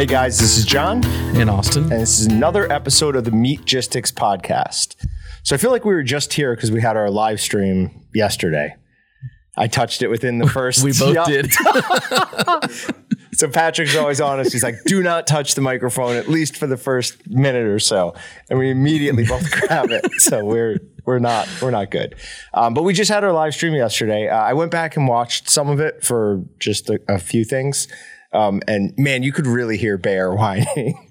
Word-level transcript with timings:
Hey 0.00 0.06
guys, 0.06 0.38
this 0.38 0.56
is 0.56 0.64
Jon, 0.64 1.04
in 1.36 1.50
Austin. 1.50 1.82
and 1.82 2.00
this 2.00 2.20
is 2.20 2.24
another 2.24 2.72
episode 2.72 3.16
of 3.16 3.26
the 3.26 3.30
Meatgistics 3.32 4.10
podcast. 4.10 4.96
So 5.42 5.54
I 5.54 5.58
feel 5.58 5.70
like 5.70 5.84
we 5.84 5.92
were 5.92 6.02
just 6.02 6.32
here 6.32 6.56
because 6.56 6.72
we 6.72 6.80
had 6.80 6.96
our 6.96 7.10
live 7.10 7.38
stream 7.38 8.06
yesterday. 8.14 8.76
I 9.58 9.66
touched 9.66 10.00
it 10.00 10.08
within 10.08 10.38
the 10.38 10.48
first. 10.48 10.82
We 10.82 10.94
both 10.94 11.26
did. 11.26 11.50
So 13.32 13.48
Patrick's 13.48 13.96
always 13.96 14.20
honest. 14.20 14.52
He's 14.52 14.62
like, 14.62 14.74
"Do 14.84 15.02
not 15.02 15.26
touch 15.26 15.54
the 15.54 15.62
microphone 15.62 16.16
at 16.16 16.28
least 16.28 16.58
for 16.58 16.66
the 16.66 16.76
first 16.76 17.26
minute 17.30 17.64
or 17.64 17.78
so," 17.78 18.14
and 18.50 18.58
we 18.58 18.70
immediately 18.70 19.24
both 19.24 19.50
grab 19.50 19.90
it. 19.90 20.04
So 20.18 20.44
we're 20.44 20.78
we're 21.06 21.20
not 21.20 21.48
we're 21.62 21.70
not 21.70 21.90
good. 21.90 22.16
Um, 22.52 22.74
but 22.74 22.82
we 22.82 22.92
just 22.92 23.10
had 23.10 23.24
our 23.24 23.32
live 23.32 23.54
stream 23.54 23.72
yesterday. 23.72 24.28
Uh, 24.28 24.36
I 24.36 24.52
went 24.52 24.70
back 24.70 24.94
and 24.96 25.08
watched 25.08 25.48
some 25.48 25.70
of 25.70 25.80
it 25.80 26.04
for 26.04 26.42
just 26.58 26.90
a, 26.90 27.00
a 27.08 27.18
few 27.18 27.44
things, 27.44 27.88
um, 28.32 28.62
and 28.66 28.92
man, 28.98 29.22
you 29.22 29.32
could 29.32 29.46
really 29.46 29.76
hear 29.76 29.96
Bear 29.98 30.34
whining. 30.34 31.06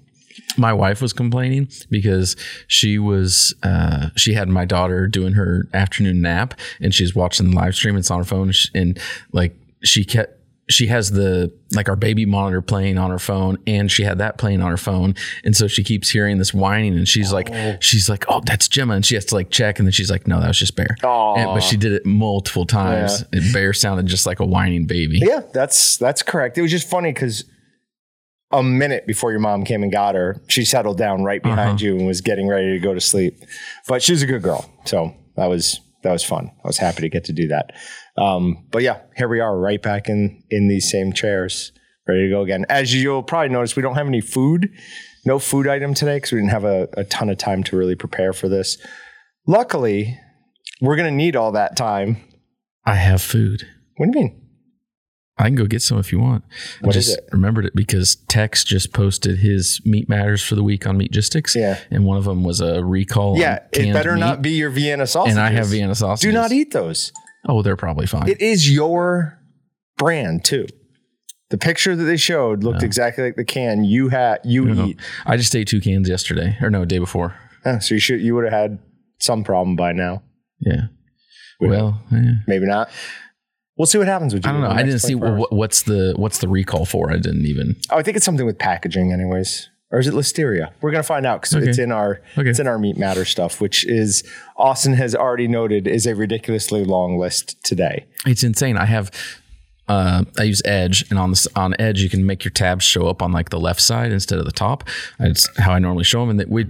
my 0.56 0.72
wife 0.72 1.02
was 1.02 1.12
complaining 1.12 1.68
because 1.90 2.36
she 2.66 2.98
was 2.98 3.54
uh, 3.62 4.10
she 4.16 4.34
had 4.34 4.48
my 4.48 4.64
daughter 4.64 5.06
doing 5.06 5.34
her 5.34 5.68
afternoon 5.74 6.22
nap 6.22 6.54
and 6.80 6.94
she's 6.94 7.14
watching 7.14 7.50
the 7.50 7.56
live 7.56 7.74
stream. 7.74 7.96
It's 7.96 8.10
on 8.10 8.18
her 8.18 8.24
phone 8.24 8.48
and, 8.48 8.54
she, 8.54 8.68
and 8.74 8.98
like 9.32 9.54
she 9.82 10.04
kept. 10.04 10.39
She 10.70 10.86
has 10.86 11.10
the 11.10 11.52
like 11.74 11.88
our 11.88 11.96
baby 11.96 12.24
monitor 12.26 12.62
playing 12.62 12.96
on 12.96 13.10
her 13.10 13.18
phone, 13.18 13.58
and 13.66 13.90
she 13.90 14.04
had 14.04 14.18
that 14.18 14.38
playing 14.38 14.62
on 14.62 14.70
her 14.70 14.76
phone, 14.76 15.14
and 15.44 15.56
so 15.56 15.68
she 15.68 15.84
keeps 15.84 16.08
hearing 16.10 16.38
this 16.38 16.54
whining, 16.54 16.96
and 16.96 17.06
she's 17.06 17.32
like, 17.32 17.50
oh. 17.52 17.76
she's 17.80 18.08
like, 18.08 18.24
oh, 18.28 18.40
that's 18.44 18.68
Gemma, 18.68 18.94
and 18.94 19.04
she 19.04 19.14
has 19.16 19.24
to 19.26 19.34
like 19.34 19.50
check, 19.50 19.78
and 19.78 19.86
then 19.86 19.92
she's 19.92 20.10
like, 20.10 20.26
no, 20.26 20.40
that 20.40 20.48
was 20.48 20.58
just 20.58 20.76
Bear. 20.76 20.96
And- 21.02 21.50
but 21.54 21.60
she 21.60 21.76
did 21.76 21.92
it 21.92 22.06
multiple 22.06 22.64
times. 22.64 23.24
And 23.32 23.52
Bear 23.52 23.72
sounded 23.72 24.06
just 24.06 24.26
like 24.26 24.40
a 24.40 24.46
whining 24.46 24.86
baby. 24.86 25.18
Yeah, 25.20 25.42
that's 25.52 25.96
that's 25.96 26.22
correct. 26.22 26.56
It 26.56 26.62
was 26.62 26.70
just 26.70 26.88
funny 26.88 27.12
because 27.12 27.44
a 28.52 28.62
minute 28.62 29.06
before 29.06 29.30
your 29.30 29.40
mom 29.40 29.64
came 29.64 29.82
and 29.82 29.92
got 29.92 30.14
her, 30.14 30.42
she 30.48 30.64
settled 30.64 30.98
down 30.98 31.22
right 31.22 31.40
uh-huh. 31.44 31.54
behind 31.54 31.80
you 31.80 31.96
and 31.96 32.06
was 32.06 32.20
getting 32.20 32.48
ready 32.48 32.72
to 32.72 32.78
go 32.78 32.94
to 32.94 33.00
sleep. 33.00 33.38
But 33.86 34.02
she's 34.02 34.22
a 34.22 34.26
good 34.26 34.42
girl, 34.42 34.70
so 34.84 35.14
that 35.36 35.46
was 35.46 35.80
that 36.02 36.12
was 36.12 36.24
fun. 36.24 36.50
I 36.64 36.66
was 36.66 36.78
happy 36.78 37.02
to 37.02 37.08
get 37.08 37.24
to 37.24 37.32
do 37.32 37.48
that. 37.48 37.72
Um, 38.16 38.66
but 38.70 38.82
yeah, 38.82 39.00
here 39.16 39.28
we 39.28 39.40
are, 39.40 39.58
right 39.58 39.80
back 39.82 40.08
in 40.08 40.42
in 40.50 40.68
these 40.68 40.90
same 40.90 41.12
chairs, 41.12 41.72
ready 42.06 42.24
to 42.24 42.30
go 42.30 42.42
again. 42.42 42.66
As 42.68 42.94
you'll 42.94 43.22
probably 43.22 43.48
notice, 43.50 43.76
we 43.76 43.82
don't 43.82 43.94
have 43.94 44.06
any 44.06 44.20
food, 44.20 44.70
no 45.24 45.38
food 45.38 45.66
item 45.66 45.94
today 45.94 46.16
because 46.16 46.32
we 46.32 46.38
didn't 46.38 46.50
have 46.50 46.64
a, 46.64 46.88
a 46.96 47.04
ton 47.04 47.30
of 47.30 47.38
time 47.38 47.62
to 47.64 47.76
really 47.76 47.94
prepare 47.94 48.32
for 48.32 48.48
this. 48.48 48.78
Luckily, 49.46 50.18
we're 50.80 50.96
gonna 50.96 51.10
need 51.10 51.36
all 51.36 51.52
that 51.52 51.76
time. 51.76 52.18
I 52.84 52.94
have 52.96 53.22
food. 53.22 53.66
What 53.96 54.10
do 54.10 54.18
you 54.18 54.24
mean? 54.24 54.36
I 55.40 55.44
can 55.44 55.54
go 55.54 55.64
get 55.64 55.80
some 55.80 55.98
if 55.98 56.12
you 56.12 56.20
want. 56.20 56.44
What 56.82 56.94
I 56.94 56.98
is 56.98 57.06
just 57.06 57.18
it? 57.18 57.24
remembered 57.32 57.64
it 57.64 57.74
because 57.74 58.16
Tex 58.28 58.62
just 58.62 58.92
posted 58.92 59.38
his 59.38 59.80
meat 59.86 60.06
matters 60.06 60.42
for 60.42 60.54
the 60.54 60.62
week 60.62 60.86
on 60.86 60.98
Meatgistics. 60.98 61.54
Yeah. 61.54 61.78
And 61.90 62.04
one 62.04 62.18
of 62.18 62.24
them 62.24 62.44
was 62.44 62.60
a 62.60 62.84
recall. 62.84 63.38
Yeah, 63.38 63.60
it 63.72 63.90
better 63.94 64.14
meat, 64.14 64.20
not 64.20 64.42
be 64.42 64.50
your 64.50 64.68
Vienna 64.68 65.06
sausages. 65.06 65.38
And 65.38 65.42
I 65.42 65.50
have 65.50 65.68
Vienna 65.68 65.94
sausages. 65.94 66.30
Do 66.30 66.32
not 66.32 66.52
eat 66.52 66.72
those. 66.72 67.10
Oh, 67.48 67.62
they're 67.62 67.76
probably 67.76 68.06
fine. 68.06 68.28
It 68.28 68.40
is 68.40 68.70
your 68.72 69.38
brand 69.96 70.44
too. 70.44 70.66
The 71.50 71.58
picture 71.58 71.96
that 71.96 72.04
they 72.04 72.16
showed 72.16 72.62
looked 72.62 72.82
exactly 72.82 73.24
like 73.24 73.34
the 73.36 73.44
can 73.44 73.82
you 73.82 74.08
had 74.08 74.38
you 74.44 74.66
No. 74.66 74.86
eat. 74.86 75.00
I 75.26 75.36
just 75.36 75.54
ate 75.56 75.66
two 75.68 75.80
cans 75.80 76.08
yesterday, 76.08 76.56
or 76.62 76.70
no, 76.70 76.84
day 76.84 76.98
before. 76.98 77.34
Yeah, 77.66 77.80
so 77.80 77.94
you 77.94 78.00
should 78.00 78.20
you 78.20 78.34
would 78.36 78.44
have 78.44 78.52
had 78.52 78.78
some 79.18 79.42
problem 79.42 79.74
by 79.76 79.92
now. 79.92 80.22
Yeah. 80.60 80.82
Well, 81.60 82.00
eh. 82.12 82.34
Maybe 82.46 82.66
not. 82.66 82.88
We'll 83.76 83.86
see 83.86 83.98
what 83.98 84.06
happens 84.06 84.32
with 84.34 84.44
you. 84.44 84.50
I 84.50 84.52
don't 84.52 84.62
know. 84.62 84.70
I 84.70 84.82
didn't 84.82 85.00
see 85.00 85.14
24 85.14 85.38
what, 85.38 85.52
what's 85.52 85.82
the 85.82 86.12
what's 86.16 86.38
the 86.38 86.48
recall 86.48 86.84
for. 86.84 87.10
I 87.10 87.16
didn't 87.16 87.46
even. 87.46 87.76
Oh, 87.90 87.96
I 87.98 88.02
think 88.02 88.16
it's 88.16 88.24
something 88.26 88.46
with 88.46 88.58
packaging, 88.58 89.12
anyways. 89.12 89.68
Or 89.92 89.98
is 89.98 90.06
it 90.06 90.14
listeria? 90.14 90.70
We're 90.80 90.92
gonna 90.92 91.02
find 91.02 91.26
out 91.26 91.40
because 91.42 91.56
Okay. 91.56 91.68
it's 91.68 91.78
in 91.78 91.90
our 91.90 92.20
Okay. 92.38 92.48
it's 92.48 92.60
in 92.60 92.66
our 92.68 92.78
meat 92.78 92.96
matter 92.96 93.24
stuff, 93.24 93.60
which 93.60 93.84
is 93.86 94.22
Austin 94.56 94.94
has 94.94 95.14
already 95.16 95.48
noted 95.48 95.86
is 95.88 96.06
a 96.06 96.14
ridiculously 96.14 96.84
long 96.84 97.18
list 97.18 97.56
today. 97.64 98.06
It's 98.26 98.42
insane. 98.44 98.76
I 98.76 98.86
have. 98.86 99.10
Uh, 99.88 100.22
I 100.38 100.44
use 100.44 100.62
Edge, 100.64 101.04
and 101.10 101.18
on 101.18 101.30
this 101.30 101.48
on 101.56 101.74
Edge, 101.80 102.00
you 102.00 102.08
can 102.08 102.24
make 102.24 102.44
your 102.44 102.52
tabs 102.52 102.84
show 102.84 103.08
up 103.08 103.20
on 103.20 103.32
like 103.32 103.48
the 103.50 103.58
left 103.58 103.80
side 103.80 104.12
instead 104.12 104.38
of 104.38 104.44
the 104.44 104.52
top. 104.52 104.84
It's 105.18 105.48
how 105.58 105.72
I 105.72 105.80
normally 105.80 106.04
show 106.04 106.20
them, 106.20 106.30
and 106.30 106.38
that 106.38 106.48
we 106.48 106.66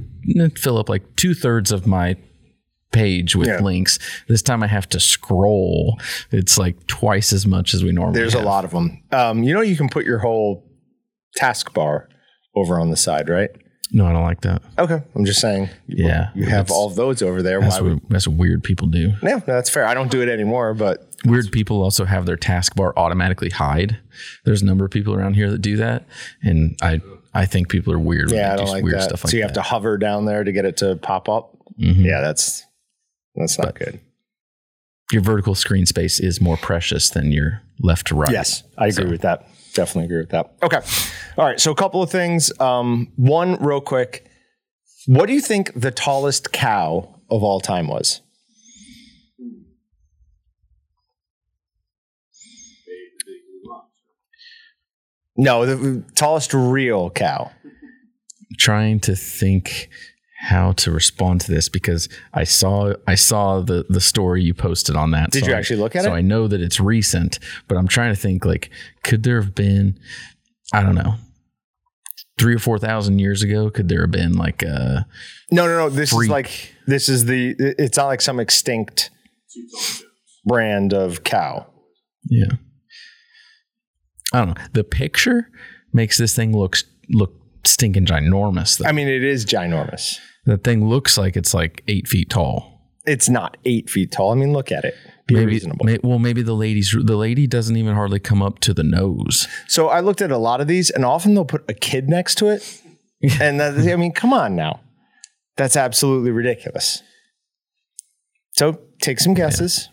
fill 0.56 0.78
up 0.78 0.88
like 0.88 1.02
two 1.16 1.34
thirds 1.34 1.70
of 1.70 1.86
my 1.86 2.16
page 2.92 3.36
with 3.36 3.48
Yeah. 3.48 3.60
links. 3.60 3.98
This 4.26 4.40
time 4.40 4.62
I 4.62 4.68
have 4.68 4.88
to 4.88 5.00
scroll. 5.00 6.00
It's 6.32 6.56
like 6.56 6.86
twice 6.86 7.34
as 7.34 7.46
much 7.46 7.74
as 7.74 7.84
we 7.84 7.92
normally. 7.92 8.18
There's 8.18 8.34
a 8.34 8.40
lot 8.40 8.64
of 8.64 8.70
them. 8.70 9.02
Um, 9.12 9.42
you 9.42 9.52
know, 9.52 9.60
you 9.60 9.76
can 9.76 9.90
put 9.90 10.06
your 10.06 10.20
whole 10.20 10.64
taskbar 11.38 12.06
over 12.54 12.78
on 12.80 12.90
the 12.90 12.96
side, 12.96 13.28
right? 13.28 13.50
No, 13.92 14.06
I 14.06 14.12
don't 14.12 14.22
like 14.22 14.42
that. 14.42 14.62
Okay, 14.78 15.02
I'm 15.16 15.24
just 15.24 15.40
saying. 15.40 15.68
you- 15.88 16.06
Yeah, 16.06 16.30
you 16.34 16.44
have 16.44 16.66
that's- 16.66 16.70
all 16.70 16.86
of 16.86 16.94
those 16.94 17.22
over 17.22 17.42
there. 17.42 17.60
That's 17.60 17.76
Why 17.76 17.82
would? 17.82 17.94
what, 17.94 18.02
that's 18.08 18.28
what 18.28 18.36
weird 18.36 18.62
people 18.62 18.86
do. 18.86 19.14
Yeah, 19.22 19.34
no, 19.34 19.38
that's 19.46 19.68
fair. 19.68 19.84
I 19.84 19.94
don't 19.94 20.10
do 20.10 20.22
it 20.22 20.28
anymore, 20.28 20.74
but 20.74 21.06
Weird 21.26 21.52
people 21.52 21.82
also 21.82 22.06
have 22.06 22.24
their 22.24 22.36
taskbar 22.38 22.92
automatically 22.96 23.50
hide. 23.50 23.98
There's 24.46 24.62
a 24.62 24.64
number 24.64 24.84
of 24.86 24.90
people 24.90 25.12
around 25.12 25.34
here 25.34 25.50
that 25.50 25.58
do 25.60 25.76
that, 25.76 26.06
and 26.42 26.78
I 26.80 27.00
I 27.34 27.44
think 27.46 27.68
people 27.68 27.92
are 27.92 27.98
weird. 27.98 28.28
when 28.30 28.36
yeah, 28.36 28.48
I 28.48 28.50
they 28.52 28.56
don't 28.56 28.66
do 28.66 28.72
like 28.72 28.84
weird 28.84 28.96
that. 28.96 29.02
stuff 29.02 29.24
like 29.24 29.30
so 29.32 29.36
you 29.36 29.42
have 29.42 29.52
to 29.54 29.62
hover 29.62 29.98
down 29.98 30.24
there 30.24 30.44
to 30.44 30.50
get 30.52 30.64
it 30.64 30.76
to 30.78 30.96
pop 30.96 31.28
up. 31.28 31.56
Mhm. 31.80 32.04
Yeah, 32.04 32.20
that's 32.22 32.64
that's 33.34 33.58
not 33.58 33.74
good. 33.74 34.00
Your 35.12 35.22
vertical 35.22 35.54
screen 35.54 35.84
space 35.86 36.20
is 36.20 36.40
more 36.40 36.56
precious 36.56 37.10
than 37.10 37.32
your 37.32 37.60
left 37.80 38.06
to 38.08 38.14
right. 38.14 38.30
Yes, 38.32 38.62
I 38.78 38.86
agree 38.86 39.04
So- 39.04 39.10
with 39.10 39.20
that. 39.22 39.46
Definitely 39.74 40.06
agree 40.06 40.18
with 40.20 40.30
that. 40.30 40.52
Okay, 40.62 40.80
all 41.36 41.44
right. 41.46 41.60
So 41.60 41.70
a 41.70 41.74
couple 41.74 42.02
of 42.02 42.10
things. 42.10 42.52
Um, 42.60 43.12
one, 43.16 43.56
real 43.62 43.80
quick. 43.80 44.26
What 45.06 45.26
do 45.26 45.32
you 45.32 45.40
think 45.40 45.72
the 45.74 45.90
tallest 45.90 46.52
cow 46.52 47.20
of 47.30 47.42
all 47.42 47.60
time 47.60 47.86
was? 47.88 48.20
No, 55.36 55.64
the 55.64 56.04
tallest 56.14 56.52
real 56.52 57.10
cow. 57.10 57.50
trying 58.58 59.00
to 59.00 59.16
think 59.16 59.88
how 60.42 60.72
to 60.72 60.90
respond 60.90 61.40
to 61.42 61.52
this 61.52 61.68
because 61.68 62.08
I 62.32 62.44
saw 62.44 62.94
I 63.06 63.14
saw 63.14 63.60
the 63.60 63.84
the 63.88 64.00
story 64.00 64.42
you 64.42 64.54
posted 64.54 64.96
on 64.96 65.10
that. 65.10 65.30
Did 65.30 65.44
So 65.44 65.50
you 65.50 65.54
actually 65.56 65.80
look 65.80 65.94
at 65.94 66.00
it? 66.00 66.04
So 66.04 66.14
I 66.14 66.22
know 66.22 66.48
that 66.48 66.60
it's 66.60 66.80
recent, 66.80 67.38
but 67.68 67.76
I'm 67.76 67.86
trying 67.88 68.14
to 68.14 68.20
think 68.20 68.44
like 68.44 68.70
could 69.02 69.22
there 69.22 69.40
have 69.40 69.54
been 69.54 69.98
I 70.72 70.82
don't 70.82 70.94
know 70.94 71.14
three 72.38 72.54
or 72.54 72.58
four 72.58 72.78
thousand 72.78 73.18
years 73.18 73.42
ago? 73.42 73.68
Could 73.70 73.88
there 73.90 74.00
have 74.00 74.10
been 74.10 74.32
like 74.32 74.62
a 74.62 75.06
No, 75.50 75.66
no, 75.66 75.76
no. 75.76 75.88
This 75.90 76.12
is 76.12 76.28
like 76.28 76.74
this 76.86 77.08
is 77.10 77.26
the. 77.26 77.54
It's 77.58 77.98
not 77.98 78.06
like 78.06 78.22
some 78.22 78.40
extinct 78.40 79.10
brand 80.46 80.94
of 80.94 81.22
cow. 81.22 81.66
yeah 82.28 82.52
I 84.32 84.38
don't 84.44 84.56
know 84.56 84.64
the 84.72 84.84
picture 84.84 85.50
makes 85.92 86.16
this 86.16 86.34
thing 86.34 86.56
look 86.56 86.76
look 87.10 87.34
stinking 87.64 88.06
ginormous. 88.06 88.78
Though. 88.78 88.88
I 88.88 88.92
mean, 88.92 89.08
it 89.08 89.22
is 89.24 89.44
ginormous. 89.46 90.18
that 90.46 90.64
thing 90.64 90.88
looks 90.88 91.16
like 91.18 91.36
it's 91.36 91.54
like 91.54 91.82
eight 91.88 92.08
feet 92.08 92.30
tall. 92.30 92.80
It's 93.06 93.28
not 93.28 93.56
eight 93.64 93.88
feet 93.90 94.12
tall. 94.12 94.30
I 94.32 94.34
mean, 94.34 94.52
look 94.52 94.70
at 94.70 94.84
it. 94.84 94.94
Be 95.26 95.34
Maybe, 95.34 95.46
reasonable. 95.52 95.86
may, 95.86 95.98
well, 96.02 96.18
maybe 96.18 96.42
the 96.42 96.54
lady's 96.54 96.94
the 97.04 97.16
lady 97.16 97.46
doesn't 97.46 97.76
even 97.76 97.94
hardly 97.94 98.18
come 98.18 98.42
up 98.42 98.58
to 98.60 98.74
the 98.74 98.82
nose. 98.82 99.46
So 99.68 99.88
I 99.88 100.00
looked 100.00 100.20
at 100.20 100.30
a 100.30 100.36
lot 100.38 100.60
of 100.60 100.66
these, 100.66 100.90
and 100.90 101.04
often 101.04 101.34
they'll 101.34 101.44
put 101.44 101.64
a 101.68 101.74
kid 101.74 102.08
next 102.08 102.34
to 102.38 102.48
it, 102.48 102.82
and 103.40 103.60
that, 103.60 103.78
I 103.78 103.96
mean, 103.96 104.12
come 104.12 104.32
on 104.32 104.56
now, 104.56 104.80
that's 105.56 105.76
absolutely 105.76 106.30
ridiculous. 106.32 107.02
So 108.52 108.80
take 109.00 109.20
some 109.20 109.34
guesses. 109.34 109.88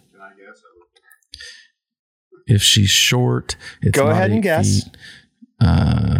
If 2.47 2.61
she's 2.63 2.89
short, 2.89 3.57
it's 3.81 3.95
Go 3.97 4.07
ahead 4.07 4.31
and 4.31 4.41
guess. 4.41 4.83
feet. 4.85 4.97
Uh, 5.59 6.19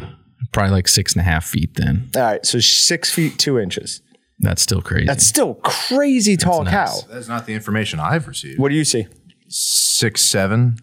probably 0.52 0.72
like 0.72 0.88
six 0.88 1.14
and 1.14 1.22
a 1.22 1.24
half 1.26 1.46
feet. 1.46 1.76
Then 1.76 2.10
All 2.16 2.22
right, 2.22 2.46
so 2.46 2.60
six 2.60 3.12
feet 3.12 3.38
two 3.38 3.60
inches. 3.60 4.02
that's 4.40 4.62
still 4.62 4.82
crazy. 4.82 5.06
That's 5.06 5.26
still 5.26 5.56
crazy 5.56 6.38
tall 6.38 6.64
nuts. 6.64 6.72
cow. 7.06 7.14
That's 7.14 7.28
not 7.28 7.46
the 7.46 7.54
information 7.54 8.00
I've 8.00 8.28
received. 8.28 8.60
What 8.60 8.70
do 8.70 8.76
you 8.76 8.84
see? 8.86 9.08
Six 9.50 10.22
seven, 10.22 10.78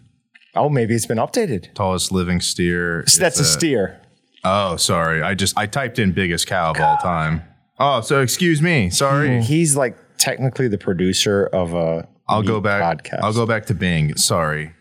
Oh, 0.55 0.69
maybe 0.69 0.95
it's 0.95 1.05
been 1.05 1.17
updated. 1.17 1.73
tallest 1.73 2.11
living 2.11 2.39
steer. 2.41 3.03
So 3.07 3.19
that's 3.21 3.37
a 3.39 3.41
It's 3.41 3.51
steer. 3.51 4.01
Oh, 4.43 4.75
sorry. 4.77 5.21
I 5.21 5.33
just 5.35 5.57
I 5.57 5.65
typed 5.67 5.99
in 5.99 6.11
biggest 6.13 6.47
cow 6.47 6.71
of 6.71 6.79
all 6.79 6.97
time. 6.97 7.41
Oh, 7.79 8.01
so 8.01 8.21
excuse 8.21 8.61
me. 8.61 8.89
Sorry. 8.89 9.37
Hmm. 9.37 9.41
He's 9.41 9.75
like 9.75 9.97
technically 10.17 10.67
the 10.69 10.77
producer 10.77 11.45
of 11.47 11.73
a 11.73 12.07
I'll 12.27 12.41
go 12.41 12.61
back. 12.61 12.81
Podcast. 13.03 13.19
I'll 13.21 13.33
go 13.33 13.45
back 13.45 13.65
to 13.67 13.73
Bing. 13.73 14.15
Sorry. 14.17 14.71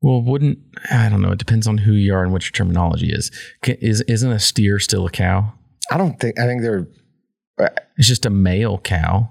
Well, 0.00 0.22
wouldn't 0.22 0.58
I 0.90 1.08
don't 1.08 1.22
know. 1.22 1.32
It 1.32 1.38
depends 1.38 1.66
on 1.66 1.78
who 1.78 1.92
you 1.92 2.14
are 2.14 2.22
and 2.22 2.32
what 2.32 2.44
your 2.44 2.52
terminology 2.52 3.10
is. 3.12 3.30
Is 3.64 4.02
isn't 4.02 4.30
a 4.30 4.38
steer 4.38 4.78
still 4.78 5.06
a 5.06 5.10
cow? 5.10 5.52
I 5.90 5.96
don't 5.96 6.18
think. 6.20 6.38
I 6.38 6.46
think 6.46 6.62
they're. 6.62 6.86
Uh, 7.60 7.68
it's 7.96 8.06
just 8.06 8.26
a 8.26 8.30
male 8.30 8.78
cow. 8.78 9.30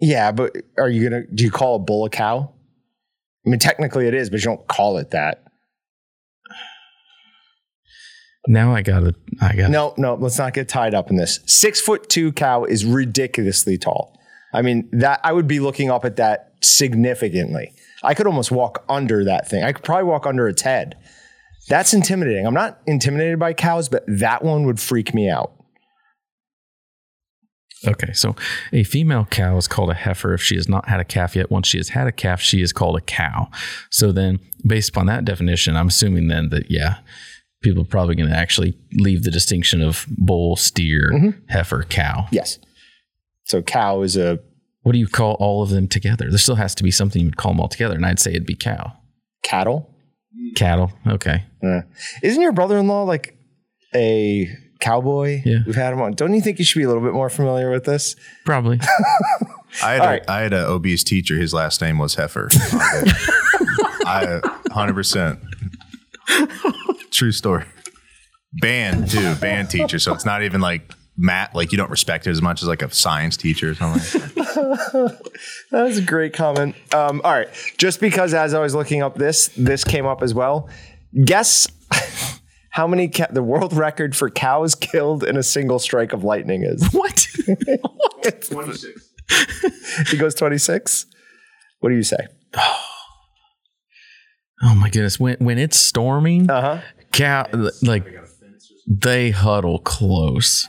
Yeah, 0.00 0.32
but 0.32 0.56
are 0.78 0.88
you 0.88 1.08
gonna? 1.08 1.22
Do 1.32 1.44
you 1.44 1.50
call 1.50 1.76
a 1.76 1.78
bull 1.78 2.04
a 2.04 2.10
cow? 2.10 2.52
I 3.46 3.50
mean, 3.50 3.60
technically 3.60 4.08
it 4.08 4.14
is, 4.14 4.30
but 4.30 4.40
you 4.40 4.44
don't 4.44 4.66
call 4.66 4.98
it 4.98 5.10
that. 5.10 5.44
Now 8.48 8.74
I 8.74 8.82
gotta. 8.82 9.14
I 9.40 9.54
got. 9.54 9.70
No, 9.70 9.94
no, 9.96 10.14
let's 10.14 10.38
not 10.38 10.52
get 10.54 10.68
tied 10.68 10.94
up 10.94 11.10
in 11.10 11.16
this. 11.16 11.38
Six 11.46 11.80
foot 11.80 12.08
two 12.08 12.32
cow 12.32 12.64
is 12.64 12.84
ridiculously 12.84 13.78
tall. 13.78 14.18
I 14.52 14.62
mean, 14.62 14.88
that 14.92 15.20
I 15.22 15.32
would 15.32 15.46
be 15.46 15.60
looking 15.60 15.90
up 15.90 16.04
at 16.04 16.16
that 16.16 16.54
significantly. 16.60 17.72
I 18.02 18.14
could 18.14 18.26
almost 18.26 18.50
walk 18.50 18.84
under 18.88 19.24
that 19.24 19.48
thing. 19.48 19.64
I 19.64 19.72
could 19.72 19.84
probably 19.84 20.04
walk 20.04 20.26
under 20.26 20.48
its 20.48 20.62
head. 20.62 20.96
That's 21.68 21.94
intimidating. 21.94 22.46
I'm 22.46 22.54
not 22.54 22.80
intimidated 22.86 23.38
by 23.38 23.52
cows, 23.52 23.88
but 23.88 24.04
that 24.08 24.42
one 24.44 24.64
would 24.66 24.80
freak 24.80 25.14
me 25.14 25.28
out. 25.28 25.52
Okay, 27.86 28.12
so 28.12 28.36
a 28.72 28.84
female 28.84 29.26
cow 29.30 29.56
is 29.56 29.66
called 29.66 29.90
a 29.90 29.94
heifer 29.94 30.34
if 30.34 30.42
she 30.42 30.54
has 30.54 30.68
not 30.68 30.88
had 30.88 31.00
a 31.00 31.04
calf 31.04 31.34
yet. 31.34 31.50
Once 31.50 31.66
she 31.66 31.78
has 31.78 31.90
had 31.90 32.06
a 32.06 32.12
calf, 32.12 32.40
she 32.40 32.62
is 32.62 32.72
called 32.72 32.96
a 32.96 33.00
cow. 33.00 33.48
So 33.90 34.12
then, 34.12 34.38
based 34.64 34.90
upon 34.90 35.06
that 35.06 35.24
definition, 35.24 35.76
I'm 35.76 35.88
assuming 35.88 36.28
then 36.28 36.50
that 36.50 36.70
yeah, 36.70 36.98
people 37.62 37.82
are 37.82 37.86
probably 37.86 38.14
going 38.14 38.28
to 38.28 38.36
actually 38.36 38.78
leave 38.92 39.24
the 39.24 39.32
distinction 39.32 39.82
of 39.82 40.06
bull, 40.10 40.54
steer, 40.56 41.10
mm-hmm. 41.12 41.40
heifer, 41.48 41.82
cow. 41.82 42.26
Yes. 42.30 42.58
So 43.44 43.62
cow 43.62 44.02
is 44.02 44.16
a 44.16 44.38
What 44.82 44.92
do 44.92 44.98
you 44.98 45.06
call 45.06 45.34
all 45.38 45.62
of 45.62 45.70
them 45.70 45.86
together? 45.88 46.26
There 46.28 46.38
still 46.38 46.56
has 46.56 46.74
to 46.76 46.82
be 46.82 46.90
something 46.90 47.20
you 47.22 47.26
would 47.28 47.36
call 47.36 47.52
them 47.52 47.60
all 47.60 47.68
together, 47.68 47.94
and 47.94 48.04
I'd 48.04 48.18
say 48.18 48.30
it'd 48.32 48.46
be 48.46 48.56
cow, 48.56 48.92
cattle. 49.42 49.88
cattle. 50.56 50.92
Okay, 51.06 51.44
Uh, 51.62 51.82
isn't 52.22 52.42
your 52.42 52.52
brother-in-law 52.52 53.04
like 53.04 53.36
a 53.94 54.48
cowboy? 54.80 55.42
Yeah. 55.44 55.58
We've 55.66 55.76
had 55.76 55.92
him 55.92 56.00
on. 56.02 56.12
Don't 56.14 56.34
you 56.34 56.40
think 56.40 56.58
you 56.58 56.64
should 56.64 56.78
be 56.80 56.84
a 56.84 56.88
little 56.88 57.02
bit 57.02 57.12
more 57.12 57.30
familiar 57.30 57.70
with 57.70 57.84
this? 57.84 58.16
probably. 58.44 58.80
I 59.82 59.92
had 59.92 60.00
All 60.00 60.06
a, 60.06 60.10
right. 60.10 60.28
I 60.28 60.40
had 60.40 60.52
an 60.52 60.64
obese 60.64 61.02
teacher. 61.04 61.36
His 61.36 61.54
last 61.54 61.80
name 61.80 61.98
was 61.98 62.14
Heifer. 62.16 62.48
I 64.04 64.40
hundred 64.70 64.94
percent 64.94 65.38
true 67.10 67.32
story. 67.32 67.64
Band 68.60 69.10
too, 69.10 69.34
band 69.36 69.70
teacher. 69.70 69.98
So 69.98 70.12
it's 70.12 70.26
not 70.26 70.42
even 70.42 70.60
like 70.60 70.92
math. 71.22 71.54
Like 71.54 71.72
you 71.72 71.78
don't 71.78 71.90
respect 71.90 72.26
it 72.26 72.30
as 72.30 72.42
much 72.42 72.60
as 72.62 72.68
like 72.68 72.82
a 72.82 72.92
science 72.92 73.36
teacher 73.38 73.70
or 73.70 73.74
something. 73.74 74.20
That 75.70 75.82
was 75.84 75.96
a 75.98 76.02
great 76.02 76.34
comment. 76.34 76.74
Um, 76.94 77.20
all 77.24 77.32
right. 77.32 77.48
Just 77.78 78.00
because 78.00 78.34
as 78.34 78.52
I 78.52 78.60
was 78.60 78.74
looking 78.74 79.02
up 79.02 79.14
this, 79.16 79.48
this 79.56 79.84
came 79.84 80.04
up 80.04 80.22
as 80.22 80.34
well. 80.34 80.68
Guess 81.24 81.68
how 82.70 82.86
many 82.86 83.08
ca- 83.08 83.28
the 83.30 83.42
world 83.42 83.72
record 83.72 84.14
for 84.14 84.28
cows 84.28 84.74
killed 84.74 85.24
in 85.24 85.36
a 85.38 85.42
single 85.42 85.78
strike 85.78 86.12
of 86.12 86.22
lightning 86.24 86.62
is? 86.64 86.86
what? 86.92 87.26
Twenty-six. 88.50 89.08
He 90.10 90.16
goes 90.18 90.34
26. 90.34 91.06
What 91.80 91.88
do 91.88 91.94
you 91.96 92.02
say? 92.02 92.18
Oh 94.64 94.74
my 94.76 94.90
goodness! 94.90 95.18
When 95.18 95.36
when 95.40 95.58
it's 95.58 95.76
storming, 95.76 96.48
Uh 96.48 96.60
huh. 96.60 96.80
cow 97.10 97.48
like 97.82 98.06
they 98.86 99.30
huddle 99.32 99.80
close 99.80 100.68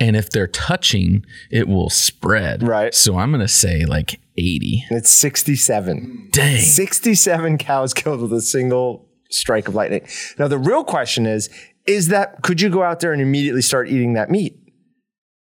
and 0.00 0.16
if 0.16 0.30
they're 0.30 0.46
touching 0.48 1.24
it 1.50 1.68
will 1.68 1.90
spread 1.90 2.62
Right. 2.62 2.94
so 2.94 3.16
i'm 3.18 3.30
gonna 3.30 3.48
say 3.48 3.84
like 3.84 4.20
80 4.36 4.84
It's 4.90 5.10
67. 5.10 6.28
dang 6.32 6.60
67 6.60 7.58
cows 7.58 7.94
killed 7.94 8.20
with 8.20 8.32
a 8.32 8.40
single 8.40 9.08
strike 9.30 9.68
of 9.68 9.74
lightning. 9.74 10.06
Now, 10.38 10.48
the 10.48 10.58
real 10.58 10.82
question 10.84 11.26
is 11.26 11.48
is 11.86 12.08
that 12.08 12.42
could 12.42 12.60
you 12.60 12.68
go 12.70 12.82
out 12.82 13.00
there 13.00 13.12
and 13.12 13.20
immediately 13.22 13.62
start 13.62 13.88
eating 13.88 14.14
that 14.14 14.30
meat? 14.30 14.56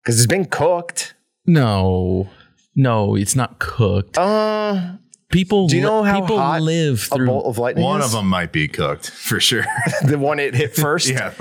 Because 0.04 0.18
it's 0.18 0.28
been 0.28 0.46
cooked. 0.46 1.14
no 1.46 2.30
no 2.76 3.16
it's 3.16 3.36
not 3.36 3.60
cooked 3.60 4.18
Uh, 4.18 4.94
people 5.30 5.68
do 5.68 5.76
you 5.76 5.82
know 5.84 6.02
li- 6.02 6.08
how 6.10 6.22
people 6.22 6.38
hot 6.40 6.62
live 6.62 7.08
a 7.12 7.16
through 7.16 7.28
bolt 7.28 7.46
of 7.46 7.58
lightning 7.58 7.84
One 7.86 8.00
is? 8.00 8.06
of 8.08 8.12
them 8.14 8.28
might 8.28 8.52
be 8.52 8.68
cooked 8.68 9.10
for 9.12 9.40
sure. 9.40 9.66
the 10.04 10.18
one 10.18 10.40
it 10.40 10.56
hit 10.56 10.76
first? 10.86 11.08
yeah. 11.10 11.34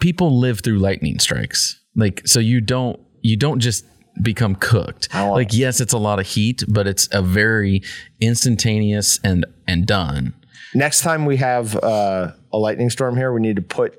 people 0.00 0.38
live 0.38 0.60
through 0.60 0.78
lightning 0.78 1.18
strikes 1.18 1.80
like 1.98 2.26
so 2.26 2.40
you 2.40 2.60
don't 2.62 2.98
you 3.20 3.36
don't 3.36 3.60
just 3.60 3.84
become 4.22 4.54
cooked 4.56 5.08
like 5.14 5.52
yes 5.52 5.80
it's 5.80 5.92
a 5.92 5.98
lot 5.98 6.18
of 6.18 6.26
heat 6.26 6.64
but 6.68 6.86
it's 6.86 7.08
a 7.12 7.20
very 7.22 7.82
instantaneous 8.20 9.20
and 9.22 9.44
and 9.66 9.86
done 9.86 10.34
Next 10.74 11.00
time 11.00 11.24
we 11.24 11.38
have 11.38 11.74
uh, 11.76 12.32
a 12.52 12.58
lightning 12.58 12.90
storm 12.90 13.16
here, 13.16 13.32
we 13.32 13.40
need 13.40 13.56
to 13.56 13.62
put 13.62 13.98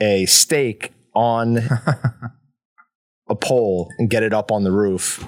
a 0.00 0.24
stake 0.24 0.94
on 1.14 1.58
a 3.28 3.34
pole 3.34 3.90
and 3.98 4.08
get 4.08 4.22
it 4.22 4.32
up 4.32 4.50
on 4.50 4.64
the 4.64 4.72
roof 4.72 5.22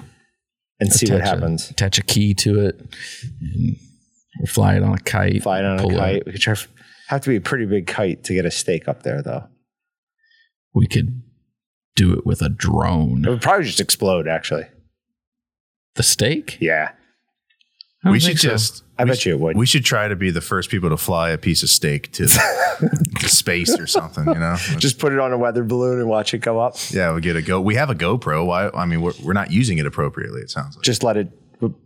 and 0.79 0.91
see 0.91 1.05
what 1.11 1.21
attach 1.21 1.27
a- 1.27 1.35
happens. 1.35 1.69
attach 1.69 1.99
a 1.99 2.01
key 2.03 2.33
to 2.33 2.65
it 2.65 2.81
and 3.41 3.75
or 4.41 4.47
fly 4.47 4.75
it 4.75 4.81
on 4.81 4.93
a 4.95 4.99
kite 4.99 5.43
Fly 5.43 5.59
it 5.59 5.65
on 5.65 5.79
a 5.79 5.81
pull 5.83 5.91
it. 5.91 5.97
kite. 5.97 6.25
We 6.25 6.31
could 6.31 6.41
try, 6.41 6.55
have 7.09 7.21
to 7.21 7.29
be 7.29 7.35
a 7.35 7.41
pretty 7.41 7.67
big 7.67 7.85
kite 7.85 8.23
to 8.23 8.33
get 8.33 8.45
a 8.45 8.51
stake 8.51 8.87
up 8.87 9.03
there, 9.03 9.21
though. 9.21 9.43
we 10.73 10.87
could 10.87 11.21
do 11.95 12.13
it 12.13 12.25
with 12.25 12.41
a 12.41 12.49
drone 12.49 13.25
It 13.25 13.29
would 13.29 13.41
probably 13.41 13.65
just 13.65 13.79
explode, 13.79 14.27
actually. 14.27 14.65
the 15.95 16.03
steak? 16.03 16.57
Yeah, 16.61 16.91
We 18.05 18.19
should 18.19 18.39
so. 18.39 18.49
just. 18.49 18.83
I 18.97 19.03
bet 19.05 19.19
should- 19.19 19.29
you 19.29 19.35
it 19.35 19.39
would. 19.41 19.57
We 19.57 19.65
should 19.65 19.83
try 19.85 20.07
to 20.07 20.15
be 20.15 20.29
the 20.31 20.41
first 20.41 20.69
people 20.69 20.89
to 20.89 20.97
fly 20.97 21.29
a 21.31 21.37
piece 21.37 21.63
of 21.63 21.69
steak 21.69 22.11
to, 22.13 22.27
to 22.27 23.27
space 23.29 23.77
or 23.79 23.87
something. 23.87 24.25
You 24.25 24.35
know, 24.39 24.55
just 24.77 24.99
put 24.99 25.11
it 25.11 25.19
on 25.19 25.33
a 25.33 25.37
weather 25.37 25.63
balloon 25.63 25.99
and 25.99 26.07
watch 26.07 26.33
it 26.33 26.39
go 26.39 26.59
up. 26.59 26.75
yeah, 26.91 27.13
we 27.13 27.21
get 27.21 27.35
a 27.35 27.41
go. 27.41 27.59
We 27.59 27.75
have 27.75 27.89
a 27.89 27.95
GoPro. 27.95 28.45
Why? 28.45 28.69
I 28.69 28.85
mean, 28.85 29.01
we're, 29.01 29.13
we're 29.23 29.33
not 29.33 29.51
using 29.51 29.77
it 29.79 29.85
appropriately. 29.85 30.41
It 30.41 30.49
sounds 30.51 30.75
like. 30.75 30.83
Just 30.85 31.03
let 31.03 31.17
it. 31.17 31.29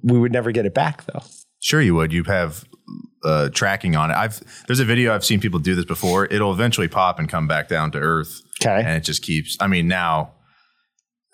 We 0.04 0.20
would 0.20 0.32
never 0.32 0.52
get 0.52 0.66
it 0.66 0.74
back, 0.74 1.06
though. 1.06 1.22
Sure, 1.60 1.82
you 1.82 1.96
would. 1.96 2.14
You 2.14 2.24
have 2.26 2.64
uh, 3.24 3.50
tracking 3.50 3.96
on 3.96 4.12
it. 4.12 4.16
I've 4.16 4.42
there's 4.68 4.80
a 4.80 4.86
video 4.86 5.14
I've 5.14 5.26
seen 5.26 5.40
people 5.40 5.60
do 5.60 5.76
this 5.76 5.86
before. 5.86 6.26
It'll 6.26 6.52
eventually 6.54 6.88
pop 6.88 7.20
and 7.20 7.28
come 7.30 7.48
back 7.48 7.68
down 7.68 7.92
to 7.92 7.98
earth, 8.00 8.42
Okay. 8.62 8.80
and 8.86 8.96
it 8.98 9.04
just 9.04 9.22
keeps. 9.24 9.58
I 9.60 9.68
mean, 9.68 9.88
now 9.88 10.32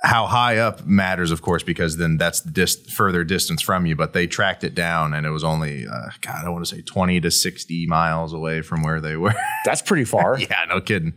how 0.03 0.25
high 0.25 0.57
up 0.57 0.85
matters, 0.85 1.29
of 1.29 1.41
course, 1.43 1.61
because 1.61 1.97
then 1.97 2.17
that's 2.17 2.41
the 2.41 2.49
dis- 2.51 2.89
further 2.91 3.23
distance 3.23 3.61
from 3.61 3.85
you. 3.85 3.95
But 3.95 4.13
they 4.13 4.25
tracked 4.25 4.63
it 4.63 4.73
down, 4.73 5.13
and 5.13 5.25
it 5.25 5.29
was 5.31 5.43
only 5.43 5.85
uh, 5.87 6.09
God, 6.21 6.45
I 6.45 6.49
want 6.49 6.65
to 6.65 6.75
say 6.75 6.81
twenty 6.81 7.19
to 7.21 7.29
sixty 7.29 7.85
miles 7.85 8.33
away 8.33 8.61
from 8.61 8.83
where 8.83 9.01
they 9.01 9.15
were. 9.17 9.33
That's 9.65 9.81
pretty 9.81 10.05
far. 10.05 10.39
yeah, 10.39 10.65
no 10.69 10.81
kidding. 10.81 11.13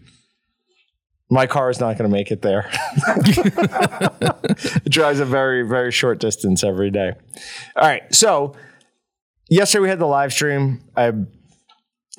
My 1.31 1.47
car 1.47 1.71
is 1.71 1.81
not 1.81 1.97
going 1.97 2.09
to 2.09 2.15
make 2.15 2.31
it 2.31 2.43
there. 2.43 2.71
it 3.07 4.91
drives 4.91 5.21
a 5.21 5.25
very, 5.25 5.63
very 5.67 5.91
short 5.91 6.19
distance 6.21 6.63
every 6.63 6.91
day. 6.91 7.13
All 7.77 7.89
right. 7.89 8.03
So, 8.15 8.55
yesterday 9.49 9.83
we 9.83 9.89
had 9.89 9.99
the 9.99 10.07
live 10.07 10.33
stream. 10.33 10.81
I 10.97 11.13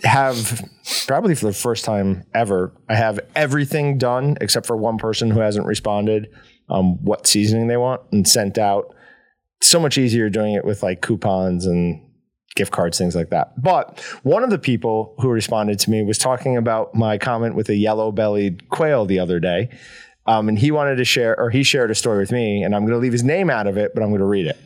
have 0.04 0.68
probably 1.08 1.36
for 1.36 1.46
the 1.46 1.53
first 1.53 1.86
time 1.86 2.25
ever, 2.34 2.74
I 2.89 2.96
have 2.96 3.20
everything 3.36 3.98
done 3.98 4.38
except 4.41 4.65
for 4.65 4.75
one 4.75 4.98
person 4.98 5.32
who 5.32 5.39
hasn't 5.39 5.65
responded 5.65 6.29
um, 6.70 7.03
what 7.03 7.27
seasoning 7.27 7.67
they 7.67 7.77
want 7.77 8.01
and 8.12 8.27
sent 8.27 8.58
out. 8.58 8.94
So 9.62 9.79
much 9.79 9.98
easier 9.98 10.29
doing 10.29 10.53
it 10.53 10.65
with 10.65 10.84
like 10.84 11.01
coupons 11.01 11.65
and 11.65 12.01
gift 12.55 12.72
cards, 12.72 12.98
things 12.98 13.15
like 13.15 13.29
that. 13.29 13.62
But 13.62 14.00
one 14.24 14.44
of 14.44 14.50
the 14.50 14.60
people 14.60 15.15
who 15.20 15.29
responded 15.29 15.79
to 15.79 15.89
me 15.89 16.03
was 16.03 16.17
talking 16.17 16.58
about 16.58 16.96
my 16.96 17.17
comment 17.17 17.55
with 17.55 17.70
a 17.70 17.75
yellow 17.75 18.12
bellied 18.12 18.70
quail 18.70 19.05
the 19.05 19.20
other 19.20 19.39
day. 19.39 19.70
Um, 20.27 20.50
and 20.50 20.58
he 20.58 20.72
wanted 20.72 20.96
to 20.96 21.05
share, 21.05 21.39
or 21.39 21.51
he 21.51 21.63
shared 21.63 21.91
a 21.91 21.96
story 21.96 22.17
with 22.17 22.32
me, 22.32 22.63
and 22.63 22.74
I'm 22.74 22.82
going 22.82 22.94
to 22.94 22.98
leave 22.98 23.12
his 23.12 23.24
name 23.24 23.50
out 23.50 23.67
of 23.67 23.77
it, 23.77 23.94
but 23.94 24.01
I'm 24.01 24.10
going 24.10 24.22
to 24.22 24.25
read 24.25 24.48
it. 24.48 24.58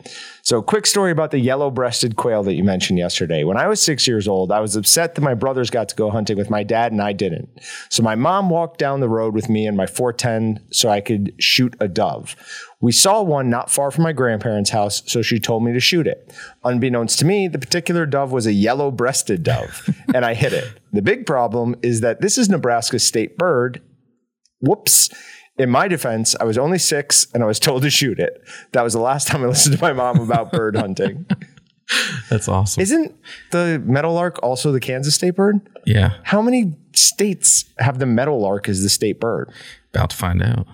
So, 0.50 0.64
quick 0.64 0.88
story 0.88 1.12
about 1.12 1.30
the 1.30 1.38
yellow 1.38 1.70
breasted 1.70 2.16
quail 2.16 2.42
that 2.42 2.56
you 2.56 2.64
mentioned 2.64 2.98
yesterday. 2.98 3.44
When 3.44 3.56
I 3.56 3.68
was 3.68 3.80
six 3.80 4.08
years 4.08 4.28
old, 4.28 4.52
I 4.52 4.62
was 4.62 4.76
upset 4.76 5.14
that 5.14 5.22
my 5.22 5.36
brothers 5.36 5.70
got 5.70 5.90
to 5.90 5.96
go 5.96 6.10
hunting 6.10 6.38
with 6.38 6.50
my 6.50 6.64
dad 6.64 6.92
and 6.92 7.04
I 7.04 7.14
didn't. 7.14 7.50
So, 7.90 8.02
my 8.02 8.16
mom 8.16 8.50
walked 8.50 8.80
down 8.80 9.00
the 9.00 9.08
road 9.08 9.36
with 9.36 9.48
me 9.48 9.68
in 9.68 9.76
my 9.76 9.86
410 9.86 10.66
so 10.72 10.90
I 10.90 11.02
could 11.02 11.36
shoot 11.38 11.76
a 11.80 11.88
dove. 11.88 12.36
We 12.82 12.92
saw 12.92 13.22
one 13.22 13.52
not 13.52 13.70
far 13.70 13.92
from 13.92 14.06
my 14.06 14.12
grandparents' 14.12 14.72
house, 14.72 15.04
so 15.06 15.22
she 15.22 15.40
told 15.40 15.64
me 15.64 15.72
to 15.72 15.80
shoot 15.80 16.08
it. 16.08 16.34
Unbeknownst 16.64 17.20
to 17.20 17.26
me, 17.26 17.48
the 17.48 17.60
particular 17.60 18.08
dove 18.08 18.32
was 18.32 18.48
a 18.48 18.52
yellow 18.52 18.90
breasted 18.90 19.44
dove, 19.44 19.88
and 20.16 20.26
I 20.26 20.34
hit 20.34 20.54
it. 20.54 20.68
The 20.92 21.04
big 21.04 21.28
problem 21.28 21.76
is 21.84 22.02
that 22.02 22.22
this 22.22 22.40
is 22.40 22.50
Nebraska's 22.50 23.06
state 23.06 23.38
bird. 23.38 23.84
Whoops. 24.62 25.12
In 25.60 25.70
my 25.70 25.88
defense, 25.88 26.36
I 26.40 26.46
was 26.46 26.58
only 26.58 26.80
six 26.80 27.28
and 27.34 27.44
I 27.44 27.46
was 27.46 27.60
told 27.60 27.84
to 27.84 27.90
shoot 27.90 28.18
it. 28.18 28.42
That 28.72 28.82
was 28.84 28.94
the 28.94 29.00
last 29.02 29.28
time 29.28 29.44
I 29.44 29.48
listened 29.48 29.76
to 29.78 29.82
my 29.82 29.94
mom 29.94 30.20
about 30.20 30.52
bird 30.54 30.76
hunting. 30.76 31.26
That's 32.30 32.48
awesome. 32.48 32.82
Isn't 32.82 33.14
the 33.52 33.82
meadowlark 33.86 34.40
also 34.42 34.72
the 34.72 34.80
Kansas 34.80 35.16
state 35.16 35.36
bird? 35.36 35.60
yeah, 35.86 36.14
How 36.24 36.42
many 36.42 36.78
states 36.96 37.66
have 37.80 38.00
the 38.00 38.06
meadowlark 38.06 38.70
as 38.70 38.82
the 38.84 38.90
state 38.90 39.20
bird? 39.20 39.52
about 39.94 40.12
to 40.12 40.16
find 40.16 40.42
out. 40.42 40.66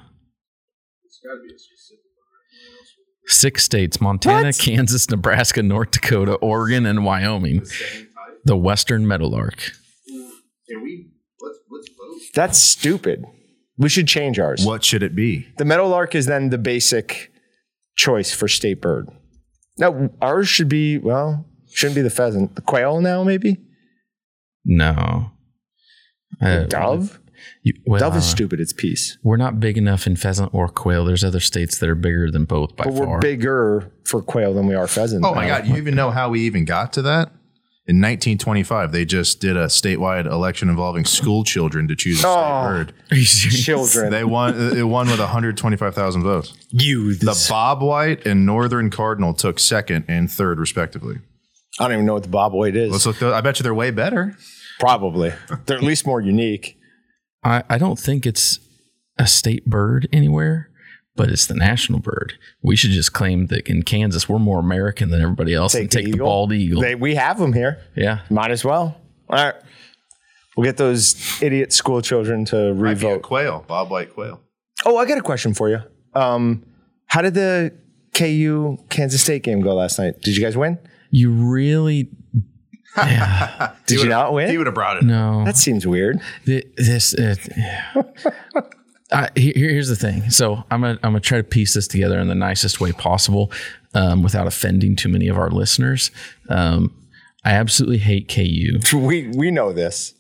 Six 3.28 3.64
states 3.64 4.00
Montana, 4.00 4.48
What? 4.48 4.58
Kansas, 4.60 5.10
Nebraska, 5.10 5.64
North 5.64 5.92
Dakota, 5.92 6.34
Oregon, 6.36 6.86
and 6.86 7.04
Wyoming. 7.04 7.66
The 8.44 8.56
Western 8.56 9.08
Meadowlark. 9.08 9.58
Can 10.70 10.84
we? 10.84 11.08
Let's 11.42 11.58
let's 11.72 11.88
vote. 11.90 12.22
That's 12.36 12.60
stupid. 12.60 13.26
We 13.78 13.90
should 13.90 14.08
change 14.08 14.40
ours. 14.40 14.66
What 14.66 14.84
should 14.84 15.04
it 15.04 15.16
be? 15.16 15.48
The 15.58 15.66
meadowlark 15.66 16.16
is 16.16 16.26
then 16.28 16.50
the 16.50 16.58
basic 16.58 17.32
choice 17.96 18.34
for 18.34 18.48
state 18.48 18.82
bird. 18.82 19.10
Now, 19.78 20.10
ours 20.22 20.48
should 20.48 20.70
be, 20.70 20.98
well, 20.98 21.46
shouldn't 21.74 21.96
be 21.96 22.02
the 22.02 22.10
pheasant. 22.10 22.56
The 22.56 22.62
quail 22.62 23.02
now, 23.02 23.24
maybe? 23.24 23.58
No. 24.64 25.32
Uh, 26.42 26.64
Dove? 26.64 27.20
You, 27.64 27.74
well, 27.86 28.00
Dove 28.00 28.16
is 28.16 28.24
uh, 28.24 28.28
stupid. 28.28 28.60
It's 28.60 28.74
peace. 28.74 29.18
we're 29.24 29.38
not 29.38 29.60
big 29.60 29.78
enough 29.78 30.08
in 30.08 30.16
pheasant 30.16 30.54
or 30.54 30.68
quail. 30.70 31.04
There's 31.06 31.24
other 31.24 31.40
states 31.40 31.78
that 31.80 31.90
are 31.90 31.96
bigger 31.96 32.32
than 32.32 32.46
both 32.46 32.76
by 32.76 32.86
But 32.86 32.94
far. 32.96 33.08
we're 33.08 33.20
bigger 33.20 33.92
for 34.06 34.22
quail 34.22 34.54
than 34.54 34.68
we 34.68 34.76
are 34.76 34.88
pheasant. 34.88 35.26
Oh 35.26 35.36
my 35.36 35.48
God! 35.48 35.68
You 35.68 35.76
even 35.76 35.96
know 35.96 36.12
how 36.12 36.30
we 36.30 36.42
even 36.42 36.64
got 36.66 36.94
to 36.94 37.02
that? 37.04 37.32
In 37.88 37.98
1925, 38.02 38.92
they 38.92 39.06
just 39.06 39.40
did 39.40 39.56
a 39.56 39.66
statewide 39.68 40.26
election 40.26 40.70
involving 40.70 41.06
school 41.06 41.44
children 41.44 41.88
to 41.88 41.96
choose 41.96 42.16
a 42.18 42.22
state 42.22 42.30
Oh. 42.30 42.64
bird. 42.68 42.94
Are 43.12 43.16
you 43.16 43.26
serious? 43.26 43.64
Children. 43.64 44.12
They 44.12 44.24
won. 44.24 44.56
It 44.76 44.84
won 44.88 45.08
with 45.08 45.20
125,000 45.20 46.24
votes. 46.24 46.54
you. 46.72 47.14
The 47.16 47.46
Bob 47.48 47.84
White 47.84 48.26
and 48.26 48.44
Northern 48.44 48.90
Cardinal 48.90 49.36
took 49.36 49.60
second 49.60 50.06
and 50.08 50.32
third, 50.32 50.58
respectively. 50.60 51.20
I 51.80 51.84
don't 51.84 51.94
even 51.94 52.06
know 52.08 52.14
what 52.16 52.24
the 52.24 52.30
bob 52.30 52.54
white 52.54 52.76
is. 52.76 52.92
Let's 52.92 53.06
look. 53.06 53.22
I 53.22 53.42
bet 53.42 53.60
you 53.60 53.64
they're 53.64 53.74
way 53.74 53.92
better. 53.92 54.36
Probably. 54.80 55.34
They're 55.68 55.78
at 55.78 55.84
least 55.84 56.08
more 56.08 56.22
unique. 56.22 56.78
I, 57.44 57.64
I 57.70 57.78
don't 57.78 58.00
think 58.00 58.26
it's 58.26 58.60
a 59.20 59.28
state 59.28 59.66
bird 59.66 60.08
anywhere, 60.12 60.70
but 61.16 61.30
it's 61.30 61.46
the 61.46 61.54
national 61.56 62.00
bird. 62.00 62.34
We 62.62 62.76
should 62.76 62.92
just 62.92 63.14
claim 63.14 63.48
that 63.48 63.68
in 63.68 63.84
Kansas 63.84 64.28
we're 64.30 64.40
more 64.40 64.60
American 64.60 65.10
than 65.10 65.22
everybody 65.22 65.54
else 65.54 65.74
and 65.76 65.90
take 65.92 66.06
the 66.12 66.18
bald 66.18 66.52
eagle. 66.54 66.82
They, 66.82 66.96
we 66.96 67.16
have 67.16 67.38
them 67.40 67.54
here. 67.54 67.80
yeah. 67.96 68.20
Might 68.30 68.52
as 68.52 68.64
well. 68.66 68.98
All 69.30 69.38
right. 69.44 69.56
We'll 70.58 70.66
get 70.66 70.78
those 70.78 71.16
idiot 71.42 71.74
school 71.74 72.02
children 72.02 72.46
to 72.46 72.74
Might 72.74 72.98
be 73.00 73.06
a 73.06 73.10
revote. 73.10 73.24
quail, 73.24 73.66
Bob 73.68 73.90
White 73.92 74.14
quail. 74.14 74.42
Oh, 74.86 74.98
I 74.98 75.06
got 75.06 75.18
a 75.18 75.22
question 75.22 75.54
for 75.54 75.70
you. 75.70 75.80
Um, 76.14 76.64
how 77.08 77.22
did 77.22 77.34
the 77.34 77.74
KU 78.14 78.78
Kansas 78.90 79.22
State 79.22 79.44
game 79.44 79.60
go 79.62 79.74
last 79.76 80.00
night? 80.00 80.22
Did 80.22 80.38
you 80.38 80.44
guys 80.44 80.56
win? 80.56 80.80
You 81.12 81.32
really 81.32 82.10
Did 83.88 84.02
you 84.02 84.08
not 84.08 84.32
win? 84.32 84.50
He 84.50 84.58
would 84.58 84.68
have 84.68 84.74
brought 84.74 84.98
it. 84.98 85.04
no. 85.04 85.44
That 85.44 85.58
seems 85.58 85.86
weird. 85.86 86.22
Th- 86.46 86.66
this 86.78 87.14
uh, 87.14 87.36
I, 89.16 89.30
here, 89.36 89.54
here's 89.56 89.88
the 89.88 89.96
thing. 89.96 90.30
So 90.30 90.64
i'm 90.70 90.82
gonna 90.82 91.00
i'm 91.04 91.12
gonna 91.12 91.20
try 91.22 91.38
to 91.38 91.44
piece 91.44 91.74
this 91.74 91.88
together 91.88 92.20
in 92.20 92.28
the 92.28 92.36
nicest 92.36 92.82
way 92.82 92.92
possible 92.92 93.52
um, 93.94 94.22
without 94.22 94.46
offending 94.46 94.96
too 94.96 95.10
many 95.10 95.28
of 95.30 95.38
our 95.38 95.50
listeners. 95.50 96.12
Um, 96.50 96.94
i 97.44 97.52
absolutely 97.52 98.00
hate 98.00 98.28
ku 98.28 98.80
We 98.98 99.30
we 99.30 99.52
know 99.52 99.72
this. 99.72 100.14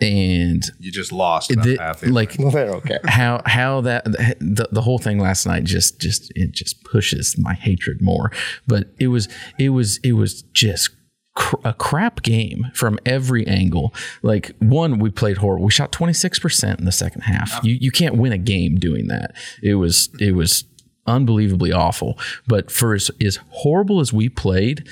and 0.00 0.62
You 0.78 0.92
just 0.92 1.12
lost 1.12 1.50
about 1.50 2.00
the, 2.00 2.10
like 2.10 2.36
Well, 2.38 2.50
they 2.50 2.66
don't 2.66 3.06
how 3.08 3.40
how 3.46 3.80
that 3.82 4.04
the, 4.04 4.68
the 4.70 4.82
whole 4.82 4.98
thing 4.98 5.18
last 5.18 5.46
night 5.46 5.64
just 5.64 6.00
just 6.00 6.30
it 6.34 6.52
just 6.52 6.84
pushes 6.84 7.36
my 7.38 7.54
hatred 7.54 8.02
more. 8.02 8.30
But 8.66 8.88
it 9.00 9.08
was 9.08 9.28
it 9.58 9.70
was 9.70 9.98
it 10.04 10.12
was 10.12 10.42
just 10.52 10.90
cr- 11.34 11.56
a 11.64 11.72
crap 11.72 12.22
game 12.22 12.70
from 12.74 12.98
every 13.04 13.46
angle. 13.46 13.94
Like 14.22 14.52
one 14.58 14.98
we 14.98 15.10
played 15.10 15.38
horrible. 15.38 15.64
We 15.64 15.70
shot 15.70 15.92
26% 15.92 16.78
in 16.78 16.84
the 16.84 16.92
second 16.92 17.22
half. 17.22 17.62
You 17.64 17.76
you 17.80 17.90
can't 17.90 18.16
win 18.16 18.32
a 18.32 18.38
game 18.38 18.76
doing 18.76 19.08
that. 19.08 19.34
It 19.62 19.74
was 19.74 20.08
it 20.20 20.34
was 20.34 20.64
unbelievably 21.06 21.72
awful. 21.72 22.18
But 22.46 22.70
for 22.70 22.94
as, 22.94 23.10
as 23.20 23.38
horrible 23.50 24.00
as 24.00 24.12
we 24.12 24.28
played 24.28 24.88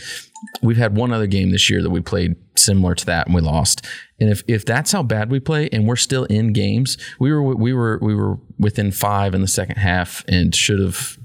we've 0.60 0.76
had 0.76 0.96
one 0.96 1.12
other 1.12 1.26
game 1.26 1.50
this 1.50 1.70
year 1.70 1.82
that 1.82 1.90
we 1.90 2.00
played 2.00 2.36
similar 2.56 2.94
to 2.94 3.06
that 3.06 3.26
and 3.26 3.34
we 3.34 3.40
lost. 3.40 3.86
And 4.20 4.30
if 4.30 4.42
if 4.46 4.64
that's 4.64 4.92
how 4.92 5.02
bad 5.02 5.30
we 5.30 5.40
play 5.40 5.68
and 5.72 5.86
we're 5.86 5.96
still 5.96 6.24
in 6.24 6.52
games, 6.52 6.98
we 7.18 7.32
were 7.32 7.42
we 7.42 7.72
were 7.72 7.98
we 8.02 8.14
were 8.14 8.38
within 8.58 8.90
5 8.90 9.34
in 9.34 9.40
the 9.40 9.48
second 9.48 9.76
half 9.76 10.24
and 10.28 10.54
should 10.54 10.80
have 10.80 11.18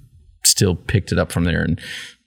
still 0.43 0.75
picked 0.75 1.11
it 1.11 1.19
up 1.19 1.31
from 1.31 1.43
there 1.43 1.61
and 1.61 1.79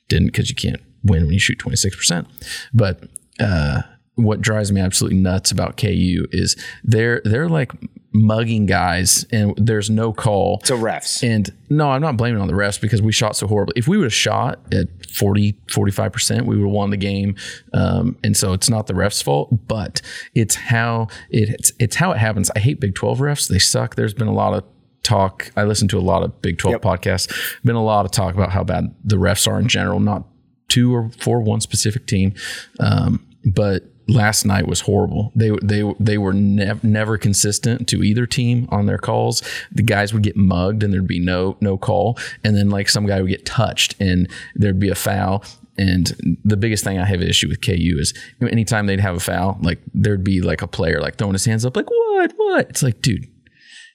didn't 0.09 0.31
cuz 0.33 0.51
you 0.51 0.57
can't 0.57 0.81
win 1.05 1.25
when 1.25 1.33
you 1.33 1.39
shoot 1.41 1.59
26%. 1.59 2.27
But 2.75 3.05
uh 3.39 3.83
what 4.17 4.43
drives 4.43 4.71
me 4.71 4.81
absolutely 4.83 5.19
nuts 5.19 5.51
about 5.51 5.79
KU 5.79 6.27
is 6.31 6.55
they're 6.85 7.23
they're 7.25 7.49
like 7.49 7.73
mugging 8.13 8.67
guys 8.67 9.25
and 9.33 9.55
there's 9.57 9.89
no 9.89 10.13
call. 10.13 10.61
So 10.65 10.77
refs. 10.77 11.23
And 11.23 11.49
no, 11.71 11.91
I'm 11.91 12.03
not 12.03 12.17
blaming 12.19 12.41
on 12.41 12.49
the 12.49 12.53
refs 12.55 12.79
because 12.79 13.01
we 13.01 13.13
shot 13.13 13.35
so 13.37 13.47
horribly. 13.47 13.75
If 13.77 13.87
we 13.89 13.97
would 13.97 14.05
have 14.05 14.13
shot 14.13 14.59
at 14.75 14.89
40, 15.07 15.53
45%, 15.69 16.43
we 16.45 16.57
would 16.57 16.65
have 16.65 16.71
won 16.73 16.91
the 16.91 16.97
game. 16.97 17.37
Um, 17.73 18.19
and 18.25 18.37
so 18.37 18.53
it's 18.53 18.69
not 18.69 18.89
the 18.89 18.95
refs' 18.95 19.23
fault, 19.23 19.67
but 19.69 20.03
it's 20.35 20.57
how 20.57 21.07
it, 21.31 21.51
it's, 21.51 21.73
it's 21.79 21.97
how 21.97 22.11
it 22.13 22.19
happens. 22.19 22.51
I 22.57 22.59
hate 22.59 22.81
Big 22.81 22.97
12 22.97 23.21
refs. 23.21 23.49
They 23.49 23.61
suck. 23.61 23.95
There's 23.95 24.13
been 24.15 24.29
a 24.29 24.35
lot 24.35 24.55
of 24.55 24.65
talk. 25.05 25.51
I 25.57 25.63
listen 25.63 25.87
to 25.89 25.99
a 25.99 26.01
lot 26.01 26.25
of 26.25 26.43
Big 26.43 26.59
12 26.59 26.75
Yep. 26.75 26.83
podcasts. 26.83 27.63
Been 27.65 27.77
a 27.77 27.83
lot 27.85 28.05
of 28.05 28.11
talk 28.11 28.35
about 28.35 28.51
how 28.51 28.65
bad 28.65 28.93
the 29.05 29.17
refs 29.17 29.47
are 29.49 29.59
in 29.61 29.69
general, 29.69 30.01
not 30.01 30.27
two 30.71 30.95
or 30.95 31.11
for 31.19 31.41
one 31.41 31.61
specific 31.61 32.07
team. 32.07 32.33
Um, 32.79 33.27
but 33.45 33.85
last 34.09 34.45
night 34.45 34.67
was 34.67 34.81
horrible. 34.81 35.31
They 35.37 35.51
they 35.63 35.83
they 36.01 36.19
were 36.19 36.33
nev- 36.33 36.83
never 36.83 37.17
consistent 37.19 37.87
to 37.89 38.03
either 38.03 38.27
team 38.27 38.67
on 38.71 38.87
their 38.87 38.99
calls. 38.99 39.43
The 39.71 39.83
guys 39.83 40.13
would 40.15 40.23
get 40.23 40.37
mugged 40.37 40.83
and 40.83 40.93
there'd 40.93 41.07
be 41.07 41.21
no 41.21 41.57
no 41.61 41.77
call, 41.79 42.19
and 42.45 42.57
then 42.57 42.71
like 42.71 42.89
some 42.89 43.07
guy 43.07 43.21
would 43.21 43.31
get 43.31 43.47
touched 43.47 43.95
and 44.01 44.29
there'd 44.55 44.81
be 44.81 44.89
a 44.91 44.95
foul. 44.95 45.45
And 45.79 46.13
the 46.45 46.57
biggest 46.59 46.85
thing 46.85 46.99
I 46.99 47.07
have 47.07 47.21
an 47.23 47.29
issue 47.29 47.49
with 47.49 47.63
KU 47.63 47.97
is 47.99 48.13
anytime 48.43 48.85
they'd 48.87 49.01
have 49.01 49.17
a 49.17 49.21
foul, 49.21 49.59
like 49.63 49.79
there'd 49.95 50.25
be 50.25 50.43
like 50.43 50.61
a 50.61 50.67
player 50.67 51.01
like 51.01 51.17
throwing 51.17 51.33
his 51.33 51.45
hands 51.47 51.65
up, 51.65 51.75
like 51.77 51.89
what 51.89 52.33
what? 52.37 52.69
It's 52.69 52.83
like, 52.83 53.01
dude, 53.01 53.27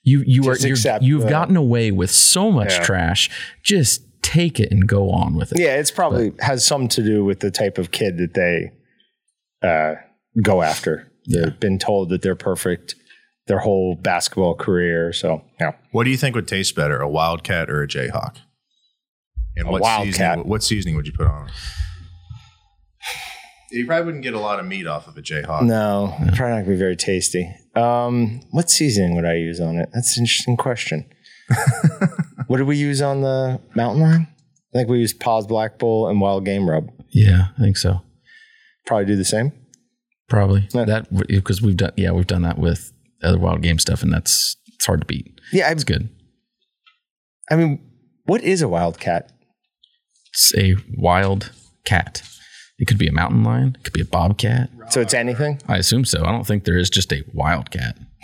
you 0.04 0.24
you 0.26 0.42
Just 0.44 0.86
are 0.88 1.00
you've 1.02 1.24
the- 1.24 1.30
gotten 1.30 1.56
away 1.58 1.92
with 1.92 2.10
so 2.10 2.52
much 2.52 2.74
Yeah. 2.78 2.84
trash. 2.84 3.30
Just 3.62 4.02
take 4.26 4.60
it 4.60 4.72
and 4.72 4.88
go 4.88 5.10
on 5.12 5.36
with 5.36 5.52
it. 5.52 5.60
Yeah, 5.60 5.76
it's 5.76 5.92
probably 5.92 6.34
has 6.40 6.66
something 6.66 6.90
to 6.90 7.04
do 7.04 7.24
with 7.24 7.40
the 7.40 7.52
type 7.52 7.78
of 7.78 7.92
kid 7.92 8.18
that 8.18 8.34
they 8.34 8.72
uh, 9.68 9.96
go 10.42 10.62
after. 10.62 11.12
They've 11.32 11.60
been 11.60 11.80
told 11.80 12.10
that 12.10 12.22
they're 12.22 12.36
perfect 12.36 12.96
their 13.48 13.60
whole 13.60 13.96
basketball 13.96 14.56
career. 14.56 15.14
So 15.14 15.44
yeah, 15.60 15.74
What 15.92 16.04
do 16.06 16.10
you 16.10 16.18
think 16.18 16.36
would 16.36 16.48
taste 16.48 16.76
better, 16.76 17.00
a 17.00 17.08
wildcat 17.10 17.70
or 17.70 17.84
a 17.84 17.88
jayhawk? 17.88 18.38
And 19.56 19.68
A 19.68 19.72
what 19.72 19.82
wildcat. 19.82 20.14
seasoning? 20.16 20.48
What 20.50 20.64
seasoning 20.64 20.96
would 20.96 21.06
you 21.08 21.14
put 21.14 21.28
on? 21.28 21.48
it? 21.48 21.52
You 23.72 23.86
probably 23.86 24.06
wouldn't 24.06 24.24
get 24.24 24.34
a 24.34 24.40
lot 24.40 24.60
of 24.60 24.66
meat 24.66 24.88
off 24.88 25.08
of 25.08 25.18
a 25.18 25.22
jayhawk. 25.22 25.64
no, 25.64 26.14
probably 26.18 26.38
not 26.38 26.60
gonna 26.62 26.64
be 26.66 26.76
very 26.76 26.96
tasty. 26.96 27.54
Um, 27.76 28.42
what 28.52 28.70
seasoning 28.70 29.16
would 29.16 29.26
I 29.26 29.36
use 29.36 29.60
on 29.60 29.78
it? 29.78 29.90
That's 29.94 30.18
an 30.18 30.24
interesting 30.24 30.56
question. 30.58 31.06
what 32.48 32.58
did 32.58 32.68
we 32.68 32.78
use 32.78 33.02
on 33.02 33.22
the 33.22 33.60
mountain 33.76 34.02
line? 34.02 34.28
I 34.74 34.78
think 34.80 34.90
we 34.90 35.00
used 35.00 35.20
Paws 35.20 35.48
Black 35.48 35.78
Bull 35.80 36.08
and 36.10 36.20
Wild 36.20 36.46
Game 36.46 36.70
Rub. 36.70 36.90
Yeah, 37.12 37.48
I 37.58 37.62
think 37.62 37.78
so. 37.78 38.02
Probably 38.86 39.06
do 39.06 39.16
the 39.16 39.26
same. 39.26 39.52
Probably 40.28 40.68
Yeah. 40.74 40.86
that 40.86 41.28
because 41.28 41.62
we've 41.62 41.78
done 41.78 41.92
yeah 41.98 42.12
we've 42.12 42.28
done 42.28 42.42
that 42.42 42.58
with 42.58 42.92
other 43.24 43.38
wild 43.38 43.62
game 43.62 43.78
stuff 43.80 44.02
and 44.04 44.12
that's 44.12 44.58
it's 44.76 44.86
hard 44.86 45.02
to 45.02 45.06
beat. 45.08 45.40
Yeah, 45.54 45.68
I, 45.68 45.72
It's 45.72 45.84
good. 45.84 46.10
I 47.50 47.56
mean, 47.56 47.80
what 48.26 48.42
is 48.44 48.62
a 48.62 48.68
wildcat? 48.68 49.32
It's 50.34 50.54
a 50.58 50.76
wild 50.98 51.52
cat. 51.86 52.24
It 52.78 52.86
could 52.88 52.98
be 52.98 53.08
a 53.08 53.12
mountain 53.12 53.44
lion. 53.44 53.78
It 53.80 53.84
could 53.84 53.94
be 53.94 54.02
a 54.02 54.06
bobcat. 54.06 54.70
So 54.90 55.00
it's 55.00 55.14
anything? 55.14 55.62
I 55.68 55.78
assume 55.78 56.04
so. 56.06 56.26
I 56.26 56.32
don't 56.32 56.46
think 56.46 56.66
there 56.66 56.78
is 56.78 56.90
just 56.90 57.14
a 57.14 57.24
wild 57.34 57.72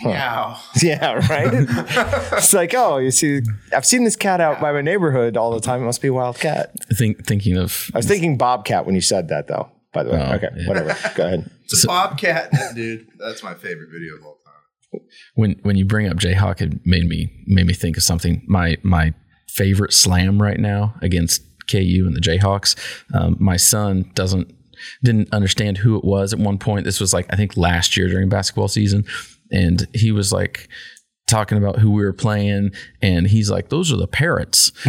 cat. 0.04 0.14
Meow. 0.14 0.60
Yeah, 0.82 1.14
right. 1.30 1.50
it's 2.38 2.54
like, 2.54 2.74
oh, 2.76 2.98
you 2.98 3.12
see, 3.12 3.42
I've 3.76 3.86
seen 3.86 4.04
this 4.04 4.16
cat 4.16 4.42
out 4.42 4.60
by 4.60 4.72
my 4.72 4.82
neighborhood 4.82 5.38
all 5.38 5.52
the 5.52 5.60
time. 5.60 5.82
It 5.82 5.86
must 5.86 6.02
be 6.02 6.08
a 6.10 6.14
wild 6.14 6.40
cat. 6.40 6.72
Think 6.94 7.26
thinking 7.26 7.58
of 7.58 7.90
I 7.94 7.98
was 8.00 8.08
thinking 8.08 8.38
bobcat 8.38 8.86
when 8.86 8.96
you 8.96 9.02
said 9.02 9.28
that, 9.30 9.48
though. 9.48 9.70
By 9.94 10.04
the 10.04 10.12
way, 10.12 10.20
Oh, 10.26 10.34
okay, 10.36 10.48
yeah. 10.56 10.68
whatever. 10.68 10.98
Go 11.16 11.26
ahead. 11.26 11.52
It's 11.74 11.86
a 11.86 11.88
bobcat, 11.88 12.52
dude. 12.76 13.08
That's 13.18 13.44
my 13.44 13.54
favorite 13.54 13.90
video 13.94 14.16
of 14.18 14.26
all 14.26 14.38
time. 14.44 15.02
when 15.36 15.52
when 15.64 15.78
you 15.78 15.86
bring 15.86 16.08
up 16.10 16.18
Jayhawk, 16.18 16.60
it 16.62 16.86
made 16.86 17.08
me 17.08 17.30
made 17.48 17.66
me 17.66 17.74
think 17.74 17.96
of 17.96 18.04
something. 18.04 18.44
My 18.46 18.76
my 18.84 19.14
favorite 19.48 19.94
slam 19.94 20.42
right 20.42 20.60
now 20.60 20.96
against 21.02 21.42
KU 21.72 22.04
and 22.06 22.14
the 22.14 22.20
Jayhawks. 22.20 22.76
Um, 23.14 23.38
my 23.40 23.56
son 23.56 24.12
doesn't 24.16 24.54
didn't 25.02 25.32
understand 25.32 25.78
who 25.78 25.96
it 25.98 26.04
was 26.04 26.34
at 26.34 26.40
one 26.40 26.58
point. 26.58 26.84
This 26.84 27.00
was 27.00 27.14
like 27.14 27.26
I 27.32 27.38
think 27.38 27.56
last 27.56 27.96
year 27.96 28.10
during 28.10 28.28
basketball 28.28 28.68
season, 28.68 29.06
and 29.52 29.88
he 29.94 30.12
was 30.12 30.32
like 30.32 30.70
talking 31.28 31.58
about 31.58 31.80
who 31.80 31.92
we 31.92 32.04
were 32.04 32.12
playing 32.12 32.72
and 33.02 33.28
he's 33.28 33.50
like 33.50 33.70
those 33.70 33.92
are 33.92 33.96
the 33.96 34.08
parrots 34.08 34.72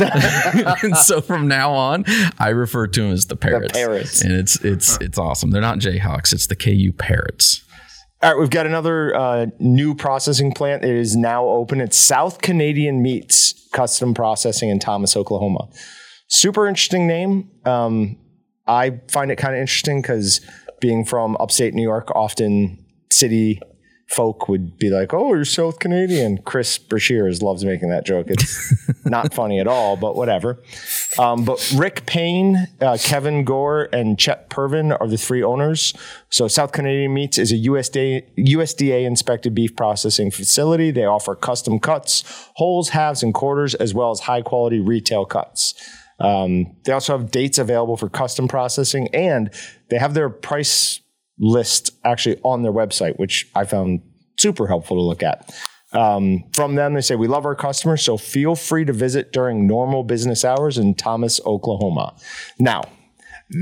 and 0.82 0.96
so 0.96 1.20
from 1.20 1.46
now 1.46 1.70
on 1.70 2.04
i 2.38 2.48
refer 2.48 2.86
to 2.86 3.02
them 3.02 3.12
as 3.12 3.26
the 3.26 3.36
parrots, 3.36 3.72
parrots. 3.72 4.22
and 4.22 4.32
it's 4.32 4.56
it's 4.64 4.98
it's 5.00 5.18
awesome 5.18 5.50
they're 5.50 5.60
not 5.60 5.78
jayhawks 5.78 6.32
it's 6.32 6.48
the 6.48 6.56
ku 6.56 6.92
parrots 6.92 7.64
All 8.22 8.32
right, 8.32 8.40
we've 8.40 8.50
got 8.50 8.66
another 8.66 9.14
uh, 9.16 9.46
new 9.58 9.96
processing 9.96 10.52
plant. 10.52 10.84
It 10.84 10.94
is 10.94 11.16
now 11.16 11.44
open. 11.44 11.80
It's 11.80 11.96
South 11.96 12.40
Canadian 12.40 13.02
Meats 13.02 13.68
Custom 13.72 14.14
Processing 14.14 14.70
in 14.70 14.78
Thomas, 14.78 15.16
Oklahoma. 15.16 15.68
Super 16.28 16.68
interesting 16.68 17.08
name. 17.08 17.50
Um, 17.64 18.16
I 18.66 19.00
find 19.10 19.32
it 19.32 19.36
kind 19.36 19.54
of 19.56 19.60
interesting 19.60 20.02
because 20.02 20.40
being 20.80 21.04
from 21.04 21.36
upstate 21.40 21.74
New 21.74 21.82
York, 21.82 22.10
often 22.14 22.84
city 23.10 23.60
folk 24.12 24.48
would 24.48 24.78
be 24.78 24.90
like, 24.90 25.14
"Oh, 25.14 25.34
you're 25.34 25.44
South 25.44 25.78
Canadian." 25.78 26.38
Chris 26.38 26.78
Brashears 26.78 27.42
loves 27.42 27.64
making 27.64 27.88
that 27.88 28.04
joke. 28.04 28.26
It's 28.28 29.04
not 29.04 29.34
funny 29.34 29.58
at 29.58 29.66
all, 29.66 29.96
but 29.96 30.16
whatever. 30.16 30.62
Um, 31.18 31.44
but 31.44 31.72
Rick 31.76 32.06
Payne, 32.06 32.68
uh, 32.80 32.98
Kevin 33.00 33.44
Gore, 33.44 33.88
and 33.92 34.18
Chet 34.18 34.50
Pervin 34.50 34.92
are 34.92 35.08
the 35.08 35.18
three 35.18 35.42
owners. 35.42 35.94
So 36.30 36.48
South 36.48 36.72
Canadian 36.72 37.14
Meats 37.14 37.38
is 37.38 37.52
a 37.52 37.56
USDA 37.56 38.24
USDA 38.38 39.04
inspected 39.04 39.54
beef 39.54 39.74
processing 39.76 40.30
facility. 40.30 40.90
They 40.90 41.04
offer 41.04 41.34
custom 41.34 41.78
cuts, 41.78 42.24
wholes, 42.56 42.90
halves, 42.90 43.22
and 43.22 43.34
quarters, 43.34 43.74
as 43.74 43.94
well 43.94 44.10
as 44.10 44.20
high 44.20 44.42
quality 44.42 44.80
retail 44.80 45.24
cuts. 45.24 45.74
Um, 46.18 46.76
they 46.84 46.92
also 46.92 47.18
have 47.18 47.30
dates 47.30 47.58
available 47.58 47.96
for 47.96 48.08
custom 48.08 48.46
processing, 48.48 49.08
and 49.12 49.52
they 49.88 49.98
have 49.98 50.14
their 50.14 50.30
price 50.30 51.01
list 51.42 51.90
actually 52.04 52.40
on 52.44 52.62
their 52.62 52.72
website, 52.72 53.18
which 53.18 53.50
I 53.54 53.64
found 53.64 54.00
super 54.38 54.66
helpful 54.66 54.96
to 54.96 55.02
look 55.02 55.22
at. 55.22 55.54
Um, 55.92 56.44
from 56.54 56.76
them, 56.76 56.94
they 56.94 57.02
say, 57.02 57.16
We 57.16 57.26
love 57.26 57.44
our 57.44 57.54
customers, 57.54 58.02
so 58.02 58.16
feel 58.16 58.54
free 58.54 58.86
to 58.86 58.92
visit 58.94 59.32
during 59.32 59.66
normal 59.66 60.04
business 60.04 60.44
hours 60.44 60.78
in 60.78 60.94
Thomas, 60.94 61.38
Oklahoma. 61.44 62.14
Now, 62.58 62.82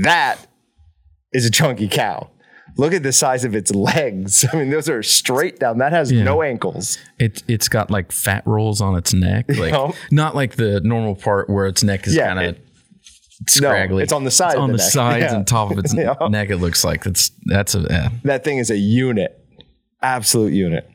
that 0.03 0.47
is 1.33 1.45
a 1.45 1.51
chunky 1.51 1.89
cow. 1.89 2.29
Look 2.77 2.93
at 2.93 3.03
the 3.03 3.11
size 3.11 3.43
of 3.43 3.53
its 3.53 3.75
legs. 3.75 4.45
I 4.53 4.55
mean, 4.55 4.69
those 4.69 4.87
are 4.87 5.03
straight 5.03 5.59
down. 5.59 5.79
That 5.79 5.91
has 5.91 6.09
no 6.09 6.41
ankles. 6.41 6.97
It 7.19 7.43
it's 7.49 7.67
got 7.67 7.91
like 7.91 8.13
fat 8.13 8.43
rolls 8.45 8.79
on 8.79 8.95
its 8.95 9.13
neck, 9.13 9.45
like 9.57 9.73
know? 9.73 9.93
not 10.09 10.35
like 10.35 10.55
the 10.55 10.79
normal 10.81 11.15
part 11.15 11.49
where 11.49 11.65
its 11.65 11.83
neck 11.83 12.07
is 12.07 12.15
Yeah, 12.15 12.33
kind 12.33 12.47
of 12.47 12.57
scraggly. 13.47 14.03
it's 14.03 14.13
on 14.13 14.23
the 14.23 14.31
side 14.31 14.55
of 14.55 14.61
on 14.63 14.71
the 14.71 14.77
the, 14.77 14.83
sides 14.83 15.23
Yeah. 15.31 15.35
and 15.35 15.47
top 15.47 15.71
of 15.71 15.77
its 15.79 15.93
Yeah. 15.97 16.15
neck. 16.29 16.49
It 16.49 16.57
looks 16.57 16.83
like 16.83 17.03
that's 17.03 17.31
that's 17.45 17.75
a 17.75 17.85
yeah. 17.89 18.09
That 18.23 18.43
thing 18.43 18.57
is 18.57 18.69
a 18.71 18.77
unit, 18.77 19.37
absolute 20.01 20.53
unit. 20.53 20.89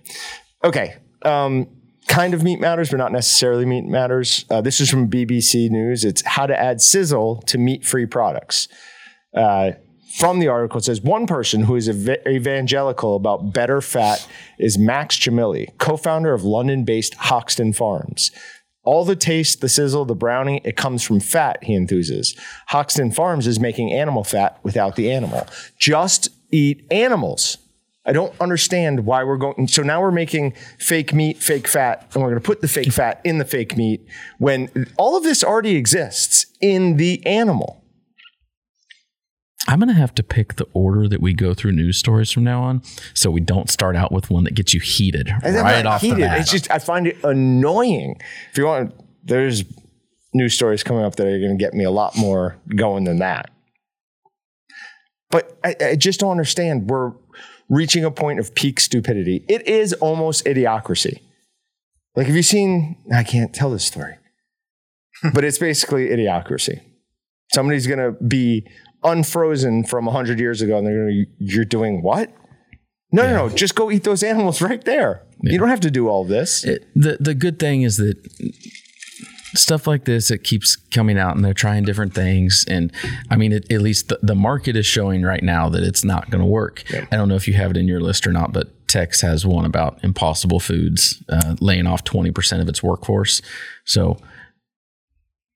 Okay. 0.64 0.96
Um, 1.22 1.68
kind 2.08 2.34
of 2.34 2.42
meat 2.42 2.60
matters, 2.60 2.90
but 2.90 2.98
not 2.98 3.10
necessarily 3.12 3.64
meat 3.66 3.84
matters. 3.84 4.44
Uh, 4.50 4.60
this 4.60 4.80
is 4.80 4.88
from 4.88 5.10
BBC 5.10 5.70
News. 5.70 6.04
It's 6.04 6.22
how 6.24 6.46
to 6.46 6.58
add 6.58 6.80
sizzle 6.80 7.42
to 7.46 7.58
meat 7.58 7.84
free 7.84 8.06
products. 8.06 8.68
Uh, 9.34 9.72
from 10.18 10.38
the 10.38 10.48
article, 10.48 10.78
it 10.78 10.84
says 10.84 11.02
one 11.02 11.26
person 11.26 11.62
who 11.64 11.76
is 11.76 11.88
ev- 11.88 12.26
evangelical 12.26 13.16
about 13.16 13.52
better 13.52 13.80
fat 13.82 14.26
is 14.58 14.78
Max 14.78 15.18
Jamilly, 15.18 15.76
co 15.78 15.96
founder 15.96 16.32
of 16.32 16.42
London 16.44 16.84
based 16.84 17.14
Hoxton 17.14 17.72
Farms. 17.74 18.30
All 18.86 19.04
the 19.04 19.16
taste, 19.16 19.60
the 19.60 19.68
sizzle, 19.68 20.06
the 20.06 20.14
browning, 20.14 20.60
it 20.64 20.76
comes 20.76 21.02
from 21.02 21.20
fat, 21.20 21.62
he 21.62 21.76
enthuses. 21.76 22.38
Hoxton 22.68 23.10
Farms 23.10 23.46
is 23.46 23.60
making 23.60 23.92
animal 23.92 24.24
fat 24.24 24.58
without 24.62 24.96
the 24.96 25.12
animal. 25.12 25.46
Just 25.78 26.30
eat 26.50 26.86
animals. 26.90 27.58
I 28.06 28.12
don't 28.12 28.32
understand 28.40 29.04
why 29.04 29.24
we're 29.24 29.36
going. 29.36 29.66
So 29.66 29.82
now 29.82 30.00
we're 30.00 30.12
making 30.12 30.52
fake 30.78 31.12
meat, 31.12 31.38
fake 31.38 31.66
fat, 31.66 32.08
and 32.14 32.22
we're 32.22 32.30
going 32.30 32.40
to 32.40 32.46
put 32.46 32.60
the 32.60 32.68
fake 32.68 32.92
fat 32.92 33.20
in 33.24 33.38
the 33.38 33.44
fake 33.44 33.76
meat 33.76 34.06
when 34.38 34.86
all 34.96 35.16
of 35.16 35.24
this 35.24 35.42
already 35.42 35.74
exists 35.74 36.46
in 36.60 36.96
the 36.96 37.26
animal. 37.26 37.82
I'm 39.68 39.78
gonna 39.78 39.94
have 39.94 40.14
to 40.14 40.22
pick 40.22 40.56
the 40.56 40.66
order 40.72 41.08
that 41.08 41.20
we 41.20 41.34
go 41.34 41.54
through 41.54 41.72
news 41.72 41.96
stories 41.96 42.30
from 42.30 42.44
now 42.44 42.62
on, 42.62 42.82
so 43.14 43.30
we 43.30 43.40
don't 43.40 43.70
start 43.70 43.96
out 43.96 44.12
with 44.12 44.30
one 44.30 44.44
that 44.44 44.54
gets 44.54 44.72
you 44.74 44.80
heated 44.80 45.30
right 45.42 45.86
off 45.86 46.00
heated. 46.00 46.18
the 46.18 46.22
bat. 46.22 46.40
It's 46.40 46.50
just 46.50 46.70
I 46.70 46.78
find 46.78 47.06
it 47.06 47.16
annoying. 47.24 48.20
If 48.50 48.58
you 48.58 48.66
want, 48.66 48.94
there's 49.24 49.64
news 50.36 50.54
stories 50.54 50.82
coming 50.84 51.04
up 51.04 51.16
that 51.16 51.26
are 51.26 51.38
going 51.38 51.56
to 51.56 51.62
get 51.62 51.74
me 51.74 51.84
a 51.84 51.90
lot 51.90 52.16
more 52.16 52.56
going 52.74 53.04
than 53.04 53.18
that. 53.18 53.50
But 55.30 55.58
I, 55.64 55.74
I 55.80 55.96
just 55.96 56.20
don't 56.20 56.30
understand. 56.30 56.88
We're 56.88 57.12
reaching 57.68 58.04
a 58.04 58.10
point 58.10 58.38
of 58.38 58.54
peak 58.54 58.78
stupidity. 58.78 59.44
It 59.48 59.66
is 59.66 59.92
almost 59.94 60.44
idiocracy. 60.44 61.20
Like, 62.14 62.26
have 62.26 62.36
you 62.36 62.42
seen? 62.42 62.96
I 63.12 63.24
can't 63.24 63.52
tell 63.54 63.70
this 63.70 63.84
story, 63.84 64.16
but 65.34 65.44
it's 65.44 65.58
basically 65.58 66.08
idiocracy. 66.08 66.80
Somebody's 67.52 67.86
going 67.86 67.98
to 67.98 68.12
be 68.24 68.66
unfrozen 69.06 69.84
from 69.84 70.04
100 70.06 70.38
years 70.38 70.60
ago 70.62 70.76
and 70.78 70.86
they're 70.86 71.04
going 71.04 71.26
to, 71.26 71.44
you're 71.44 71.64
doing 71.64 72.02
what? 72.02 72.30
No, 73.12 73.22
no, 73.26 73.48
no. 73.48 73.54
Just 73.54 73.74
go 73.74 73.90
eat 73.90 74.04
those 74.04 74.22
animals 74.22 74.60
right 74.60 74.84
there. 74.84 75.22
You 75.42 75.58
don't 75.58 75.68
have 75.68 75.80
to 75.80 75.90
do 75.90 76.08
all 76.08 76.24
this. 76.24 76.64
It- 76.64 76.86
the 76.94 77.16
the 77.20 77.34
good 77.34 77.58
thing 77.58 77.82
is 77.82 77.96
that 77.98 78.16
stuff 79.54 79.86
like 79.86 80.04
this 80.04 80.30
it 80.30 80.44
keeps 80.44 80.76
coming 80.76 81.16
out 81.18 81.34
and 81.34 81.42
they're 81.44 81.54
trying 81.54 81.82
different 81.82 82.12
things 82.12 82.64
and 82.68 82.92
i 83.30 83.36
mean 83.36 83.52
it, 83.52 83.70
at 83.72 83.80
least 83.80 84.08
the, 84.08 84.18
the 84.22 84.34
market 84.34 84.76
is 84.76 84.84
showing 84.84 85.22
right 85.22 85.42
now 85.42 85.66
that 85.70 85.82
it's 85.82 86.04
not 86.04 86.28
going 86.28 86.40
to 86.42 86.46
work 86.46 86.82
i 87.10 87.16
don't 87.16 87.26
know 87.28 87.36
if 87.36 87.48
you 87.48 87.54
have 87.54 87.70
it 87.70 87.76
in 87.78 87.88
your 87.88 88.00
list 88.00 88.26
or 88.26 88.32
not 88.32 88.52
but 88.52 88.86
tex 88.86 89.22
has 89.22 89.46
one 89.46 89.64
about 89.64 89.98
impossible 90.04 90.60
foods 90.60 91.22
uh, 91.30 91.56
laying 91.60 91.86
off 91.86 92.04
20% 92.04 92.60
of 92.60 92.68
its 92.68 92.82
workforce 92.82 93.40
so 93.86 94.18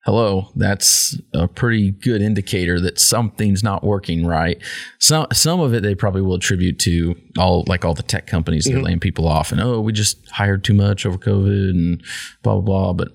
hello 0.05 0.51
that's 0.57 1.15
a 1.35 1.47
pretty 1.47 1.91
good 1.91 2.23
indicator 2.23 2.81
that 2.81 2.99
something's 2.99 3.63
not 3.63 3.85
working 3.85 4.27
right. 4.27 4.59
Some 4.99 5.27
some 5.33 5.61
of 5.61 5.75
it 5.75 5.83
they 5.83 5.95
probably 5.95 6.23
will 6.23 6.35
attribute 6.37 6.79
to 6.81 7.15
all 7.39 7.65
like 7.67 7.85
all 7.85 7.95
the 7.95 8.03
tech 8.03 8.27
companies 8.27 8.65
that 8.65 8.75
are 8.75 8.83
laying 8.83 9.01
people 9.01 9.29
off 9.29 9.53
and 9.53 9.61
oh 9.61 9.81
we 9.81 9.93
just 9.93 10.27
hired 10.31 10.65
too 10.65 10.75
much 10.75 11.05
over 11.05 11.19
covid 11.19 11.71
and 11.71 12.03
blah 12.43 12.59
blah 12.61 12.93
blah. 12.93 12.93
But 12.95 13.09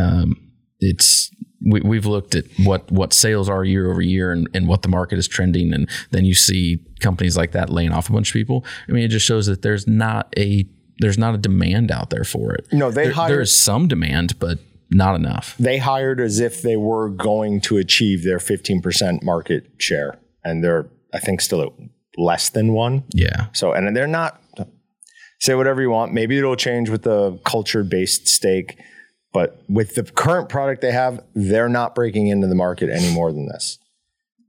um, 0.00 0.36
it's 0.80 1.30
we, 1.64 1.80
we've 1.80 2.04
looked 2.06 2.34
at 2.34 2.44
what 2.64 2.90
what 2.92 3.14
sales 3.14 3.48
are 3.48 3.64
year 3.64 3.90
over 3.90 4.02
year 4.02 4.30
and, 4.30 4.46
and 4.52 4.68
what 4.68 4.82
the 4.82 4.88
market 4.88 5.18
is 5.18 5.26
trending. 5.26 5.72
And 5.72 5.88
then 6.10 6.26
you 6.26 6.34
see 6.34 6.78
companies 7.00 7.36
like 7.36 7.52
that 7.52 7.70
laying 7.70 7.92
off 7.92 8.10
a 8.10 8.12
bunch 8.12 8.28
of 8.28 8.34
people. 8.34 8.64
I 8.88 8.92
mean 8.92 9.04
it 9.04 9.08
just 9.08 9.24
shows 9.26 9.46
that 9.46 9.62
there's 9.62 9.86
not 9.86 10.32
a 10.36 10.66
there's 10.98 11.18
not 11.18 11.34
a 11.34 11.38
demand 11.38 11.90
out 11.90 12.10
there 12.10 12.24
for 12.24 12.54
it. 12.54 12.66
No, 12.72 12.90
they 12.90 13.04
There- 13.04 13.12
hired- 13.12 13.32
there's 13.32 13.54
some 13.54 13.88
demand 13.88 14.38
but 14.38 14.58
not 14.90 15.14
enough 15.14 15.56
they 15.58 15.78
hired 15.78 16.20
as 16.20 16.38
if 16.40 16.62
they 16.62 16.76
were 16.76 17.08
going 17.08 17.60
to 17.60 17.76
achieve 17.76 18.24
their 18.24 18.38
15% 18.38 19.22
market 19.22 19.70
share 19.78 20.18
and 20.44 20.62
they're 20.62 20.88
i 21.12 21.18
think 21.18 21.40
still 21.40 21.62
at 21.62 21.68
less 22.16 22.50
than 22.50 22.72
one 22.72 23.04
yeah 23.12 23.46
so 23.52 23.72
and 23.72 23.96
they're 23.96 24.06
not 24.06 24.40
say 25.40 25.54
whatever 25.54 25.82
you 25.82 25.90
want 25.90 26.12
maybe 26.12 26.38
it'll 26.38 26.56
change 26.56 26.88
with 26.88 27.02
the 27.02 27.38
culture 27.44 27.84
based 27.84 28.26
steak 28.26 28.78
but 29.32 29.62
with 29.68 29.94
the 29.96 30.02
current 30.02 30.48
product 30.48 30.80
they 30.80 30.92
have 30.92 31.22
they're 31.34 31.68
not 31.68 31.94
breaking 31.94 32.28
into 32.28 32.46
the 32.46 32.54
market 32.54 32.88
any 32.88 33.12
more 33.12 33.32
than 33.32 33.46
this 33.48 33.78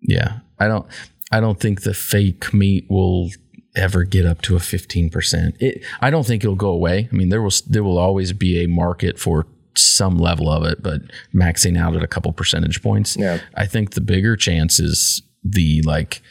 Yeah, 0.02 0.40
I 0.60 0.68
don't. 0.68 0.86
I 1.32 1.40
don't 1.40 1.60
think 1.60 1.82
the 1.82 1.94
fake 1.94 2.54
meat 2.54 2.86
will 2.90 3.30
ever 3.76 4.04
get 4.04 4.26
up 4.26 4.42
to 4.44 4.56
a 4.56 4.60
fifteen 4.60 5.10
percent. 5.10 5.56
It. 5.60 5.84
I 6.02 6.10
don't 6.10 6.26
think 6.26 6.44
it'll 6.44 6.56
go 6.56 6.70
away. 6.70 7.10
I 7.12 7.16
mean, 7.16 7.30
there 7.30 7.42
will 7.42 7.52
there 7.68 7.84
will 7.84 7.98
always 7.98 8.34
be 8.34 8.64
a 8.64 8.68
market 8.68 9.20
for 9.20 9.46
some 9.78 10.18
level 10.18 10.50
of 10.50 10.64
it, 10.64 10.82
but 10.82 11.02
maxing 11.34 11.78
out 11.78 11.96
at 11.96 12.04
a 12.04 12.08
couple 12.08 12.32
percentage 12.34 12.82
points. 12.82 13.16
Yeah. 13.18 13.40
I 13.56 13.66
think 13.66 13.92
the 13.92 14.02
bigger 14.02 14.36
chance 14.36 14.80
is 14.80 15.22
the 15.44 15.82
like 15.86 16.22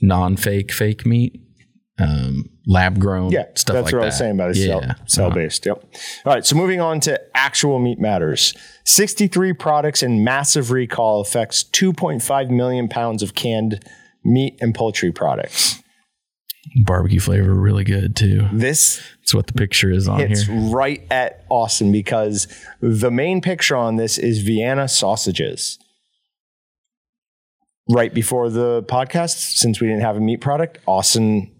non-fake 0.00 0.72
fake 0.72 1.06
meat, 1.06 1.40
um, 1.98 2.50
lab 2.66 2.98
grown. 2.98 3.30
yeah 3.30 3.44
stuff 3.54 3.74
like 3.76 3.84
that. 3.84 3.92
that's 3.92 3.92
like 3.92 3.92
what 3.92 3.98
that. 3.98 4.02
i 4.02 4.06
was 4.06 4.18
saying 4.18 4.32
about 4.32 4.54
the 4.54 4.58
yeah. 4.58 4.94
cell, 4.94 4.96
cell 5.06 5.30
based 5.30 5.66
yep 5.66 5.84
all 6.24 6.32
right 6.32 6.44
so 6.44 6.56
moving 6.56 6.80
on 6.80 6.98
to 6.98 7.20
actual 7.36 7.78
meat 7.78 7.98
matters 7.98 8.54
63 8.84 9.52
products 9.52 10.02
and 10.02 10.24
massive 10.24 10.70
recall 10.70 11.20
affects 11.20 11.62
2.5 11.62 12.50
million 12.50 12.88
pounds 12.88 13.22
of 13.22 13.34
canned 13.34 13.84
meat 14.24 14.58
and 14.60 14.74
poultry 14.74 15.12
products 15.12 15.82
Barbecue 16.76 17.20
flavor, 17.20 17.54
really 17.54 17.84
good 17.84 18.16
too. 18.16 18.48
this 18.52 19.00
That's 19.20 19.34
what 19.34 19.46
the 19.46 19.52
picture 19.52 19.90
is 19.90 20.08
on 20.08 20.18
hits 20.18 20.42
here. 20.42 20.60
right 20.70 21.06
at 21.10 21.44
Austin 21.48 21.92
because 21.92 22.48
the 22.80 23.10
main 23.10 23.40
picture 23.40 23.76
on 23.76 23.96
this 23.96 24.18
is 24.18 24.40
Vienna 24.42 24.88
sausages. 24.88 25.78
Right 27.88 28.14
before 28.14 28.48
the 28.48 28.82
podcast, 28.84 29.56
since 29.56 29.80
we 29.80 29.86
didn't 29.86 30.02
have 30.02 30.16
a 30.16 30.20
meat 30.20 30.40
product, 30.40 30.78
Austin 30.86 31.54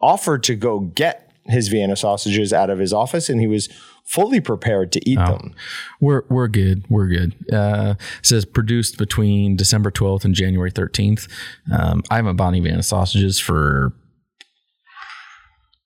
offered 0.00 0.42
to 0.44 0.56
go 0.56 0.80
get 0.80 1.32
his 1.46 1.68
Vienna 1.68 1.96
sausages 1.96 2.52
out 2.52 2.68
of 2.68 2.78
his 2.78 2.92
office, 2.92 3.28
and 3.28 3.40
he 3.40 3.46
was 3.46 3.68
fully 4.04 4.40
prepared 4.40 4.90
to 4.92 5.08
eat 5.08 5.16
them. 5.16 5.54
We're 6.00 6.24
we're 6.28 6.48
good. 6.48 6.84
We're 6.88 7.06
good. 7.06 7.34
Uh, 7.52 7.94
it 8.18 8.26
says 8.26 8.44
produced 8.44 8.98
between 8.98 9.56
December 9.56 9.90
12th 9.90 10.24
and 10.24 10.34
January 10.34 10.72
13th. 10.72 11.28
Um, 11.72 12.02
I 12.10 12.16
haven't 12.16 12.36
bought 12.36 12.48
any 12.48 12.60
Vienna 12.60 12.82
sausages 12.82 13.38
for 13.38 13.92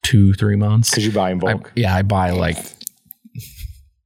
two 0.03 0.33
three 0.35 0.57
months. 0.57 0.91
Because 0.91 1.07
you 1.07 1.13
buy 1.13 1.31
in 1.31 1.39
I, 1.39 1.55
bulk. 1.55 1.73
yeah, 1.75 1.95
I 1.95 2.03
buy 2.03 2.31
like 2.31 2.59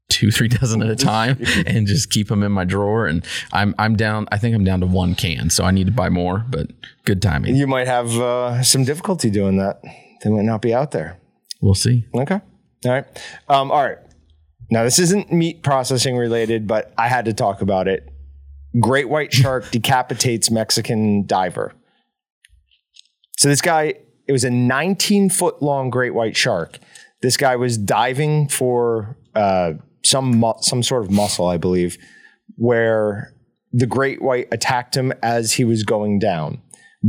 two 0.08 0.30
three 0.30 0.48
dozen 0.48 0.82
at 0.82 0.88
a 0.88 0.96
time 0.96 1.38
and 1.66 1.86
just 1.86 2.10
keep 2.10 2.28
them 2.28 2.42
in 2.42 2.52
my 2.52 2.64
drawer. 2.64 3.06
And 3.06 3.24
I'm 3.52 3.74
I'm 3.78 3.96
down. 3.96 4.28
I 4.30 4.38
think 4.38 4.54
I'm 4.54 4.64
down 4.64 4.80
to 4.80 4.86
one 4.86 5.14
can, 5.14 5.50
so 5.50 5.64
I 5.64 5.70
need 5.70 5.86
to 5.86 5.92
buy 5.92 6.08
more. 6.08 6.44
But 6.48 6.70
good 7.04 7.20
timing. 7.22 7.56
you 7.56 7.66
might 7.66 7.86
have 7.86 8.16
uh, 8.16 8.62
some 8.62 8.84
difficulty 8.84 9.30
doing 9.30 9.56
that. 9.56 9.80
They 10.22 10.30
might 10.30 10.44
not 10.44 10.62
be 10.62 10.74
out 10.74 10.92
there. 10.92 11.18
We'll 11.60 11.74
see. 11.74 12.06
Okay. 12.14 12.40
All 12.84 12.92
right. 12.92 13.04
Um, 13.48 13.70
all 13.70 13.82
right. 13.82 13.98
Now, 14.70 14.84
this 14.84 14.98
isn't 14.98 15.32
meat 15.32 15.62
processing 15.62 16.16
related, 16.16 16.66
but 16.66 16.92
I 16.98 17.08
had 17.08 17.26
to 17.26 17.32
talk 17.32 17.62
about 17.62 17.86
it. 17.88 18.08
Great 18.80 19.08
white 19.08 19.32
shark 19.32 19.70
decapitates 19.70 20.50
Mexican 20.50 21.24
diver. 21.26 21.72
So, 23.38 23.48
this 23.48 23.60
guy 23.60 23.94
it 24.26 24.32
was 24.32 24.44
a 24.44 24.50
19 24.50 25.30
foot 25.30 25.62
long 25.62 25.90
great 25.90 26.14
white 26.14 26.36
shark. 26.36 26.78
This 27.22 27.36
guy 27.36 27.56
was 27.56 27.78
diving 27.78 28.48
for 28.48 29.16
uh, 29.34 29.74
some 30.04 30.38
mu- 30.38 30.60
some 30.60 30.82
sort 30.82 31.04
of 31.04 31.10
muscle, 31.10 31.46
I 31.46 31.56
believe, 31.56 31.96
where 32.56 33.32
the 33.72 33.86
great 33.86 34.22
white 34.22 34.48
attacked 34.52 34.96
him 34.96 35.12
as 35.22 35.54
he 35.54 35.64
was 35.64 35.82
going 35.82 36.18
down, 36.18 36.60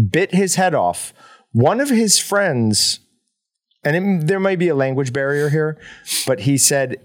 bit 0.09 0.33
his 0.33 0.55
head 0.55 0.73
off. 0.73 1.13
One 1.51 1.79
of 1.79 1.89
his 1.89 2.19
friends, 2.19 2.99
and 3.83 3.95
it, 3.95 4.27
there 4.27 4.39
might 4.39 4.59
be 4.59 4.67
a 4.67 4.75
language 4.75 5.13
barrier 5.13 5.49
here, 5.49 5.77
but 6.25 6.41
he 6.41 6.57
said 6.57 6.97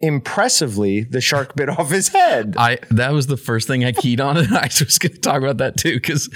impressively 0.00 1.02
the 1.02 1.20
shark 1.20 1.54
bit 1.56 1.68
off 1.68 1.90
his 1.90 2.08
head. 2.08 2.54
I 2.58 2.78
that 2.90 3.12
was 3.12 3.26
the 3.26 3.36
first 3.36 3.66
thing 3.66 3.84
I 3.84 3.92
keyed 3.92 4.20
on, 4.20 4.36
and 4.36 4.54
I 4.56 4.64
was 4.64 4.98
going 4.98 5.14
to 5.14 5.20
talk 5.20 5.38
about 5.38 5.58
that 5.58 5.76
too 5.76 5.94
because 5.94 6.28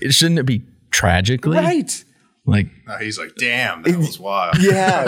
it 0.00 0.12
shouldn't 0.12 0.38
it 0.38 0.46
be 0.46 0.64
tragically 0.90 1.56
Right. 1.56 2.04
Like 2.46 2.66
Uh, 2.88 2.98
he's 2.98 3.18
like, 3.18 3.32
damn, 3.38 3.82
that 3.82 3.96
was 3.96 4.18
wild. 4.18 4.56
Yeah. 4.60 5.04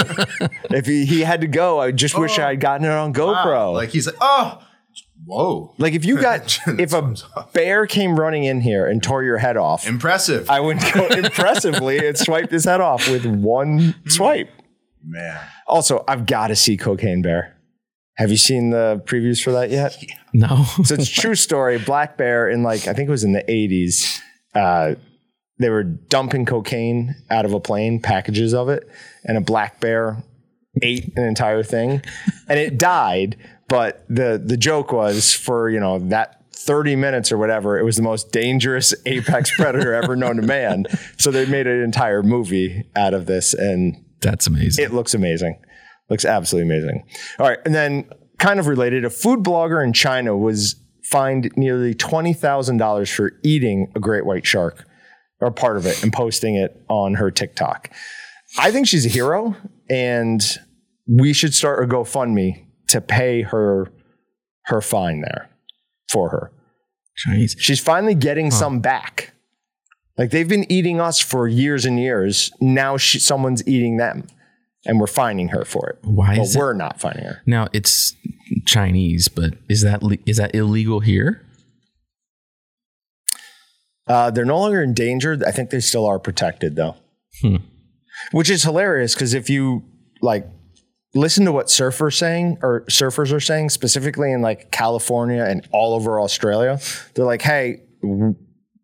if 0.70 0.86
he, 0.86 1.04
he 1.04 1.20
had 1.22 1.40
to 1.40 1.46
go, 1.48 1.80
I 1.80 1.90
just 1.90 2.18
wish 2.18 2.38
I 2.38 2.50
had 2.50 2.60
gotten 2.60 2.86
it 2.86 2.90
on 2.90 3.12
GoPro. 3.12 3.44
Wow. 3.44 3.70
Like, 3.72 3.84
Like 3.84 3.88
he's 3.90 4.06
like, 4.06 4.16
oh, 4.20 4.62
whoa, 5.24 5.74
Like 5.78 5.94
if 5.94 6.04
you 6.04 6.20
got, 6.20 6.58
if 6.66 6.92
a 6.92 7.14
bear 7.52 7.86
came 7.86 8.18
running 8.18 8.44
in 8.44 8.60
here 8.60 8.86
and 8.86 9.02
tore 9.02 9.22
your 9.24 9.38
head 9.38 9.56
off, 9.56 9.86
impressive, 9.86 10.48
I 10.50 10.60
would 10.60 10.78
go 10.92 11.06
impressively 11.10 12.06
and 12.06 12.16
swipe 12.16 12.50
his 12.50 12.64
head 12.64 12.80
off 12.80 13.08
with 13.10 13.24
one 13.26 13.94
swipe. 14.06 14.50
man. 15.02 15.40
Also, 15.66 16.04
I've 16.06 16.26
got 16.26 16.48
to 16.48 16.56
see 16.56 16.76
Cocaine 16.76 17.22
Bear. 17.22 17.56
Have 18.16 18.30
you 18.30 18.36
seen 18.36 18.70
the 18.70 19.02
previews 19.06 19.42
for 19.42 19.50
that 19.52 19.70
yet? 19.70 19.96
no. 20.32 20.64
So 20.84 20.94
it's 20.94 21.08
a 21.08 21.12
true 21.12 21.34
story. 21.34 21.78
Black 21.78 22.16
Bear 22.16 22.48
in 22.48 22.62
like 22.62 22.86
I 22.86 22.92
think 22.92 23.08
it 23.08 23.10
was 23.10 23.24
in 23.24 23.32
the 23.32 23.50
eighties. 23.50 24.20
Uh, 24.54 24.94
they 25.58 25.70
were 25.70 25.84
dumping 25.84 26.44
cocaine 26.46 27.14
out 27.30 27.44
of 27.44 27.52
a 27.52 27.60
plane, 27.60 28.00
packages 28.00 28.54
of 28.54 28.68
it, 28.68 28.88
and 29.24 29.36
a 29.36 29.40
black 29.40 29.80
bear 29.80 30.22
ate 30.82 31.12
an 31.16 31.24
entire 31.24 31.62
thing, 31.62 32.02
and 32.48 32.58
it 32.58 32.78
died. 32.78 33.36
But 33.68 34.04
the 34.08 34.42
the 34.44 34.56
joke 34.56 34.92
was 34.92 35.32
for 35.32 35.68
you 35.70 35.80
know 35.80 35.98
that. 36.10 36.40
30 36.56 36.96
minutes 36.96 37.30
or 37.30 37.36
whatever, 37.36 37.78
it 37.78 37.82
was 37.82 37.96
the 37.96 38.02
most 38.02 38.32
dangerous 38.32 38.94
apex 39.06 39.54
predator 39.54 39.92
ever 39.92 40.16
known 40.16 40.36
to 40.36 40.42
man. 40.42 40.86
So 41.18 41.30
they 41.30 41.44
made 41.44 41.66
an 41.66 41.82
entire 41.82 42.22
movie 42.22 42.84
out 42.96 43.12
of 43.12 43.26
this, 43.26 43.52
and 43.52 44.02
That's 44.22 44.46
amazing. 44.46 44.82
it 44.82 44.94
looks 44.94 45.12
amazing. 45.12 45.60
Looks 46.08 46.24
absolutely 46.24 46.70
amazing. 46.74 47.04
All 47.38 47.48
right. 47.48 47.58
And 47.66 47.74
then, 47.74 48.08
kind 48.38 48.58
of 48.58 48.66
related, 48.66 49.04
a 49.04 49.10
food 49.10 49.40
blogger 49.40 49.84
in 49.84 49.92
China 49.92 50.38
was 50.38 50.76
fined 51.02 51.50
nearly 51.54 51.92
$20,000 51.94 53.14
for 53.14 53.32
eating 53.42 53.92
a 53.94 54.00
great 54.00 54.24
white 54.24 54.46
shark 54.46 54.86
or 55.40 55.50
part 55.50 55.76
of 55.76 55.86
it 55.86 56.02
and 56.02 56.12
posting 56.12 56.56
it 56.56 56.80
on 56.88 57.14
her 57.14 57.30
TikTok. 57.30 57.90
I 58.58 58.70
think 58.70 58.86
she's 58.86 59.04
a 59.04 59.08
hero, 59.08 59.56
and 59.90 60.40
we 61.06 61.32
should 61.32 61.54
start 61.54 61.82
a 61.82 61.86
GoFundMe 61.86 62.66
to 62.88 63.00
pay 63.00 63.42
her 63.42 63.90
her 64.66 64.80
fine 64.80 65.20
there 65.20 65.50
for 66.08 66.30
her. 66.30 66.52
Chinese. 67.16 67.56
She's 67.58 67.80
finally 67.80 68.14
getting 68.14 68.50
some 68.50 68.80
back. 68.80 69.34
Like 70.16 70.30
they've 70.30 70.48
been 70.48 70.70
eating 70.70 71.00
us 71.00 71.20
for 71.20 71.48
years 71.48 71.84
and 71.84 71.98
years. 71.98 72.52
Now 72.60 72.96
she, 72.96 73.18
someone's 73.18 73.66
eating 73.66 73.96
them, 73.96 74.26
and 74.86 75.00
we're 75.00 75.06
finding 75.06 75.48
her 75.48 75.64
for 75.64 75.90
it. 75.90 75.98
Why 76.02 76.38
is 76.38 76.56
we're 76.56 76.72
not 76.72 77.00
finding 77.00 77.24
her. 77.24 77.42
Now 77.46 77.68
it's 77.72 78.14
Chinese, 78.66 79.28
but 79.28 79.54
is 79.68 79.82
that 79.82 80.02
is 80.26 80.36
that 80.36 80.54
illegal 80.54 81.00
here? 81.00 81.44
Uh, 84.06 84.30
they're 84.30 84.44
no 84.44 84.58
longer 84.60 84.82
endangered. 84.82 85.42
I 85.44 85.50
think 85.50 85.70
they 85.70 85.80
still 85.80 86.06
are 86.06 86.18
protected 86.18 86.76
though, 86.76 86.96
Hmm. 87.42 87.56
which 88.32 88.50
is 88.50 88.62
hilarious 88.62 89.14
because 89.14 89.32
if 89.34 89.48
you 89.48 89.82
like 90.20 90.46
listen 91.14 91.44
to 91.46 91.52
what 91.52 91.66
surfers 91.66 92.14
saying 92.18 92.58
or 92.62 92.82
surfers 92.90 93.32
are 93.32 93.40
saying 93.40 93.70
specifically 93.70 94.30
in 94.32 94.42
like 94.42 94.70
California 94.70 95.44
and 95.44 95.66
all 95.72 95.94
over 95.94 96.20
Australia, 96.20 96.78
they're 97.14 97.24
like, 97.24 97.42
"Hey, 97.42 97.80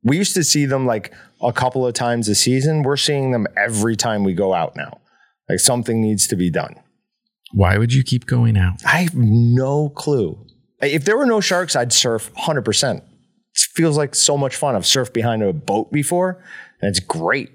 we 0.03 0.17
used 0.17 0.35
to 0.35 0.45
see 0.45 0.65
them 0.65 0.87
like 0.87 1.13
a 1.43 1.53
couple 1.53 1.87
of 1.87 1.93
times 1.95 2.29
a 2.29 2.35
season. 2.35 2.83
We're 2.83 2.97
seeing 2.97 3.33
them 3.33 3.47
every 3.57 3.97
time 3.97 4.25
we 4.25 4.33
go 4.33 4.55
out 4.55 4.75
now. 4.77 5.01
Like 5.49 5.61
something 5.61 6.01
needs 6.01 6.27
to 6.29 6.37
be 6.37 6.51
done." 6.51 6.77
Why 7.53 7.77
would 7.79 7.93
you 7.93 8.05
keep 8.05 8.27
going 8.27 8.57
out? 8.57 8.75
I 8.87 8.99
have 9.03 9.15
no 9.17 9.89
clue. 9.91 10.47
If 10.81 11.05
there 11.05 11.19
were 11.19 11.27
no 11.27 11.41
sharks, 11.41 11.75
I'd 11.77 11.93
surf 11.93 12.31
100%. 12.39 13.03
Feels 13.75 13.97
like 13.97 14.15
so 14.15 14.37
much 14.37 14.57
fun. 14.57 14.75
I've 14.75 14.83
surfed 14.83 15.13
behind 15.13 15.43
a 15.43 15.53
boat 15.53 15.93
before, 15.93 16.43
and 16.81 16.89
it's 16.89 17.01
great. 17.01 17.51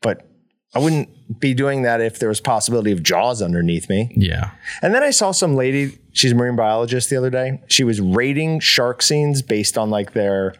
But 0.00 0.26
I 0.74 0.78
wouldn't 0.78 1.40
be 1.40 1.54
doing 1.54 1.82
that 1.82 2.00
if 2.00 2.18
there 2.18 2.28
was 2.28 2.40
possibility 2.40 2.92
of 2.92 3.02
jaws 3.02 3.42
underneath 3.42 3.88
me. 3.88 4.12
Yeah. 4.16 4.50
And 4.82 4.94
then 4.94 5.02
I 5.02 5.10
saw 5.10 5.30
some 5.30 5.56
lady, 5.56 5.98
she's 6.12 6.32
a 6.32 6.34
marine 6.34 6.56
biologist 6.56 7.10
the 7.10 7.16
other 7.16 7.30
day. 7.30 7.62
She 7.68 7.84
was 7.84 8.00
rating 8.00 8.60
shark 8.60 9.02
scenes 9.02 9.42
based 9.42 9.76
on 9.76 9.90
like 9.90 10.12
their 10.12 10.54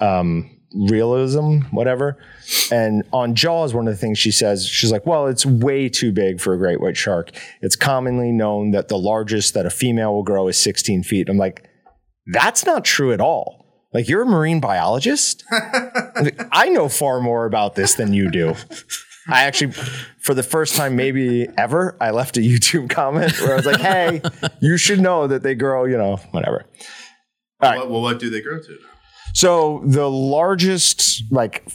um, 0.00 0.50
realism, 0.74 1.60
whatever. 1.70 2.16
And 2.70 3.04
on 3.12 3.34
Jaws, 3.34 3.74
one 3.74 3.86
of 3.88 3.94
the 3.94 3.98
things 3.98 4.18
she 4.18 4.30
says, 4.30 4.66
she's 4.66 4.92
like, 4.92 5.06
well, 5.06 5.26
it's 5.26 5.44
way 5.44 5.88
too 5.88 6.12
big 6.12 6.40
for 6.40 6.54
a 6.54 6.58
great 6.58 6.80
white 6.80 6.96
shark. 6.96 7.30
It's 7.60 7.76
commonly 7.76 8.32
known 8.32 8.70
that 8.70 8.88
the 8.88 8.98
largest 8.98 9.54
that 9.54 9.66
a 9.66 9.70
female 9.70 10.14
will 10.14 10.22
grow 10.22 10.48
is 10.48 10.56
16 10.56 11.02
feet. 11.02 11.28
I'm 11.28 11.38
like, 11.38 11.68
that's 12.26 12.64
not 12.64 12.84
true 12.84 13.12
at 13.12 13.20
all. 13.20 13.59
Like, 13.92 14.08
you're 14.08 14.22
a 14.22 14.26
marine 14.26 14.60
biologist? 14.60 15.44
I 15.50 16.68
know 16.68 16.88
far 16.88 17.20
more 17.20 17.44
about 17.44 17.74
this 17.74 17.94
than 17.94 18.12
you 18.12 18.30
do. 18.30 18.54
I 19.28 19.44
actually, 19.44 19.72
for 20.18 20.34
the 20.34 20.42
first 20.42 20.76
time 20.76 20.96
maybe 20.96 21.48
ever, 21.58 21.96
I 22.00 22.10
left 22.10 22.36
a 22.36 22.40
YouTube 22.40 22.88
comment 22.90 23.38
where 23.40 23.52
I 23.52 23.56
was 23.56 23.66
like, 23.66 23.80
hey, 23.80 24.22
you 24.60 24.76
should 24.76 25.00
know 25.00 25.26
that 25.26 25.42
they 25.42 25.54
grow, 25.54 25.84
you 25.84 25.96
know, 25.96 26.16
whatever. 26.30 26.66
What, 27.58 27.90
well, 27.90 28.00
what 28.00 28.18
do 28.18 28.30
they 28.30 28.40
grow 28.40 28.60
to? 28.60 28.78
So 29.34 29.82
the 29.84 30.08
largest, 30.08 31.24
like, 31.30 31.66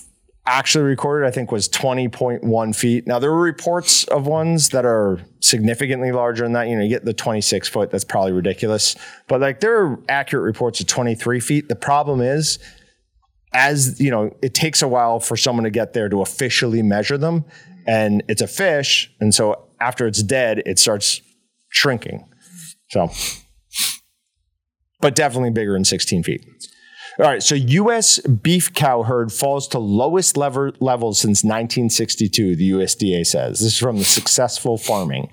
actually 0.47 0.85
recorded, 0.85 1.27
I 1.27 1.31
think, 1.31 1.51
was 1.51 1.67
20.1 1.69 2.75
feet. 2.75 3.07
Now, 3.07 3.19
there 3.19 3.31
were 3.31 3.41
reports 3.41 4.03
of 4.05 4.27
ones 4.27 4.69
that 4.69 4.85
are 4.85 5.19
significantly 5.39 6.11
larger 6.11 6.43
than 6.43 6.53
that. 6.53 6.67
You 6.67 6.75
know, 6.75 6.83
you 6.83 6.89
get 6.89 7.05
the 7.05 7.13
26 7.13 7.67
foot, 7.67 7.91
that's 7.91 8.03
probably 8.03 8.31
ridiculous. 8.31 8.95
But, 9.27 9.41
like, 9.41 9.59
there 9.59 9.83
are 9.83 9.99
accurate 10.07 10.43
reports 10.43 10.79
of 10.79 10.87
23 10.87 11.39
feet. 11.39 11.67
The 11.67 11.75
problem 11.75 12.21
is, 12.21 12.59
as 13.53 13.99
you 13.99 14.11
know, 14.11 14.35
it 14.41 14.53
takes 14.53 14.81
a 14.81 14.87
while 14.87 15.19
for 15.19 15.37
someone 15.37 15.63
to 15.63 15.71
get 15.71 15.93
there 15.93 16.09
to 16.09 16.21
officially 16.21 16.81
measure 16.81 17.17
them. 17.17 17.45
And 17.87 18.23
it's 18.27 18.41
a 18.41 18.47
fish. 18.47 19.11
And 19.19 19.33
so 19.33 19.67
after 19.79 20.07
it's 20.07 20.21
dead, 20.21 20.61
it 20.65 20.77
starts 20.77 21.21
shrinking. 21.69 22.27
So, 22.89 23.09
but 24.99 25.15
definitely 25.15 25.51
bigger 25.51 25.73
than 25.73 25.85
16 25.85 26.23
feet. 26.23 26.45
All 27.17 27.25
right, 27.25 27.41
so 27.41 27.55
U.S. 27.55 28.19
beef 28.19 28.73
cow 28.73 29.03
herd 29.03 29.31
falls 29.31 29.69
to 29.69 29.79
lowest 29.79 30.35
lever 30.35 30.73
levels 30.81 31.17
since 31.17 31.45
1962. 31.45 32.57
The 32.57 32.71
USDA 32.71 33.25
says 33.25 33.59
this 33.59 33.73
is 33.73 33.77
from 33.77 33.99
the 33.99 34.03
Successful 34.03 34.77
Farming. 34.77 35.31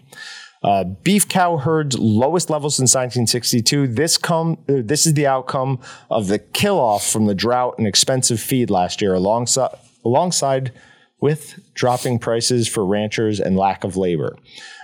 Uh, 0.62 0.84
beef 0.84 1.28
cow 1.28 1.56
herd's 1.56 1.98
lowest 1.98 2.50
level 2.50 2.70
since 2.70 2.94
1962. 2.94 3.88
This 3.88 4.16
come 4.16 4.58
uh, 4.68 4.74
this 4.84 5.06
is 5.06 5.14
the 5.14 5.26
outcome 5.26 5.80
of 6.08 6.28
the 6.28 6.38
kill 6.38 6.78
off 6.78 7.04
from 7.04 7.26
the 7.26 7.34
drought 7.34 7.74
and 7.78 7.86
expensive 7.86 8.40
feed 8.40 8.70
last 8.70 9.02
year, 9.02 9.14
alongside 9.14 9.76
alongside 10.04 10.72
with 11.20 11.58
dropping 11.74 12.20
prices 12.20 12.68
for 12.68 12.86
ranchers 12.86 13.40
and 13.40 13.56
lack 13.56 13.82
of 13.82 13.96
labor. 13.96 14.36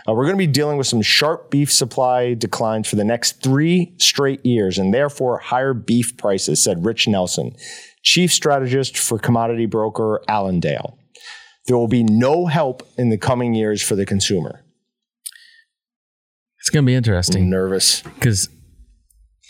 Uh, 0.09 0.15
we're 0.15 0.25
going 0.25 0.37
to 0.37 0.39
be 0.39 0.47
dealing 0.47 0.79
with 0.79 0.87
some 0.87 1.03
sharp 1.03 1.51
beef 1.51 1.71
supply 1.71 2.33
declines 2.33 2.89
for 2.89 2.97
the 2.97 3.05
next 3.05 3.43
three 3.43 3.93
straight 3.99 4.45
years, 4.47 4.79
and 4.79 4.95
therefore 4.95 5.39
higher 5.39 5.75
beef 5.75 6.17
prices, 6.17 6.63
said 6.63 6.85
Rich 6.85 7.09
Nelson, 7.09 7.55
chief 8.03 8.33
strategist 8.33 8.97
for 8.97 9.19
commodity 9.19 9.67
broker 9.67 10.23
Allendale. 10.29 10.99
There 11.67 11.77
will 11.77 11.89
be 11.89 12.05
no 12.05 12.47
help 12.47 12.89
in 12.97 13.11
the 13.11 13.19
coming 13.19 13.55
years 13.55 13.83
for 13.83 13.97
the 13.97 14.07
consumer. 14.07 14.65
It's 16.61 16.71
gonna 16.71 16.87
be 16.87 16.95
interesting 16.95 17.45
I'm 17.45 17.51
Nervous. 17.51 18.03
because 18.03 18.49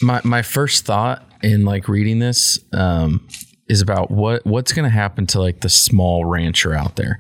my 0.02 0.20
my 0.24 0.42
first 0.42 0.84
thought 0.84 1.24
in 1.42 1.64
like 1.64 1.88
reading 1.88 2.18
this 2.18 2.58
um, 2.72 3.26
is 3.68 3.80
about 3.80 4.10
what 4.10 4.44
what's 4.44 4.72
gonna 4.72 4.88
happen 4.88 5.26
to 5.28 5.40
like 5.40 5.60
the 5.60 5.68
small 5.68 6.24
rancher 6.24 6.74
out 6.74 6.96
there 6.96 7.18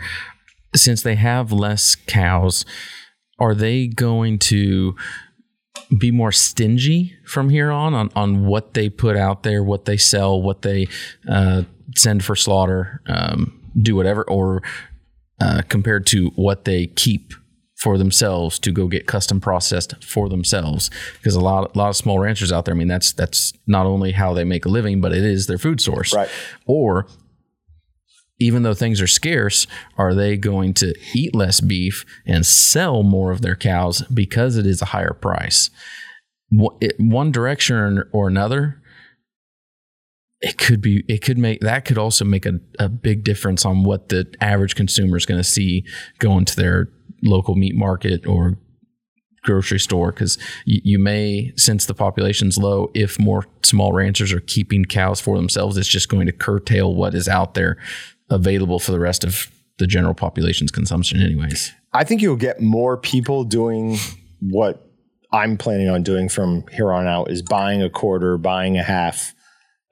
since 0.74 1.02
they 1.02 1.14
have 1.14 1.52
less 1.52 1.94
cows. 1.94 2.64
Are 3.38 3.54
they 3.54 3.86
going 3.86 4.38
to 4.40 4.96
be 5.96 6.10
more 6.10 6.32
stingy 6.32 7.16
from 7.24 7.48
here 7.48 7.70
on 7.70 7.94
on, 7.94 8.10
on 8.14 8.46
what 8.46 8.74
they 8.74 8.88
put 8.88 9.16
out 9.16 9.42
there, 9.42 9.62
what 9.62 9.84
they 9.84 9.96
sell, 9.96 10.40
what 10.40 10.62
they 10.62 10.88
uh, 11.28 11.62
send 11.96 12.24
for 12.24 12.36
slaughter, 12.36 13.00
um, 13.06 13.60
do 13.80 13.96
whatever, 13.96 14.22
or 14.24 14.62
uh, 15.40 15.62
compared 15.68 16.06
to 16.06 16.28
what 16.36 16.64
they 16.64 16.86
keep 16.86 17.32
for 17.76 17.96
themselves 17.96 18.58
to 18.58 18.72
go 18.72 18.88
get 18.88 19.06
custom 19.06 19.40
processed 19.40 20.02
for 20.04 20.28
themselves? 20.28 20.90
Because 21.14 21.34
a 21.34 21.40
lot 21.40 21.74
a 21.74 21.78
lot 21.78 21.88
of 21.88 21.96
small 21.96 22.18
ranchers 22.18 22.52
out 22.52 22.64
there, 22.64 22.74
I 22.74 22.78
mean, 22.78 22.88
that's 22.88 23.12
that's 23.12 23.52
not 23.66 23.86
only 23.86 24.12
how 24.12 24.34
they 24.34 24.44
make 24.44 24.66
a 24.66 24.68
living, 24.68 25.00
but 25.00 25.12
it 25.12 25.24
is 25.24 25.46
their 25.46 25.58
food 25.58 25.80
source. 25.80 26.12
Right. 26.12 26.28
Or 26.66 27.06
even 28.38 28.62
though 28.62 28.74
things 28.74 29.00
are 29.00 29.08
scarce, 29.08 29.66
are 29.96 30.14
they 30.14 30.36
going 30.36 30.74
to 30.74 30.94
eat 31.14 31.34
less 31.34 31.60
beef 31.60 32.04
and 32.24 32.46
sell 32.46 33.02
more 33.02 33.32
of 33.32 33.42
their 33.42 33.56
cows 33.56 34.02
because 34.02 34.56
it 34.56 34.66
is 34.66 34.80
a 34.80 34.86
higher 34.86 35.12
price? 35.12 35.70
One 36.50 37.32
direction 37.32 38.04
or- 38.12 38.28
another, 38.28 38.80
it 40.40 40.56
could 40.56 40.80
be, 40.80 41.04
it 41.08 41.22
could 41.22 41.36
make, 41.36 41.60
that 41.60 41.84
could 41.84 41.98
also 41.98 42.24
make 42.24 42.46
a, 42.46 42.60
a 42.78 42.88
big 42.88 43.24
difference 43.24 43.64
on 43.64 43.82
what 43.82 44.08
the 44.08 44.32
average 44.40 44.76
consumer 44.76 45.16
is 45.16 45.26
going 45.26 45.40
to 45.40 45.48
see 45.48 45.84
going 46.20 46.44
to 46.44 46.56
their 46.56 46.88
local 47.22 47.56
meat 47.56 47.74
market 47.74 48.24
or 48.24 48.56
grocery 49.42 49.80
store 49.80 50.12
because 50.12 50.38
you, 50.64 50.80
you 50.84 50.98
may 50.98 51.52
since 51.56 51.86
the 51.86 51.94
population's 51.94 52.58
low 52.58 52.90
if 52.94 53.18
more 53.18 53.46
small 53.62 53.92
ranchers 53.92 54.32
are 54.32 54.40
keeping 54.40 54.84
cows 54.84 55.20
for 55.20 55.36
themselves 55.36 55.76
it's 55.76 55.88
just 55.88 56.08
going 56.08 56.26
to 56.26 56.32
curtail 56.32 56.94
what 56.94 57.14
is 57.14 57.28
out 57.28 57.54
there 57.54 57.78
available 58.30 58.78
for 58.78 58.92
the 58.92 59.00
rest 59.00 59.24
of 59.24 59.50
the 59.78 59.86
general 59.86 60.14
population's 60.14 60.70
consumption 60.70 61.20
anyways 61.20 61.72
I 61.92 62.04
think 62.04 62.20
you'll 62.20 62.36
get 62.36 62.60
more 62.60 62.96
people 62.96 63.44
doing 63.44 63.96
what 64.40 64.88
I'm 65.32 65.56
planning 65.56 65.88
on 65.88 66.02
doing 66.02 66.28
from 66.28 66.66
here 66.72 66.92
on 66.92 67.06
out 67.06 67.30
is 67.30 67.42
buying 67.42 67.82
a 67.82 67.90
quarter, 67.90 68.38
buying 68.38 68.78
a 68.78 68.82
half, 68.82 69.34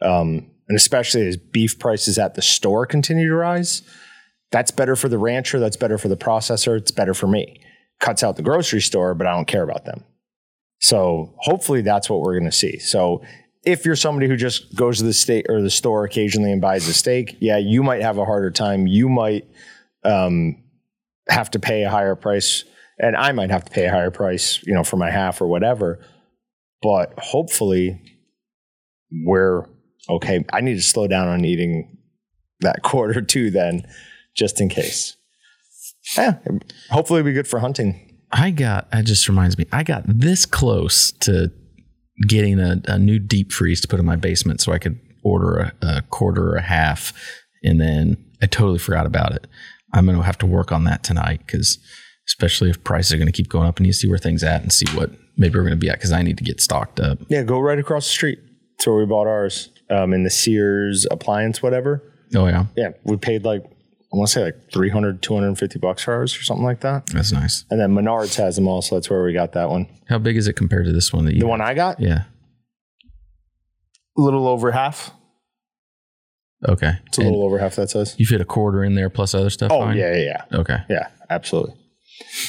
um, 0.03 0.51
and 0.69 0.77
especially 0.77 1.27
as 1.27 1.37
beef 1.37 1.79
prices 1.79 2.19
at 2.19 2.35
the 2.35 2.43
store 2.43 2.87
continue 2.87 3.29
to 3.29 3.35
rise. 3.35 3.83
That's 4.51 4.71
better 4.71 4.97
for 4.97 5.09
the 5.09 5.19
rancher. 5.19 5.59
That's 5.59 5.77
better 5.77 5.99
for 5.99 6.09
the 6.09 6.17
processor. 6.17 6.77
It's 6.79 6.91
better 6.91 7.15
for 7.15 7.27
me. 7.27 7.61
Cuts 8.01 8.23
out 8.23 8.37
the 8.37 8.43
grocery 8.43 8.81
store, 8.81 9.15
but 9.15 9.27
I 9.27 9.35
don't 9.35 9.49
care 9.49 9.63
about 9.63 9.85
them. 9.85 10.05
So 10.79 11.35
hopefully 11.39 11.83
that's 11.83 12.09
what 12.09 12.21
we're 12.21 12.39
going 12.39 12.51
to 12.51 12.57
see. 12.57 12.79
So 12.79 13.23
if 13.67 13.85
you're 13.85 13.97
somebody 13.97 14.29
who 14.29 14.37
just 14.37 14.75
goes 14.77 14.99
to 14.99 15.05
the 15.05 15.13
state 15.13 15.47
or 15.49 15.61
the 15.61 15.71
store 15.71 16.05
occasionally 16.05 16.53
and 16.53 16.61
buys 16.61 16.87
a 16.87 16.95
steak, 16.95 17.37
yeah, 17.41 17.59
you 17.59 17.83
might 17.83 18.01
have 18.01 18.17
a 18.17 18.25
harder 18.25 18.53
time. 18.53 18.87
You 18.87 19.09
might 19.09 19.45
um, 20.05 20.63
have 21.29 21.51
to 21.51 21.59
pay 21.59 21.83
a 21.83 21.91
higher 21.91 22.15
price, 22.15 22.65
and 22.99 23.17
I 23.17 23.33
might 23.33 23.51
have 23.51 23.65
to 23.65 23.71
pay 23.73 23.87
a 23.87 23.91
higher 23.91 24.13
price, 24.13 24.63
you 24.65 24.73
know, 24.73 24.85
for 24.85 24.97
my 24.97 25.11
half 25.11 25.41
or 25.41 25.49
whatever. 25.49 25.99
But 26.81 27.19
hopefully, 27.19 28.01
we're 29.11 29.65
okay. 30.09 30.45
I 30.53 30.61
need 30.61 30.75
to 30.75 30.83
slow 30.83 31.09
down 31.09 31.27
on 31.27 31.45
eating 31.45 31.99
that 32.61 32.83
quarter 32.85 33.21
too, 33.21 33.51
then, 33.51 33.85
just 34.37 34.61
in 34.61 34.69
case. 34.69 35.17
Yeah, 36.17 36.39
hopefully, 36.89 37.19
it'll 37.19 37.31
be 37.31 37.33
good 37.33 37.49
for 37.49 37.59
hunting. 37.59 38.17
i 38.31 38.51
got 38.53 38.91
that 38.93 39.05
just 39.05 39.29
reminds 39.29 39.57
me 39.57 39.65
i 39.73 39.85
got 39.85 40.03
this 40.07 40.47
close 40.47 41.13
to 41.13 41.51
getting 42.29 42.59
a, 42.59 42.81
a 42.87 42.99
new 42.99 43.19
deep 43.19 43.53
freeze 43.53 43.81
to 43.81 43.89
put 43.89 43.99
in 44.01 44.07
my 44.07 44.17
basement 44.17 44.61
so 44.61 44.73
i 44.73 44.79
could 44.79 44.99
order 45.23 45.59
a, 45.59 45.73
a 45.83 46.03
quarter 46.11 46.51
or 46.51 46.57
a 46.57 46.63
half 46.63 47.13
and 47.63 47.81
then 47.81 48.17
i 48.43 48.47
totally 48.47 48.79
forgot 48.79 49.07
about 49.07 49.33
it 49.33 49.47
i'm 49.93 50.05
going 50.07 50.17
to 50.17 50.23
have 50.23 50.39
to 50.39 50.47
work 50.47 50.73
on 50.73 50.85
that 50.85 51.03
tonight 51.03 51.41
because 51.47 51.79
especially 52.29 52.71
if 52.71 52.83
prices 52.85 53.13
are 53.13 53.17
going 53.19 53.27
to 53.27 53.33
keep 53.33 53.49
going 53.49 53.67
up 53.69 53.77
and 53.79 53.87
you 53.87 53.93
see 53.93 54.09
where 54.09 54.19
things 54.19 54.43
at 54.43 54.63
and 54.63 54.73
see 54.73 54.87
what 54.97 55.11
maybe 55.37 55.55
we're 55.57 55.63
going 55.63 55.71
to 55.73 55.77
be 55.77 55.89
at 55.91 55.97
because 55.99 56.13
i 56.13 56.23
need 56.23 56.39
to 56.39 56.45
get 56.45 56.61
stocked 56.61 56.99
up 57.01 57.19
Yeah, 57.29 57.43
go 57.43 57.61
right 57.61 57.79
across 57.79 58.05
the 58.07 58.11
street. 58.13 58.39
That's 58.79 58.87
where 58.87 58.97
we 58.97 59.07
bought 59.07 59.27
ours 59.27 59.71
um, 59.91 60.13
in 60.13 60.23
the 60.25 60.31
Sears 60.31 61.07
appliance, 61.11 61.63
whatever. 61.63 62.03
oh 62.35 62.47
yeah 62.47 62.67
Yeah, 62.77 62.91
we 63.05 63.17
paid 63.17 63.45
like, 63.45 63.63
I 64.13 64.17
want 64.17 64.29
to 64.29 64.33
say 64.33 64.45
like 64.45 64.73
300, 64.73 65.21
250 65.23 65.79
bucks 65.81 66.03
for 66.05 66.15
ours 66.15 66.37
or 66.39 66.43
something 66.43 66.65
like 66.65 66.81
that. 66.81 67.07
that's 67.07 67.33
nice 67.33 67.65
And 67.71 67.81
then 67.81 67.91
Menards 67.93 68.37
has 68.37 68.55
them 68.57 68.69
all, 68.69 68.81
so 68.83 68.95
that's 68.97 69.11
where 69.11 69.23
we 69.25 69.33
got 69.33 69.53
that 69.53 69.69
one. 69.69 69.87
how 70.09 70.19
big 70.19 70.37
is 70.37 70.47
it 70.47 70.55
compared 70.55 70.87
to 70.87 70.93
this 70.93 71.13
one 71.13 71.25
that 71.25 71.35
you 71.35 71.41
The 71.41 71.47
one 71.47 71.61
I 71.61 71.75
got, 71.75 72.01
yeah 72.01 72.25
a 74.19 74.21
little 74.23 74.49
over 74.49 74.73
half. 74.73 75.11
okay 76.67 76.93
It's 77.07 77.19
a 77.19 77.21
And 77.23 77.31
little 77.31 77.45
over 77.45 77.59
half 77.59 77.77
that 77.77 77.91
size. 77.91 78.15
you 78.19 78.25
fit 78.27 78.41
a 78.41 78.45
quarter 78.47 78.83
in 78.85 78.95
there 78.95 79.11
plus 79.11 79.35
other 79.35 79.51
stuff 79.51 79.71
Oh, 79.73 79.81
fine? 79.83 79.97
yeah, 79.97 80.15
yeah, 80.17 80.43
yeah. 80.51 80.59
okay 80.59 80.79
Yeah, 80.89 81.09
absolutely. 81.29 81.75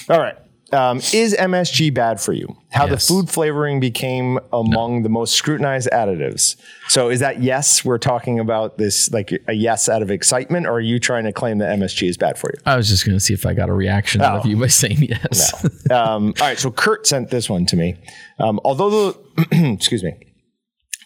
All 0.10 0.20
right. 0.20 0.38
Um, 0.74 0.98
is 1.14 1.34
MSG 1.34 1.94
bad 1.94 2.20
for 2.20 2.34
you? 2.34 2.58
How 2.72 2.88
Yes. 2.88 3.08
the 3.08 3.14
food 3.14 3.30
flavoring 3.30 3.80
became 3.80 4.38
among 4.52 5.04
the 5.04 5.10
most 5.10 5.34
scrutinized 5.36 5.88
additives. 5.94 6.58
So 6.90 7.10
is 7.10 7.22
that 7.22 7.42
yes? 7.42 7.86
We're 7.86 7.98
talking 7.98 8.38
about 8.40 8.78
this 8.78 9.10
like 9.12 9.32
a 9.48 9.54
yes 9.54 9.88
out 9.88 10.02
of 10.02 10.12
excitement, 10.12 10.68
or 10.68 10.74
are 10.74 10.80
you 10.82 11.00
trying 11.00 11.24
to 11.24 11.32
claim 11.32 11.60
that 11.60 11.70
MSG 11.80 12.10
is 12.10 12.18
bad 12.18 12.38
for 12.38 12.50
you? 12.54 12.60
I 12.66 12.76
was 12.76 12.90
just 12.90 13.06
going 13.06 13.16
to 13.18 13.20
see 13.24 13.34
if 13.34 13.46
I 13.46 13.54
got 13.54 13.70
a 13.70 13.74
reaction 13.74 14.22
out 14.22 14.40
of 14.40 14.46
Oh. 14.46 14.50
you 14.50 14.58
by 14.58 14.68
saying 14.68 15.04
yes. 15.04 15.54
um, 15.90 16.34
all 16.42 16.48
right, 16.48 16.60
so 16.60 16.70
Kurt 16.70 17.08
sent 17.08 17.30
this 17.30 17.50
one 17.50 17.66
to 17.68 17.78
me. 17.78 17.96
Um, 18.40 18.60
although 18.66 19.12
the 19.12 19.74
excuse 19.74 20.04
me, 20.04 20.16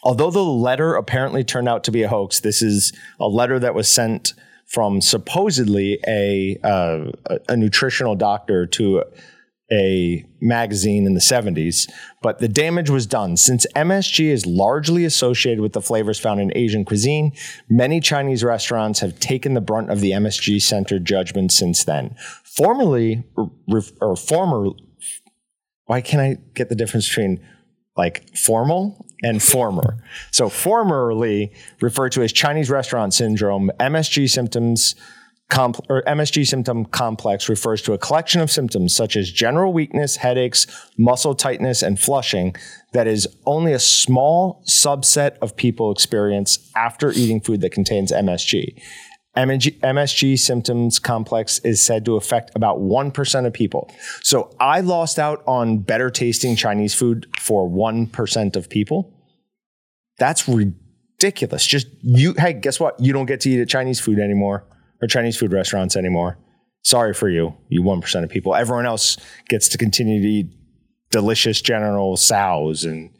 although 0.03 0.31
the 0.31 0.43
letter 0.43 0.95
apparently 0.95 1.43
turned 1.43 1.69
out 1.69 1.83
to 1.83 1.91
be 1.91 2.01
a 2.01 2.07
hoax, 2.09 2.39
this 2.39 2.63
is 2.63 2.93
a 3.19 3.27
letter 3.27 3.59
that 3.59 3.75
was 3.75 3.87
sent 3.87 4.33
from 4.65 5.01
supposedly 5.01 5.99
a 6.07 6.57
uh, 6.63 7.11
a, 7.27 7.39
a 7.49 7.57
nutritional 7.57 8.15
doctor 8.15 8.65
to 8.65 9.03
a 9.71 10.25
magazine 10.41 11.05
in 11.05 11.13
the 11.13 11.21
70s, 11.21 11.89
but 12.21 12.39
the 12.39 12.47
damage 12.47 12.89
was 12.89 13.05
done. 13.05 13.37
Since 13.37 13.65
MSG 13.75 14.25
is 14.25 14.45
largely 14.45 15.05
associated 15.05 15.61
with 15.61 15.73
the 15.73 15.81
flavors 15.81 16.19
found 16.19 16.41
in 16.41 16.51
Asian 16.55 16.83
cuisine, 16.83 17.31
many 17.69 17.99
Chinese 17.99 18.43
restaurants 18.43 18.99
have 18.99 19.19
taken 19.19 19.53
the 19.53 19.61
brunt 19.61 19.89
of 19.89 20.01
the 20.01 20.11
MSG 20.11 20.61
centered 20.61 21.05
judgment 21.05 21.51
since 21.51 21.83
then. 21.85 22.15
Formerly, 22.43 23.23
or, 23.37 23.51
or 24.01 24.15
former, 24.15 24.71
why 25.85 26.01
can't 26.01 26.21
I 26.21 26.41
get 26.53 26.69
the 26.69 26.75
difference 26.75 27.07
between 27.07 27.39
like 27.95 28.35
formal 28.37 29.05
and 29.23 29.41
former? 29.41 30.03
So, 30.31 30.49
formerly 30.49 31.53
referred 31.79 32.11
to 32.13 32.23
as 32.23 32.33
Chinese 32.33 32.69
restaurant 32.69 33.13
syndrome, 33.13 33.71
MSG 33.79 34.29
symptoms 34.29 34.95
or 35.57 36.01
MSG 36.03 36.47
symptom 36.47 36.85
complex 36.85 37.49
refers 37.49 37.81
to 37.83 37.93
a 37.93 37.97
collection 37.97 38.41
of 38.41 38.49
symptoms 38.49 38.95
such 38.95 39.15
as 39.15 39.31
general 39.31 39.73
weakness, 39.73 40.15
headaches, 40.15 40.65
muscle 40.97 41.35
tightness, 41.35 41.81
and 41.81 41.99
flushing 41.99 42.55
that 42.93 43.07
is 43.07 43.27
only 43.45 43.73
a 43.73 43.79
small 43.79 44.63
subset 44.67 45.37
of 45.39 45.55
people 45.55 45.91
experience 45.91 46.71
after 46.75 47.11
eating 47.11 47.41
food 47.41 47.61
that 47.61 47.71
contains 47.71 48.11
MSG. 48.11 48.81
MSG, 49.37 49.79
MSG 49.79 50.37
symptoms 50.37 50.99
complex 50.99 51.59
is 51.59 51.81
said 51.81 52.03
to 52.05 52.17
affect 52.17 52.51
about 52.55 52.79
1% 52.79 53.45
of 53.45 53.53
people. 53.53 53.89
So 54.23 54.53
I 54.59 54.81
lost 54.81 55.19
out 55.19 55.41
on 55.47 55.79
better 55.79 56.09
tasting 56.09 56.55
Chinese 56.55 56.93
food 56.93 57.27
for 57.39 57.69
1% 57.69 58.55
of 58.57 58.69
people. 58.69 59.13
That's 60.17 60.49
ridiculous. 60.49 61.65
Just 61.65 61.87
you, 62.01 62.33
hey, 62.37 62.53
guess 62.53 62.79
what? 62.79 62.99
You 62.99 63.13
don't 63.13 63.25
get 63.25 63.39
to 63.41 63.49
eat 63.49 63.61
at 63.61 63.69
Chinese 63.69 64.01
food 64.01 64.19
anymore 64.19 64.65
or 65.01 65.07
Chinese 65.07 65.37
food 65.37 65.51
restaurants 65.51 65.95
anymore. 65.95 66.37
Sorry 66.83 67.13
for 67.13 67.29
you, 67.29 67.55
you 67.69 67.83
1% 67.83 68.23
of 68.23 68.29
people. 68.29 68.55
Everyone 68.55 68.85
else 68.85 69.17
gets 69.49 69.67
to 69.69 69.77
continue 69.77 70.21
to 70.21 70.27
eat 70.27 70.47
delicious 71.11 71.61
General 71.61 72.17
Tso's 72.17 72.83
and 72.83 73.11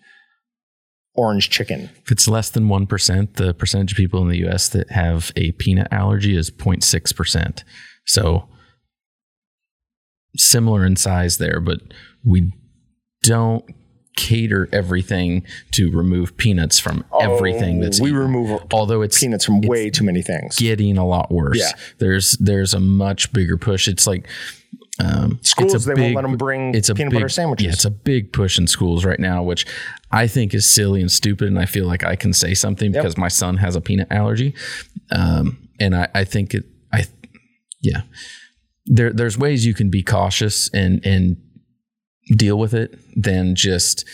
orange 1.14 1.50
chicken. 1.50 1.90
If 2.04 2.12
it's 2.12 2.28
less 2.28 2.50
than 2.50 2.68
1%, 2.68 3.34
the 3.34 3.54
percentage 3.54 3.92
of 3.92 3.98
people 3.98 4.22
in 4.22 4.30
the 4.30 4.48
US 4.48 4.70
that 4.70 4.92
have 4.92 5.32
a 5.36 5.52
peanut 5.54 5.88
allergy 5.92 6.36
is 6.36 6.50
0.6%. 6.50 7.64
So 8.06 8.48
similar 10.38 10.86
in 10.86 10.96
size 10.96 11.38
there, 11.38 11.60
but 11.60 11.82
we 12.24 12.54
don't 13.24 13.66
cater 14.18 14.68
everything 14.74 15.44
to 15.72 15.90
remove 15.92 16.36
peanuts 16.38 16.78
from 16.80 17.04
everything 17.22 17.80
that's 17.80 18.00
Oh, 18.00 18.04
we 18.04 18.10
eaten. 18.10 18.20
remove 18.22 18.62
although 18.74 19.02
it's 19.02 19.20
peanuts 19.20 19.46
from 19.46 19.62
way 19.62 19.90
too 19.90 20.04
many 20.04 20.22
things. 20.22 20.58
getting 20.58 20.98
a 20.98 21.06
lot 21.06 21.32
worse. 21.32 21.58
Yeah. 21.60 21.72
There's 22.00 22.34
there's 22.40 22.74
a 22.74 22.80
much 22.80 23.32
bigger 23.34 23.58
push. 23.58 23.88
It's 23.88 24.06
like 24.08 24.28
um, 25.00 25.40
Schools, 25.42 25.74
it's 25.74 25.86
a 25.86 25.90
they 25.90 25.96
big- 25.96 26.04
won't 26.04 26.16
let 26.18 26.22
them 26.24 26.38
bring 26.38 26.76
it's 26.76 26.90
a 26.90 26.94
peanut 26.94 27.12
big, 27.12 27.20
butter 27.22 27.30
sandwiches. 27.30 27.66
Yeah, 27.66 27.72
it's 27.72 27.86
a 27.86 27.90
big 27.90 28.34
push 28.34 28.60
in 28.60 28.68
schools 28.68 29.04
right 29.06 29.20
now, 29.20 29.42
which 29.42 29.66
I 30.12 30.28
think 30.28 30.54
is 30.54 30.70
silly 30.70 31.00
and 31.02 31.12
stupid. 31.12 31.48
And 31.48 31.58
I 31.58 31.66
feel 31.66 31.88
like 31.88 32.04
I 32.04 32.16
can 32.16 32.34
say 32.34 32.54
something 32.54 32.92
because 32.92 33.18
my 33.18 33.30
son 33.30 33.58
has 33.58 33.76
a 33.76 33.82
peanut 33.82 34.08
allergy, 34.12 34.54
um, 35.10 35.70
and 35.80 35.96
I, 35.96 36.10
I 36.14 36.24
think 36.26 36.54
it. 36.54 36.66
I 36.92 37.06
yeah, 37.82 38.02
there 38.86 39.12
there's 39.14 39.38
ways 39.38 39.66
you 39.66 39.74
can 39.74 39.90
be 39.90 40.04
cautious 40.04 40.70
and 40.74 41.04
and 41.06 41.38
deal 42.36 42.58
with 42.58 42.74
it 42.74 42.98
than 43.16 43.56
just 43.56 44.06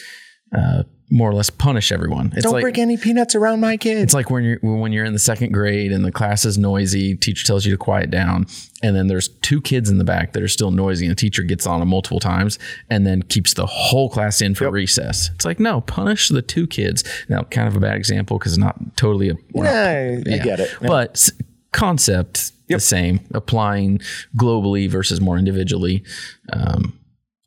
uh, 0.56 0.84
more 1.10 1.30
or 1.30 1.34
less 1.34 1.49
punish 1.49 1.91
everyone. 1.91 2.34
It's 2.36 2.43
Don't 2.43 2.53
like 2.53 2.62
bring 2.63 2.80
any 2.80 2.97
peanuts 2.97 3.34
around 3.36 3.62
my 3.62 3.77
kids. 3.77 4.01
it's 4.01 4.13
like 4.13 4.30
when 4.30 4.43
you're 4.43 4.60
when 4.62 4.91
you're 4.91 5.06
in 5.06 5.13
the 5.13 5.19
second 5.19 5.53
grade 5.53 5.91
and 5.93 6.03
the 6.03 6.12
class 6.12 6.43
is 6.43 6.58
noisy, 6.58 7.15
teacher 7.15 7.45
tells 7.47 7.65
you 7.65 7.71
to 7.71 7.77
quiet 7.77 8.12
down, 8.12 8.45
and 8.84 8.93
then 8.95 9.08
there's 9.08 9.30
two 9.30 9.62
kids 9.62 9.89
in 9.89 9.99
the 9.99 10.03
back 10.03 10.34
that 10.34 10.43
are 10.43 10.47
still 10.49 10.71
noisy, 10.71 11.06
and 11.06 11.12
the 11.12 11.15
teacher 11.15 11.43
gets 11.43 11.65
on 11.65 11.80
them 11.80 11.89
multiple 11.89 12.19
times 12.19 12.60
and 12.89 13.06
then 13.08 13.21
keeps 13.23 13.53
the 13.53 13.65
whole 13.65 14.10
class 14.10 14.41
in 14.41 14.53
for 14.53 14.69
recess. 14.69 15.30
It's 15.36 15.45
like 15.45 15.60
no, 15.62 15.80
punish 15.82 16.27
the 16.27 16.41
two 16.41 16.67
kids. 16.67 17.03
Now, 17.30 17.43
kind 17.43 17.67
of 17.69 17.75
a 17.77 17.80
bad 17.80 17.95
example 17.95 18.38
because 18.38 18.58
not 18.58 18.75
totally 18.97 19.30
a 19.30 19.36
we're 19.53 19.63
not- 19.63 19.71
yeah, 19.71 20.19
I, 20.36 20.38
get 20.39 20.60
it. 20.60 20.75
but 20.82 21.12
s- 21.12 21.32
concept 21.71 22.51
the 22.67 22.80
same, 22.82 23.21
applying 23.34 23.99
globally 24.36 24.89
versus 24.89 25.21
more 25.21 25.38
individually. 25.38 26.03
Um, 26.51 26.96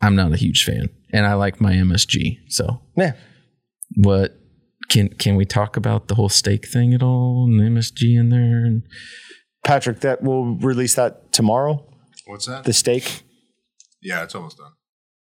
I'm 0.01 0.17
not 0.17 0.33
a 0.33 0.37
huge 0.37 0.65
fan, 0.65 0.89
and 1.13 1.27
I 1.27 1.35
like 1.35 1.61
my 1.61 1.73
MSG. 1.73 2.39
So 2.49 2.81
yeah. 2.97 3.13
what 3.97 4.37
can 4.89 5.09
can 5.09 5.37
we 5.37 5.45
talk 5.45 5.77
about 5.77 6.09
the 6.09 6.15
whole 6.15 6.29
steak 6.29 6.67
thing 6.67 6.95
at 6.95 7.03
all 7.03 7.47
and 7.49 7.61
MSG 7.61 8.19
in 8.19 8.31
there? 8.31 8.65
And 8.65 8.83
Patrick, 9.65 10.01
that 10.01 10.23
we'll 10.23 10.57
release 10.57 10.95
that 10.95 11.33
tomorrow. 11.33 11.87
What's 12.27 12.47
that? 12.47 12.65
The 12.65 12.73
steak. 12.73 13.23
yeah, 14.03 14.23
it's 14.23 14.35
almost 14.35 14.59
done. 14.59 14.73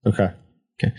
Okay. 0.06 0.34
Okay. 0.82 0.96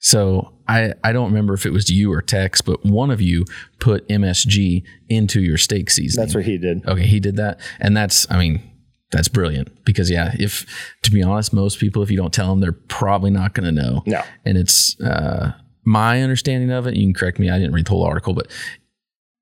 So 0.00 0.54
I 0.66 0.94
I 1.04 1.12
don't 1.12 1.26
remember 1.28 1.54
if 1.54 1.66
it 1.66 1.72
was 1.72 1.90
you 1.90 2.12
or 2.12 2.22
Tex, 2.22 2.60
but 2.60 2.84
one 2.84 3.10
of 3.10 3.20
you 3.20 3.44
put 3.80 4.08
MSG 4.08 4.84
into 5.08 5.40
your 5.40 5.58
steak 5.58 5.90
seasoning. 5.90 6.24
That's 6.24 6.34
what 6.34 6.44
he 6.44 6.56
did. 6.56 6.86
Okay, 6.86 7.06
he 7.06 7.20
did 7.20 7.36
that, 7.36 7.60
and 7.80 7.96
that's 7.96 8.30
I 8.30 8.38
mean 8.38 8.62
that's 9.10 9.28
brilliant 9.28 9.84
because 9.84 10.10
yeah, 10.10 10.34
if 10.38 10.66
to 11.02 11.10
be 11.10 11.22
honest, 11.22 11.52
most 11.52 11.78
people 11.78 12.02
if 12.02 12.10
you 12.10 12.16
don't 12.16 12.32
tell 12.32 12.48
them, 12.48 12.60
they're 12.60 12.72
probably 12.72 13.30
not 13.30 13.54
going 13.54 13.64
to 13.64 13.72
know. 13.72 14.02
No. 14.06 14.22
and 14.44 14.58
it's 14.58 15.00
uh, 15.00 15.52
my 15.84 16.22
understanding 16.22 16.70
of 16.70 16.86
it. 16.86 16.94
You 16.94 17.06
can 17.06 17.14
correct 17.14 17.38
me. 17.38 17.50
I 17.50 17.58
didn't 17.58 17.72
read 17.72 17.86
the 17.86 17.90
whole 17.90 18.04
article, 18.04 18.34
but 18.34 18.50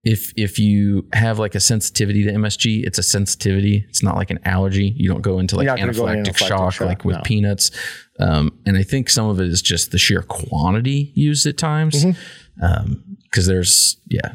if 0.04 0.32
if 0.36 0.60
you 0.60 1.04
have 1.12 1.40
like 1.40 1.56
a 1.56 1.60
sensitivity 1.60 2.22
to 2.24 2.32
MSG, 2.32 2.86
it's 2.86 2.98
a 2.98 3.02
sensitivity. 3.02 3.84
It's 3.88 4.04
not 4.04 4.14
like 4.14 4.30
an 4.30 4.38
allergy. 4.44 4.94
You 4.96 5.08
don't 5.08 5.22
go 5.22 5.40
into 5.40 5.56
like 5.56 5.66
gonna 5.66 5.92
go 5.92 6.04
anaphylactic, 6.04 6.16
into 6.18 6.30
anaphylactic 6.30 6.46
shock, 6.46 6.72
shock, 6.74 6.86
like 6.86 7.04
with 7.04 7.16
no. 7.16 7.22
peanuts. 7.22 7.72
Um, 8.20 8.56
and 8.64 8.78
I 8.78 8.84
think 8.84 9.10
some 9.10 9.28
of 9.28 9.40
it 9.40 9.48
is 9.48 9.60
just 9.60 9.90
the 9.90 9.98
sheer 9.98 10.22
quantity 10.22 11.12
used 11.16 11.44
at 11.46 11.58
times. 11.58 12.04
Mm-hmm. 12.04 12.94
Because 13.24 13.46
there's 13.46 13.96
yeah, 14.08 14.34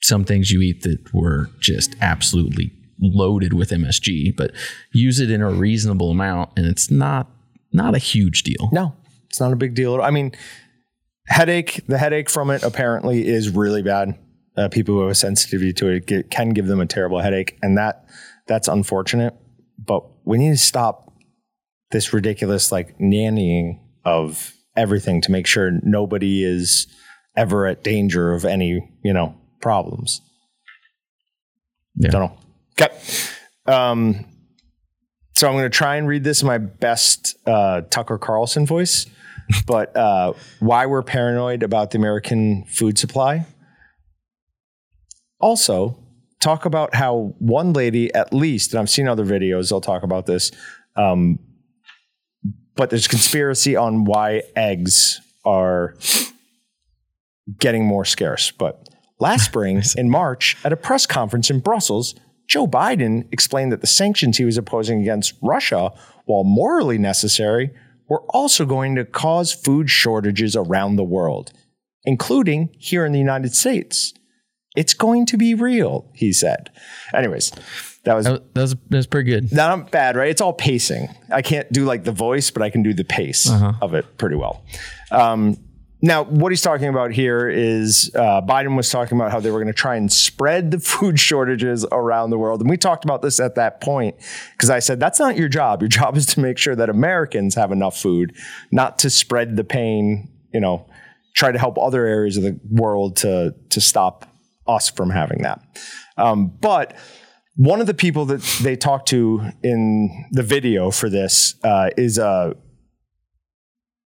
some 0.00 0.24
things 0.24 0.50
you 0.50 0.62
eat 0.62 0.82
that 0.82 1.12
were 1.12 1.50
just 1.60 1.94
absolutely 2.00 2.72
loaded 3.00 3.52
with 3.52 3.70
MSG, 3.70 4.36
but 4.36 4.52
use 4.92 5.20
it 5.20 5.30
in 5.30 5.42
a 5.42 5.50
reasonable 5.50 6.10
amount, 6.10 6.50
and 6.56 6.66
it's 6.66 6.90
not 6.90 7.30
not 7.72 7.94
a 7.94 7.98
huge 7.98 8.42
deal. 8.42 8.68
No, 8.72 8.94
it's 9.28 9.40
not 9.40 9.52
a 9.52 9.56
big 9.56 9.74
deal. 9.74 10.00
I 10.00 10.10
mean, 10.10 10.32
headache, 11.26 11.80
the 11.86 11.98
headache 11.98 12.30
from 12.30 12.50
it 12.50 12.62
apparently 12.62 13.26
is 13.26 13.50
really 13.50 13.82
bad. 13.82 14.18
Uh, 14.56 14.68
people 14.68 14.94
who 14.94 15.00
have 15.00 15.10
a 15.10 15.14
sensitivity 15.14 15.72
to 15.72 15.88
it 15.88 16.06
get, 16.06 16.30
can 16.30 16.50
give 16.50 16.66
them 16.66 16.80
a 16.80 16.86
terrible 16.86 17.20
headache, 17.20 17.58
and 17.62 17.78
that 17.78 18.04
that's 18.46 18.68
unfortunate. 18.68 19.34
But 19.78 20.04
we 20.24 20.38
need 20.38 20.50
to 20.50 20.58
stop 20.58 21.12
this 21.90 22.12
ridiculous 22.12 22.70
like 22.70 22.98
nannying 22.98 23.80
of 24.04 24.54
everything 24.76 25.20
to 25.22 25.30
make 25.30 25.46
sure 25.46 25.70
nobody 25.82 26.44
is 26.44 26.86
ever 27.36 27.66
at 27.66 27.82
danger 27.82 28.32
of 28.32 28.44
any 28.44 28.86
you 29.02 29.12
know 29.12 29.34
problems. 29.60 30.20
Yeah. 31.94 32.10
Don't 32.10 32.20
know. 32.22 32.38
Okay. 32.80 32.94
Um, 33.66 34.24
so 35.34 35.48
I'm 35.48 35.54
going 35.54 35.64
to 35.64 35.70
try 35.70 35.96
and 35.96 36.06
read 36.06 36.24
this 36.24 36.42
in 36.42 36.46
my 36.46 36.58
best 36.58 37.36
uh, 37.46 37.82
Tucker 37.82 38.18
Carlson 38.18 38.66
voice. 38.66 39.06
but 39.66 39.96
uh, 39.96 40.32
why 40.60 40.86
we're 40.86 41.02
paranoid 41.02 41.62
about 41.62 41.90
the 41.90 41.98
American 41.98 42.64
food 42.64 42.98
supply. 42.98 43.46
Also, 45.40 45.98
talk 46.40 46.64
about 46.64 46.94
how 46.94 47.34
one 47.38 47.72
lady, 47.72 48.12
at 48.14 48.32
least, 48.32 48.72
and 48.72 48.80
I've 48.80 48.90
seen 48.90 49.08
other 49.08 49.24
videos, 49.24 49.70
they'll 49.70 49.80
talk 49.80 50.02
about 50.02 50.26
this. 50.26 50.52
Um, 50.96 51.38
but 52.76 52.90
there's 52.90 53.08
conspiracy 53.08 53.76
on 53.76 54.04
why 54.04 54.42
eggs 54.56 55.20
are 55.44 55.96
getting 57.58 57.84
more 57.84 58.04
scarce. 58.04 58.50
But 58.50 58.88
last 59.18 59.46
spring, 59.46 59.82
in 59.96 60.10
March, 60.10 60.56
at 60.64 60.72
a 60.72 60.76
press 60.76 61.06
conference 61.06 61.50
in 61.50 61.60
Brussels, 61.60 62.14
Joe 62.52 62.66
Biden 62.66 63.26
explained 63.32 63.72
that 63.72 63.80
the 63.80 63.86
sanctions 63.86 64.36
he 64.36 64.44
was 64.44 64.58
opposing 64.58 65.00
against 65.00 65.32
Russia, 65.40 65.90
while 66.26 66.44
morally 66.44 66.98
necessary, 66.98 67.70
were 68.10 68.20
also 68.28 68.66
going 68.66 68.94
to 68.96 69.06
cause 69.06 69.54
food 69.54 69.88
shortages 69.88 70.54
around 70.54 70.96
the 70.96 71.02
world, 71.02 71.50
including 72.04 72.68
here 72.78 73.06
in 73.06 73.12
the 73.12 73.18
United 73.18 73.54
States. 73.54 74.12
It's 74.76 74.92
going 74.92 75.24
to 75.26 75.38
be 75.38 75.54
real, 75.54 76.10
he 76.14 76.30
said. 76.30 76.68
Anyways, 77.14 77.52
that 78.04 78.14
was 78.16 78.26
That, 78.26 78.42
was 78.54 78.74
that 78.74 78.96
was 78.98 79.06
pretty 79.06 79.30
good. 79.30 79.50
not 79.50 79.90
bad, 79.90 80.14
right? 80.14 80.28
It's 80.28 80.42
all 80.42 80.52
pacing. 80.52 81.08
I 81.30 81.40
can't 81.40 81.72
do 81.72 81.86
like 81.86 82.04
the 82.04 82.12
voice, 82.12 82.50
but 82.50 82.60
I 82.60 82.68
can 82.68 82.82
do 82.82 82.92
the 82.92 83.04
pace 83.04 83.50
of 83.80 83.94
it 83.94 84.18
pretty 84.18 84.36
well. 84.36 84.62
Um, 85.10 85.56
now, 86.04 86.24
what 86.24 86.50
he's 86.50 86.62
talking 86.62 86.88
about 86.88 87.12
here 87.12 87.48
is 87.48 88.10
uh, 88.16 88.42
Biden 88.42 88.76
was 88.76 88.90
talking 88.90 89.16
about 89.16 89.30
how 89.30 89.38
they 89.38 89.52
were 89.52 89.60
going 89.60 89.72
to 89.72 89.72
try 89.72 89.94
and 89.94 90.12
spread 90.12 90.72
the 90.72 90.80
food 90.80 91.18
shortages 91.20 91.86
around 91.92 92.30
the 92.30 92.38
world. 92.38 92.60
And 92.60 92.68
we 92.68 92.76
talked 92.76 93.04
about 93.04 93.22
this 93.22 93.38
at 93.38 93.54
that 93.54 93.80
point 93.80 94.16
because 94.56 94.68
I 94.68 94.80
said, 94.80 94.98
that's 94.98 95.20
not 95.20 95.36
your 95.36 95.48
job. 95.48 95.80
Your 95.80 95.88
job 96.00 96.16
is 96.16 96.26
to 96.26 96.40
make 96.40 96.58
sure 96.58 96.74
that 96.74 96.90
Americans 96.90 97.54
have 97.54 97.70
enough 97.70 97.96
food, 97.96 98.34
not 98.72 98.98
to 99.00 99.10
spread 99.10 99.56
the 99.56 99.62
pain, 99.62 100.28
you 100.52 100.60
know, 100.60 100.90
try 101.34 101.52
to 101.52 101.58
help 101.58 101.78
other 101.78 102.04
areas 102.04 102.36
of 102.36 102.42
the 102.42 102.58
world 102.68 103.16
to, 103.18 103.54
to 103.70 103.80
stop 103.80 104.26
us 104.66 104.90
from 104.90 105.08
having 105.08 105.42
that. 105.42 105.62
Um, 106.16 106.48
but 106.48 106.96
one 107.54 107.80
of 107.80 107.86
the 107.86 107.94
people 107.94 108.24
that 108.26 108.42
they 108.60 108.74
talked 108.74 109.08
to 109.08 109.50
in 109.62 110.26
the 110.32 110.42
video 110.42 110.90
for 110.90 111.08
this 111.08 111.54
uh, 111.62 111.90
is 111.96 112.18
a 112.18 112.56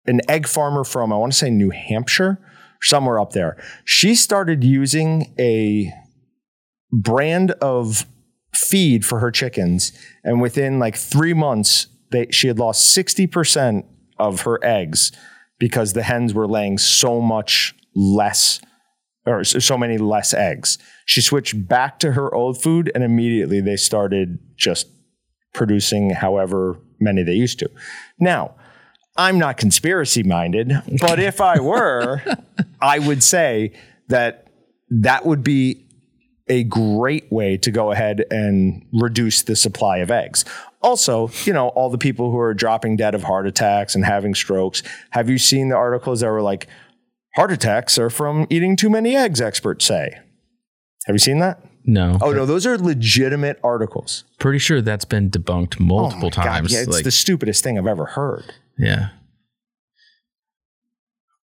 an 0.06 0.22
egg 0.30 0.48
farmer 0.48 0.84
from 0.84 1.13
I 1.13 1.18
want 1.18 1.32
to 1.32 1.38
say 1.38 1.50
New 1.50 1.70
Hampshire, 1.70 2.39
somewhere 2.82 3.20
up 3.20 3.32
there. 3.32 3.62
She 3.86 4.16
started 4.16 4.63
using 4.63 5.34
a 5.39 5.92
brand 6.92 7.52
of 7.52 8.06
feed 8.54 9.06
for 9.06 9.20
her 9.20 9.32
chickens, 9.32 9.92
and 10.24 10.42
within 10.42 10.80
like 10.80 10.96
three 10.96 11.34
months, 11.34 11.88
they 12.12 12.28
she 12.32 12.48
had 12.48 12.60
lost 12.60 12.92
sixty 12.92 13.28
percent 13.28 13.86
of 14.20 14.42
her 14.42 14.63
eggs 14.63 15.12
because 15.60 15.94
the 15.94 16.04
hens 16.04 16.34
were 16.34 16.48
laying 16.48 16.78
so 16.78 17.20
much 17.22 17.74
less 17.96 18.60
or 19.26 19.44
so 19.44 19.78
many 19.78 19.98
less 19.98 20.34
eggs. 20.34 20.78
She 21.06 21.22
switched 21.22 21.68
back 21.68 22.00
to 22.00 22.12
her 22.12 22.34
old 22.34 22.62
food, 22.62 22.92
and 22.94 23.04
immediately 23.04 23.62
they 23.62 23.78
started 23.78 24.39
just 24.58 24.88
producing 25.54 26.10
however 26.10 26.78
many 27.00 27.24
they 27.24 27.34
used 27.34 27.60
to. 27.60 27.70
Now, 28.20 28.56
I'm 29.15 29.38
not 29.38 29.58
conspiracy 29.58 30.23
minded, 30.23 30.73
but 30.99 31.19
if 31.19 31.39
I 31.39 31.60
were, 31.60 32.21
I 32.82 32.99
would 32.99 33.21
say 33.23 33.73
that 34.08 34.47
that 34.89 35.26
would 35.26 35.43
be 35.43 35.86
a 36.47 36.63
great 36.63 37.32
way 37.32 37.58
to 37.58 37.71
go 37.71 37.91
ahead 37.91 38.26
and 38.30 38.86
reduce 38.91 39.43
the 39.43 39.56
supply 39.56 39.97
of 39.99 40.12
eggs. 40.12 40.43
Also, 40.82 41.30
you 41.45 41.54
know, 41.54 41.69
all 41.69 41.89
the 41.89 41.97
people 41.97 42.32
who 42.32 42.38
are 42.39 42.54
dropping 42.54 42.97
dead 42.97 43.15
of 43.15 43.23
heart 43.23 43.47
attacks 43.47 43.95
and 43.95 44.04
having 44.04 44.36
strokes. 44.36 44.84
Have 45.12 45.30
you 45.30 45.38
seen 45.38 45.69
the 45.69 45.76
articles 45.78 46.19
that 46.19 46.30
were 46.30 46.41
like, 46.41 46.67
heart 47.36 47.52
attacks 47.52 47.97
are 47.97 48.10
from 48.10 48.45
eating 48.49 48.76
too 48.76 48.89
many 48.89 49.15
eggs, 49.15 49.39
experts 49.39 49.86
say? 49.86 50.19
Have 51.06 51.13
you 51.15 51.19
seen 51.19 51.39
that? 51.39 51.63
No, 51.86 52.17
Oh, 52.21 52.32
no, 52.32 52.45
those 52.45 52.65
are 52.65 52.78
legitimate 52.78 53.60
articles. 53.63 54.23
pretty 54.39 54.60
sure 54.60 54.82
that's 54.82 55.06
been 55.06 55.30
debunked 55.30 55.80
multiple 55.80 56.30
Oh 56.34 56.38
my 56.39 56.43
God, 56.43 56.52
times. 56.56 56.73
Yeah, 56.73 56.80
it's 56.80 56.88
like, 56.89 57.04
the 57.04 57.12
stupidest 57.12 57.63
thing 57.63 57.78
I've 57.78 57.88
ever 57.88 58.06
heard. 58.06 58.54
Yeah, 58.78 59.10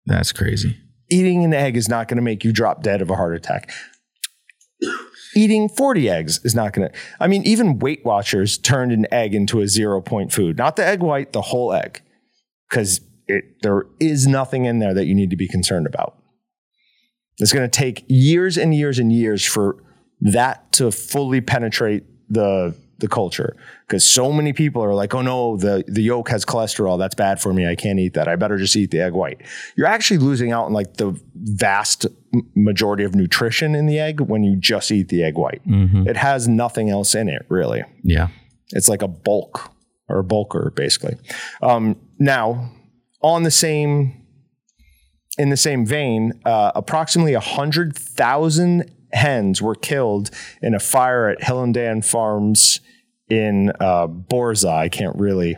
that's 0.07 0.33
crazy. 0.33 0.79
eating 1.11 1.45
an 1.45 1.53
egg 1.55 1.77
is 1.77 1.89
not 1.89 2.09
going 2.09 2.17
to 2.17 2.23
make 2.23 2.45
you 2.45 2.53
drop 2.53 2.83
dead 2.83 3.03
of 3.03 3.11
a 3.11 3.17
heart 3.17 3.35
attack. 3.35 3.71
Eating 5.35 5.69
40 5.69 6.11
eggs 6.11 6.41
is 6.45 6.55
not 6.55 6.73
going 6.73 6.91
to. 6.91 6.99
I 7.21 7.27
mean, 7.27 7.43
even 7.45 7.79
Weight 7.79 8.05
Watchers 8.05 8.59
turned 8.59 8.93
an 8.93 9.07
egg 9.11 9.35
into 9.35 9.61
a 9.61 9.69
zero 9.69 10.01
point 10.01 10.33
food, 10.33 10.59
not 10.59 10.77
the 10.77 10.85
egg 10.87 11.01
white, 11.01 11.33
the 11.33 11.41
whole 11.41 11.73
egg, 11.73 12.03
because 12.69 13.01
there 13.63 13.87
is 13.99 14.27
nothing 14.27 14.65
in 14.67 14.79
there 14.79 14.93
that 14.93 15.07
you 15.07 15.15
need 15.15 15.31
to 15.31 15.37
be 15.37 15.49
concerned 15.49 15.87
about. 15.87 16.19
It's 17.39 17.53
going 17.53 17.69
to 17.69 17.79
take 17.79 18.05
years 18.09 18.59
and 18.59 18.75
years 18.75 18.99
and 18.99 19.13
years 19.13 19.45
for 19.47 19.83
that 20.21 20.71
to 20.73 20.91
fully 20.91 21.41
penetrate 21.41 22.05
the 22.29 22.75
the 23.03 23.09
culture 23.09 23.55
because 23.87 24.03
so 24.09 24.33
many 24.33 24.55
people 24.55 24.83
are 24.83 24.95
like, 24.95 25.15
oh 25.15 25.21
no, 25.21 25.59
the 25.59 25.85
the 25.87 26.01
yolk 26.03 26.31
has 26.31 26.47
cholesterol. 26.47 26.99
That's 26.99 27.15
bad 27.15 27.39
for 27.43 27.53
me. 27.53 27.67
I 27.69 27.75
can't 27.75 27.99
eat 27.99 28.15
that. 28.15 28.27
I 28.29 28.37
better 28.37 28.57
just 28.57 28.75
eat 28.75 28.91
the 28.91 29.01
egg 29.03 29.13
white. 29.13 29.43
You're 29.77 29.87
actually 29.87 30.19
losing 30.19 30.51
out 30.53 30.65
on 30.65 30.73
like 30.73 30.95
the 30.97 31.21
vast 31.35 32.07
majority 32.55 33.05
of 33.05 33.15
nutrition 33.15 33.75
in 33.75 33.85
the 33.85 33.99
egg 33.99 34.21
when 34.23 34.43
you 34.43 34.57
just 34.57 34.91
eat 34.91 35.09
the 35.09 35.23
egg 35.23 35.35
white. 35.37 35.61
It 36.09 36.17
has 36.17 36.49
nothing 36.49 36.89
else 36.89 37.15
in 37.15 37.29
it 37.29 37.45
really. 37.51 37.83
Yeah, 38.03 38.29
It's 38.71 38.89
like 38.89 39.03
a 39.03 39.09
bulk 39.09 39.71
or 40.09 40.21
a 40.21 40.25
bulker, 40.25 40.75
basically. 40.75 41.17
Um, 41.63 41.97
now, 42.19 42.73
on 43.21 43.43
the 43.43 43.51
same 43.51 44.25
in 45.39 45.51
the 45.51 45.57
same 45.57 45.85
vein, 45.87 46.33
uh, 46.45 46.73
approximately 46.75 47.35
hundred 47.35 47.97
thousand 47.97 48.91
hens 49.13 49.61
were 49.61 49.75
killed 49.75 50.31
in 50.63 50.75
a 50.75 50.79
fire 50.81 51.29
at 51.29 51.41
Hillandale 51.41 52.03
Farms 52.05 52.81
in 53.33 53.73
uh, 53.81 54.07
Borza. 54.07 54.69
I 54.69 54.91
can't 54.91 55.17
really 55.17 55.57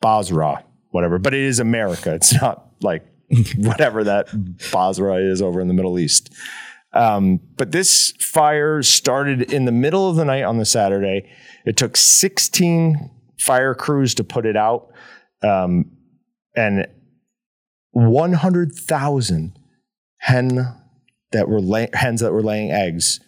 Basra, 0.00 0.64
whatever, 0.90 1.20
but 1.20 1.34
it 1.34 1.40
is 1.40 1.60
America. 1.60 2.14
It's 2.14 2.34
not 2.42 2.68
like 2.80 3.06
whatever 3.56 4.02
that 4.02 4.26
Basra 4.72 5.16
is 5.16 5.40
over 5.40 5.60
in 5.60 5.68
the 5.68 5.74
Middle 5.74 6.00
East. 6.00 6.34
Um, 6.92 7.40
but 7.56 7.70
this 7.70 8.12
fire 8.18 8.82
started 8.82 9.52
in 9.52 9.66
the 9.66 9.72
middle 9.72 10.10
of 10.10 10.16
the 10.16 10.24
night 10.24 10.42
on 10.42 10.58
the 10.58 10.64
Saturday. 10.64 11.30
It 11.64 11.76
took 11.76 11.96
16 11.96 13.10
fire 13.38 13.74
crews 13.74 14.14
to 14.14 14.24
put 14.24 14.46
it 14.46 14.56
out, 14.56 14.88
um, 15.42 15.92
and 16.56 16.88
100,000 17.92 19.58
hen 20.18 20.74
that 21.32 21.48
were 21.48 21.60
lay- 21.60 21.90
hens 21.92 22.20
that 22.20 22.32
were 22.32 22.42
laying 22.42 22.72
eggs 22.72 23.20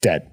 dead. 0.00 0.31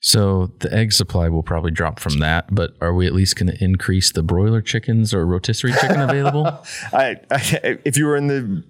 So 0.00 0.52
the 0.60 0.72
egg 0.72 0.92
supply 0.92 1.28
will 1.28 1.42
probably 1.42 1.72
drop 1.72 1.98
from 1.98 2.20
that, 2.20 2.54
but 2.54 2.74
are 2.80 2.94
we 2.94 3.06
at 3.06 3.14
least 3.14 3.36
going 3.36 3.50
to 3.50 3.64
increase 3.64 4.12
the 4.12 4.22
broiler 4.22 4.62
chickens 4.62 5.12
or 5.12 5.26
rotisserie 5.26 5.72
chicken 5.72 6.00
available? 6.00 6.46
I, 6.92 7.16
I, 7.30 7.78
if 7.84 7.96
you 7.96 8.06
were 8.06 8.16
in 8.16 8.28
the 8.28 8.64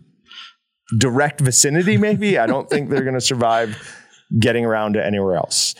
direct 0.98 1.40
vicinity, 1.40 1.98
maybe 1.98 2.38
I 2.38 2.46
don't 2.46 2.70
think 2.70 2.88
they're 2.88 3.02
going 3.02 3.14
to 3.14 3.20
survive 3.20 3.76
getting 4.40 4.64
around 4.64 4.94
to 4.94 5.04
anywhere 5.04 5.36
else. 5.36 5.74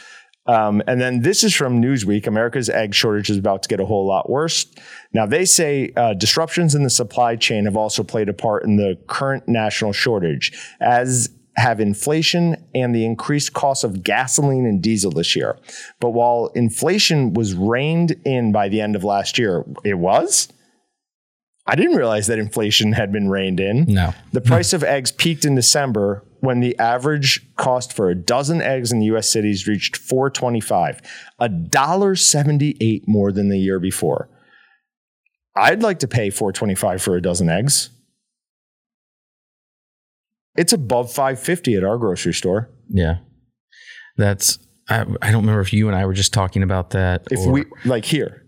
Um, 0.47 0.83
and 0.87 1.01
then 1.01 1.21
this 1.21 1.45
is 1.45 1.55
from 1.55 1.81
Newsweek. 1.81 2.27
America's 2.27 2.71
egg 2.71 2.95
shortage 2.95 3.29
is 3.29 3.37
about 3.37 3.63
to 3.63 3.69
get 3.69 3.81
a 3.81 3.87
whole 3.87 4.07
lot 4.07 4.31
worse. 4.31 4.67
Now, 5.13 5.27
they 5.27 5.45
say 5.45 5.93
uh, 5.95 6.15
disruptions 6.15 6.75
in 6.75 6.83
the 6.83 6.91
supply 6.91 7.37
chain 7.37 7.67
have 7.67 7.77
also 7.77 8.03
played 8.03 8.31
a 8.31 8.33
part 8.33 8.65
in 8.65 8.77
the 8.77 8.99
current 9.09 9.47
national 9.47 9.93
shortage, 9.93 10.53
as 10.81 11.29
have 11.59 11.81
inflation 11.81 12.57
and 12.75 12.95
the 12.95 13.05
increased 13.05 13.53
cost 13.53 13.85
of 13.85 14.03
gasoline 14.03 14.67
and 14.67 14.83
diesel 14.83 15.11
this 15.11 15.35
year. 15.35 15.59
But 16.01 16.11
while 16.11 16.51
inflation 16.55 17.35
was 17.35 17.55
reined 17.55 18.17
in 18.25 18.53
by 18.53 18.69
the 18.69 18.81
end 18.81 18.97
of 18.97 19.05
last 19.05 19.39
year, 19.39 19.65
it 19.85 19.95
was? 19.95 20.49
I 21.67 21.75
didn't 21.75 21.97
realize 21.97 22.29
that 22.29 22.39
inflation 22.39 22.93
had 22.93 23.13
been 23.13 23.29
reined 23.29 23.61
in. 23.61 23.85
No. 23.85 24.15
The 24.33 24.41
price 24.41 24.73
of 24.73 24.83
eggs 24.83 25.13
peaked 25.13 25.45
in 25.45 25.55
December 25.55 26.25
when 26.41 26.61
the 26.61 26.79
average 26.79 27.47
cost 27.57 27.93
for 27.93 28.09
a 28.09 28.15
dozen 28.15 28.63
eggs 28.63 28.91
in 28.91 29.01
the 29.01 29.07
US 29.07 29.29
cities 29.29 29.69
reached 29.69 29.97
425, 29.97 31.03
a 31.39 31.49
dollar 31.49 32.17
78 32.17 33.07
more 33.07 33.33
than 33.33 33.51
the 33.51 33.59
year 33.59 33.79
before. 33.79 34.31
I'd 35.55 35.83
like 35.83 35.99
to 35.99 36.09
pay 36.09 36.31
425 36.31 37.03
for 37.03 37.17
a 37.17 37.23
dozen 37.23 37.51
eggs. 37.51 37.91
It's 40.59 40.73
above 40.73 41.11
550 41.13 41.77
at 41.77 41.85
our 41.85 41.97
grocery 41.99 42.35
store. 42.35 42.69
Yeah. 42.89 43.19
That's, 44.17 44.59
I, 44.89 45.03
I 45.23 45.31
don't 45.31 45.43
remember 45.43 45.61
if 45.61 45.73
you 45.73 45.87
and 45.89 45.97
I 45.97 46.05
were 46.05 46.13
just 46.15 46.33
talking 46.33 46.63
about 46.63 46.91
that. 46.91 47.23
If 47.31 47.41
or- 47.47 47.53
we 47.53 47.65
like 47.85 48.05
here, 48.05 48.45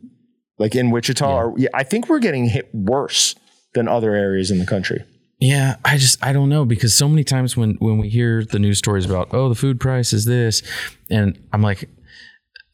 like 0.58 0.74
in 0.74 0.90
Wichita, 0.90 1.26
Yeah. 1.28 1.42
or, 1.44 1.54
yeah, 1.56 1.68
I 1.72 1.84
think 1.84 2.08
we're 2.08 2.18
getting 2.18 2.46
hit 2.48 2.68
worse 2.74 3.34
than 3.74 3.86
other 3.88 4.14
areas 4.14 4.50
in 4.50 4.58
the 4.58 4.66
country. 4.66 5.04
Yeah, 5.38 5.76
I 5.86 5.96
just 5.96 6.22
I 6.22 6.34
don't 6.34 6.50
know 6.50 6.66
because 6.66 6.94
so 6.94 7.08
many 7.08 7.24
times 7.24 7.56
when 7.56 7.76
when 7.78 7.96
we 7.96 8.10
hear 8.10 8.44
the 8.44 8.58
news 8.58 8.76
stories 8.76 9.06
about 9.06 9.32
oh 9.32 9.48
the 9.48 9.54
food 9.54 9.80
price 9.80 10.12
is 10.12 10.26
this, 10.26 10.62
and 11.08 11.38
I'm 11.50 11.62
like, 11.62 11.88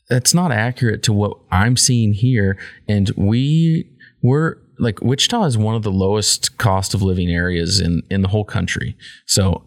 that's 0.09 0.34
not 0.34 0.51
accurate 0.51 1.05
to 1.05 1.12
what 1.12 1.39
I'm 1.53 1.76
seeing 1.76 2.12
here, 2.12 2.59
and 2.89 3.09
we 3.16 3.89
we're 4.20 4.57
like 4.79 5.01
Wichita 5.03 5.45
is 5.45 5.57
one 5.59 5.74
of 5.74 5.83
the 5.83 5.91
lowest 5.93 6.59
cost 6.59 6.95
of 6.95 7.03
living 7.03 7.29
areas 7.31 7.81
in 7.81 8.03
in 8.11 8.22
the 8.22 8.29
whole 8.29 8.45
country. 8.45 8.97
So 9.27 9.62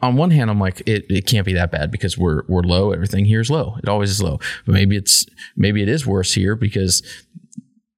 on 0.00 0.16
one 0.16 0.32
hand, 0.32 0.50
I'm 0.50 0.58
like, 0.58 0.80
it, 0.84 1.04
it 1.08 1.26
can't 1.26 1.46
be 1.46 1.52
that 1.54 1.70
bad 1.70 1.90
because 1.90 2.18
we're 2.18 2.42
we're 2.48 2.62
low. 2.62 2.90
Everything 2.92 3.24
here 3.24 3.40
is 3.40 3.50
low. 3.50 3.76
It 3.82 3.88
always 3.88 4.10
is 4.10 4.22
low. 4.22 4.40
But 4.66 4.72
maybe 4.72 4.96
it's 4.96 5.26
maybe 5.56 5.80
it 5.82 5.88
is 5.88 6.06
worse 6.06 6.32
here 6.34 6.56
because 6.56 7.02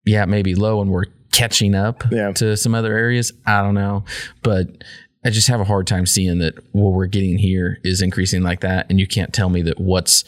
yeah, 0.05 0.23
it 0.23 0.29
may 0.29 0.43
be 0.43 0.55
low 0.55 0.83
and 0.83 0.91
we're 0.91 1.07
catching 1.33 1.75
up 1.75 2.05
Yeah. 2.13 2.31
to 2.33 2.57
some 2.57 2.75
other 2.75 2.97
areas. 2.97 3.33
I 3.47 3.63
don't 3.63 3.75
know. 3.75 4.05
But 4.43 4.85
I 5.25 5.31
just 5.31 5.49
have 5.49 5.61
a 5.61 5.65
hard 5.65 5.87
time 5.87 6.05
seeing 6.05 6.39
that 6.41 6.55
what 6.73 6.91
we're 6.93 7.07
getting 7.07 7.39
here 7.39 7.79
is 7.83 8.03
increasing 8.03 8.43
like 8.43 8.61
that. 8.61 8.87
And 8.91 9.01
you 9.01 9.07
can't 9.07 9.33
tell 9.33 9.49
me 9.49 9.63
that 9.63 9.81
what's 9.81 10.25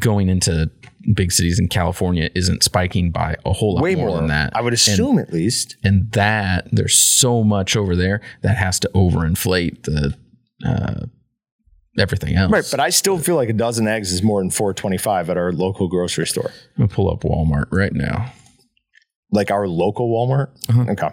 going 0.00 0.28
into 0.28 0.70
big 1.14 1.32
cities 1.32 1.58
in 1.58 1.68
California 1.68 2.30
isn't 2.34 2.62
spiking 2.62 3.10
by 3.10 3.36
a 3.44 3.52
whole 3.52 3.74
lot 3.74 3.82
Way 3.82 3.94
more, 3.94 4.08
more, 4.08 4.18
than 4.18 4.26
that. 4.28 4.52
I 4.54 4.60
would 4.60 4.72
assume 4.72 5.18
at 5.18 5.32
least. 5.32 5.76
and 5.82 6.10
that 6.12 6.68
there's 6.72 6.98
so 6.98 7.42
much 7.42 7.76
over 7.76 7.96
there 7.96 8.20
that 8.42 8.56
has 8.56 8.78
to 8.80 8.90
overinflate 8.94 9.84
the 9.84 10.14
uh, 10.66 11.06
everything 11.98 12.36
else. 12.36 12.52
Right, 12.52 12.68
but 12.70 12.80
I 12.80 12.90
still 12.90 13.18
feel 13.18 13.36
like 13.36 13.48
a 13.48 13.54
dozen 13.54 13.88
eggs 13.88 14.12
is 14.12 14.22
more 14.22 14.40
than 14.42 14.50
425 14.50 15.30
at 15.30 15.36
our 15.36 15.52
local 15.52 15.88
grocery 15.88 16.26
store. 16.26 16.50
I'm 16.76 16.86
gonna 16.86 16.88
pull 16.88 17.10
up 17.10 17.20
Walmart 17.22 17.66
right 17.72 17.92
now. 17.92 18.32
Like 19.32 19.50
our 19.50 19.66
local 19.68 20.08
Walmart? 20.10 20.48
Uh-huh. 20.68 20.90
Okay. 20.90 21.10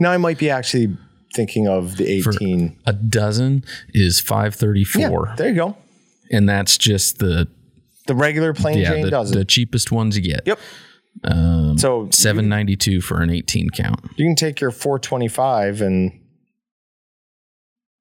Now 0.00 0.12
I 0.12 0.16
might 0.16 0.38
be 0.38 0.48
actually 0.50 0.96
thinking 1.34 1.68
of 1.68 1.96
the 1.96 2.22
For- 2.22 2.30
18. 2.30 2.78
A 2.86 2.92
dozen 2.92 3.64
is 3.92 4.20
five 4.20 4.54
thirty 4.54 4.84
four, 4.84 5.26
yeah, 5.28 5.34
there 5.36 5.48
you 5.48 5.54
go. 5.54 5.76
And 6.30 6.48
that's 6.48 6.76
just 6.78 7.18
the 7.18 7.48
The 8.06 8.14
regular 8.14 8.52
plain 8.54 8.78
yeah 8.78 8.90
Jane 8.90 9.04
the, 9.04 9.10
dozen. 9.10 9.38
the 9.38 9.44
cheapest 9.44 9.90
ones 9.92 10.16
you 10.16 10.22
get. 10.22 10.42
yep. 10.46 10.58
Um, 11.24 11.76
So 11.78 12.08
seven 12.12 12.48
ninety 12.48 12.76
two 12.76 13.00
for 13.00 13.20
an 13.20 13.30
eighteen 13.30 13.70
count. 13.70 14.00
you 14.16 14.24
can 14.26 14.36
take 14.36 14.60
your 14.60 14.70
425 14.70 15.80
and 15.80 16.12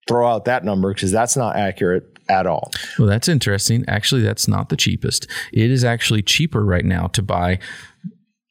throw 0.08 0.28
out 0.28 0.46
that 0.46 0.64
number 0.64 0.94
because 0.94 1.12
that's 1.12 1.36
not 1.36 1.56
accurate 1.56 2.04
at 2.30 2.46
all. 2.46 2.72
Well, 3.00 3.08
that's 3.08 3.28
interesting. 3.28 3.84
Actually, 3.88 4.22
that's 4.22 4.48
not 4.48 4.70
the 4.70 4.76
cheapest. 4.78 5.28
It 5.52 5.72
is 5.72 5.84
actually 5.84 6.22
cheaper 6.22 6.64
right 6.64 6.86
now 6.86 7.08
to 7.08 7.22
buy 7.22 7.60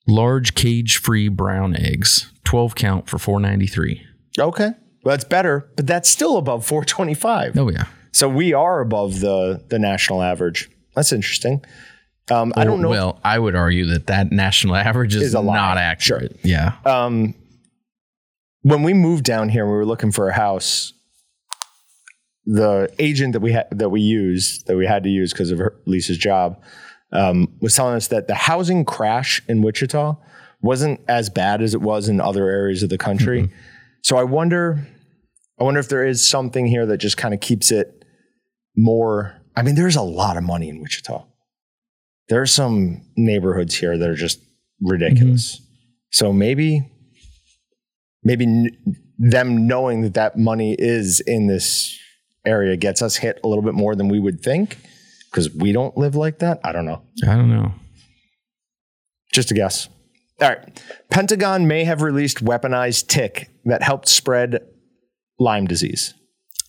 large 0.09 0.55
cage 0.55 0.97
free 0.99 1.29
brown 1.29 1.77
eggs, 1.77 2.31
twelve 2.45 2.75
count 2.75 3.09
for 3.09 3.19
four 3.19 3.39
ninety 3.41 3.67
three. 3.67 4.03
Okay. 4.39 4.71
Well, 5.05 5.13
that's 5.13 5.25
better, 5.25 5.71
but 5.77 5.87
that's 5.87 6.09
still 6.11 6.37
above 6.37 6.67
425. 6.67 7.57
Oh 7.59 7.71
yeah. 7.71 7.85
So 8.17 8.31
we 8.31 8.55
are 8.55 8.81
above 8.81 9.21
the 9.21 9.63
the 9.69 9.79
national 9.79 10.23
average. 10.23 10.71
That's 10.95 11.13
interesting. 11.13 11.63
Um, 12.31 12.55
I 12.57 12.65
don't 12.65 12.81
know. 12.81 12.89
Well, 12.89 13.21
I 13.23 13.39
would 13.39 13.55
argue 13.55 13.85
that 13.89 14.07
that 14.07 14.33
national 14.33 14.75
average 14.75 15.15
is, 15.15 15.23
Is 15.23 15.35
not 15.35 15.77
accurate. 15.77 16.35
Yeah. 16.43 16.73
um, 16.87 17.35
when 18.63 18.83
we 18.83 18.95
moved 18.95 19.25
down 19.25 19.51
here, 19.51 19.67
we 19.67 19.73
were 19.73 19.85
looking 19.85 20.13
for 20.13 20.31
a 20.31 20.33
house. 20.33 20.95
The 22.47 22.91
agent 22.99 23.35
that 23.35 23.41
we 23.41 23.53
had 23.53 23.67
that 23.71 23.91
we 23.91 24.01
used 24.01 24.67
that 24.67 24.79
we 24.79 24.87
had 24.87 25.03
to 25.03 25.11
use 25.11 25.35
because 25.35 25.51
of 25.51 25.59
her, 25.59 25.77
Lisa's 25.85 26.17
job 26.17 26.59
um, 27.13 27.53
was 27.61 27.75
telling 27.77 27.97
us 27.97 28.09
that 28.09 28.29
the 28.29 28.35
housing 28.35 28.87
crash 28.87 29.43
in 29.47 29.61
Wichita 29.61 30.17
wasn't 30.63 31.01
as 31.07 31.29
bad 31.29 31.61
as 31.61 31.75
it 31.75 31.83
was 31.83 32.09
in 32.09 32.23
other 32.23 32.49
areas 32.49 32.83
of 32.83 32.89
the 32.89 32.97
country. 32.97 33.51
So 34.01 34.17
I 34.17 34.25
wonder, 34.25 34.87
I 35.61 35.65
wonder 35.65 35.81
if 35.81 35.91
there 35.91 36.07
is 36.07 36.27
something 36.27 36.65
here 36.65 36.87
that 36.87 36.97
just 36.97 37.19
kind 37.19 37.35
of 37.35 37.41
keeps 37.41 37.71
it 37.71 37.96
more. 38.77 39.41
I 39.57 39.63
mean, 39.63 39.75
there's 39.75 39.97
a 39.97 40.03
lot 40.03 40.37
of 40.37 40.45
money 40.45 40.69
in 40.69 40.81
Wichita. 40.81 41.25
There 42.29 42.43
are 42.43 42.47
some 42.47 43.03
neighborhoods 43.17 43.75
here 43.75 43.97
that 43.97 44.09
are 44.09 44.17
just 44.17 44.41
ridiculous. 44.81 45.57
Mm-hmm. 45.57 45.65
So 46.11 46.33
maybe, 46.33 46.91
maybe 48.23 48.45
n- 48.45 48.97
them 49.19 49.67
knowing 49.67 50.03
that 50.03 50.15
that 50.15 50.39
money 50.39 50.75
is 50.79 51.21
in 51.21 51.47
this 51.47 51.99
area 52.45 52.77
gets 52.77 53.03
us 53.03 53.17
hit 53.17 53.41
a 53.43 53.49
little 53.49 53.63
bit 53.63 53.75
more 53.75 53.95
than 53.95 54.09
we 54.09 54.21
would 54.21 54.41
think 54.41 54.79
because 55.31 55.53
we 55.55 55.73
don't 55.73 55.97
live 55.97 56.15
like 56.15 56.39
that. 56.39 56.61
I 56.65 56.73
don't 56.73 56.87
know. 56.87 57.03
I 57.27 57.37
don't 57.37 57.51
know. 57.51 57.73
Just 59.33 59.51
a 59.51 59.55
guess. 59.55 59.89
All 60.41 60.49
right. 60.49 60.83
Pentagon 61.11 61.67
may 61.67 61.85
have 61.85 62.03
released 62.03 62.45
weaponized 62.45 63.09
tick 63.09 63.51
that 63.65 63.83
helped 63.83 64.09
spread 64.09 64.61
Lyme 65.39 65.67
disease. 65.67 66.15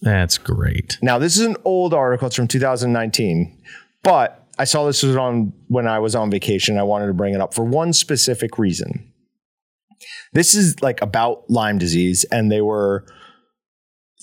That's 0.02 0.38
great. 0.38 0.98
Now, 1.02 1.18
this 1.18 1.38
is 1.38 1.46
an 1.46 1.58
old 1.66 1.94
article. 1.94 2.28
It's 2.28 2.36
from 2.36 2.48
2019, 2.48 3.62
but 4.04 4.48
I 4.60 4.64
saw 4.64 4.86
this 4.86 5.04
was 5.04 5.16
on 5.16 5.54
when 5.68 5.88
I 5.88 6.00
was 6.00 6.16
on 6.16 6.32
vacation. 6.32 6.78
I 6.78 6.84
wanted 6.84 7.08
to 7.08 7.14
bring 7.14 7.34
it 7.34 7.42
up 7.42 7.54
for 7.54 7.64
one 7.64 7.94
specific 7.94 8.58
reason. 8.58 9.12
This 10.34 10.54
is 10.54 10.82
like 10.82 11.02
about 11.02 11.50
Lyme 11.50 11.78
disease, 11.78 12.26
and 12.26 12.52
they 12.52 12.62
were 12.62 13.06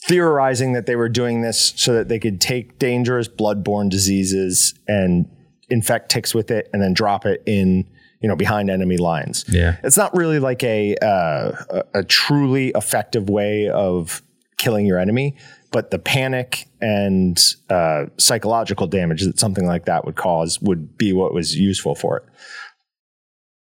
theorizing 0.07 0.75
that 0.75 0.87
they 0.87 0.97
were 0.97 1.09
doing 1.09 1.41
this 1.41 1.73
so 1.77 1.95
that 1.95 2.09
they 2.09 2.19
could 2.19 2.41
take 2.41 2.79
dangerous 2.79 3.27
bloodborne 3.27 3.89
diseases 3.89 4.75
and 4.87 5.27
infect 5.71 6.11
ticks 6.11 6.35
with 6.35 6.51
it 6.51 6.69
and 6.73 6.83
then 6.83 6.93
drop 6.93 7.25
it 7.25 7.43
in, 7.47 7.89
you 8.21 8.29
know, 8.29 8.37
behind 8.37 8.71
enemy 8.71 8.99
lines. 8.99 9.45
Yeah. 9.49 9.79
It's 9.83 9.97
not 9.97 10.15
really 10.15 10.39
like 10.39 10.63
a 10.63 10.97
uh, 10.97 11.53
a, 11.71 11.85
a 12.01 12.05
truly 12.05 12.69
effective 12.75 13.31
way 13.31 13.69
of 13.69 14.23
killing 14.59 14.87
your 14.87 14.99
enemy, 14.99 15.37
but 15.75 15.91
the 15.91 15.99
panic 15.99 16.69
and 16.81 17.37
uh, 17.69 18.05
psychological 18.17 18.87
damage 18.87 19.23
that 19.23 19.41
something 19.41 19.67
like 19.67 19.87
that 19.87 20.05
would 20.05 20.15
cause 20.15 20.63
would 20.63 20.97
be 20.97 21.13
what 21.13 21.35
was 21.35 21.59
useful 21.59 21.97
for 21.97 22.19
it. 22.19 22.25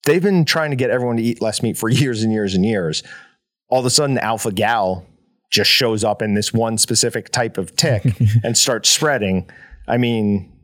They've 0.05 0.23
been 0.23 0.45
trying 0.45 0.71
to 0.71 0.77
get 0.77 0.89
everyone 0.91 1.17
to 1.17 1.23
eat 1.25 1.43
less 1.43 1.65
meat 1.65 1.77
for 1.77 1.89
years 1.91 2.23
and 2.23 2.33
years 2.33 2.55
and 2.55 2.65
years. 2.65 3.03
All 3.69 3.81
of 3.81 3.87
a 3.87 3.91
sudden, 3.91 4.19
alpha 4.19 4.53
gal 4.53 5.05
just 5.51 5.69
shows 5.69 6.05
up 6.05 6.23
in 6.23 6.35
this 6.35 6.53
one 6.53 6.79
specific 6.79 7.33
type 7.33 7.59
of 7.59 7.75
tick 7.75 8.05
and 8.45 8.57
starts 8.57 8.89
spreading. 8.89 9.51
I 9.89 9.97
mean, 9.97 10.57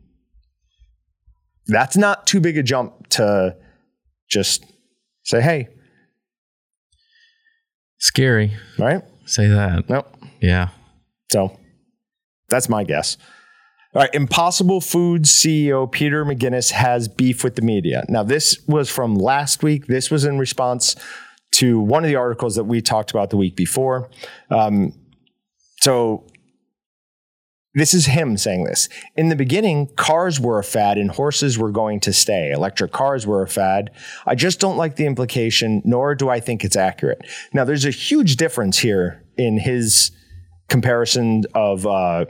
that's 1.67 1.97
not 1.97 2.25
too 2.25 2.39
big 2.39 2.57
a 2.57 2.63
jump 2.63 3.09
to 3.09 3.57
just 4.29 4.63
say, 5.23 5.41
hey, 5.41 5.67
Scary. 7.97 8.53
right? 8.79 9.03
Say 9.25 9.49
that. 9.49 9.89
Nope. 9.89 10.07
Yeah. 10.39 10.69
So 11.31 11.57
that's 12.49 12.69
my 12.69 12.83
guess. 12.83 13.17
All 13.95 14.01
right. 14.01 14.13
Impossible 14.13 14.81
Foods 14.81 15.31
CEO 15.31 15.91
Peter 15.91 16.25
McGuinness 16.25 16.71
has 16.71 17.07
beef 17.07 17.43
with 17.43 17.55
the 17.55 17.61
media. 17.61 18.03
Now, 18.09 18.23
this 18.23 18.57
was 18.67 18.89
from 18.89 19.15
last 19.15 19.61
week. 19.61 19.85
This 19.87 20.09
was 20.09 20.25
in 20.25 20.39
response 20.39 20.95
to 21.55 21.79
one 21.79 22.03
of 22.03 22.07
the 22.07 22.15
articles 22.15 22.55
that 22.55 22.63
we 22.63 22.81
talked 22.81 23.11
about 23.11 23.29
the 23.29 23.37
week 23.37 23.55
before. 23.55 24.09
Um, 24.49 24.93
so 25.81 26.25
this 27.75 27.93
is 27.93 28.05
him 28.05 28.37
saying 28.37 28.63
this. 28.65 28.89
In 29.15 29.29
the 29.29 29.35
beginning, 29.35 29.87
cars 29.95 30.39
were 30.39 30.59
a 30.59 30.63
fad 30.63 30.97
and 30.97 31.11
horses 31.11 31.57
were 31.57 31.71
going 31.71 31.99
to 32.01 32.13
stay. 32.13 32.51
Electric 32.51 32.91
cars 32.91 33.25
were 33.25 33.41
a 33.41 33.47
fad. 33.47 33.91
I 34.25 34.35
just 34.35 34.59
don't 34.59 34.77
like 34.77 34.95
the 34.95 35.05
implication, 35.05 35.81
nor 35.83 36.15
do 36.15 36.29
I 36.29 36.39
think 36.39 36.63
it's 36.63 36.75
accurate. 36.75 37.21
Now, 37.53 37.63
there's 37.63 37.85
a 37.85 37.91
huge 37.91 38.37
difference 38.37 38.79
here 38.79 39.23
in 39.37 39.59
his 39.59 40.11
comparison 40.73 41.43
of 41.53 41.85
uh, 41.85 42.25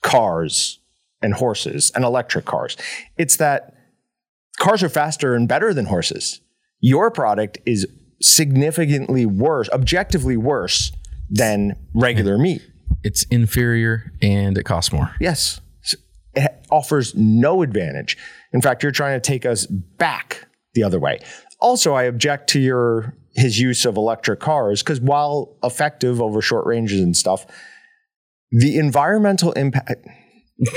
cars 0.00 0.78
and 1.20 1.34
horses 1.34 1.90
and 1.92 2.04
electric 2.04 2.44
cars. 2.44 2.76
It's 3.16 3.36
that 3.38 3.74
cars 4.60 4.84
are 4.84 4.88
faster 4.88 5.34
and 5.34 5.48
better 5.48 5.74
than 5.74 5.86
horses. 5.86 6.40
Your 6.78 7.10
product 7.10 7.58
is 7.66 7.84
significantly 8.22 9.26
worse, 9.26 9.68
objectively 9.70 10.36
worse 10.36 10.92
than 11.28 11.74
regular 11.94 12.38
meat. 12.38 12.62
It's 13.02 13.24
inferior 13.24 14.12
and 14.22 14.56
it 14.56 14.62
costs 14.62 14.92
more. 14.92 15.10
Yes. 15.20 15.60
It 16.34 16.64
offers 16.70 17.16
no 17.16 17.62
advantage. 17.62 18.16
In 18.52 18.62
fact, 18.62 18.84
you're 18.84 18.92
trying 18.92 19.20
to 19.20 19.20
take 19.20 19.44
us 19.44 19.66
back 19.66 20.46
the 20.74 20.84
other 20.84 21.00
way. 21.00 21.18
Also, 21.58 21.92
I 21.94 22.04
object 22.04 22.50
to 22.50 22.60
your 22.60 23.16
his 23.38 23.58
use 23.58 23.84
of 23.84 23.96
electric 23.96 24.40
cars 24.40 24.82
because 24.82 25.00
while 25.00 25.56
effective 25.62 26.20
over 26.20 26.42
short 26.42 26.66
ranges 26.66 27.00
and 27.00 27.16
stuff, 27.16 27.46
the 28.50 28.78
environmental 28.78 29.52
impact 29.52 30.06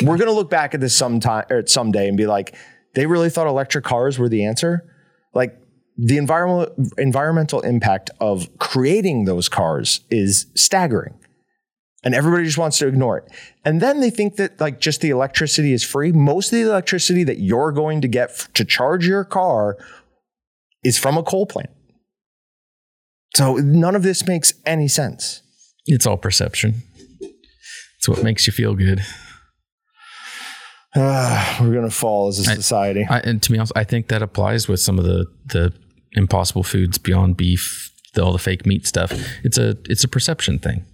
we're 0.04 0.18
going 0.18 0.28
to 0.28 0.34
look 0.34 0.50
back 0.50 0.74
at 0.74 0.80
this 0.80 0.96
sometime 0.96 1.46
or 1.50 1.66
someday 1.66 2.08
and 2.08 2.18
be 2.18 2.28
like, 2.28 2.56
they 2.94 3.06
really 3.06 3.30
thought 3.30 3.48
electric 3.48 3.84
cars 3.84 4.20
were 4.20 4.30
the 4.30 4.46
answer. 4.46 4.88
Like 5.34 5.58
the 5.98 6.18
environmental 6.18 6.76
environmental 6.98 7.62
impact 7.62 8.12
of 8.20 8.48
creating 8.60 9.26
those 9.26 9.50
cars 9.50 10.02
is 10.10 10.48
staggering. 10.56 11.18
And 12.04 12.16
everybody 12.16 12.46
just 12.46 12.58
wants 12.58 12.80
to 12.80 12.88
ignore 12.88 13.20
it. 13.20 13.32
And 13.64 13.80
then 13.80 14.02
they 14.02 14.10
think 14.10 14.38
that 14.38 14.60
like 14.60 14.80
just 14.80 15.02
the 15.02 15.12
electricity 15.12 15.72
is 15.72 15.84
free. 15.84 16.12
Most 16.12 16.52
of 16.52 16.58
the 16.60 16.68
electricity 16.68 17.24
that 17.26 17.40
you're 17.40 17.72
going 17.72 18.02
to 18.02 18.08
get 18.08 18.32
f- 18.32 18.52
to 18.54 18.66
charge 18.66 19.06
your 19.08 19.24
car 19.24 19.78
is 20.84 20.98
from 20.98 21.18
a 21.18 21.24
coal 21.24 21.46
plant. 21.46 21.70
So 23.36 23.56
none 23.56 23.96
of 23.96 24.04
this 24.04 24.28
makes 24.28 24.54
any 24.66 24.88
sense. 24.88 25.42
It's 25.86 26.06
all 26.06 26.18
perception. 26.18 26.84
It's 27.98 28.08
what 28.08 28.24
makes 28.24 28.48
you 28.48 28.54
feel 28.54 28.76
good. 28.76 29.04
Uh, 30.96 31.58
we're 31.62 31.72
going 31.74 31.88
to 31.88 31.96
fall 31.96 32.28
as 32.28 32.40
a 32.40 32.44
society. 32.44 33.06
I, 33.10 33.20
and 33.20 33.42
to 33.44 33.52
be 33.52 33.58
honest, 33.58 33.74
I 33.76 33.84
think 33.84 34.08
that 34.10 34.22
applies 34.22 34.68
with 34.68 34.80
some 34.80 35.00
of 35.00 35.06
the 35.06 35.26
the 35.46 35.74
impossible 36.14 36.64
foods 36.64 36.98
beyond 36.98 37.38
beef, 37.38 37.92
the, 38.14 38.24
all 38.24 38.34
the 38.34 38.40
fake 38.40 38.66
meat 38.66 38.86
stuff. 38.86 39.12
It's 39.44 39.58
a 39.58 39.78
it's 39.86 40.04
a 40.04 40.08
perception 40.08 40.60
thing. 40.60 40.86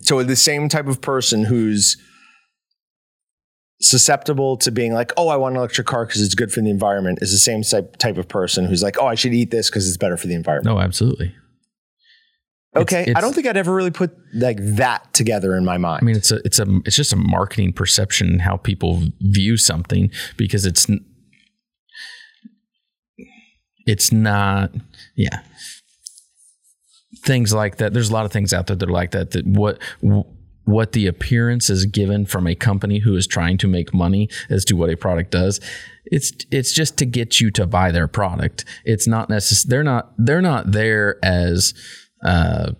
so 0.00 0.22
the 0.22 0.36
same 0.36 0.68
type 0.68 0.86
of 0.86 1.00
person 1.00 1.44
who's 1.44 1.96
susceptible 3.80 4.56
to 4.58 4.70
being 4.70 4.92
like, 4.94 5.12
"Oh, 5.16 5.28
I 5.28 5.36
want 5.36 5.54
an 5.54 5.58
electric 5.58 5.86
car 5.86 6.06
because 6.06 6.22
it's 6.22 6.34
good 6.34 6.50
for 6.52 6.60
the 6.60 6.70
environment," 6.70 7.18
is 7.22 7.30
the 7.32 7.38
same 7.38 7.62
type 7.62 7.96
type 7.96 8.16
of 8.18 8.28
person 8.28 8.64
who's 8.66 8.82
like, 8.82 8.96
"Oh, 9.00 9.06
I 9.06 9.14
should 9.14 9.34
eat 9.34 9.50
this 9.50 9.68
because 9.70 9.86
it's 9.88 9.96
better 9.96 10.16
for 10.16 10.26
the 10.26 10.34
environment." 10.34 10.74
No, 10.76 10.80
absolutely. 10.82 11.34
okay, 12.74 13.02
it's- 13.02 13.16
I 13.16 13.20
don't 13.22 13.34
think 13.34 13.46
I'd 13.46 13.56
ever 13.56 13.74
really 13.74 13.90
put 13.90 14.14
like 14.34 14.58
that 14.60 15.12
together 15.14 15.56
in 15.56 15.64
my 15.64 15.78
mind. 15.78 16.00
I 16.02 16.04
mean, 16.04 16.16
it's 16.16 16.30
a 16.30 16.36
it's 16.44 16.58
a 16.58 16.66
it's 16.84 16.96
just 16.96 17.12
a 17.12 17.16
marketing 17.16 17.72
perception 17.72 18.38
how 18.40 18.56
people 18.58 19.02
view 19.20 19.56
something 19.56 20.10
because 20.36 20.66
it's 20.66 20.86
it's 23.86 24.12
not 24.12 24.72
yeah 25.14 25.40
things 27.24 27.52
like 27.52 27.78
that. 27.78 27.92
There's 27.92 28.10
a 28.10 28.12
lot 28.12 28.24
of 28.26 28.30
things 28.32 28.52
out 28.52 28.66
there 28.68 28.76
that 28.76 28.88
are 28.88 28.92
like 28.92 29.10
that. 29.12 29.32
That 29.32 29.46
what 29.46 29.78
what 30.66 30.92
the 30.92 31.06
appearance 31.06 31.70
is 31.70 31.86
given 31.86 32.26
from 32.26 32.46
a 32.46 32.54
company 32.54 32.98
who 32.98 33.16
is 33.16 33.26
trying 33.26 33.56
to 33.56 33.68
make 33.68 33.94
money 33.94 34.28
as 34.50 34.64
to 34.66 34.74
what 34.74 34.90
a 34.90 34.96
product 34.96 35.30
does. 35.30 35.60
It's 36.04 36.32
it's 36.50 36.72
just 36.72 36.96
to 36.98 37.06
get 37.06 37.40
you 37.40 37.50
to 37.52 37.66
buy 37.66 37.90
their 37.92 38.08
product. 38.08 38.64
It's 38.84 39.06
not 39.06 39.30
necessary. 39.30 39.70
They're 39.70 39.84
not 39.84 40.12
they're 40.18 40.42
not 40.42 40.72
there 40.72 41.24
as 41.24 41.72
uh, 42.24 42.72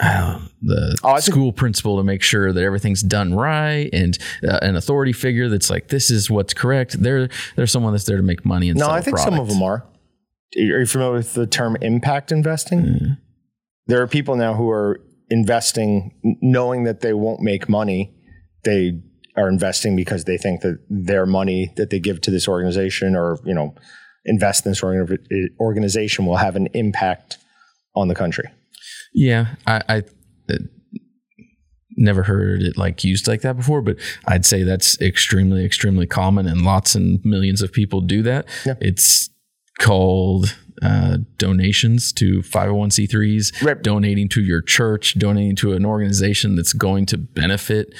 uh, 0.00 0.40
the 0.62 0.98
Oh, 1.04 1.18
school 1.18 1.52
principal 1.52 1.96
to 1.98 2.04
make 2.04 2.22
sure 2.22 2.52
that 2.52 2.62
everything's 2.62 3.02
done 3.02 3.34
right 3.34 3.88
and 3.92 4.18
uh, 4.46 4.58
an 4.62 4.74
authority 4.74 5.12
figure 5.12 5.48
that's 5.48 5.70
like 5.70 5.88
this 5.88 6.10
is 6.10 6.28
what's 6.28 6.54
correct. 6.54 7.00
They're 7.00 7.28
they're 7.54 7.66
someone 7.68 7.92
that's 7.92 8.04
there 8.04 8.16
to 8.16 8.22
make 8.22 8.44
money 8.44 8.68
and 8.68 8.78
no, 8.78 8.90
I 8.90 9.00
think 9.00 9.18
some 9.18 9.38
of 9.38 9.48
them 9.48 9.62
are. 9.62 9.86
Are 10.56 10.80
you 10.80 10.86
familiar 10.86 11.12
with 11.12 11.34
the 11.34 11.46
term 11.46 11.76
impact 11.80 12.32
investing? 12.32 12.80
Mm. 12.80 13.18
There 13.86 14.02
are 14.02 14.08
people 14.08 14.34
now 14.34 14.54
who 14.54 14.68
are 14.70 15.00
investing 15.30 16.12
knowing 16.42 16.84
that 16.84 17.00
they 17.00 17.12
won't 17.12 17.40
make 17.40 17.68
money. 17.68 18.12
They 18.64 19.00
are 19.36 19.48
investing 19.48 19.96
because 19.96 20.24
they 20.24 20.36
think 20.36 20.60
that 20.60 20.78
their 20.90 21.24
money 21.24 21.72
that 21.76 21.90
they 21.90 22.00
give 22.00 22.20
to 22.22 22.30
this 22.30 22.48
organization 22.48 23.16
or, 23.16 23.38
you 23.44 23.54
know, 23.54 23.74
invest 24.24 24.66
in 24.66 24.72
this 24.72 24.82
organization 25.60 26.26
will 26.26 26.36
have 26.36 26.56
an 26.56 26.68
impact 26.74 27.38
on 27.94 28.08
the 28.08 28.14
country. 28.14 28.50
Yeah, 29.14 29.54
I, 29.66 29.82
I 29.88 29.98
uh, 30.52 30.58
never 31.96 32.22
heard 32.24 32.62
it 32.62 32.76
like 32.76 33.02
used 33.02 33.26
like 33.26 33.42
that 33.42 33.56
before, 33.56 33.82
but 33.82 33.96
I'd 34.26 34.44
say 34.44 34.62
that's 34.62 35.00
extremely, 35.00 35.64
extremely 35.64 36.06
common, 36.06 36.46
and 36.46 36.62
lots 36.62 36.94
and 36.94 37.20
millions 37.24 37.62
of 37.62 37.72
people 37.72 38.00
do 38.00 38.22
that. 38.22 38.46
Yeah. 38.66 38.74
It's 38.80 39.30
called 39.80 40.56
uh, 40.82 41.18
donations 41.36 42.12
to 42.14 42.40
501c3s, 42.42 43.62
Right. 43.62 43.82
donating 43.82 44.28
to 44.30 44.40
your 44.42 44.62
church, 44.62 45.18
donating 45.18 45.56
to 45.56 45.72
an 45.74 45.84
organization 45.84 46.56
that's 46.56 46.72
going 46.72 47.06
to 47.06 47.18
benefit 47.18 47.94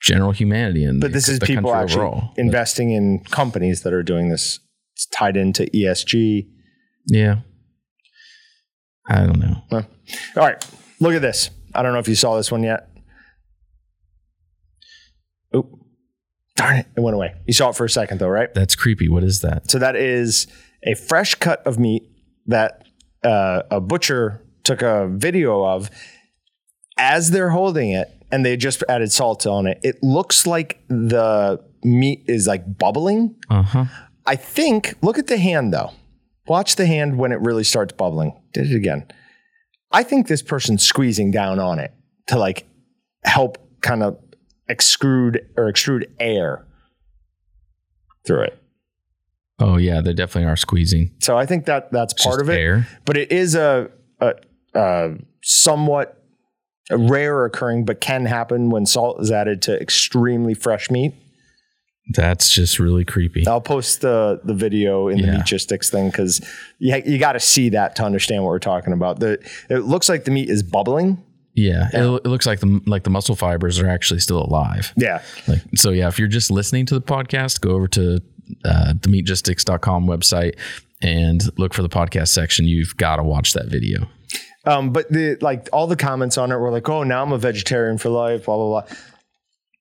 general 0.00 0.32
humanity 0.32 0.84
and 0.84 1.00
But 1.00 1.12
this 1.12 1.28
is 1.28 1.38
people 1.40 1.74
actually 1.74 2.02
overall. 2.02 2.34
investing 2.36 2.90
in 2.90 3.20
companies 3.30 3.82
that 3.82 3.92
are 3.92 4.02
doing 4.02 4.28
this. 4.30 4.58
It's 4.94 5.06
tied 5.06 5.36
into 5.36 5.64
ESG. 5.74 6.48
yeah, 7.06 7.40
I 9.08 9.26
don't 9.26 9.38
know. 9.38 9.62
Huh. 9.70 9.82
All 10.36 10.42
right, 10.46 10.64
look 11.00 11.14
at 11.14 11.22
this. 11.22 11.50
I 11.74 11.82
don't 11.82 11.92
know 11.92 11.98
if 11.98 12.08
you 12.08 12.14
saw 12.14 12.36
this 12.36 12.50
one 12.52 12.62
yet. 12.62 12.88
Oh, 15.54 15.68
darn 16.56 16.76
it. 16.78 16.86
It 16.96 17.00
went 17.00 17.14
away. 17.14 17.34
You 17.46 17.52
saw 17.52 17.70
it 17.70 17.76
for 17.76 17.84
a 17.84 17.90
second, 17.90 18.18
though, 18.18 18.28
right? 18.28 18.52
That's 18.54 18.74
creepy. 18.74 19.08
What 19.08 19.24
is 19.24 19.40
that? 19.40 19.70
So 19.70 19.78
that 19.78 19.96
is 19.96 20.46
a 20.84 20.94
fresh 20.94 21.34
cut 21.36 21.66
of 21.66 21.78
meat 21.78 22.04
that 22.46 22.86
uh, 23.22 23.62
a 23.70 23.80
butcher 23.80 24.42
took 24.64 24.82
a 24.82 25.08
video 25.08 25.64
of 25.64 25.90
as 26.98 27.30
they're 27.30 27.50
holding 27.50 27.90
it, 27.90 28.10
and 28.30 28.44
they 28.44 28.56
just 28.56 28.82
added 28.88 29.10
salt 29.12 29.46
on 29.46 29.66
it. 29.66 29.80
It 29.82 30.02
looks 30.02 30.46
like 30.46 30.82
the 30.88 31.62
meat 31.82 32.24
is 32.26 32.46
like 32.46 32.78
bubbling. 32.78 33.36
Uh 33.48 33.62
huh. 33.62 33.84
I 34.26 34.36
think, 34.36 34.94
look 35.02 35.18
at 35.18 35.26
the 35.26 35.38
hand 35.38 35.72
though. 35.72 35.90
Watch 36.46 36.76
the 36.76 36.86
hand 36.86 37.18
when 37.18 37.32
it 37.32 37.40
really 37.40 37.64
starts 37.64 37.92
bubbling. 37.92 38.40
Did 38.52 38.70
it 38.70 38.76
again. 38.76 39.06
I 39.90 40.02
think 40.02 40.26
this 40.26 40.42
person's 40.42 40.82
squeezing 40.82 41.30
down 41.30 41.58
on 41.58 41.78
it 41.78 41.92
to 42.28 42.38
like 42.38 42.66
help 43.24 43.58
kind 43.80 44.02
of 44.02 44.18
extrude 44.70 45.44
or 45.56 45.70
extrude 45.70 46.08
air 46.18 46.66
through 48.26 48.42
it. 48.42 48.61
Oh 49.62 49.76
yeah, 49.76 50.00
they 50.00 50.12
definitely 50.12 50.50
are 50.50 50.56
squeezing. 50.56 51.10
So 51.20 51.36
I 51.38 51.46
think 51.46 51.66
that 51.66 51.92
that's 51.92 52.12
part 52.14 52.34
Just 52.38 52.42
of 52.42 52.50
it. 52.50 52.58
air. 52.58 52.88
But 53.04 53.16
it 53.16 53.30
is 53.32 53.54
a, 53.54 53.90
a, 54.20 54.34
a 54.74 55.10
somewhat 55.42 56.18
rare 56.90 57.44
occurring, 57.44 57.84
but 57.84 58.00
can 58.00 58.26
happen 58.26 58.70
when 58.70 58.86
salt 58.86 59.20
is 59.20 59.30
added 59.30 59.62
to 59.62 59.80
extremely 59.80 60.54
fresh 60.54 60.90
meat. 60.90 61.14
That's 62.14 62.50
just 62.50 62.80
really 62.80 63.04
creepy. 63.04 63.46
I'll 63.46 63.60
post 63.60 64.00
the 64.00 64.40
the 64.44 64.54
video 64.54 65.06
in 65.08 65.18
the 65.18 65.28
Yeah. 65.28 65.34
meatgistics 65.36 65.88
thing 65.88 66.10
because 66.10 66.40
you, 66.78 67.00
you 67.06 67.18
got 67.18 67.32
to 67.34 67.40
see 67.40 67.68
that 67.70 67.94
to 67.96 68.04
understand 68.04 68.42
what 68.42 68.48
we're 68.50 68.58
talking 68.58 68.92
about. 68.92 69.20
The 69.20 69.38
it 69.70 69.84
looks 69.84 70.08
like 70.08 70.24
the 70.24 70.32
meat 70.32 70.50
is 70.50 70.62
bubbling. 70.64 71.22
Yeah, 71.54 71.88
It, 71.92 72.02
it 72.24 72.28
looks 72.28 72.46
like 72.46 72.60
the 72.60 72.80
like 72.86 73.04
the 73.04 73.10
muscle 73.10 73.36
fibers 73.36 73.78
are 73.78 73.86
actually 73.86 74.20
still 74.20 74.42
alive. 74.42 74.92
Yeah, 74.96 75.20
Like 75.46 75.60
so, 75.76 75.90
yeah. 75.90 76.08
If 76.08 76.18
you're 76.18 76.26
just 76.26 76.50
listening 76.50 76.86
to 76.86 76.94
the 76.94 77.02
podcast, 77.02 77.60
go 77.60 77.72
over 77.72 77.86
to 77.88 78.20
uh, 78.64 78.94
the 79.00 79.08
meatgistics.com 79.08 80.06
website 80.06 80.58
and 81.00 81.42
look 81.58 81.74
for 81.74 81.82
the 81.82 81.88
podcast 81.88 82.28
section. 82.28 82.66
You've 82.66 82.96
got 82.96 83.16
to 83.16 83.22
watch 83.22 83.52
that 83.54 83.66
video. 83.66 84.08
um, 84.66 84.92
but 84.92 85.10
the 85.10 85.36
like 85.40 85.68
all 85.72 85.86
the 85.86 85.96
comments 85.96 86.38
on 86.38 86.52
it 86.52 86.56
were 86.56 86.70
like, 86.70 86.88
"Oh, 86.88 87.02
now 87.02 87.22
I'm 87.22 87.32
a 87.32 87.38
vegetarian 87.38 87.98
for 87.98 88.08
life." 88.08 88.44
Blah 88.46 88.56
blah 88.56 88.82
blah. 88.82 88.96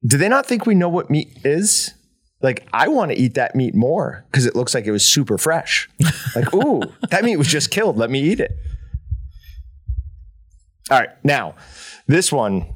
Do 0.07 0.17
they 0.17 0.29
not 0.29 0.45
think 0.47 0.65
we 0.65 0.73
know 0.75 0.89
what 0.89 1.09
meat 1.11 1.29
is? 1.45 1.93
Like, 2.41 2.67
I 2.73 2.87
want 2.87 3.11
to 3.11 3.17
eat 3.19 3.35
that 3.35 3.55
meat 3.55 3.75
more 3.75 4.25
because 4.31 4.47
it 4.47 4.55
looks 4.55 4.73
like 4.73 4.85
it 4.87 4.91
was 4.91 5.05
super 5.05 5.37
fresh. 5.37 5.87
Like, 6.35 6.53
ooh, 6.55 6.81
that 7.09 7.23
meat 7.25 7.35
was 7.35 7.47
just 7.47 7.69
killed. 7.71 7.97
Let 7.97 8.09
me 8.09 8.19
eat 8.21 8.39
it. 8.39 8.51
All 10.89 10.97
right, 10.97 11.09
now 11.23 11.55
this 12.07 12.31
one, 12.31 12.73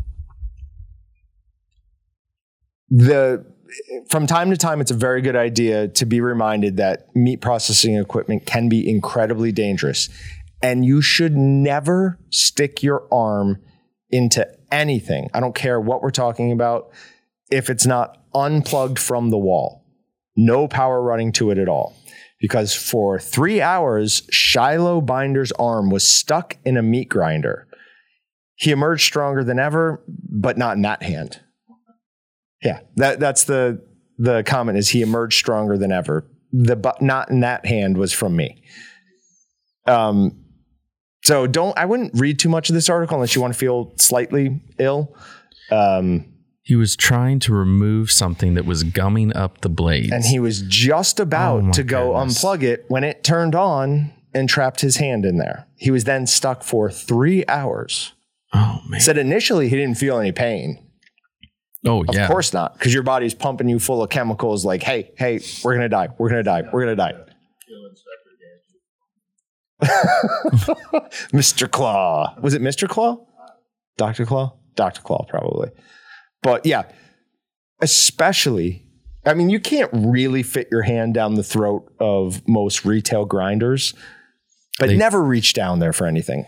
the 2.90 3.46
from 4.10 4.28
time 4.28 4.50
to 4.52 4.58
time, 4.58 4.82
it's 4.82 4.92
a 4.92 4.96
very 4.96 5.22
good 5.22 5.36
idea 5.36 5.88
to 5.88 6.06
be 6.06 6.22
reminded 6.22 6.78
that 6.78 7.14
meat 7.16 7.42
processing 7.42 7.98
equipment 7.98 8.46
can 8.46 8.70
be 8.70 8.90
incredibly 8.90 9.52
dangerous, 9.52 10.10
and 10.62 10.86
you 10.86 11.02
should 11.02 11.36
never 11.36 12.20
stick 12.30 12.84
your 12.84 13.08
arm 13.12 13.62
into 14.10 14.48
anything, 14.72 15.30
I 15.34 15.40
don't 15.40 15.56
care 15.56 15.80
what 15.80 16.02
we're 16.02 16.12
talking 16.12 16.52
about, 16.52 16.92
if 17.52 17.70
it's 17.70 17.86
not 17.86 18.22
unplugged 18.34 19.00
from 19.00 19.30
the 19.30 19.38
wall, 19.38 19.86
no 20.36 20.68
power 20.68 21.02
running 21.02 21.32
to 21.34 21.52
it 21.52 21.58
at 21.58 21.70
all. 21.70 21.96
Because 22.40 22.76
for 22.76 23.18
three 23.18 23.62
hours, 23.62 24.24
Shiloh 24.30 25.02
Binder's 25.02 25.52
arm 25.54 25.90
was 25.90 26.06
stuck 26.06 26.58
in 26.66 26.78
a 26.78 26.84
meat 26.84 27.10
grinder. 27.10 27.68
He 28.56 28.72
emerged 28.72 29.04
stronger 29.04 29.44
than 29.44 29.58
ever, 29.58 30.04
but 30.08 30.58
not 30.58 30.76
in 30.76 30.82
that 30.84 31.02
hand. 31.02 31.42
Yeah, 32.66 32.80
that, 32.98 33.20
that's 33.22 33.46
the 33.46 33.82
the 34.18 34.44
comment 34.44 34.78
is 34.78 34.90
he 34.90 35.02
emerged 35.02 35.38
stronger 35.38 35.78
than 35.78 35.92
ever. 35.94 36.26
The 36.52 36.76
but 36.76 37.02
not 37.02 37.30
in 37.30 37.40
that 37.42 37.66
hand 37.66 37.98
was 37.98 38.12
from 38.12 38.36
me. 38.36 38.62
Um, 39.86 40.44
so 41.24 41.48
don't 41.48 41.78
I 41.78 41.86
wouldn't 41.86 42.12
read 42.20 42.40
too 42.40 42.50
much 42.50 42.70
of 42.70 42.76
this 42.76 42.90
article 42.90 43.16
unless 43.16 43.36
you 43.36 43.42
want 43.42 43.54
to 43.54 43.58
feel 43.60 43.94
slightly 43.98 44.62
ill. 44.80 45.16
Um, 45.72 46.34
He 46.64 46.76
was 46.76 46.96
trying 46.96 47.40
to 47.42 47.54
remove 47.54 48.12
something 48.12 48.54
that 48.56 48.66
was 48.66 48.84
gumming 48.84 49.36
up 49.36 49.62
the 49.62 49.70
blades. 49.70 50.12
and 50.12 50.24
he 50.24 50.40
was 50.40 50.62
just 50.64 51.20
about 51.20 51.64
Oh 51.64 51.72
to 51.74 51.84
go 51.84 52.14
goodness. 52.14 52.44
unplug 52.44 52.64
it 52.64 52.86
when 52.88 53.04
it 53.04 53.24
turned 53.24 53.54
on 53.56 54.12
and 54.34 54.50
trapped 54.50 54.82
his 54.82 54.98
hand 54.98 55.26
in 55.26 55.38
there. 55.38 55.68
He 55.78 55.92
was 55.92 56.04
then 56.06 56.26
stuck 56.28 56.64
for 56.64 56.90
three 56.90 57.44
hours. 57.48 58.14
oh 58.54 58.80
man. 58.88 59.00
Said 59.02 59.18
initially 59.18 59.70
he 59.70 59.76
didn't 59.76 59.98
feel 59.98 60.18
any 60.20 60.32
pain. 60.32 60.85
Oh 61.86 62.04
Of 62.08 62.16
yeah. 62.16 62.28
course 62.28 62.52
not, 62.54 62.74
because 62.74 62.94
your 62.94 63.04
body's 63.04 63.34
pumping 63.34 63.70
you 63.70 63.80
full 63.80 64.02
of 64.04 64.10
chemicals 64.10 64.66
like, 64.66 64.82
hey, 64.84 65.12
hey, 65.18 65.40
we're 65.64 65.76
gonna 65.76 65.90
die, 65.90 66.08
we're 66.18 66.30
gonna 66.30 66.44
die, 66.44 66.64
we're 66.74 66.82
gonna 66.86 66.96
die. 66.96 67.14
Mr. 71.34 71.70
Claw. 71.70 72.36
Was 72.42 72.54
it 72.54 72.62
Mr. 72.62 72.88
Claw? 72.88 73.18
Dr. 73.98 74.26
Claw? 74.26 74.58
Dr. 74.76 75.02
Claw, 75.02 75.26
probably. 75.28 75.70
But 76.42 76.66
yeah, 76.66 76.84
especially, 77.82 78.86
I 79.26 79.34
mean, 79.34 79.50
you 79.50 79.60
can't 79.60 79.90
really 79.94 80.44
fit 80.44 80.68
your 80.72 80.84
hand 80.84 81.14
down 81.14 81.36
the 81.36 81.44
throat 81.44 81.92
of 82.00 82.42
most 82.48 82.86
retail 82.86 83.26
grinders, 83.26 83.94
but 84.80 84.88
They- 84.90 84.98
never 84.98 85.24
reach 85.24 85.54
down 85.54 85.80
there 85.80 85.94
for 85.94 86.08
anything. 86.08 86.46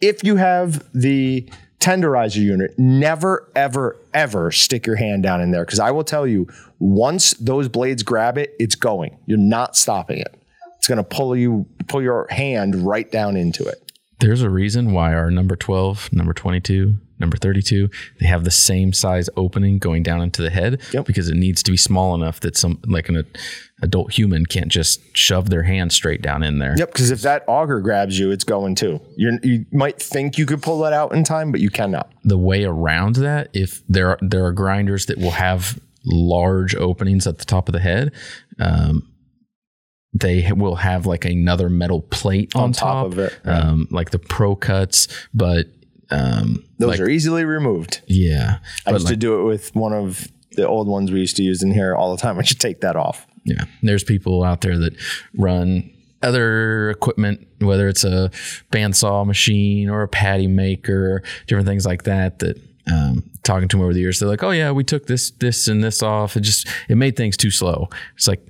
If 0.00 0.22
you 0.22 0.36
have 0.36 0.84
the 0.94 1.50
tenderizer 1.80 2.36
unit, 2.36 2.74
never, 2.78 3.50
ever, 3.54 3.96
ever 4.12 4.50
stick 4.50 4.86
your 4.86 4.96
hand 4.96 5.22
down 5.22 5.40
in 5.40 5.50
there. 5.50 5.64
Because 5.64 5.80
I 5.80 5.90
will 5.90 6.04
tell 6.04 6.26
you, 6.26 6.46
once 6.78 7.32
those 7.34 7.68
blades 7.68 8.02
grab 8.02 8.38
it, 8.38 8.54
it's 8.58 8.74
going. 8.74 9.18
You're 9.26 9.38
not 9.38 9.76
stopping 9.76 10.18
it. 10.18 10.34
It's 10.76 10.86
going 10.86 10.98
to 10.98 11.04
pull 11.04 11.36
you, 11.36 11.66
pull 11.86 12.02
your 12.02 12.26
hand 12.30 12.74
right 12.76 13.10
down 13.10 13.36
into 13.36 13.66
it. 13.66 13.92
There's 14.20 14.42
a 14.42 14.50
reason 14.50 14.92
why 14.92 15.14
our 15.14 15.30
number 15.30 15.54
12, 15.54 16.12
number 16.12 16.32
22, 16.32 16.96
number 17.18 17.36
32, 17.36 17.88
they 18.20 18.26
have 18.26 18.44
the 18.44 18.50
same 18.50 18.92
size 18.92 19.28
opening 19.36 19.78
going 19.78 20.02
down 20.02 20.20
into 20.20 20.42
the 20.42 20.50
head 20.50 20.80
Yep. 20.92 21.06
because 21.06 21.28
it 21.28 21.34
needs 21.36 21.62
to 21.64 21.70
be 21.70 21.76
small 21.76 22.14
enough 22.14 22.40
that 22.40 22.56
some 22.56 22.80
like 22.86 23.08
an 23.08 23.24
adult 23.82 24.12
human 24.12 24.46
can't 24.46 24.68
just 24.68 25.00
shove 25.16 25.50
their 25.50 25.62
hand 25.64 25.92
straight 25.92 26.20
down 26.22 26.42
in 26.42 26.58
there. 26.58 26.74
Yep, 26.78 26.92
because 26.92 27.10
if 27.10 27.22
that 27.22 27.44
auger 27.46 27.80
grabs 27.80 28.18
you, 28.18 28.30
it's 28.30 28.44
going 28.44 28.74
too. 28.74 29.00
You're, 29.16 29.32
you 29.42 29.66
might 29.72 30.00
think 30.00 30.38
you 30.38 30.46
could 30.46 30.62
pull 30.62 30.80
that 30.80 30.92
out 30.92 31.12
in 31.12 31.24
time, 31.24 31.52
but 31.52 31.60
you 31.60 31.70
cannot. 31.70 32.10
The 32.24 32.38
way 32.38 32.64
around 32.64 33.16
that, 33.16 33.48
if 33.52 33.82
there 33.88 34.10
are, 34.10 34.18
there 34.20 34.44
are 34.44 34.52
grinders 34.52 35.06
that 35.06 35.18
will 35.18 35.30
have 35.32 35.78
large 36.04 36.74
openings 36.74 37.26
at 37.26 37.38
the 37.38 37.44
top 37.44 37.68
of 37.68 37.72
the 37.72 37.80
head, 37.80 38.12
um, 38.58 39.08
they 40.14 40.50
will 40.52 40.76
have 40.76 41.06
like 41.06 41.24
another 41.24 41.68
metal 41.68 42.00
plate 42.00 42.50
on, 42.56 42.62
On 42.64 42.72
top 42.72 43.06
of 43.06 43.18
it, 43.18 43.38
right. 43.44 43.58
um, 43.58 43.86
like 43.90 44.10
the 44.10 44.18
pro 44.18 44.56
cuts, 44.56 45.06
but 45.34 45.66
um, 46.10 46.64
Those 46.78 46.90
like, 46.90 47.00
are 47.00 47.08
easily 47.08 47.44
removed. 47.44 48.00
yeah, 48.06 48.58
I 48.86 48.92
used 48.92 49.08
to 49.08 49.16
do 49.16 49.40
it 49.40 49.44
with 49.44 49.74
one 49.74 49.92
of 49.92 50.28
the 50.52 50.66
old 50.66 50.88
ones 50.88 51.12
we 51.12 51.20
used 51.20 51.36
to 51.36 51.42
use 51.42 51.62
in 51.62 51.72
here 51.72 51.94
all 51.94 52.14
the 52.14 52.20
time. 52.20 52.38
I 52.38 52.42
should 52.42 52.60
take 52.60 52.80
that 52.80 52.96
off. 52.96 53.26
yeah. 53.44 53.64
There's 53.82 54.04
people 54.04 54.42
out 54.42 54.60
there 54.62 54.78
that 54.78 54.94
run 55.36 55.90
other 56.22 56.90
equipment, 56.90 57.46
whether 57.60 57.86
it's 57.88 58.02
a 58.04 58.30
bandsaw 58.72 59.24
machine 59.26 59.88
or 59.88 60.02
a 60.02 60.08
patty 60.08 60.46
maker, 60.48 61.22
different 61.46 61.68
things 61.68 61.86
like 61.86 62.04
that. 62.04 62.40
That 62.40 62.60
um, 62.92 63.30
talking 63.44 63.68
to 63.68 63.76
them 63.76 63.84
over 63.84 63.92
the 63.92 64.00
years, 64.00 64.18
they're 64.18 64.28
like, 64.28 64.42
"Oh 64.42 64.50
yeah, 64.50 64.72
we 64.72 64.82
took 64.82 65.06
this, 65.06 65.30
this, 65.30 65.68
and 65.68 65.84
this 65.84 66.02
off. 66.02 66.36
It 66.36 66.40
just 66.40 66.66
it 66.88 66.96
made 66.96 67.16
things 67.16 67.36
too 67.36 67.50
slow." 67.50 67.88
It's 68.16 68.26
like. 68.26 68.44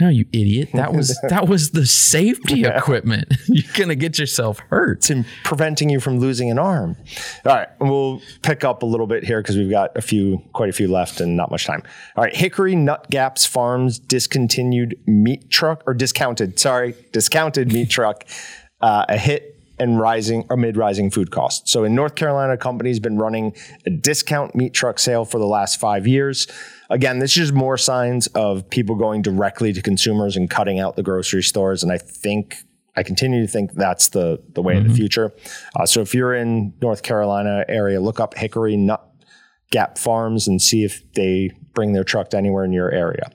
No, 0.00 0.08
you 0.08 0.26
idiot! 0.32 0.70
That 0.72 0.92
was 0.94 1.18
that 1.28 1.48
was 1.48 1.70
the 1.70 1.86
safety 1.86 2.64
equipment. 2.64 3.32
You're 3.46 3.72
gonna 3.74 3.94
get 3.94 4.18
yourself 4.18 4.58
hurt. 4.70 4.98
It's 4.98 5.10
in 5.10 5.26
preventing 5.44 5.90
you 5.90 6.00
from 6.00 6.18
losing 6.18 6.50
an 6.50 6.58
arm. 6.58 6.96
All 7.44 7.54
right, 7.54 7.68
we'll 7.80 8.22
pick 8.42 8.64
up 8.64 8.82
a 8.82 8.86
little 8.86 9.06
bit 9.06 9.24
here 9.24 9.42
because 9.42 9.56
we've 9.56 9.70
got 9.70 9.96
a 9.96 10.02
few, 10.02 10.42
quite 10.52 10.68
a 10.68 10.72
few 10.72 10.88
left, 10.88 11.20
and 11.20 11.36
not 11.36 11.50
much 11.50 11.66
time. 11.66 11.82
All 12.16 12.24
right, 12.24 12.34
Hickory 12.34 12.74
Nut 12.74 13.06
Gaps 13.10 13.46
Farms 13.46 13.98
discontinued 13.98 14.98
meat 15.06 15.50
truck 15.50 15.82
or 15.86 15.94
discounted, 15.94 16.58
sorry, 16.58 16.94
discounted 17.12 17.72
meat 17.72 17.90
truck, 17.90 18.24
uh, 18.80 19.04
a 19.08 19.18
hit 19.18 19.59
and 19.80 19.98
rising 19.98 20.46
or 20.50 20.56
mid 20.56 20.76
rising 20.76 21.10
food 21.10 21.30
costs. 21.30 21.72
So 21.72 21.82
in 21.84 21.94
North 21.94 22.14
Carolina, 22.14 22.52
a 22.52 22.56
company's 22.56 23.00
been 23.00 23.18
running 23.18 23.56
a 23.86 23.90
discount 23.90 24.54
meat 24.54 24.74
truck 24.74 24.98
sale 24.98 25.24
for 25.24 25.38
the 25.38 25.46
last 25.46 25.80
five 25.80 26.06
years. 26.06 26.46
Again, 26.90 27.18
this 27.18 27.36
is 27.36 27.52
more 27.52 27.76
signs 27.78 28.26
of 28.28 28.68
people 28.70 28.94
going 28.94 29.22
directly 29.22 29.72
to 29.72 29.82
consumers 29.82 30.36
and 30.36 30.48
cutting 30.50 30.78
out 30.78 30.96
the 30.96 31.02
grocery 31.02 31.42
stores. 31.42 31.82
And 31.82 31.90
I 31.90 31.98
think 31.98 32.58
I 32.96 33.02
continue 33.02 33.40
to 33.40 33.50
think 33.50 33.72
that's 33.72 34.08
the 34.08 34.42
the 34.54 34.62
way 34.62 34.76
of 34.76 34.86
the 34.86 34.94
future. 34.94 35.32
Uh, 35.74 35.86
so 35.86 36.00
if 36.00 36.14
you're 36.14 36.34
in 36.34 36.74
North 36.82 37.02
Carolina 37.02 37.64
area, 37.68 38.00
look 38.00 38.20
up 38.20 38.34
Hickory 38.34 38.76
Nut 38.76 39.02
Gap 39.70 39.96
Farms 39.96 40.46
and 40.46 40.60
see 40.60 40.84
if 40.84 41.02
they 41.14 41.50
bring 41.72 41.92
their 41.92 42.04
truck 42.04 42.30
to 42.30 42.36
anywhere 42.36 42.64
in 42.64 42.72
your 42.72 42.90
area. 42.90 43.30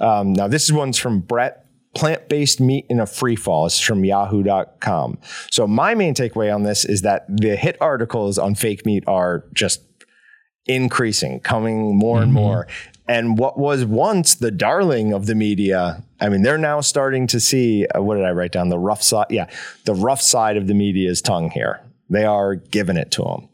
Um, 0.00 0.32
now, 0.32 0.48
this 0.48 0.64
is 0.64 0.72
one's 0.72 0.98
from 0.98 1.20
Brett. 1.20 1.66
Plant 1.94 2.28
based 2.28 2.60
meat 2.60 2.86
in 2.88 3.00
a 3.00 3.06
free 3.06 3.36
fall. 3.36 3.66
It's 3.66 3.80
from 3.80 4.04
yahoo.com. 4.04 5.18
So, 5.50 5.66
my 5.66 5.94
main 5.94 6.14
takeaway 6.14 6.54
on 6.54 6.62
this 6.62 6.84
is 6.84 7.02
that 7.02 7.24
the 7.28 7.56
hit 7.56 7.76
articles 7.80 8.38
on 8.38 8.54
fake 8.54 8.86
meat 8.86 9.04
are 9.06 9.44
just 9.52 9.82
increasing, 10.66 11.40
coming 11.40 11.96
more 11.96 12.22
and 12.22 12.32
more. 12.32 12.68
And 13.08 13.36
what 13.38 13.58
was 13.58 13.84
once 13.84 14.36
the 14.36 14.52
darling 14.52 15.12
of 15.12 15.26
the 15.26 15.34
media, 15.34 16.04
I 16.20 16.28
mean, 16.28 16.42
they're 16.42 16.58
now 16.58 16.80
starting 16.80 17.26
to 17.28 17.40
see 17.40 17.86
uh, 17.86 18.00
what 18.00 18.14
did 18.14 18.24
I 18.24 18.30
write 18.30 18.52
down? 18.52 18.68
The 18.68 18.78
rough 18.78 19.02
side. 19.02 19.26
Yeah, 19.30 19.48
the 19.84 19.94
rough 19.94 20.22
side 20.22 20.56
of 20.56 20.68
the 20.68 20.74
media's 20.74 21.20
tongue 21.20 21.50
here. 21.50 21.80
They 22.08 22.24
are 22.24 22.54
giving 22.54 22.96
it 22.96 23.10
to 23.12 23.22
them. 23.22 23.48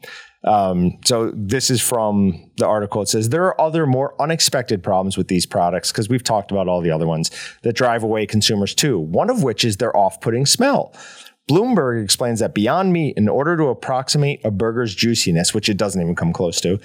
Um, 0.47 0.97
so 1.05 1.31
this 1.35 1.69
is 1.69 1.81
from 1.81 2.49
the 2.57 2.65
article. 2.65 3.01
It 3.01 3.09
says 3.09 3.29
there 3.29 3.43
are 3.43 3.59
other 3.59 3.85
more 3.85 4.19
unexpected 4.21 4.81
problems 4.81 5.17
with 5.17 5.27
these 5.27 5.45
products 5.45 5.91
because 5.91 6.09
we've 6.09 6.23
talked 6.23 6.51
about 6.51 6.67
all 6.67 6.81
the 6.81 6.91
other 6.91 7.05
ones 7.05 7.29
that 7.63 7.73
drive 7.73 8.03
away 8.03 8.25
consumers 8.25 8.73
too. 8.73 8.97
One 8.97 9.29
of 9.29 9.43
which 9.43 9.65
is 9.65 9.77
their 9.77 9.95
off-putting 9.95 10.45
smell. 10.45 10.93
Bloomberg 11.49 12.03
explains 12.03 12.39
that 12.39 12.53
Beyond 12.53 12.91
Meat, 12.91 13.15
in 13.17 13.29
order 13.29 13.55
to 13.57 13.65
approximate 13.65 14.43
a 14.43 14.51
burger's 14.51 14.93
juiciness, 14.93 15.53
which 15.53 15.69
it 15.69 15.77
doesn't 15.77 16.01
even 16.01 16.15
come 16.15 16.33
close 16.33 16.59
to, 16.61 16.79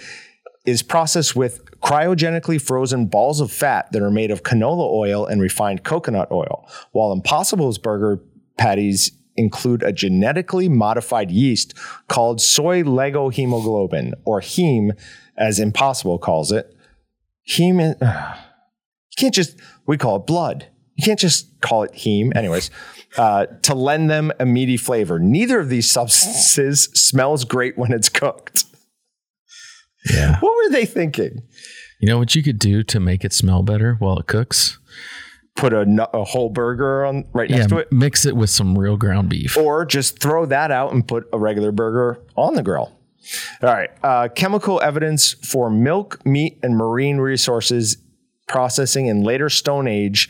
is 0.65 0.83
processed 0.83 1.35
with 1.35 1.65
cryogenically 1.81 2.63
frozen 2.63 3.07
balls 3.07 3.41
of 3.41 3.51
fat 3.51 3.91
that 3.91 4.03
are 4.03 4.11
made 4.11 4.31
of 4.31 4.45
canola 4.45 4.89
oil 4.89 5.27
and 5.27 5.41
refined 5.41 5.83
coconut 5.83 6.31
oil, 6.31 6.69
while 6.93 7.13
Impossible's 7.13 7.79
burger 7.79 8.21
patties 8.57 9.11
include 9.37 9.83
a 9.83 9.93
genetically 9.93 10.69
modified 10.69 11.31
yeast 11.31 11.75
called 12.09 12.41
soy 12.41 12.83
leghemoglobin, 12.83 14.13
or 14.25 14.41
heme, 14.41 14.93
as 15.37 15.59
Impossible 15.59 16.19
calls 16.19 16.53
it. 16.53 16.75
Heme, 17.49 17.97
you 18.01 19.17
can't 19.17 19.35
just, 19.35 19.59
we 19.87 19.97
call 19.97 20.17
it 20.17 20.27
blood. 20.27 20.67
You 20.95 21.05
can't 21.05 21.19
just 21.19 21.61
call 21.61 21.83
it 21.85 21.93
heme. 21.93 22.37
Anyways, 22.37 22.71
uh, 23.17 23.47
to 23.63 23.75
lend 23.75 24.11
them 24.11 24.33
a 24.39 24.47
meaty 24.47 24.77
flavor. 24.77 25.19
Neither 25.19 25.59
of 25.61 25.69
these 25.69 25.91
substances 25.91 26.85
smells 26.95 27.45
great 27.45 27.77
when 27.79 27.93
it's 27.93 28.09
cooked. 28.09 28.65
Yeah. 30.11 30.39
What 30.41 30.57
were 30.57 30.71
they 30.71 30.85
thinking? 30.85 31.43
You 32.01 32.09
know 32.09 32.19
what 32.19 32.35
you 32.35 32.43
could 32.43 32.59
do 32.59 32.83
to 32.85 32.99
make 32.99 33.25
it 33.25 33.33
smell 33.33 33.63
better 33.63 33.95
while 33.95 34.19
it 34.19 34.27
cooks? 34.27 34.79
Put 35.57 35.73
a, 35.73 36.09
a 36.15 36.25
whole 36.25 36.49
burger 36.49 37.05
on 37.05 37.25
right 37.33 37.49
next 37.49 37.63
yeah, 37.63 37.67
to 37.69 37.79
it, 37.79 37.93
mix 37.93 38.27
it 38.27 38.35
with 38.35 38.51
some 38.51 38.77
real 38.77 38.97
ground 38.97 39.29
beef. 39.29 39.57
or 39.57 39.85
just 39.85 40.19
throw 40.19 40.47
that 40.47 40.71
out 40.71 40.93
and 40.93 41.07
put 41.07 41.29
a 41.33 41.39
regular 41.39 41.71
burger 41.71 42.21
on 42.37 42.55
the 42.55 42.63
grill. 42.63 42.93
All 43.63 43.69
right. 43.73 43.91
Uh, 44.03 44.29
chemical 44.29 44.81
evidence 44.81 45.35
for 45.35 45.71
milk, 45.71 46.25
meat, 46.27 46.59
and 46.63 46.77
marine 46.77 47.19
resources 47.19 47.97
processing 48.49 49.07
in 49.07 49.23
later 49.23 49.49
Stone 49.49 49.87
Age 49.87 50.29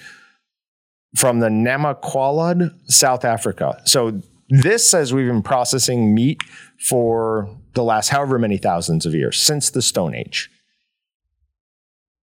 from 1.16 1.40
the 1.40 1.48
Namaqualand, 1.48 2.74
South 2.90 3.24
Africa. 3.24 3.80
So 3.84 4.20
this 4.48 4.88
says 4.88 5.14
we've 5.14 5.26
been 5.26 5.42
processing 5.42 6.14
meat 6.14 6.42
for 6.78 7.48
the 7.74 7.82
last 7.82 8.08
however 8.08 8.38
many 8.38 8.58
thousands 8.58 9.06
of 9.06 9.14
years 9.14 9.40
since 9.40 9.70
the 9.70 9.82
Stone 9.82 10.14
Age. 10.14 10.50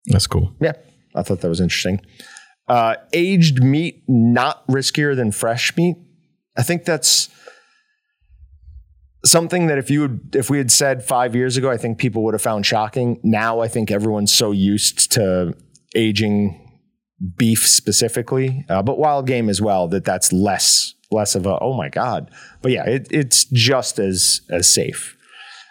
That's 0.06 0.26
cool. 0.26 0.54
Yeah, 0.60 0.72
I 1.14 1.22
thought 1.22 1.40
that 1.40 1.48
was 1.48 1.60
interesting. 1.60 2.00
Uh, 2.68 2.96
aged 3.12 3.62
meat 3.62 4.02
not 4.06 4.66
riskier 4.66 5.16
than 5.16 5.32
fresh 5.32 5.76
meat. 5.76 5.96
I 6.56 6.62
think 6.62 6.84
that's 6.84 7.28
something 9.24 9.66
that 9.68 9.78
if 9.78 9.90
you 9.90 10.00
would, 10.02 10.36
if 10.36 10.50
we 10.50 10.58
had 10.58 10.70
said 10.70 11.04
five 11.04 11.34
years 11.34 11.56
ago, 11.56 11.70
I 11.70 11.76
think 11.76 11.98
people 11.98 12.22
would 12.24 12.34
have 12.34 12.42
found 12.42 12.66
shocking. 12.66 13.20
Now 13.22 13.60
I 13.60 13.68
think 13.68 13.90
everyone's 13.90 14.32
so 14.32 14.50
used 14.50 15.12
to 15.12 15.54
aging 15.94 16.64
beef 17.36 17.66
specifically, 17.66 18.64
uh, 18.68 18.82
but 18.82 18.98
wild 18.98 19.26
game 19.26 19.48
as 19.48 19.60
well 19.60 19.88
that 19.88 20.04
that's 20.04 20.32
less 20.32 20.94
less 21.10 21.34
of 21.34 21.46
a 21.46 21.58
oh 21.60 21.74
my 21.74 21.88
god. 21.88 22.30
But 22.62 22.72
yeah, 22.72 22.84
it, 22.84 23.08
it's 23.10 23.44
just 23.46 23.98
as 23.98 24.42
as 24.50 24.72
safe. 24.72 25.16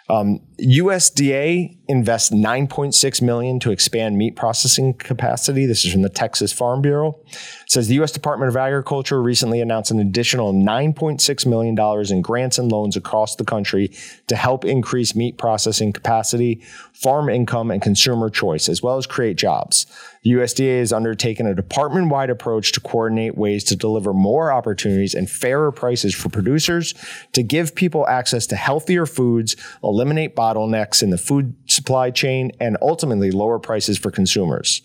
Um, 0.08 0.40
USDA 0.60 1.76
invests 1.86 2.30
9.6 2.30 3.22
million 3.22 3.60
to 3.60 3.70
expand 3.70 4.18
meat 4.18 4.34
processing 4.34 4.92
capacity. 4.92 5.66
This 5.66 5.84
is 5.84 5.92
from 5.92 6.02
the 6.02 6.08
Texas 6.08 6.52
Farm 6.52 6.82
Bureau. 6.82 7.18
It 7.28 7.70
says 7.70 7.86
the 7.88 7.94
U.S. 7.94 8.12
Department 8.12 8.48
of 8.48 8.56
Agriculture 8.56 9.22
recently 9.22 9.60
announced 9.60 9.90
an 9.90 10.00
additional 10.00 10.52
9.6 10.52 11.46
million 11.46 11.74
dollars 11.74 12.10
in 12.10 12.22
grants 12.22 12.58
and 12.58 12.72
loans 12.72 12.96
across 12.96 13.36
the 13.36 13.44
country 13.44 13.92
to 14.26 14.36
help 14.36 14.64
increase 14.64 15.14
meat 15.14 15.38
processing 15.38 15.92
capacity, 15.92 16.60
farm 16.92 17.28
income, 17.28 17.70
and 17.70 17.80
consumer 17.80 18.28
choice, 18.28 18.68
as 18.68 18.82
well 18.82 18.96
as 18.96 19.06
create 19.06 19.36
jobs. 19.36 19.86
The 20.22 20.32
USDA 20.32 20.80
has 20.80 20.92
undertaken 20.92 21.46
a 21.46 21.54
department 21.54 22.10
wide 22.10 22.28
approach 22.28 22.72
to 22.72 22.80
coordinate 22.80 23.38
ways 23.38 23.64
to 23.64 23.76
deliver 23.76 24.12
more 24.12 24.52
opportunities 24.52 25.14
and 25.14 25.30
fairer 25.30 25.70
prices 25.70 26.14
for 26.14 26.28
producers, 26.28 26.94
to 27.32 27.42
give 27.42 27.74
people 27.74 28.06
access 28.08 28.46
to 28.48 28.56
healthier 28.56 29.06
foods, 29.06 29.56
eliminate 29.82 30.34
bottlenecks 30.48 31.02
in 31.02 31.10
the 31.10 31.18
food 31.18 31.54
supply 31.66 32.10
chain, 32.10 32.50
and 32.60 32.76
ultimately 32.82 33.30
lower 33.30 33.58
prices 33.58 33.98
for 33.98 34.10
consumers. 34.10 34.82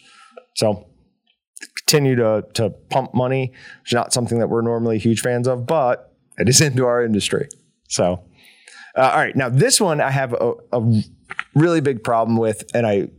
So, 0.56 0.88
continue 1.78 2.16
to, 2.16 2.46
to 2.56 2.70
pump 2.90 3.14
money. 3.14 3.54
It's 3.84 3.94
not 3.94 4.14
something 4.14 4.40
that 4.40 4.48
we're 4.48 4.62
normally 4.62 4.98
huge 4.98 5.22
fans 5.22 5.48
of, 5.48 5.66
but 5.66 6.14
it 6.38 6.50
is 6.50 6.62
into 6.70 6.86
our 6.86 7.04
industry. 7.04 7.48
So, 7.90 8.24
uh, 8.98 9.02
all 9.02 9.18
right. 9.18 9.36
Now, 9.36 9.50
this 9.50 9.80
one 9.82 10.02
I 10.02 10.12
have 10.12 10.34
a, 10.34 10.54
a 10.72 11.02
really 11.56 11.82
big 11.82 12.04
problem 12.04 12.38
with, 12.38 12.64
and 12.74 12.86
I 12.86 13.10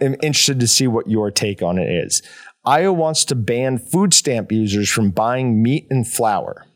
am 0.00 0.14
interested 0.22 0.60
to 0.60 0.66
see 0.66 0.86
what 0.86 1.08
your 1.08 1.30
take 1.30 1.62
on 1.62 1.78
it 1.78 1.90
is. 1.90 2.22
Iowa 2.64 2.92
wants 2.92 3.24
to 3.26 3.34
ban 3.34 3.78
food 3.78 4.12
stamp 4.12 4.52
users 4.52 4.90
from 4.90 5.10
buying 5.10 5.62
meat 5.62 5.86
and 5.90 6.06
flour. 6.06 6.66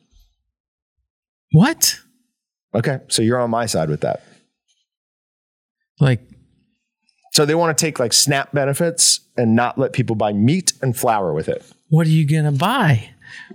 What? 1.52 2.00
Okay, 2.74 3.00
so 3.08 3.20
you're 3.20 3.40
on 3.40 3.50
my 3.50 3.66
side 3.66 3.90
with 3.90 4.00
that. 4.00 4.22
Like, 6.00 6.20
So 7.32 7.44
they 7.46 7.54
want 7.54 7.76
to 7.76 7.84
take 7.86 7.98
like 7.98 8.12
SNAP 8.12 8.52
benefits 8.52 9.20
and 9.36 9.54
not 9.54 9.78
let 9.78 9.92
people 9.92 10.16
buy 10.16 10.32
meat 10.32 10.72
and 10.82 10.96
flour 10.96 11.32
with 11.32 11.48
it. 11.48 11.64
what 11.88 12.06
are 12.06 12.10
you 12.10 12.26
gonna 12.26 12.52
buy? 12.52 13.10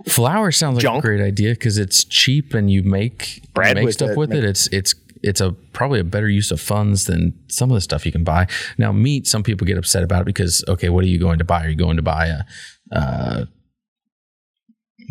Flour 0.08 0.50
sounds 0.52 0.76
like 0.76 0.82
Junk. 0.82 1.04
a 1.04 1.06
great 1.06 1.20
idea 1.20 1.52
because 1.52 1.78
it's 1.78 2.04
cheap 2.04 2.54
and 2.54 2.70
you 2.70 2.82
make 2.82 3.42
Bread 3.54 3.76
make 3.76 3.84
with 3.84 3.94
stuff 3.94 4.10
it, 4.10 4.16
with 4.16 4.30
make- 4.30 4.38
it. 4.38 4.44
It's 4.44 4.66
it's 4.68 4.94
it's 5.22 5.40
a 5.40 5.52
probably 5.72 5.98
a 6.00 6.04
better 6.04 6.28
use 6.28 6.50
of 6.52 6.60
funds 6.60 7.06
than 7.06 7.34
some 7.48 7.70
of 7.70 7.74
the 7.74 7.80
stuff 7.80 8.06
you 8.06 8.12
can 8.12 8.22
buy. 8.24 8.46
Now, 8.78 8.92
meat, 8.92 9.26
some 9.26 9.42
people 9.42 9.66
get 9.66 9.76
upset 9.76 10.02
about 10.04 10.22
it 10.22 10.26
because 10.26 10.64
okay, 10.68 10.88
what 10.88 11.02
are 11.04 11.08
you 11.08 11.18
going 11.18 11.38
to 11.38 11.44
buy? 11.44 11.64
Are 11.64 11.68
you 11.68 11.74
going 11.76 11.96
to 11.96 12.02
buy 12.02 12.26
a 12.26 12.42
uh, 12.96 13.44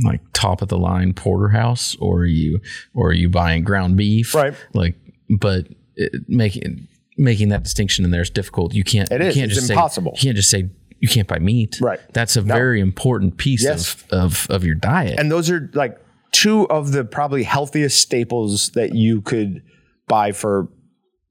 like 0.06 0.22
top 0.34 0.62
of 0.62 0.68
the 0.70 0.78
line 0.78 1.14
porterhouse, 1.14 1.96
or 2.00 2.20
are 2.20 2.26
you 2.26 2.60
or 2.94 3.10
are 3.10 3.14
you 3.14 3.30
buying 3.30 3.64
ground 3.64 3.98
beef? 3.98 4.34
Right. 4.36 4.54
Like, 4.74 4.96
but 5.30 5.68
it, 5.96 6.12
making 6.28 6.88
making 7.18 7.50
that 7.50 7.64
distinction 7.64 8.06
in 8.06 8.12
there 8.12 8.22
is 8.22 8.30
difficult. 8.30 8.74
You 8.74 8.84
can't. 8.84 9.12
It 9.12 9.22
you. 9.22 9.32
Can't 9.34 9.52
It's 9.52 9.56
just 9.60 9.70
impossible. 9.70 10.16
Say, 10.16 10.20
you 10.22 10.28
can't 10.30 10.36
just 10.38 10.50
say 10.50 10.70
you 11.00 11.08
can't 11.08 11.28
buy 11.28 11.40
meat. 11.40 11.80
Right. 11.82 12.00
That's 12.14 12.36
a 12.36 12.42
very 12.42 12.80
important 12.80 13.38
piece 13.38 13.64
Yes. 13.64 13.94
of, 13.94 14.06
of 14.12 14.48
of 14.50 14.64
your 14.64 14.76
diet. 14.76 15.20
And 15.20 15.32
those 15.32 15.50
are 15.50 15.70
like 15.74 16.00
two 16.32 16.68
of 16.70 16.92
the 16.92 17.04
probably 17.06 17.44
healthiest 17.44 18.00
staples 18.02 18.70
that 18.72 18.94
you 18.96 19.22
could 19.22 19.62
buy 20.08 20.32
for 20.32 20.68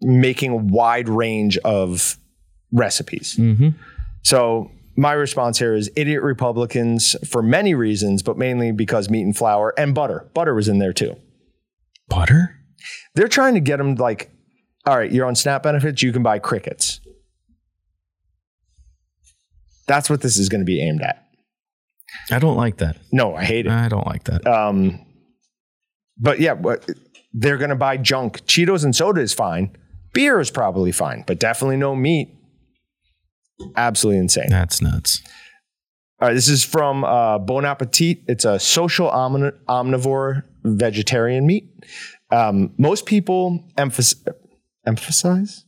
making 0.01 0.51
a 0.53 0.57
wide 0.57 1.09
range 1.09 1.57
of 1.59 2.16
recipes. 2.72 3.37
Mm-hmm. 3.37 3.70
So 4.22 4.70
my 4.97 5.12
response 5.12 5.59
here 5.59 5.74
is 5.74 5.91
idiot 5.97 6.22
Republicans 6.22 7.14
for 7.28 7.43
many 7.43 7.74
reasons, 7.74 8.22
but 8.22 8.37
mainly 8.39 8.72
because 8.72 9.09
meat 9.11 9.22
and 9.22 9.37
flour 9.37 9.72
and 9.78 9.95
butter. 9.95 10.28
Butter 10.34 10.55
was 10.55 10.68
in 10.68 10.78
there 10.78 10.93
too. 10.93 11.16
butter. 12.09 12.53
They're 13.14 13.28
trying 13.28 13.55
to 13.55 13.61
get 13.61 13.78
them 13.78 13.95
like, 13.97 14.30
all 14.87 14.97
right, 14.97 15.11
you're 15.11 15.26
on 15.26 15.34
SNAP 15.34 15.62
benefits, 15.62 16.03
you 16.03 16.12
can 16.12 16.22
buy 16.22 16.39
crickets. 16.39 17.01
That's 19.87 20.09
what 20.11 20.20
this 20.20 20.37
is 20.37 20.49
going 20.49 20.61
to 20.61 20.64
be 20.64 20.80
aimed 20.80 21.03
at. 21.03 21.24
I 22.30 22.39
don't 22.39 22.57
like 22.57 22.78
that. 22.78 22.97
No, 23.12 23.34
I 23.34 23.45
hate 23.45 23.66
it. 23.66 23.72
I 23.72 23.89
don't 23.89 24.07
like 24.07 24.24
that. 24.24 24.47
Um, 24.47 25.05
but 26.18 26.41
yeah, 26.41 26.53
what, 26.53 26.89
they're 27.32 27.59
going 27.59 27.70
to 27.70 27.76
buy 27.76 27.97
junk. 27.97 28.45
Cheetos 28.47 28.84
and 28.84 28.95
soda 28.95 29.20
is 29.20 29.32
fine. 29.34 29.76
Beer 30.12 30.41
is 30.41 30.51
probably 30.51 30.93
fine, 30.93 31.24
but 31.26 31.39
definitely 31.39 31.76
no 31.76 31.95
meat. 31.95 32.32
Absolutely 33.76 34.18
insane. 34.18 34.49
That's 34.51 34.80
nuts. 34.80 35.22
All 36.20 36.28
right, 36.28 36.34
this 36.34 36.49
is 36.49 36.64
from 36.64 37.05
uh, 37.05 37.39
Bon 37.39 37.64
Appetit. 37.64 38.22
It's 38.26 38.45
a 38.45 38.59
social 38.59 39.09
omni- 39.11 39.53
omnivore 39.68 40.45
vegetarian 40.64 41.47
meat. 41.47 41.68
Um, 42.30 42.72
most 42.78 43.05
people 43.05 43.62
emphasize, 43.76 44.24
emphasize. 44.87 45.64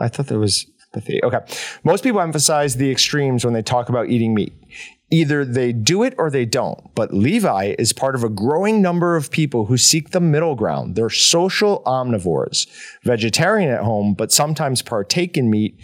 I 0.00 0.08
thought 0.08 0.26
there 0.26 0.38
was 0.38 0.66
empathy. 0.94 1.22
Okay, 1.22 1.38
most 1.84 2.04
people 2.04 2.20
emphasize 2.20 2.76
the 2.76 2.90
extremes 2.90 3.44
when 3.44 3.54
they 3.54 3.62
talk 3.62 3.88
about 3.88 4.08
eating 4.08 4.34
meat. 4.34 4.52
Either 5.10 5.42
they 5.44 5.72
do 5.72 6.02
it 6.02 6.14
or 6.18 6.30
they 6.30 6.44
don't. 6.44 6.94
But 6.94 7.14
Levi 7.14 7.74
is 7.78 7.94
part 7.94 8.14
of 8.14 8.22
a 8.22 8.28
growing 8.28 8.82
number 8.82 9.16
of 9.16 9.30
people 9.30 9.64
who 9.64 9.78
seek 9.78 10.10
the 10.10 10.20
middle 10.20 10.54
ground. 10.54 10.96
They're 10.96 11.08
social 11.08 11.82
omnivores, 11.86 12.66
vegetarian 13.04 13.70
at 13.70 13.82
home, 13.82 14.12
but 14.12 14.30
sometimes 14.30 14.82
partake 14.82 15.38
in 15.38 15.50
meat 15.50 15.80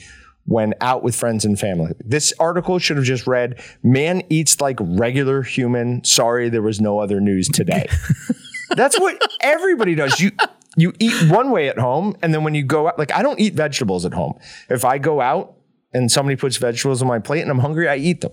when 0.47 0.75
out 0.83 1.03
with 1.03 1.17
friends 1.17 1.47
and 1.47 1.59
family. 1.59 1.93
This 2.05 2.35
article 2.39 2.79
should 2.79 2.99
have 2.99 3.07
just 3.07 3.27
read, 3.27 3.63
Man 3.83 4.23
eats 4.29 4.61
like 4.61 4.77
regular 4.81 5.43
human. 5.43 6.05
Sorry, 6.05 6.51
there 6.51 6.63
was 6.63 6.81
no 6.81 6.99
other 6.99 7.21
news 7.21 7.49
today. 7.49 7.89
That's 8.77 8.99
what 8.99 9.19
everybody 9.41 9.95
does. 9.95 10.21
You 10.21 10.33
you 10.77 10.93
eat 10.99 11.31
one 11.31 11.51
way 11.51 11.69
at 11.69 11.79
home, 11.79 12.17
and 12.23 12.33
then 12.35 12.45
when 12.45 12.55
you 12.55 12.63
go 12.65 12.89
out, 12.89 12.99
like 12.99 13.13
I 13.13 13.23
don't 13.23 13.39
eat 13.41 13.55
vegetables 13.55 14.05
at 14.05 14.13
home. 14.15 14.35
If 14.69 14.85
I 14.85 14.99
go 14.99 15.21
out 15.21 15.55
and 15.93 16.11
somebody 16.11 16.37
puts 16.37 16.57
vegetables 16.57 17.03
on 17.03 17.09
my 17.09 17.19
plate 17.19 17.43
and 17.43 17.51
I'm 17.51 17.59
hungry, 17.61 17.89
I 17.89 17.97
eat 17.97 18.21
them. 18.21 18.33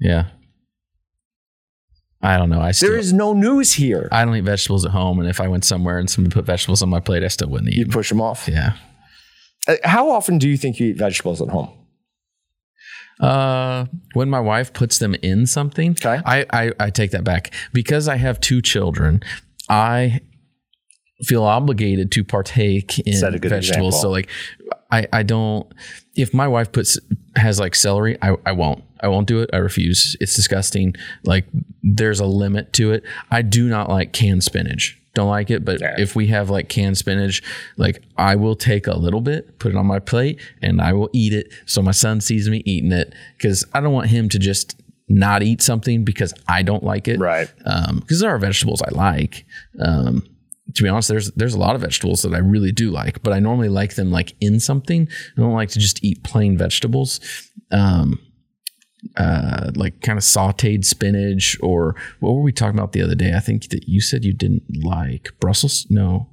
Yeah. 0.00 0.26
I 2.20 2.36
don't 2.36 2.50
know. 2.50 2.60
I 2.60 2.72
still 2.72 2.90
There 2.90 2.98
is 2.98 3.12
no 3.12 3.32
news 3.32 3.74
here. 3.74 4.08
I 4.10 4.24
don't 4.24 4.34
eat 4.36 4.44
vegetables 4.44 4.84
at 4.84 4.90
home, 4.90 5.20
and 5.20 5.28
if 5.28 5.40
I 5.40 5.48
went 5.48 5.64
somewhere 5.64 5.98
and 5.98 6.10
somebody 6.10 6.34
put 6.34 6.44
vegetables 6.44 6.82
on 6.82 6.88
my 6.88 7.00
plate, 7.00 7.22
I 7.22 7.28
still 7.28 7.48
wouldn't 7.48 7.70
eat. 7.70 7.76
You 7.78 7.86
push 7.86 8.08
them 8.08 8.20
off. 8.20 8.48
Yeah. 8.48 8.72
Uh, 9.68 9.76
How 9.84 10.10
often 10.10 10.38
do 10.38 10.48
you 10.48 10.56
think 10.56 10.80
you 10.80 10.88
eat 10.88 10.98
vegetables 10.98 11.40
at 11.40 11.48
home? 11.48 11.70
Uh, 13.20 13.86
when 14.14 14.28
my 14.30 14.40
wife 14.40 14.72
puts 14.72 14.98
them 14.98 15.14
in 15.22 15.46
something, 15.46 15.90
Okay. 15.92 16.20
I, 16.24 16.46
I 16.50 16.72
I 16.78 16.90
take 16.90 17.10
that 17.12 17.24
back 17.24 17.52
because 17.72 18.06
I 18.08 18.16
have 18.16 18.40
two 18.40 18.62
children. 18.62 19.22
I 19.68 20.20
feel 21.24 21.44
obligated 21.44 22.12
to 22.12 22.24
partake 22.24 22.98
in 23.00 23.14
Set 23.14 23.34
a 23.34 23.38
good 23.38 23.50
vegetables. 23.50 23.94
example. 23.94 24.00
So 24.00 24.10
like, 24.10 24.28
I 24.90 25.06
I 25.12 25.22
don't. 25.22 25.66
If 26.16 26.32
my 26.34 26.48
wife 26.48 26.72
puts 26.72 26.98
has 27.36 27.58
like 27.60 27.74
celery, 27.74 28.16
I 28.22 28.36
I 28.46 28.52
won't. 28.52 28.84
I 29.00 29.08
won't 29.08 29.28
do 29.28 29.40
it. 29.40 29.50
I 29.52 29.58
refuse. 29.58 30.16
It's 30.20 30.34
disgusting. 30.34 30.94
Like 31.24 31.46
there's 31.82 32.20
a 32.20 32.26
limit 32.26 32.72
to 32.74 32.92
it. 32.92 33.04
I 33.30 33.42
do 33.42 33.68
not 33.68 33.88
like 33.88 34.12
canned 34.12 34.42
spinach. 34.44 35.00
Don't 35.14 35.28
like 35.28 35.50
it. 35.50 35.64
But 35.64 35.80
if 35.98 36.14
we 36.14 36.28
have 36.28 36.50
like 36.50 36.68
canned 36.68 36.98
spinach, 36.98 37.42
like 37.76 38.02
I 38.16 38.36
will 38.36 38.54
take 38.54 38.86
a 38.86 38.96
little 38.96 39.20
bit, 39.20 39.58
put 39.58 39.72
it 39.72 39.76
on 39.76 39.86
my 39.86 39.98
plate, 39.98 40.40
and 40.62 40.80
I 40.80 40.92
will 40.92 41.10
eat 41.12 41.32
it. 41.32 41.52
So 41.66 41.82
my 41.82 41.90
son 41.92 42.20
sees 42.20 42.48
me 42.48 42.62
eating 42.64 42.92
it 42.92 43.12
because 43.36 43.64
I 43.74 43.80
don't 43.80 43.92
want 43.92 44.08
him 44.08 44.28
to 44.30 44.38
just 44.38 44.80
not 45.08 45.42
eat 45.42 45.62
something 45.62 46.04
because 46.04 46.34
I 46.46 46.62
don't 46.62 46.84
like 46.84 47.08
it. 47.08 47.18
Right. 47.18 47.48
Because 47.64 48.20
there 48.20 48.30
are 48.30 48.38
vegetables 48.38 48.82
I 48.82 48.90
like. 48.90 49.44
Um, 49.80 50.24
to 50.74 50.82
be 50.82 50.88
honest, 50.88 51.08
there's 51.08 51.30
there's 51.32 51.54
a 51.54 51.58
lot 51.58 51.74
of 51.74 51.80
vegetables 51.80 52.22
that 52.22 52.34
I 52.34 52.38
really 52.38 52.72
do 52.72 52.90
like, 52.90 53.22
but 53.22 53.32
I 53.32 53.38
normally 53.38 53.68
like 53.68 53.94
them 53.94 54.10
like 54.10 54.34
in 54.40 54.60
something. 54.60 55.08
I 55.36 55.40
don't 55.40 55.54
like 55.54 55.70
to 55.70 55.78
just 55.78 56.04
eat 56.04 56.22
plain 56.22 56.58
vegetables. 56.58 57.20
Um, 57.70 58.20
uh, 59.16 59.70
like 59.74 60.00
kind 60.00 60.18
of 60.18 60.24
sauteed 60.24 60.84
spinach, 60.84 61.56
or 61.62 61.94
what 62.20 62.32
were 62.32 62.42
we 62.42 62.52
talking 62.52 62.78
about 62.78 62.92
the 62.92 63.02
other 63.02 63.14
day? 63.14 63.32
I 63.34 63.40
think 63.40 63.68
that 63.68 63.88
you 63.88 64.00
said 64.00 64.24
you 64.24 64.34
didn't 64.34 64.64
like 64.84 65.30
Brussels. 65.40 65.86
No, 65.88 66.28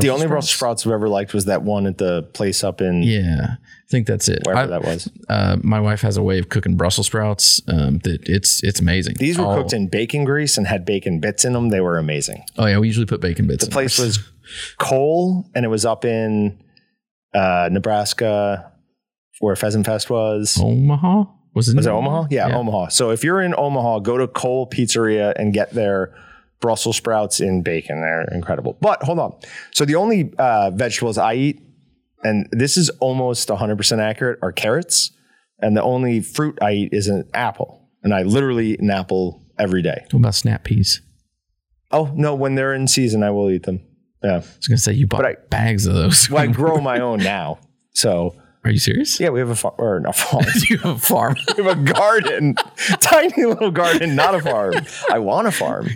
the 0.00 0.10
only? 0.10 0.26
Brussels 0.26 0.50
sprouts 0.54 0.86
I've 0.86 0.92
ever 0.92 1.08
liked 1.08 1.34
was 1.34 1.44
that 1.44 1.62
one 1.62 1.86
at 1.86 1.98
the 1.98 2.22
place 2.34 2.64
up 2.64 2.80
in 2.80 3.02
yeah, 3.02 3.56
I 3.58 3.90
think 3.90 4.06
that's 4.06 4.28
it. 4.28 4.40
wherever 4.44 4.62
I- 4.74 4.78
that 4.78 4.84
was. 4.84 5.08
uh, 5.28 5.56
my 5.62 5.78
wife 5.80 6.00
has 6.00 6.16
a 6.16 6.22
way 6.22 6.38
of 6.38 6.48
cooking 6.48 6.76
Brussels 6.76 7.06
sprouts 7.06 7.60
um, 7.68 7.98
that 7.98 8.20
it's 8.28 8.62
it's 8.64 8.80
amazing. 8.80 9.14
These 9.18 9.38
were 9.38 9.44
cooked 9.54 9.72
in 9.72 9.88
bacon 9.88 10.24
grease 10.24 10.56
and 10.58 10.66
had 10.66 10.84
bacon 10.84 11.20
bits 11.20 11.44
in 11.44 11.52
them. 11.52 11.68
They 11.68 11.80
were 11.80 11.98
amazing. 11.98 12.44
Oh 12.58 12.66
yeah, 12.66 12.78
we 12.78 12.86
usually 12.88 13.06
put 13.06 13.20
bacon 13.20 13.46
bits. 13.46 13.64
The 13.64 13.70
place 13.70 13.98
was 13.98 14.18
Cole, 14.78 15.48
and 15.54 15.64
it 15.64 15.68
was 15.68 15.84
up 15.86 16.04
in 16.04 16.58
uh, 17.32 17.68
Nebraska, 17.72 18.72
where 19.40 19.56
Pheasant 19.56 19.86
Fest 19.86 20.10
was. 20.10 20.58
Omaha. 20.60 21.24
Was 21.54 21.68
it? 21.68 21.76
Was 21.76 21.86
it 21.86 21.90
Omaha? 21.90 22.26
Yeah, 22.30 22.48
Yeah. 22.48 22.56
Omaha. 22.56 22.88
So 22.88 23.10
if 23.10 23.22
you're 23.22 23.40
in 23.40 23.54
Omaha, 23.56 24.00
go 24.00 24.18
to 24.18 24.26
Cole 24.26 24.68
Pizzeria 24.68 25.32
and 25.36 25.54
get 25.54 25.70
their 25.70 26.12
Brussels 26.64 26.96
sprouts 26.96 27.40
in 27.40 27.60
bacon. 27.60 28.00
They're 28.00 28.22
incredible. 28.32 28.78
But 28.80 29.02
hold 29.02 29.18
on. 29.18 29.34
So 29.74 29.84
the 29.84 29.96
only 29.96 30.32
uh, 30.38 30.70
vegetables 30.70 31.18
I 31.18 31.34
eat, 31.34 31.60
and 32.22 32.48
this 32.52 32.78
is 32.78 32.88
almost 33.00 33.50
100% 33.50 33.98
accurate, 33.98 34.38
are 34.40 34.50
carrots. 34.50 35.10
And 35.58 35.76
the 35.76 35.82
only 35.82 36.22
fruit 36.22 36.58
I 36.62 36.72
eat 36.72 36.88
is 36.92 37.06
an 37.08 37.28
apple. 37.34 37.86
And 38.02 38.14
I 38.14 38.22
literally 38.22 38.68
eat 38.72 38.80
an 38.80 38.90
apple 38.90 39.42
every 39.58 39.82
day. 39.82 40.06
What 40.10 40.20
about 40.20 40.34
snap 40.36 40.64
peas? 40.64 41.02
Oh, 41.90 42.10
no, 42.14 42.34
when 42.34 42.54
they're 42.54 42.72
in 42.72 42.88
season, 42.88 43.22
I 43.22 43.30
will 43.30 43.50
eat 43.50 43.64
them. 43.64 43.82
Yeah. 44.22 44.36
I 44.36 44.38
was 44.38 44.66
gonna 44.66 44.78
say 44.78 44.94
you 44.94 45.06
bought 45.06 45.26
I- 45.26 45.36
bags 45.50 45.84
of 45.84 45.92
those. 45.94 46.30
Well, 46.30 46.42
I 46.42 46.46
grow 46.60 46.80
my 46.80 46.98
own 47.00 47.18
now. 47.18 47.58
So, 47.92 48.36
Are 48.64 48.70
you 48.70 48.78
serious? 48.78 49.20
yeah, 49.20 49.28
we 49.28 49.40
have 49.40 49.50
a 49.50 49.54
farm, 49.54 49.74
or 49.78 50.00
not 50.00 50.16
farm. 50.16 50.44
you 50.70 50.78
have 50.78 50.96
a 50.96 50.98
farm. 50.98 51.36
We 51.56 51.62
have 51.64 51.78
a 51.78 51.92
garden, 51.92 52.54
tiny 53.00 53.44
little 53.44 53.70
garden, 53.70 54.16
not 54.16 54.34
a 54.34 54.40
farm. 54.40 54.74
I 55.10 55.18
want 55.18 55.46
a 55.46 55.52
farm. 55.52 55.88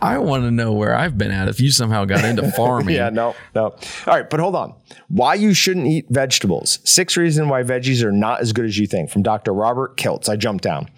I 0.00 0.18
want 0.18 0.44
to 0.44 0.50
know 0.50 0.72
where 0.72 0.94
I've 0.94 1.18
been 1.18 1.30
at. 1.30 1.48
If 1.48 1.60
you 1.60 1.70
somehow 1.70 2.04
got 2.06 2.24
into 2.24 2.50
farming, 2.52 2.94
Yeah, 2.94 3.10
no, 3.10 3.34
no. 3.54 3.64
All 3.64 3.78
right, 4.06 4.28
but 4.28 4.40
hold 4.40 4.54
on. 4.56 4.74
Why 5.08 5.34
you 5.34 5.52
shouldn't 5.54 5.86
eat 5.86 6.06
vegetables? 6.08 6.78
Six 6.84 7.16
reasons 7.16 7.48
why 7.50 7.62
veggies 7.62 8.02
are 8.02 8.12
not 8.12 8.40
as 8.40 8.52
good 8.52 8.64
as 8.64 8.78
you 8.78 8.86
think 8.86 9.10
from 9.10 9.22
Dr. 9.22 9.52
Robert 9.52 9.96
Kiltz. 9.96 10.28
I 10.28 10.36
jumped 10.36 10.64
down. 10.64 10.88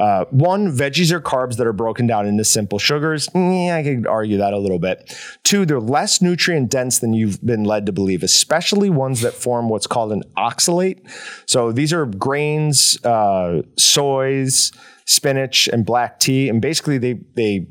Uh, 0.00 0.24
one, 0.30 0.72
veggies 0.72 1.12
are 1.12 1.20
carbs 1.20 1.58
that 1.58 1.66
are 1.66 1.74
broken 1.74 2.06
down 2.06 2.26
into 2.26 2.42
simple 2.42 2.78
sugars. 2.78 3.28
I 3.34 3.82
could 3.84 4.06
argue 4.06 4.38
that 4.38 4.54
a 4.54 4.58
little 4.58 4.78
bit. 4.78 5.14
Two, 5.44 5.66
they're 5.66 5.78
less 5.78 6.22
nutrient 6.22 6.70
dense 6.70 7.00
than 7.00 7.12
you've 7.12 7.44
been 7.44 7.64
led 7.64 7.84
to 7.84 7.92
believe, 7.92 8.22
especially 8.22 8.88
ones 8.88 9.20
that 9.20 9.34
form 9.34 9.68
what's 9.68 9.86
called 9.86 10.12
an 10.12 10.22
oxalate. 10.38 11.06
So 11.44 11.70
these 11.70 11.92
are 11.92 12.06
grains, 12.06 13.04
uh, 13.04 13.60
soys, 13.76 14.72
spinach, 15.04 15.68
and 15.68 15.84
black 15.84 16.18
tea, 16.18 16.48
and 16.48 16.62
basically 16.62 16.96
they 16.96 17.20
they 17.34 17.66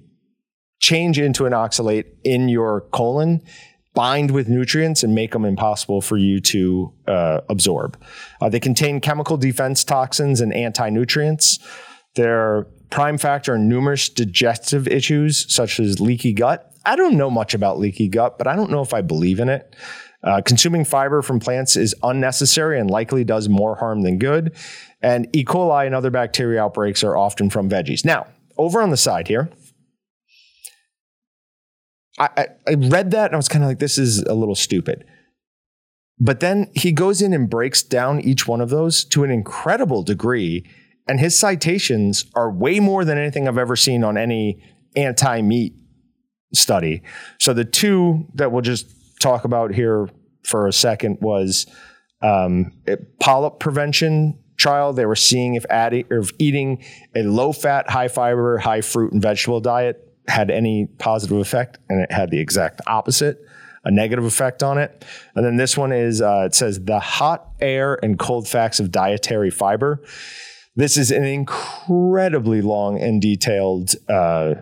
change 0.80 1.18
into 1.18 1.48
an 1.48 1.54
oxalate 1.54 2.06
in 2.24 2.48
your 2.48 2.82
colon, 2.92 3.42
bind 3.96 4.30
with 4.30 4.48
nutrients, 4.48 5.02
and 5.02 5.16
make 5.16 5.32
them 5.32 5.46
impossible 5.46 6.02
for 6.02 6.16
you 6.16 6.40
to 6.40 6.94
uh, 7.08 7.42
absorb. 7.50 8.00
Uh, 8.40 8.50
they 8.50 8.60
contain 8.60 9.02
chemical 9.02 9.36
defense 9.36 9.84
toxins 9.84 10.42
and 10.42 10.54
anti 10.54 10.92
nutrients. 10.92 11.58
They're 12.20 12.68
prime 12.90 13.18
factor 13.18 13.56
in 13.56 13.70
numerous 13.70 14.10
digestive 14.10 14.90
issues, 14.90 15.46
such 15.54 15.80
as 15.80 16.02
leaky 16.02 16.34
gut. 16.34 16.70
I 16.86 16.98
don't 16.98 17.16
know 17.16 17.30
much 17.30 17.54
about 17.54 17.80
leaky 17.80 18.10
gut, 18.10 18.38
but 18.38 18.46
I 18.46 18.58
don't 18.58 18.70
know 18.70 18.82
if 18.82 18.94
I 18.94 19.02
believe 19.02 19.40
in 19.40 19.48
it. 19.48 19.74
Uh, 20.22 20.42
consuming 20.42 20.84
fiber 20.84 21.22
from 21.22 21.40
plants 21.40 21.78
is 21.78 21.96
unnecessary 22.04 22.78
and 22.78 22.92
likely 22.92 23.24
does 23.24 23.48
more 23.48 23.76
harm 23.76 24.02
than 24.02 24.18
good. 24.18 24.54
And 25.02 25.34
E. 25.34 25.46
coli 25.46 25.86
and 25.86 25.96
other 25.96 26.10
bacteria 26.10 26.62
outbreaks 26.62 27.06
are 27.06 27.16
often 27.16 27.50
from 27.50 27.70
veggies. 27.70 28.04
Now, 28.04 28.28
over 28.58 28.82
on 28.82 28.90
the 28.90 28.98
side 28.98 29.30
here, 29.30 29.50
I, 32.18 32.30
I, 32.36 32.48
I 32.68 32.74
read 32.74 33.12
that 33.12 33.28
and 33.28 33.36
I 33.36 33.38
was 33.38 33.48
kind 33.48 33.64
of 33.64 33.70
like, 33.70 33.80
this 33.80 33.98
is 33.98 34.24
a 34.24 34.34
little 34.34 34.56
stupid. 34.56 35.06
But 36.20 36.42
then 36.42 36.70
he 36.76 36.92
goes 36.92 37.22
in 37.22 37.32
and 37.32 37.50
breaks 37.50 37.82
down 37.82 38.20
each 38.20 38.46
one 38.46 38.60
of 38.60 38.70
those 38.70 39.06
to 39.06 39.24
an 39.24 39.32
incredible 39.32 40.04
degree. 40.04 40.70
And 41.10 41.20
his 41.20 41.38
citations 41.38 42.26
are 42.36 42.52
way 42.52 42.80
more 42.80 43.04
than 43.04 43.18
anything 43.18 43.48
I've 43.48 43.58
ever 43.58 43.76
seen 43.76 44.04
on 44.04 44.16
any 44.16 44.62
anti 44.96 45.42
meat 45.42 45.74
study. 46.54 47.02
So 47.40 47.52
the 47.52 47.66
two 47.66 48.28
that 48.36 48.52
we'll 48.52 48.62
just 48.62 49.20
talk 49.20 49.44
about 49.44 49.74
here 49.74 50.08
for 50.44 50.68
a 50.68 50.74
second 50.74 51.18
was 51.20 51.66
um, 52.22 52.74
polyp 53.20 53.60
prevention 53.60 54.38
trial. 54.56 54.94
They 54.94 55.08
were 55.08 55.16
seeing 55.16 55.56
if 55.56 55.66
adding 55.72 56.06
if 56.12 56.30
eating 56.38 56.84
a 57.16 57.24
low 57.24 57.54
fat, 57.54 57.90
high 57.90 58.08
fiber, 58.08 58.60
high 58.60 58.82
fruit 58.82 59.12
and 59.12 59.20
vegetable 59.20 59.62
diet 59.62 60.14
had 60.28 60.52
any 60.52 60.86
positive 61.00 61.38
effect, 61.40 61.80
and 61.90 62.02
it 62.02 62.12
had 62.12 62.30
the 62.30 62.40
exact 62.40 62.82
opposite. 62.86 63.44
A 63.86 63.90
negative 63.90 64.26
effect 64.26 64.62
on 64.62 64.78
it. 64.78 65.06
And 65.34 65.44
then 65.44 65.56
this 65.56 65.76
one 65.76 65.92
is 65.92 66.22
uh, 66.22 66.44
it 66.46 66.54
says 66.54 66.84
the 66.84 67.00
hot 67.00 67.48
air 67.60 67.98
and 68.04 68.20
cold 68.20 68.48
facts 68.48 68.80
of 68.80 68.92
dietary 68.92 69.50
fiber. 69.50 70.04
This 70.76 70.98
is 70.98 71.12
an 71.12 71.24
incredibly 71.24 72.62
long 72.62 73.00
and 73.00 73.22
detailed 73.22 73.96
uh, 74.08 74.56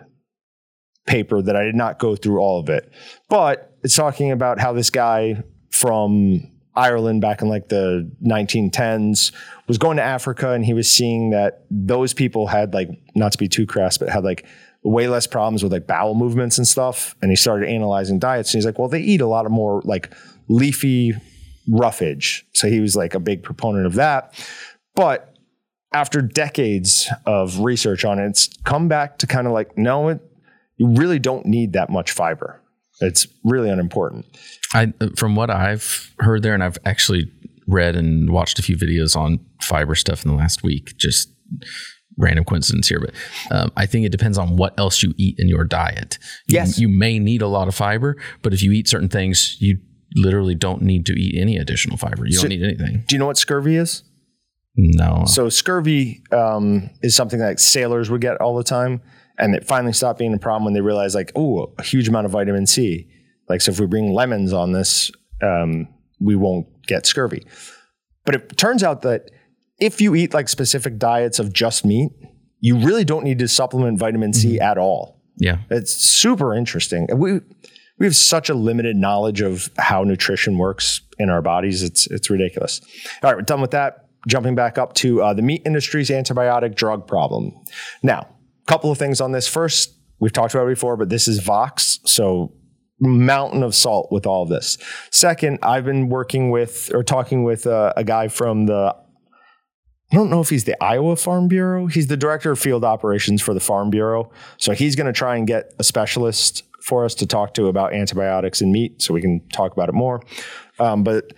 paper 1.06 1.42
that 1.42 1.56
I 1.56 1.64
did 1.64 1.74
not 1.74 1.98
go 1.98 2.16
through 2.16 2.38
all 2.38 2.60
of 2.60 2.68
it, 2.68 2.92
but 3.28 3.76
it's 3.82 3.96
talking 3.96 4.30
about 4.30 4.58
how 4.58 4.72
this 4.72 4.90
guy 4.90 5.42
from 5.70 6.50
Ireland 6.74 7.20
back 7.20 7.42
in 7.42 7.48
like 7.48 7.68
the 7.68 8.10
1910s 8.24 9.32
was 9.66 9.78
going 9.78 9.96
to 9.96 10.02
Africa 10.02 10.52
and 10.52 10.64
he 10.64 10.74
was 10.74 10.90
seeing 10.90 11.30
that 11.30 11.64
those 11.70 12.14
people 12.14 12.46
had 12.46 12.72
like 12.72 12.88
not 13.14 13.32
to 13.32 13.38
be 13.38 13.48
too 13.48 13.66
crass, 13.66 13.98
but 13.98 14.08
had 14.08 14.24
like 14.24 14.46
way 14.84 15.08
less 15.08 15.26
problems 15.26 15.62
with 15.62 15.72
like 15.72 15.86
bowel 15.86 16.14
movements 16.14 16.56
and 16.56 16.66
stuff. 16.66 17.16
And 17.20 17.30
he 17.30 17.36
started 17.36 17.68
analyzing 17.68 18.18
diets 18.18 18.54
and 18.54 18.58
he's 18.58 18.66
like, 18.66 18.78
well, 18.78 18.88
they 18.88 19.00
eat 19.00 19.20
a 19.20 19.26
lot 19.26 19.44
of 19.44 19.52
more 19.52 19.82
like 19.84 20.12
leafy 20.48 21.14
roughage. 21.68 22.46
So 22.54 22.68
he 22.68 22.80
was 22.80 22.96
like 22.96 23.14
a 23.14 23.20
big 23.20 23.42
proponent 23.42 23.86
of 23.86 23.94
that. 23.94 24.34
But 24.94 25.36
after 25.92 26.20
decades 26.20 27.08
of 27.26 27.60
research 27.60 28.04
on 28.04 28.18
it, 28.18 28.26
it's 28.28 28.48
come 28.64 28.88
back 28.88 29.18
to 29.18 29.26
kind 29.26 29.46
of 29.46 29.52
like, 29.52 29.76
no, 29.78 30.08
it, 30.08 30.20
you 30.76 30.88
really 30.94 31.18
don't 31.18 31.46
need 31.46 31.72
that 31.72 31.90
much 31.90 32.10
fiber. 32.12 32.60
It's 33.00 33.26
really 33.44 33.70
unimportant. 33.70 34.26
I 34.74 34.92
from 35.16 35.36
what 35.36 35.50
I've 35.50 36.12
heard 36.18 36.42
there, 36.42 36.52
and 36.54 36.62
I've 36.64 36.78
actually 36.84 37.30
read 37.66 37.94
and 37.96 38.30
watched 38.30 38.58
a 38.58 38.62
few 38.62 38.76
videos 38.76 39.16
on 39.16 39.38
fiber 39.62 39.94
stuff 39.94 40.24
in 40.24 40.30
the 40.30 40.36
last 40.36 40.62
week. 40.62 40.96
Just 40.98 41.30
random 42.18 42.44
coincidence 42.44 42.88
here, 42.88 42.98
but 43.00 43.14
um, 43.56 43.70
I 43.76 43.86
think 43.86 44.04
it 44.04 44.10
depends 44.10 44.36
on 44.38 44.56
what 44.56 44.78
else 44.80 45.02
you 45.02 45.14
eat 45.16 45.36
in 45.38 45.48
your 45.48 45.62
diet. 45.64 46.18
You, 46.48 46.54
Yes. 46.54 46.78
you 46.78 46.88
may 46.88 47.20
need 47.20 47.40
a 47.42 47.46
lot 47.46 47.68
of 47.68 47.74
fiber, 47.76 48.16
but 48.42 48.52
if 48.52 48.62
you 48.62 48.72
eat 48.72 48.88
certain 48.88 49.08
things, 49.08 49.56
you 49.60 49.78
literally 50.16 50.56
don't 50.56 50.82
need 50.82 51.06
to 51.06 51.12
eat 51.12 51.40
any 51.40 51.56
additional 51.56 51.96
fiber. 51.96 52.26
You 52.26 52.32
So- 52.32 52.42
don't 52.42 52.48
need 52.58 52.62
anything. 52.64 53.04
Do 53.06 53.14
you 53.14 53.18
know 53.20 53.26
what 53.26 53.38
scurvy 53.38 53.76
is? 53.76 54.02
No, 54.80 55.24
So 55.26 55.48
scurvy 55.48 56.22
um, 56.30 56.88
is 57.02 57.16
something 57.16 57.40
that 57.40 57.58
sailors 57.58 58.10
would 58.10 58.20
get 58.20 58.36
all 58.40 58.56
the 58.56 58.62
time, 58.62 59.02
and 59.36 59.56
it 59.56 59.64
finally 59.64 59.92
stopped 59.92 60.20
being 60.20 60.32
a 60.32 60.38
problem 60.38 60.64
when 60.64 60.72
they 60.72 60.80
realized, 60.80 61.16
like, 61.16 61.32
oh, 61.34 61.74
a 61.78 61.82
huge 61.82 62.08
amount 62.08 62.26
of 62.26 62.30
vitamin 62.32 62.64
C. 62.64 63.08
Like, 63.48 63.60
so 63.60 63.72
if 63.72 63.80
we 63.80 63.86
bring 63.86 64.12
lemons 64.12 64.52
on 64.52 64.70
this, 64.72 65.10
um, 65.42 65.88
we 66.20 66.36
won't 66.36 66.66
get 66.86 67.06
scurvy. 67.06 67.44
But 68.24 68.36
it 68.36 68.56
turns 68.56 68.84
out 68.84 69.02
that 69.02 69.30
if 69.80 70.00
you 70.00 70.14
eat 70.14 70.32
like 70.32 70.48
specific 70.48 70.98
diets 70.98 71.38
of 71.38 71.52
just 71.52 71.84
meat, 71.84 72.10
you 72.60 72.76
really 72.78 73.04
don't 73.04 73.24
need 73.24 73.38
to 73.38 73.48
supplement 73.48 73.98
vitamin 73.98 74.32
C 74.32 74.60
at 74.60 74.78
all. 74.78 75.20
yeah, 75.38 75.58
It's 75.70 75.92
super 75.94 76.54
interesting. 76.54 77.06
We 77.14 77.40
we 77.98 78.06
have 78.06 78.16
such 78.16 78.48
a 78.48 78.54
limited 78.54 78.96
knowledge 78.96 79.40
of 79.40 79.70
how 79.76 80.04
nutrition 80.04 80.56
works 80.58 81.00
in 81.18 81.30
our 81.30 81.42
bodies. 81.42 81.82
It's 81.82 82.06
it's 82.08 82.30
ridiculous. 82.30 82.80
All 83.22 83.30
right, 83.30 83.36
we're 83.36 83.42
done 83.42 83.60
with 83.60 83.72
that. 83.72 84.07
Jumping 84.26 84.54
back 84.54 84.78
up 84.78 84.94
to 84.94 85.22
uh, 85.22 85.32
the 85.32 85.42
meat 85.42 85.62
industry's 85.64 86.10
antibiotic 86.10 86.74
drug 86.74 87.06
problem. 87.06 87.52
Now, 88.02 88.28
a 88.62 88.66
couple 88.66 88.90
of 88.90 88.98
things 88.98 89.20
on 89.20 89.32
this. 89.32 89.46
First, 89.46 89.94
we've 90.18 90.32
talked 90.32 90.54
about 90.54 90.66
it 90.66 90.74
before, 90.74 90.96
but 90.96 91.08
this 91.08 91.28
is 91.28 91.38
Vox, 91.38 92.00
so 92.04 92.52
mountain 93.00 93.62
of 93.62 93.74
salt 93.74 94.08
with 94.10 94.26
all 94.26 94.42
of 94.42 94.48
this. 94.48 94.76
Second, 95.10 95.60
I've 95.62 95.84
been 95.84 96.08
working 96.08 96.50
with 96.50 96.90
or 96.92 97.04
talking 97.04 97.44
with 97.44 97.66
uh, 97.66 97.92
a 97.96 98.04
guy 98.04 98.28
from 98.28 98.66
the 98.66 98.94
I 100.10 100.16
don't 100.16 100.30
know 100.30 100.40
if 100.40 100.48
he's 100.48 100.64
the 100.64 100.82
Iowa 100.82 101.16
Farm 101.16 101.48
Bureau. 101.48 101.86
He's 101.86 102.06
the 102.06 102.16
director 102.16 102.50
of 102.50 102.58
field 102.58 102.82
operations 102.82 103.42
for 103.42 103.52
the 103.52 103.60
Farm 103.60 103.90
Bureau. 103.90 104.30
So 104.56 104.72
he's 104.72 104.96
going 104.96 105.06
to 105.06 105.12
try 105.12 105.36
and 105.36 105.46
get 105.46 105.74
a 105.78 105.84
specialist 105.84 106.64
for 106.80 107.04
us 107.04 107.14
to 107.16 107.26
talk 107.26 107.52
to 107.54 107.66
about 107.66 107.92
antibiotics 107.92 108.62
in 108.62 108.72
meat 108.72 109.02
so 109.02 109.12
we 109.12 109.20
can 109.20 109.46
talk 109.50 109.72
about 109.72 109.90
it 109.90 109.94
more. 109.94 110.22
Um, 110.78 111.04
but 111.04 111.34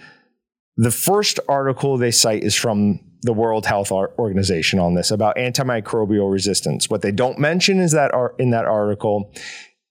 the 0.76 0.90
first 0.90 1.40
article 1.48 1.98
they 1.98 2.10
cite 2.10 2.42
is 2.42 2.54
from 2.54 3.00
the 3.22 3.32
World 3.32 3.66
Health 3.66 3.92
Organization 3.92 4.78
on 4.78 4.94
this 4.94 5.10
about 5.10 5.36
antimicrobial 5.36 6.32
resistance. 6.32 6.88
What 6.88 7.02
they 7.02 7.12
don't 7.12 7.38
mention 7.38 7.78
is 7.78 7.92
that 7.92 8.14
ar- 8.14 8.34
in 8.38 8.50
that 8.50 8.64
article 8.64 9.32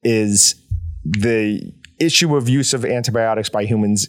is 0.04 0.56
the 1.04 1.74
issue 2.00 2.36
of 2.36 2.50
use 2.50 2.74
of 2.74 2.86
antibiotics 2.86 3.50
by 3.50 3.66
humans 3.66 4.08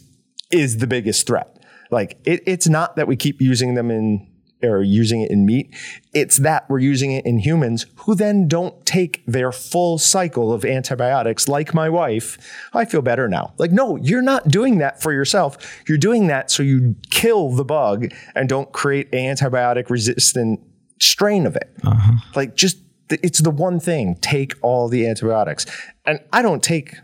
is 0.49 0.77
the 0.77 0.87
biggest 0.87 1.27
threat. 1.27 1.59
Like 1.91 2.17
it, 2.25 2.41
it's 2.47 2.67
not 2.67 2.95
that 2.95 3.07
we 3.07 3.15
keep 3.15 3.41
using 3.41 3.75
them 3.75 3.91
in 3.91 4.30
or 4.63 4.81
using 4.81 5.21
it 5.21 5.31
in 5.31 5.45
meat. 5.45 5.73
It's 6.13 6.37
that 6.37 6.69
we're 6.69 6.79
using 6.79 7.11
it 7.11 7.25
in 7.25 7.39
humans 7.39 7.85
who 7.97 8.15
then 8.15 8.47
don't 8.47 8.85
take 8.85 9.23
their 9.25 9.51
full 9.51 9.97
cycle 9.97 10.51
of 10.51 10.65
antibiotics 10.65 11.47
like 11.47 11.73
my 11.73 11.89
wife. 11.89 12.37
I 12.73 12.85
feel 12.85 13.01
better 13.01 13.27
now. 13.27 13.53
Like, 13.57 13.71
no, 13.71 13.97
you're 13.97 14.21
not 14.21 14.47
doing 14.47 14.77
that 14.79 15.01
for 15.01 15.11
yourself. 15.13 15.81
You're 15.87 15.97
doing 15.97 16.27
that 16.27 16.51
so 16.51 16.63
you 16.63 16.95
kill 17.09 17.51
the 17.51 17.65
bug 17.65 18.13
and 18.35 18.47
don't 18.49 18.71
create 18.71 19.13
an 19.13 19.35
antibiotic 19.35 19.89
resistant 19.89 20.59
strain 20.99 21.45
of 21.45 21.55
it. 21.55 21.73
Uh-huh. 21.83 22.13
Like 22.35 22.55
just 22.55 22.77
it's 23.09 23.41
the 23.41 23.51
one 23.51 23.79
thing. 23.79 24.15
Take 24.21 24.53
all 24.61 24.87
the 24.87 25.07
antibiotics. 25.07 25.65
And 26.05 26.19
I 26.31 26.41
don't 26.41 26.63
take 26.63 26.95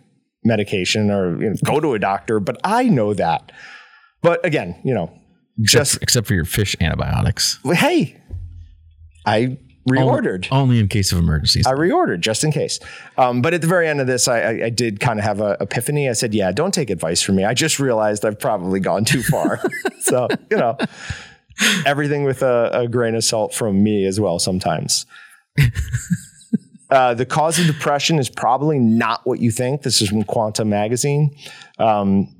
medication 0.43 1.11
or 1.11 1.41
you 1.41 1.49
know, 1.49 1.55
go 1.63 1.79
to 1.79 1.93
a 1.93 1.99
doctor, 1.99 2.39
but 2.39 2.57
I 2.63 2.83
know 2.83 3.13
that. 3.13 3.51
But 4.21 4.43
again, 4.45 4.79
you 4.83 4.93
know, 4.93 5.16
just 5.61 6.01
except 6.01 6.27
for 6.27 6.33
your 6.33 6.45
fish 6.45 6.75
antibiotics. 6.79 7.59
hey, 7.65 8.19
I 9.25 9.57
reordered. 9.89 10.47
Only 10.51 10.79
in 10.79 10.87
case 10.87 11.11
of 11.11 11.17
emergencies. 11.19 11.65
I 11.65 11.73
reordered 11.73 12.19
just 12.19 12.43
in 12.43 12.51
case. 12.51 12.79
Um, 13.17 13.41
but 13.41 13.53
at 13.53 13.61
the 13.61 13.67
very 13.67 13.87
end 13.87 14.01
of 14.01 14.07
this, 14.07 14.27
I, 14.27 14.39
I, 14.39 14.65
I 14.65 14.69
did 14.69 14.99
kind 14.99 15.19
of 15.19 15.25
have 15.25 15.41
an 15.41 15.55
epiphany. 15.59 16.09
I 16.09 16.13
said, 16.13 16.33
"Yeah, 16.33 16.51
don't 16.51 16.73
take 16.73 16.89
advice 16.89 17.21
from 17.21 17.35
me. 17.35 17.45
I 17.45 17.53
just 17.53 17.79
realized 17.79 18.25
I've 18.25 18.39
probably 18.39 18.79
gone 18.79 19.05
too 19.05 19.23
far." 19.23 19.61
so 20.01 20.27
you 20.51 20.57
know, 20.57 20.77
everything 21.85 22.23
with 22.23 22.41
a, 22.41 22.69
a 22.73 22.87
grain 22.87 23.15
of 23.15 23.23
salt 23.23 23.53
from 23.53 23.83
me 23.83 24.05
as 24.05 24.19
well. 24.19 24.39
Sometimes. 24.39 25.05
Uh, 26.89 27.13
the 27.13 27.25
cause 27.25 27.59
of 27.59 27.65
depression 27.65 28.17
is 28.17 28.29
probably 28.29 28.79
not 28.79 29.19
what 29.25 29.39
you 29.39 29.51
think. 29.51 29.81
This 29.81 30.01
is 30.01 30.07
from 30.07 30.23
Quanta 30.23 30.63
Magazine. 30.63 31.35
Um, 31.79 32.33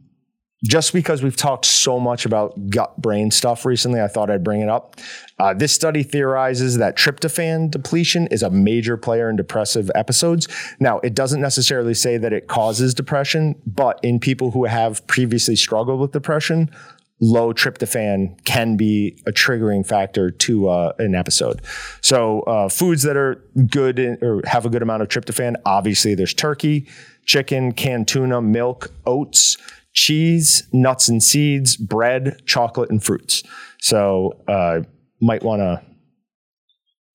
just 0.64 0.91
because 0.91 1.22
we've 1.22 1.36
talked 1.36 1.66
so 1.66 1.99
much 1.99 2.26
about 2.26 2.70
gut 2.70 2.99
brain 2.99 3.30
stuff 3.30 3.66
recently, 3.66 4.01
I 4.01 4.08
thought 4.08 4.32
I'd 4.32 4.43
bring 4.43 4.62
it 4.62 4.70
up. 4.70 4.95
Uh, 5.38 5.53
this 5.53 5.72
study 5.72 6.01
theorizes 6.01 6.80
that 6.80 6.97
tryptophan 6.97 7.70
depletion 7.70 8.28
is 8.28 8.41
a 8.41 8.49
major 8.49 8.97
player 8.97 9.30
in 9.30 9.36
depressive 9.36 9.91
episodes. 9.93 10.47
Now, 10.80 10.99
it 10.99 11.14
doesn't 11.14 11.41
necessarily 11.41 11.93
say 11.93 12.18
that 12.18 12.34
it 12.34 12.47
causes 12.47 12.95
depression, 12.95 13.62
but 13.68 13.99
in 14.01 14.20
people 14.20 14.51
who 14.51 14.66
have 14.66 15.05
previously 15.05 15.55
struggled 15.55 15.99
with 15.99 16.12
depression, 16.12 16.72
low 17.20 17.53
tryptophan 17.53 18.43
can 18.45 18.78
be 18.78 19.22
a 19.28 19.32
triggering 19.32 19.86
factor 19.86 20.32
to 20.32 20.70
uh, 20.70 20.93
an 20.97 21.14
episode. 21.14 21.62
So, 22.01 22.41
uh, 22.41 22.70
foods 22.70 23.03
that 23.03 23.16
are 23.16 23.43
good 23.70 23.99
in, 23.99 24.18
or 24.24 24.41
have 24.45 24.66
a 24.66 24.70
good 24.70 24.82
amount 24.82 25.03
of 25.03 25.10
tryptophan, 25.10 25.55
obviously, 25.66 26.16
there's 26.16 26.34
turkey, 26.34 26.88
chicken, 27.26 27.74
canned 27.74 28.08
tuna, 28.08 28.41
milk, 28.41 28.91
oats 29.05 29.58
cheese, 29.98 30.68
nuts 30.72 31.10
and 31.10 31.22
seeds, 31.24 31.76
bread, 31.76 32.39
chocolate, 32.45 32.89
and 32.91 33.04
fruits. 33.04 33.41
So, 33.82 34.39
uh, 34.48 34.82
might 35.22 35.41
want 35.43 35.62
to 35.62 35.82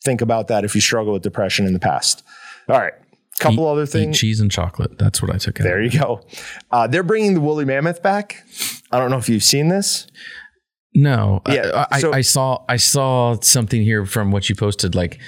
think 0.04 0.20
about 0.20 0.48
that 0.48 0.64
if 0.64 0.74
you 0.74 0.80
struggle 0.80 1.12
with 1.12 1.22
depression 1.22 1.64
in 1.64 1.72
the 1.74 1.78
past. 1.78 2.24
All 2.68 2.78
right. 2.80 2.92
Couple 3.38 3.64
Eat- 3.64 3.68
other 3.72 3.86
things. 3.86 4.18
cheese 4.18 4.40
and 4.40 4.50
chocolate. 4.50 4.98
That's 4.98 5.22
what 5.22 5.32
I 5.32 5.38
took 5.38 5.60
out. 5.60 5.64
There 5.64 5.80
you 5.80 5.90
go. 5.96 6.20
Uh, 6.72 6.86
they're 6.88 7.04
bringing 7.04 7.34
the 7.34 7.40
woolly 7.40 7.64
mammoth 7.64 8.02
back. 8.02 8.44
I 8.90 8.98
don't 8.98 9.10
know 9.10 9.16
if 9.16 9.28
you've 9.28 9.44
seen 9.44 9.68
this. 9.68 10.06
No. 10.94 11.40
Yeah, 11.48 11.86
I, 11.90 12.00
so- 12.00 12.12
I, 12.12 12.16
I 12.16 12.20
saw 12.20 12.64
I 12.68 12.76
saw 12.76 13.36
something 13.40 13.80
here 13.82 14.04
from 14.06 14.32
what 14.32 14.48
you 14.48 14.54
posted. 14.56 14.94
Like, 14.96 15.20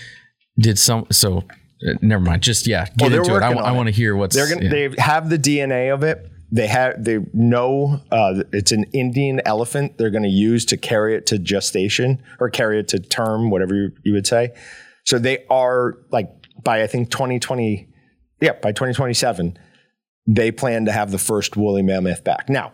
did 0.59 0.77
some 0.79 1.07
so. 1.13 1.39
uh, 1.39 1.95
Never 2.03 2.23
mind. 2.25 2.43
Just 2.43 2.67
yeah, 2.67 2.87
get 2.99 3.13
Oh, 3.13 3.17
into 3.17 3.37
it. 3.37 3.43
I, 3.43 3.53
I 3.53 3.73
want 3.73 3.87
to 3.87 3.93
hear 3.95 4.15
what's. 4.17 4.35
They're 4.37 4.49
gonna 4.53 4.65
yeah. 4.65 4.89
they 4.89 4.95
have 5.03 5.31
the 5.31 5.39
DNA 5.39 5.93
of 5.95 6.03
it. 6.03 6.31
They 6.55 6.69
have 6.69 7.03
they 7.03 7.19
know 7.33 8.01
uh, 8.13 8.45
it's 8.53 8.71
an 8.71 8.85
Indian 8.93 9.41
elephant. 9.45 9.99
They're 9.99 10.11
going 10.11 10.23
to 10.23 10.29
use 10.29 10.65
to 10.67 10.77
carry 10.77 11.17
it 11.17 11.27
to 11.27 11.39
gestation 11.39 12.23
or 12.39 12.49
carry 12.49 12.79
it 12.79 12.87
to 12.89 13.01
term, 13.01 13.51
whatever 13.51 13.75
you, 13.75 13.93
you 14.05 14.13
would 14.13 14.27
say. 14.27 14.55
So 15.05 15.19
they 15.19 15.45
are 15.51 15.99
like 16.13 16.31
by 16.63 16.85
I 16.85 16.87
think 16.87 17.11
2020, 17.11 17.89
yeah, 18.41 18.53
by 18.53 18.71
2027, 18.71 19.59
they 20.29 20.53
plan 20.53 20.85
to 20.85 20.93
have 20.93 21.11
the 21.11 21.19
first 21.19 21.57
woolly 21.57 21.83
mammoth 21.83 22.23
back. 22.23 22.49
Now, 22.49 22.71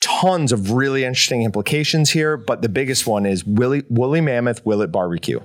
tons 0.00 0.50
of 0.50 0.72
really 0.72 1.04
interesting 1.04 1.42
implications 1.42 2.08
here, 2.08 2.38
but 2.38 2.62
the 2.62 2.70
biggest 2.70 3.06
one 3.06 3.26
is 3.26 3.44
woolly, 3.44 3.82
woolly 3.90 4.22
mammoth 4.22 4.64
will 4.64 4.80
it 4.80 4.90
barbecue? 4.90 5.40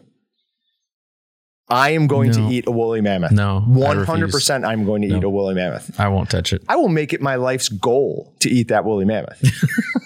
I 1.69 1.89
am 1.91 2.07
going 2.07 2.31
No. 2.31 2.47
to 2.47 2.53
eat 2.53 2.65
a 2.67 2.71
woolly 2.71 3.01
mammoth. 3.01 3.31
No, 3.33 3.59
one 3.61 4.05
hundred 4.05 4.31
percent. 4.31 4.63
I'm 4.65 4.85
going 4.85 5.01
to 5.01 5.07
eat 5.17 5.23
a 5.23 5.29
woolly 5.29 5.53
mammoth. 5.55 5.99
I 5.99 6.07
won't 6.07 6.29
touch 6.29 6.53
it. 6.53 6.63
I 6.69 6.75
will 6.77 6.87
make 6.87 7.11
it 7.13 7.21
my 7.21 7.35
life's 7.35 7.67
goal 7.69 8.33
to 8.39 8.49
eat 8.49 8.69
that 8.69 8.85
woolly 8.85 9.03
mammoth. 9.05 9.43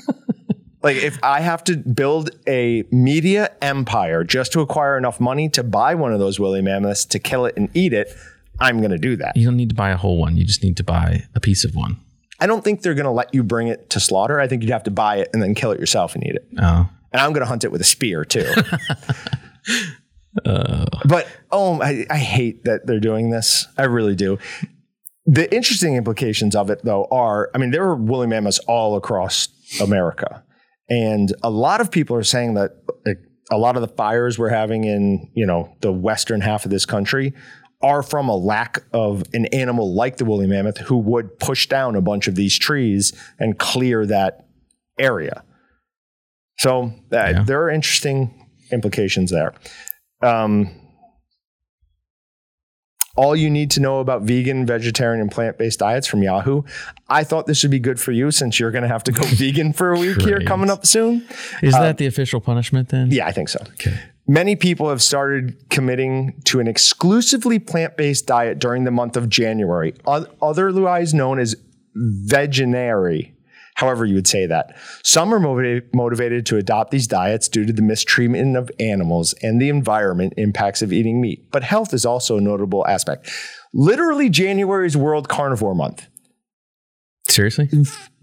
like 0.84 0.97
if 0.97 1.20
I 1.24 1.41
have 1.41 1.64
to 1.66 1.78
build 1.78 2.32
a 2.47 2.84
media 2.91 3.51
empire 3.62 4.24
just 4.24 4.51
to 4.53 4.62
acquire 4.62 4.97
enough 4.97 5.20
money 5.20 5.49
to 5.49 5.64
buy 5.64 5.93
one 5.93 6.12
of 6.14 6.20
those 6.20 6.39
woolly 6.39 6.62
mammoths 6.64 7.05
to 7.05 7.20
kill 7.20 7.45
it 7.45 7.55
and 7.55 7.70
eat 7.76 7.93
it, 7.93 8.12
I'm 8.59 8.80
going 8.80 8.91
to 8.91 8.97
do 8.97 9.16
that. 9.18 9.38
You 9.38 9.45
don't 9.45 9.57
need 9.57 9.70
to 9.70 9.76
buy 9.76 9.91
a 9.91 9.97
whole 9.97 10.18
one. 10.18 10.38
You 10.38 10.45
just 10.45 10.64
need 10.64 10.78
to 10.78 10.84
buy 10.84 11.26
a 11.36 11.39
piece 11.39 11.64
of 11.64 11.76
one. 11.76 11.97
I 12.39 12.47
don't 12.47 12.64
think 12.64 12.82
they're 12.82 12.95
going 12.95 13.05
to 13.05 13.12
let 13.12 13.36
you 13.36 13.43
bring 13.43 13.68
it 13.68 13.91
to 13.91 13.99
slaughter. 13.99 14.39
I 14.39 14.47
think 14.47 14.64
you'd 14.64 14.72
have 14.72 14.84
to 14.86 14.91
buy 14.91 15.18
it 15.18 15.30
and 15.32 15.43
then 15.43 15.53
kill 15.53 15.72
it 15.72 15.80
yourself 15.80 16.16
and 16.16 16.26
eat 16.26 16.34
it. 16.34 16.47
Oh, 16.59 16.89
And 17.14 17.22
I'm 17.22 17.34
going 17.34 17.41
to 17.43 17.47
hunt 17.47 17.64
it 17.64 17.72
with 17.72 17.82
a 17.82 17.86
spear 17.86 18.26
too. 18.26 18.51
but 20.45 21.27
oh, 21.51 21.82
I, 21.82 22.05
I 22.09 22.17
hate 22.17 22.63
that 22.63 22.86
they're 22.86 22.99
doing 22.99 23.29
this. 23.32 23.67
I 23.77 23.84
really 23.84 24.15
do. 24.15 24.38
The 25.25 25.53
interesting 25.53 25.95
implications 25.95 26.55
of 26.55 26.69
it, 26.69 26.82
though, 26.84 27.05
are 27.11 27.49
I 27.53 27.57
mean, 27.57 27.71
there 27.71 27.84
are 27.84 27.95
woolly 27.95 28.27
mammoths 28.27 28.59
all 28.59 28.95
across 28.95 29.49
America. 29.82 30.43
And 30.89 31.34
a 31.43 31.49
lot 31.49 31.79
of 31.79 31.91
people 31.91 32.15
are 32.15 32.23
saying 32.23 32.55
that 32.55 32.71
a 33.51 33.57
lot 33.57 33.75
of 33.75 33.82
the 33.82 33.88
fires 33.88 34.38
we're 34.39 34.49
having 34.49 34.84
in, 34.84 35.29
you 35.36 35.45
know, 35.45 35.75
the 35.82 35.91
western 35.91 36.41
half 36.41 36.65
of 36.65 36.71
this 36.71 36.86
country 36.86 37.34
are 37.82 38.03
from 38.03 38.29
a 38.29 38.36
lack 38.36 38.84
of 38.93 39.23
an 39.34 39.45
animal 39.47 39.93
like 39.95 40.17
the 40.17 40.25
woolly 40.25 40.47
mammoth 40.47 40.77
who 40.77 40.97
would 40.97 41.38
push 41.39 41.67
down 41.67 41.95
a 41.95 42.01
bunch 42.01 42.27
of 42.27 42.36
these 42.36 42.57
trees 42.57 43.11
and 43.39 43.57
clear 43.57 44.05
that 44.05 44.45
area. 44.99 45.43
So 46.59 46.84
uh, 46.86 46.91
Yeah. 47.11 47.43
there 47.43 47.61
are 47.63 47.69
interesting 47.69 48.47
implications 48.71 49.32
there. 49.32 49.53
Um, 50.22 50.82
all 53.15 53.36
you 53.36 53.49
need 53.49 53.72
to 53.72 53.80
know 53.82 53.99
about 53.99 54.22
vegan, 54.24 54.65
vegetarian, 54.65 55.22
and 55.22 55.32
plant 55.32 55.57
based 55.57 55.80
diets 55.80 56.07
from 56.07 56.24
Yahoo. 56.24 56.63
I 57.09 57.24
thought 57.24 57.45
this 57.45 57.61
would 57.63 57.72
be 57.72 57.80
good 57.80 57.99
for 57.99 58.11
you 58.11 58.32
since 58.32 58.59
you're 58.59 58.72
going 58.72 58.84
to 58.84 58.88
have 58.88 59.03
to 59.05 59.11
go 59.11 59.24
vegan 59.28 59.74
for 59.74 59.93
a 59.93 59.99
week 59.99 60.22
here 60.22 60.41
coming 60.41 60.69
up 60.69 60.86
soon. 60.86 61.28
is 61.61 61.74
that 61.74 61.97
the 61.97 62.05
official 62.05 62.39
punishment 62.39 62.89
then? 62.89 63.11
Yeah, 63.11 63.28
I 63.28 63.32
think 63.32 63.49
so. 63.49 63.59
Okay. 63.74 63.99
Many 64.28 64.55
people 64.55 64.88
have 64.89 65.01
started 65.01 65.69
committing 65.69 66.41
to 66.45 66.59
an 66.59 66.67
exclusively 66.67 67.59
plant 67.59 67.97
based 67.97 68.28
diet 68.28 68.59
during 68.59 68.86
the 68.86 68.91
month 68.91 69.17
of 69.17 69.28
January, 69.28 69.93
otherwise 70.05 71.13
known 71.13 71.38
as 71.39 71.55
veganary, 71.97 73.34
however 73.76 74.05
you 74.05 74.15
would 74.15 74.28
say 74.28 74.45
that. 74.45 74.76
Some 75.03 75.34
are 75.34 75.39
motivated, 75.39 75.93
motivated 75.93 76.45
to 76.47 76.57
adopt 76.57 76.91
these 76.91 77.07
diets 77.07 77.47
due 77.47 77.65
to 77.65 77.74
the 77.74 77.82
mistreatment 77.82 78.57
of 78.57 78.69
animals 78.80 79.34
and 79.41 79.61
the 79.61 79.69
environment 79.69 80.34
impacts 80.38 80.82
of 80.82 80.93
eating 80.93 81.22
meat. 81.22 81.49
But 81.51 81.63
health 81.63 81.93
is 81.93 82.05
also 82.05 82.38
a 82.38 82.41
notable 82.41 82.86
aspect. 82.88 83.30
Literally, 83.74 84.30
January 84.30 84.86
is 84.88 84.97
World 84.97 85.30
Carnivore 85.30 85.76
Month. 85.76 86.07
Seriously? 87.30 87.67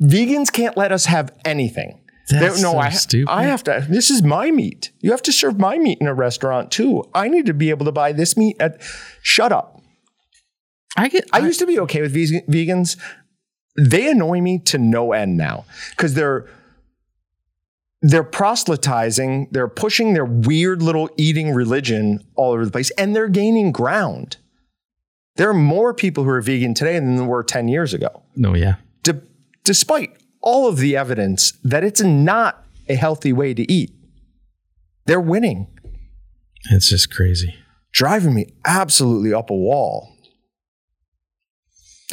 Vegans 0.02 0.52
can't 0.52 0.76
let 0.76 0.92
us 0.92 1.06
have 1.06 1.32
anything. 1.44 2.00
That's 2.30 2.56
They- 2.56 2.62
no, 2.62 2.72
so 2.72 2.78
I, 2.78 2.90
stupid. 2.90 3.32
I 3.32 3.44
have 3.44 3.64
to. 3.64 3.86
This 3.88 4.10
is 4.10 4.22
my 4.22 4.50
meat. 4.50 4.90
You 5.00 5.12
have 5.12 5.22
to 5.22 5.32
serve 5.32 5.58
my 5.58 5.78
meat 5.78 5.98
in 6.00 6.06
a 6.06 6.14
restaurant 6.14 6.70
too. 6.70 7.04
I 7.14 7.28
need 7.28 7.46
to 7.46 7.54
be 7.54 7.70
able 7.70 7.86
to 7.86 7.92
buy 7.92 8.12
this 8.12 8.36
meat 8.36 8.56
at. 8.60 8.82
Shut 9.22 9.50
up. 9.50 9.80
I 10.96 11.08
get. 11.08 11.24
I 11.32 11.38
used 11.38 11.60
to 11.60 11.66
be 11.66 11.78
okay 11.80 12.02
with 12.02 12.14
vegans. 12.14 12.98
They 13.78 14.10
annoy 14.10 14.40
me 14.40 14.58
to 14.66 14.78
no 14.78 15.12
end 15.12 15.36
now 15.36 15.64
because 15.90 16.14
they're 16.14 16.46
they're 18.02 18.22
proselytizing. 18.24 19.48
They're 19.50 19.68
pushing 19.68 20.14
their 20.14 20.24
weird 20.24 20.82
little 20.82 21.10
eating 21.16 21.52
religion 21.52 22.20
all 22.36 22.52
over 22.52 22.64
the 22.64 22.70
place, 22.70 22.90
and 22.92 23.14
they're 23.14 23.28
gaining 23.28 23.72
ground. 23.72 24.36
There 25.36 25.48
are 25.48 25.54
more 25.54 25.94
people 25.94 26.24
who 26.24 26.30
are 26.30 26.40
vegan 26.40 26.74
today 26.74 26.94
than 26.94 27.16
there 27.16 27.24
were 27.24 27.42
ten 27.44 27.68
years 27.68 27.94
ago 27.94 28.22
no, 28.36 28.54
yeah. 28.54 28.76
de- 29.04 29.20
despite 29.64 30.10
all 30.40 30.68
of 30.68 30.78
the 30.78 30.96
evidence 30.96 31.52
that 31.64 31.84
it's 31.84 32.00
not 32.00 32.64
a 32.88 32.94
healthy 32.94 33.32
way 33.32 33.54
to 33.54 33.70
eat. 33.72 33.92
They're 35.06 35.20
winning, 35.20 35.68
It's 36.70 36.88
just 36.90 37.12
crazy. 37.14 37.54
driving 37.92 38.34
me 38.34 38.52
absolutely 38.64 39.32
up 39.32 39.50
a 39.50 39.54
wall. 39.54 40.12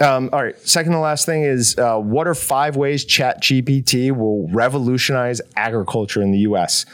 Um, 0.01 0.29
all 0.33 0.43
right, 0.43 0.59
second 0.67 0.91
to 0.91 0.99
last 0.99 1.25
thing 1.25 1.43
is 1.43 1.77
uh, 1.77 1.97
what 1.97 2.27
are 2.27 2.35
five 2.35 2.75
ways 2.75 3.05
Chat 3.05 3.41
GPT 3.41 4.11
will 4.11 4.49
revolutionize 4.49 5.39
agriculture 5.55 6.21
in 6.21 6.31
the 6.31 6.39
US? 6.39 6.85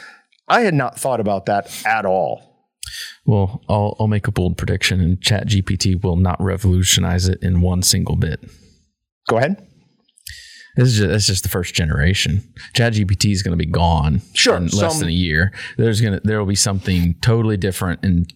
I 0.48 0.60
had 0.60 0.74
not 0.74 0.98
thought 0.98 1.18
about 1.18 1.46
that 1.46 1.84
at 1.84 2.06
all. 2.06 2.48
Well, 3.26 3.62
I'll, 3.68 3.96
I'll 3.98 4.06
make 4.06 4.28
a 4.28 4.32
bold 4.32 4.56
prediction, 4.56 5.00
and 5.00 5.20
Chat 5.20 5.48
GPT 5.48 6.02
will 6.02 6.16
not 6.16 6.40
revolutionize 6.40 7.26
it 7.28 7.38
in 7.42 7.60
one 7.60 7.82
single 7.82 8.16
bit. 8.16 8.40
Go 9.28 9.38
ahead. 9.38 9.66
This 10.76 10.88
is 10.88 10.98
just, 10.98 11.08
that's 11.10 11.26
just 11.26 11.42
the 11.42 11.48
first 11.48 11.74
generation. 11.74 12.42
Chat 12.74 12.94
GPT 12.94 13.32
is 13.32 13.42
going 13.42 13.56
to 13.56 13.62
be 13.62 13.70
gone 13.70 14.22
Sure, 14.34 14.56
in 14.56 14.64
less 14.68 14.92
some- 14.92 15.00
than 15.00 15.08
a 15.08 15.12
year. 15.12 15.52
There's 15.76 16.00
gonna 16.00 16.20
there 16.24 16.38
will 16.38 16.46
be 16.46 16.54
something 16.54 17.14
totally 17.20 17.56
different, 17.56 18.00
and 18.04 18.32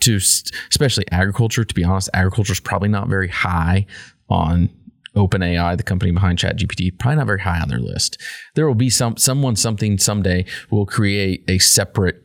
to 0.00 0.16
especially 0.16 1.04
agriculture. 1.10 1.64
To 1.64 1.74
be 1.74 1.84
honest, 1.84 2.10
agriculture 2.14 2.52
is 2.52 2.60
probably 2.60 2.88
not 2.88 3.08
very 3.08 3.28
high 3.28 3.86
on 4.28 4.70
OpenAI, 5.14 5.76
the 5.76 5.82
company 5.82 6.12
behind 6.12 6.38
ChatGPT. 6.38 6.98
Probably 6.98 7.16
not 7.16 7.26
very 7.26 7.40
high 7.40 7.60
on 7.60 7.68
their 7.68 7.78
list. 7.78 8.20
There 8.54 8.66
will 8.66 8.74
be 8.74 8.90
some 8.90 9.16
someone 9.16 9.56
something 9.56 9.98
someday 9.98 10.44
will 10.70 10.86
create 10.86 11.44
a 11.48 11.58
separate 11.58 12.22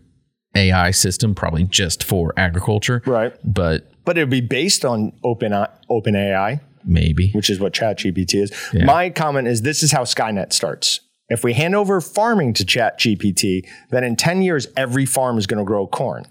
AI 0.55 0.91
system, 0.91 1.33
probably 1.33 1.63
just 1.63 2.03
for 2.03 2.33
agriculture. 2.37 3.01
Right. 3.05 3.33
But 3.43 3.89
But 4.03 4.17
it 4.17 4.23
would 4.23 4.29
be 4.29 4.41
based 4.41 4.83
on 4.83 5.13
open 5.23 5.53
open 5.89 6.15
AI. 6.15 6.59
maybe 6.83 7.31
which 7.31 7.49
is 7.49 7.59
what 7.59 7.73
ChatGPT 7.73 8.41
is. 8.41 8.51
My 8.73 9.09
comment 9.09 9.47
is 9.47 9.61
this 9.61 9.83
is 9.83 9.91
how 9.91 10.01
Skynet 10.03 10.51
starts. 10.51 10.99
If 11.29 11.45
we 11.45 11.53
hand 11.53 11.75
over 11.75 12.01
farming 12.01 12.53
to 12.55 12.65
ChatGPT, 12.65 13.65
then 13.89 14.03
in 14.03 14.17
10 14.17 14.41
years, 14.41 14.67
every 14.75 15.05
farm 15.05 15.37
is 15.37 15.47
going 15.47 15.59
to 15.59 15.63
grow 15.63 15.87
corn. 15.87 16.25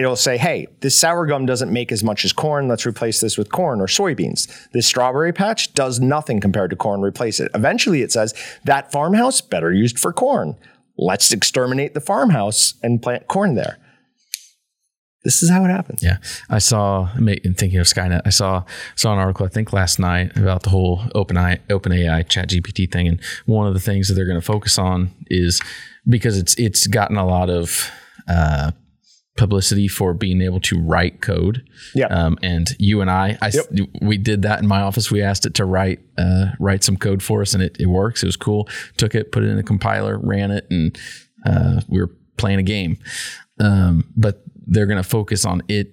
It'll 0.00 0.16
say, 0.16 0.38
hey, 0.38 0.66
this 0.80 0.98
sorghum 0.98 1.44
doesn't 1.44 1.70
make 1.70 1.92
as 1.92 2.02
much 2.02 2.24
as 2.24 2.32
corn. 2.32 2.68
Let's 2.68 2.86
replace 2.86 3.20
this 3.20 3.36
with 3.36 3.52
corn 3.52 3.82
or 3.82 3.86
soybeans. 3.86 4.48
This 4.72 4.86
strawberry 4.86 5.32
patch 5.32 5.74
does 5.74 6.00
nothing 6.00 6.40
compared 6.40 6.70
to 6.70 6.76
corn. 6.76 7.02
Replace 7.02 7.38
it. 7.38 7.50
Eventually, 7.54 8.00
it 8.00 8.10
says 8.10 8.32
that 8.64 8.90
farmhouse 8.90 9.42
better 9.42 9.70
used 9.70 9.98
for 9.98 10.12
corn. 10.12 10.56
Let's 10.96 11.32
exterminate 11.32 11.92
the 11.92 12.00
farmhouse 12.00 12.74
and 12.82 13.02
plant 13.02 13.28
corn 13.28 13.56
there. 13.56 13.76
This 15.22 15.42
is 15.42 15.50
how 15.50 15.64
it 15.66 15.68
happens. 15.68 16.02
Yeah, 16.02 16.16
I 16.48 16.58
saw. 16.58 17.08
Thinking 17.14 17.76
of 17.76 17.86
Skynet, 17.86 18.22
I 18.24 18.30
saw 18.30 18.64
saw 18.96 19.12
an 19.12 19.18
article 19.18 19.44
I 19.44 19.50
think 19.50 19.70
last 19.70 19.98
night 19.98 20.34
about 20.34 20.62
the 20.62 20.70
whole 20.70 21.02
Open 21.14 21.36
Open 21.68 21.92
AI 21.92 22.22
Chat 22.22 22.48
GPT 22.48 22.90
thing, 22.90 23.06
and 23.06 23.20
one 23.44 23.66
of 23.66 23.74
the 23.74 23.80
things 23.80 24.08
that 24.08 24.14
they're 24.14 24.24
going 24.24 24.40
to 24.40 24.46
focus 24.46 24.78
on 24.78 25.10
is 25.26 25.60
because 26.08 26.38
it's 26.38 26.54
it's 26.54 26.86
gotten 26.86 27.18
a 27.18 27.26
lot 27.26 27.50
of 27.50 27.90
uh, 28.28 28.72
publicity 29.40 29.88
for 29.88 30.14
being 30.14 30.40
able 30.42 30.60
to 30.60 30.78
write 30.80 31.20
code. 31.20 31.64
Yeah. 31.94 32.06
Um, 32.06 32.38
and 32.42 32.68
you 32.78 33.00
and 33.00 33.10
I, 33.10 33.36
I 33.42 33.48
s- 33.48 33.66
we 34.00 34.18
did 34.18 34.42
that 34.42 34.60
in 34.60 34.68
my 34.68 34.80
office. 34.82 35.10
We 35.10 35.22
asked 35.22 35.46
it 35.46 35.54
to 35.54 35.64
write 35.64 35.98
uh, 36.18 36.46
write 36.60 36.84
some 36.84 36.96
code 36.96 37.22
for 37.22 37.40
us, 37.40 37.54
and 37.54 37.62
it, 37.62 37.76
it 37.80 37.86
works. 37.86 38.22
It 38.22 38.26
was 38.26 38.36
cool. 38.36 38.68
Took 38.98 39.14
it, 39.14 39.32
put 39.32 39.42
it 39.42 39.48
in 39.48 39.58
a 39.58 39.62
compiler, 39.62 40.18
ran 40.18 40.50
it, 40.50 40.66
and 40.70 40.98
uh, 41.46 41.80
we 41.88 41.98
were 42.00 42.10
playing 42.36 42.58
a 42.58 42.62
game. 42.62 42.98
Um, 43.58 44.04
but 44.16 44.44
they're 44.66 44.86
going 44.86 45.02
to 45.02 45.08
focus 45.08 45.44
on 45.44 45.62
it 45.68 45.92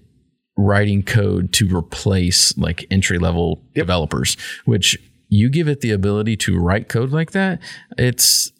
writing 0.57 1.03
code 1.03 1.53
to 1.53 1.75
replace 1.75 2.57
like 2.57 2.85
entry 2.91 3.17
level 3.17 3.63
developers, 3.75 4.35
which 4.65 4.97
you 5.29 5.49
give 5.49 5.67
it 5.67 5.81
the 5.81 5.91
ability 5.91 6.35
to 6.37 6.57
write 6.59 6.89
code 6.89 7.11
like 7.11 7.31
that. 7.31 7.59
It's 7.97 8.51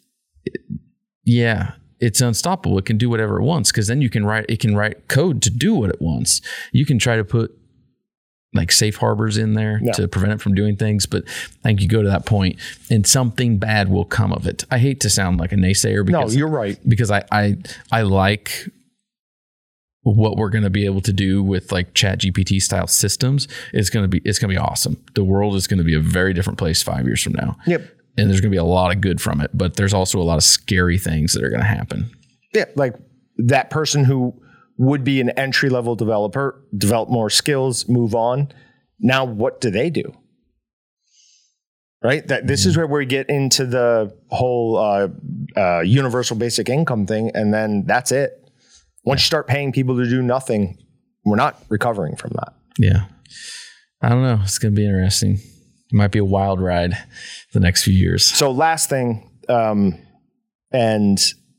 yeah, 1.24 1.72
it's 2.00 2.20
unstoppable. 2.20 2.78
It 2.78 2.84
can 2.84 2.96
do 2.98 3.10
whatever 3.10 3.38
it 3.38 3.42
wants 3.42 3.70
because 3.72 3.86
then 3.88 4.00
you 4.00 4.10
can 4.10 4.24
write 4.24 4.46
it 4.48 4.60
can 4.60 4.76
write 4.76 5.08
code 5.08 5.42
to 5.42 5.50
do 5.50 5.74
what 5.74 5.90
it 5.90 6.00
wants. 6.00 6.40
You 6.72 6.86
can 6.86 6.98
try 6.98 7.16
to 7.16 7.24
put 7.24 7.54
like 8.54 8.72
safe 8.72 8.96
harbors 8.96 9.36
in 9.36 9.52
there 9.52 9.78
Yeah. 9.82 9.92
to 9.92 10.08
prevent 10.08 10.32
it 10.32 10.40
from 10.40 10.54
doing 10.54 10.74
things, 10.76 11.04
but 11.04 11.24
I 11.26 11.68
think 11.68 11.82
you 11.82 11.88
go 11.88 12.02
to 12.02 12.08
that 12.08 12.24
point 12.24 12.56
and 12.90 13.06
something 13.06 13.58
bad 13.58 13.90
will 13.90 14.06
come 14.06 14.32
of 14.32 14.46
it. 14.46 14.64
I 14.70 14.78
hate 14.78 15.00
to 15.00 15.10
sound 15.10 15.38
like 15.38 15.52
a 15.52 15.56
naysayer 15.56 15.98
No, 16.08 16.20
because 16.20 16.34
you're 16.36 16.48
right. 16.48 16.78
because 16.88 17.10
I 17.10 17.24
I 17.30 17.56
I 17.92 18.02
like 18.02 18.68
what 20.02 20.36
we're 20.38 20.48
going 20.48 20.64
to 20.64 20.70
be 20.70 20.86
able 20.86 21.02
to 21.02 21.12
do 21.12 21.42
with 21.42 21.70
like 21.70 21.92
chat 21.92 22.20
gpt 22.20 22.62
style 22.62 22.86
systems 22.86 23.46
it's 23.74 23.90
going 23.90 24.04
to 24.04 24.08
be 24.08 24.22
it's 24.24 24.38
going 24.38 24.48
to 24.48 24.54
be 24.54 24.58
awesome 24.58 24.96
the 25.14 25.24
world 25.24 25.54
is 25.54 25.66
going 25.66 25.76
to 25.78 25.84
be 25.84 25.92
a 25.94 26.00
very 26.00 26.32
different 26.32 26.58
place 26.58 26.82
five 26.82 27.04
years 27.04 27.22
from 27.22 27.34
now 27.34 27.56
Yep. 27.66 27.82
And 28.18 28.28
there's 28.28 28.40
going 28.40 28.50
to 28.50 28.54
be 28.54 28.58
a 28.58 28.64
lot 28.64 28.94
of 28.94 29.00
good 29.00 29.20
from 29.20 29.40
it 29.40 29.50
but 29.54 29.76
there's 29.76 29.94
also 29.94 30.18
a 30.20 30.22
lot 30.24 30.36
of 30.36 30.44
scary 30.44 30.98
things 30.98 31.32
that 31.32 31.42
are 31.42 31.48
going 31.50 31.60
to 31.60 31.66
happen 31.66 32.10
Yeah, 32.54 32.64
like 32.76 32.94
that 33.38 33.70
person 33.70 34.04
who 34.04 34.34
would 34.76 35.02
be 35.04 35.20
an 35.20 35.30
entry 35.30 35.68
level 35.70 35.96
developer, 35.96 36.62
develop 36.76 37.08
more 37.08 37.30
skills, 37.30 37.88
move 37.88 38.14
on. 38.14 38.52
Now, 39.00 39.24
what 39.24 39.60
do 39.60 39.70
they 39.70 39.90
do? 39.90 40.12
Right. 42.02 42.26
That 42.28 42.46
this 42.46 42.64
is 42.64 42.76
where 42.76 42.86
we 42.86 43.06
get 43.06 43.28
into 43.28 43.66
the 43.66 44.16
whole 44.30 44.76
uh, 44.76 45.08
uh, 45.56 45.80
universal 45.80 46.36
basic 46.36 46.68
income 46.68 47.06
thing, 47.06 47.32
and 47.34 47.52
then 47.52 47.84
that's 47.86 48.12
it. 48.12 48.48
Once 49.04 49.20
you 49.22 49.26
start 49.26 49.48
paying 49.48 49.72
people 49.72 49.96
to 49.96 50.08
do 50.08 50.22
nothing, 50.22 50.78
we're 51.24 51.34
not 51.36 51.60
recovering 51.68 52.14
from 52.16 52.30
that. 52.36 52.54
yeah 52.78 53.04
i 54.00 54.08
don't 54.08 54.22
know 54.22 54.38
it's 54.42 54.58
going 54.58 54.72
to 54.72 54.76
be 54.76 54.86
interesting 54.86 55.38
it 55.90 55.94
might 55.94 56.10
be 56.10 56.18
a 56.18 56.24
wild 56.24 56.60
ride 56.60 56.92
the 57.52 57.60
next 57.60 57.84
few 57.84 57.94
years 57.94 58.24
So, 58.24 58.50
last 58.50 58.88
thing, 58.88 59.30
um, 59.48 59.98
and 60.70 61.18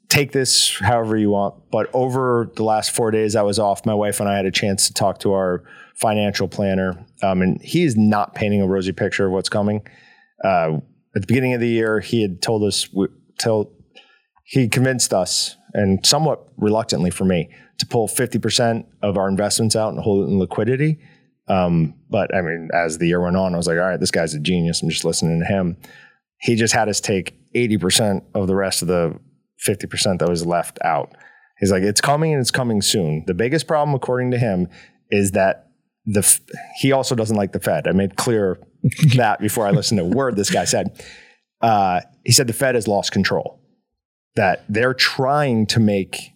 take 0.10 0.32
this 0.32 0.78
however 0.80 1.18
you 1.18 1.30
want, 1.30 1.56
but 1.72 1.90
over 1.94 2.52
the 2.56 2.64
last 2.64 2.92
four 2.92 3.12
days 3.12 3.36
I 3.36 3.44
was 3.44 3.60
off, 3.60 3.86
my 3.86 3.94
wife 3.94 4.20
and 4.20 4.28
I 4.28 4.36
had 4.36 4.46
a 4.46 4.52
chance 4.52 4.88
to 4.88 4.94
talk 4.94 5.20
to 5.20 5.34
our 5.34 5.64
financial 5.96 6.48
planner, 6.48 7.06
um, 7.22 7.42
and 7.42 7.62
he 7.62 7.84
is 7.84 7.96
not 7.96 8.36
painting 8.36 8.62
a 8.62 8.68
rosy 8.68 8.92
picture 8.92 9.26
of 9.26 9.32
what's 9.32 9.50
coming. 9.50 9.86
Uh, 10.44 10.78
at 11.16 11.22
the 11.22 11.28
beginning 11.28 11.54
of 11.54 11.60
the 11.60 11.68
year, 11.68 12.00
he 12.00 12.22
had 12.22 12.42
told 12.42 12.64
us, 12.64 12.88
w- 12.88 13.12
tell, 13.38 13.72
he 14.46 14.68
convinced 14.68 15.14
us, 15.14 15.58
and 15.74 16.06
somewhat 16.06 16.48
reluctantly 16.58 17.10
for 17.10 17.26
me, 17.26 17.50
to 17.78 17.86
pull 17.86 18.08
50% 18.08 18.86
of 19.02 19.18
our 19.18 19.28
investments 19.28 19.76
out 19.76 19.94
and 19.94 20.00
hold 20.02 20.26
it 20.26 20.32
in 20.32 20.40
liquidity. 20.40 21.00
Um, 21.50 21.96
but 22.10 22.34
I 22.34 22.42
mean, 22.42 22.70
as 22.74 23.00
the 23.00 23.08
year 23.08 23.22
went 23.22 23.36
on, 23.36 23.54
I 23.54 23.58
was 23.58 23.68
like, 23.68 23.78
all 23.78 23.84
right, 23.84 24.00
this 24.00 24.12
guy's 24.12 24.34
a 24.34 24.40
genius. 24.40 24.82
I'm 24.82 24.90
just 24.90 25.04
listening 25.04 25.40
to 25.40 25.46
him. 25.46 25.78
He 26.42 26.56
just 26.56 26.74
had 26.74 26.88
us 26.88 27.02
take 27.02 27.36
80% 27.54 28.24
of 28.36 28.48
the 28.48 28.56
rest 28.56 28.82
of 28.82 28.88
the 28.88 29.20
50% 29.68 30.20
that 30.20 30.30
was 30.30 30.46
left 30.46 30.78
out. 30.84 31.12
He's 31.60 31.72
like, 31.72 31.84
it's 31.84 32.02
coming 32.02 32.32
and 32.32 32.40
it's 32.40 32.52
coming 32.52 32.82
soon. 32.82 33.24
The 33.28 33.34
biggest 33.34 33.68
problem, 33.68 33.96
according 33.96 34.32
to 34.32 34.38
him, 34.38 34.70
is 35.10 35.32
that 35.32 35.72
the 36.06 36.20
f- 36.20 36.40
he 36.80 36.92
also 36.92 37.16
doesn't 37.16 37.36
like 37.36 37.52
the 37.52 37.60
Fed. 37.60 37.88
I 37.88 37.92
made 37.92 38.16
clear 38.16 38.60
that 39.16 39.42
before 39.42 39.66
I 39.66 39.72
listened 39.72 40.00
to 40.00 40.06
a 40.06 40.10
word 40.10 40.36
this 40.36 40.50
guy 40.50 40.66
said. 40.66 41.04
Uh, 41.62 42.02
he 42.24 42.32
said 42.32 42.48
the 42.48 42.54
Fed 42.54 42.76
has 42.76 42.88
lost 42.88 43.12
control, 43.12 43.60
that 44.36 44.64
they're 44.70 44.94
trying 44.94 45.66
to 45.68 45.80
make 45.80 46.32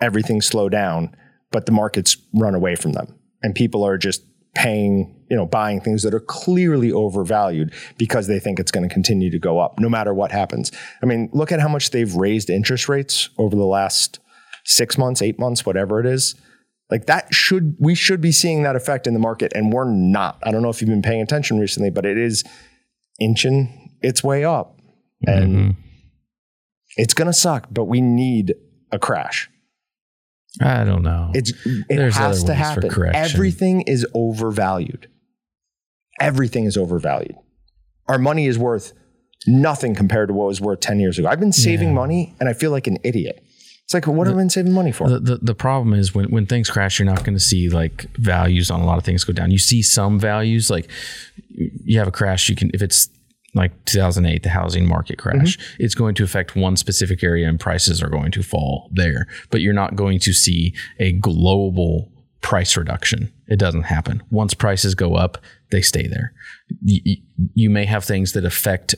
everything 0.00 0.42
slow 0.42 0.68
down, 0.68 1.16
but 1.50 1.64
the 1.64 1.72
markets 1.72 2.16
run 2.34 2.54
away 2.54 2.74
from 2.74 2.92
them. 2.92 3.18
And 3.42 3.54
people 3.54 3.82
are 3.86 3.96
just 3.96 4.22
paying, 4.54 5.24
you 5.30 5.36
know, 5.36 5.46
buying 5.46 5.80
things 5.80 6.02
that 6.02 6.14
are 6.14 6.20
clearly 6.20 6.90
overvalued 6.90 7.72
because 7.98 8.26
they 8.26 8.40
think 8.40 8.58
it's 8.58 8.72
going 8.72 8.86
to 8.88 8.92
continue 8.92 9.30
to 9.30 9.38
go 9.38 9.58
up 9.58 9.78
no 9.78 9.88
matter 9.88 10.12
what 10.12 10.32
happens. 10.32 10.72
I 11.02 11.06
mean, 11.06 11.30
look 11.32 11.52
at 11.52 11.60
how 11.60 11.68
much 11.68 11.90
they've 11.90 12.14
raised 12.14 12.50
interest 12.50 12.88
rates 12.88 13.30
over 13.38 13.54
the 13.54 13.66
last 13.66 14.18
six 14.64 14.98
months, 14.98 15.22
eight 15.22 15.38
months, 15.38 15.64
whatever 15.64 16.00
it 16.00 16.06
is. 16.06 16.34
Like 16.90 17.06
that 17.06 17.32
should, 17.32 17.76
we 17.78 17.94
should 17.94 18.20
be 18.20 18.32
seeing 18.32 18.64
that 18.64 18.74
effect 18.74 19.06
in 19.06 19.14
the 19.14 19.20
market 19.20 19.52
and 19.54 19.72
we're 19.72 19.88
not. 19.88 20.38
I 20.42 20.50
don't 20.50 20.62
know 20.62 20.70
if 20.70 20.80
you've 20.80 20.90
been 20.90 21.02
paying 21.02 21.22
attention 21.22 21.58
recently, 21.58 21.90
but 21.90 22.04
it 22.04 22.18
is 22.18 22.42
inching 23.20 23.96
its 24.02 24.24
way 24.24 24.44
up 24.44 24.80
and 25.26 25.56
mm-hmm. 25.56 25.80
it's 26.96 27.14
going 27.14 27.26
to 27.26 27.32
suck, 27.32 27.68
but 27.70 27.84
we 27.84 28.00
need 28.00 28.54
a 28.90 28.98
crash. 28.98 29.48
I 30.60 30.84
don't 30.84 31.02
know 31.02 31.30
It's 31.34 31.50
it 31.66 31.84
There's 31.88 32.16
has 32.16 32.38
other 32.42 32.54
to 32.54 32.60
ways 32.80 32.90
happen. 32.92 33.14
Everything 33.14 33.82
is 33.82 34.06
overvalued. 34.14 35.08
Everything 36.20 36.64
is 36.66 36.76
overvalued. 36.76 37.36
Our 38.08 38.18
money 38.18 38.46
is 38.46 38.58
worth 38.58 38.92
nothing 39.46 39.94
compared 39.94 40.28
to 40.28 40.34
what 40.34 40.44
it 40.44 40.48
was 40.48 40.60
worth 40.60 40.80
10 40.80 41.00
years 41.00 41.18
ago. 41.18 41.28
I've 41.28 41.40
been 41.40 41.52
saving 41.52 41.88
Yeah. 41.88 41.94
money 41.94 42.34
and 42.40 42.48
I 42.48 42.52
feel 42.52 42.70
like 42.72 42.86
an 42.86 42.98
idiot. 43.04 43.42
It's 43.84 43.94
like, 43.94 44.06
what 44.06 44.26
have 44.26 44.36
I 44.36 44.38
been 44.38 44.50
saving 44.50 44.72
money 44.72 44.92
for? 44.92 45.08
the, 45.08 45.18
the, 45.18 45.36
the 45.38 45.54
problem 45.54 45.94
is 45.94 46.14
when, 46.14 46.26
when 46.30 46.46
things 46.46 46.68
crash, 46.70 46.98
you're 46.98 47.06
not 47.06 47.24
going 47.24 47.34
to 47.34 47.40
see 47.44 47.68
like 47.68 48.06
values 48.16 48.70
on 48.70 48.80
a 48.80 48.84
lot 48.86 48.98
of 48.98 49.04
things 49.04 49.24
go 49.24 49.32
down. 49.32 49.50
You 49.50 49.58
see 49.58 49.82
some 49.82 50.18
values, 50.20 50.70
like 50.70 50.88
you 51.48 51.98
have 51.98 52.06
a 52.08 52.12
crash, 52.12 52.48
you 52.48 52.54
can, 52.56 52.70
if 52.74 52.82
it's 52.82 53.08
like 53.54 53.84
2008, 53.86 54.42
the 54.42 54.48
housing 54.50 54.86
market 54.86 55.18
crash, 55.18 55.56
mm-hmm. 55.58 55.82
it's 55.82 55.94
going 55.94 56.14
to 56.14 56.24
affect 56.24 56.54
one 56.54 56.76
specific 56.76 57.24
area 57.24 57.48
and 57.48 57.58
prices 57.58 58.02
are 58.02 58.08
going 58.08 58.30
to 58.32 58.42
fall 58.42 58.88
there. 58.92 59.26
But 59.50 59.60
you're 59.60 59.74
not 59.74 59.96
going 59.96 60.20
to 60.20 60.32
see 60.32 60.74
a 61.00 61.12
global 61.12 62.12
price 62.42 62.76
reduction. 62.76 63.32
It 63.48 63.58
doesn't 63.58 63.82
happen. 63.82 64.22
Once 64.30 64.54
prices 64.54 64.94
go 64.94 65.14
up, 65.14 65.38
they 65.70 65.82
stay 65.82 66.06
there. 66.06 66.32
You, 66.82 67.00
you- 67.04 67.22
you 67.54 67.70
may 67.70 67.86
have 67.86 68.04
things 68.04 68.32
that 68.34 68.44
affect 68.44 68.94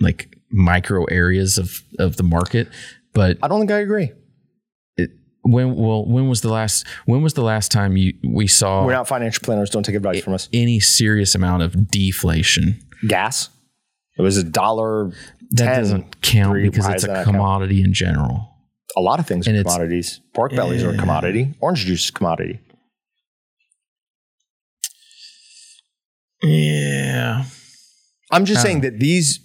like 0.00 0.36
micro 0.50 1.04
areas 1.04 1.56
of, 1.58 1.82
of 1.98 2.16
the 2.16 2.22
market, 2.22 2.68
but 3.12 3.38
I 3.42 3.48
don't 3.48 3.60
think 3.60 3.70
I 3.70 3.78
agree. 3.78 4.12
when 5.42 5.74
well 5.74 6.04
when 6.04 6.28
was 6.28 6.40
the 6.40 6.50
last 6.50 6.86
when 7.06 7.22
was 7.22 7.34
the 7.34 7.42
last 7.42 7.70
time 7.72 7.96
you 7.96 8.14
we 8.24 8.46
saw 8.46 8.84
We're 8.84 8.92
not 8.92 9.08
financial 9.08 9.44
planners. 9.44 9.70
Don't 9.70 9.82
take 9.82 9.94
advice 9.94 10.22
from 10.22 10.34
us. 10.34 10.48
any 10.52 10.80
serious 10.80 11.34
amount 11.34 11.62
of 11.62 11.90
deflation 11.90 12.80
Gas. 13.06 13.48
It 14.18 14.22
was 14.22 14.36
a 14.36 14.44
dollar. 14.44 15.10
that 15.52 15.64
10. 15.66 15.78
doesn't 15.80 16.20
count 16.22 16.52
Three 16.52 16.68
because 16.68 16.86
it's 16.88 17.04
a 17.04 17.08
count? 17.08 17.24
commodity 17.26 17.82
in 17.82 17.92
general 17.92 18.48
A 18.96 19.00
lot 19.00 19.18
of 19.20 19.26
things 19.26 19.46
are 19.46 19.50
And 19.50 19.58
it's- 19.58 19.74
commodities. 19.74 20.20
Pork 20.34 20.52
bellies 20.54 20.82
are 20.82 20.90
a 20.90 20.96
commodity. 20.96 21.54
Orange 21.60 21.84
juice 21.86 22.04
is 22.04 22.10
a 22.10 22.12
commodity. 22.12 22.60
yeah 26.42 27.44
I'm 28.30 28.44
just 28.46 28.62
saying 28.62 28.80
that 28.80 28.98
these, 28.98 29.40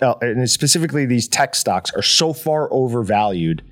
uh, 0.00 0.14
and 0.22 0.48
specifically 0.48 1.04
these 1.04 1.28
tech 1.28 1.54
stocks, 1.54 1.90
are 1.94 2.00
so 2.02 2.32
far 2.32 2.72
overvalued, 2.72 3.62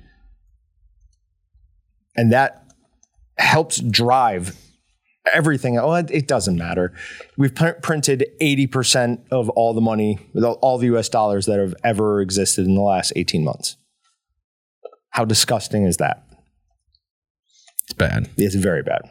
and 2.15 2.31
that 2.31 2.65
helps 3.39 3.79
drive 3.79 4.55
everything. 5.33 5.77
Oh, 5.77 5.93
it, 5.93 6.27
doesn't 6.27 6.57
matter. 6.57 6.93
We've 7.37 7.53
pr- 7.53 7.79
printed 7.81 8.25
80% 8.41 9.27
of 9.31 9.49
all 9.49 9.73
the 9.73 9.81
money, 9.81 10.19
all 10.61 10.77
the 10.77 10.87
US 10.95 11.09
dollars 11.09 11.45
that 11.45 11.59
have 11.59 11.75
ever 11.83 12.21
existed 12.21 12.65
in 12.65 12.75
the 12.75 12.81
last 12.81 13.13
18 13.15 13.43
months. 13.43 13.77
How 15.11 15.25
disgusting 15.25 15.85
is 15.85 15.97
that? 15.97 16.23
it's 17.83 17.93
bad 17.93 18.29
It's 18.37 18.55
very 18.55 18.83
bad. 18.83 19.01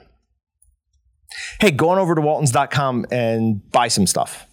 Hey, 1.60 1.72
go 1.72 1.88
on 1.90 1.98
over 1.98 2.14
to 2.14 2.20
waltons.com 2.20 3.06
and 3.10 3.68
buy 3.70 3.88
some 3.88 4.06
stuff. 4.06 4.46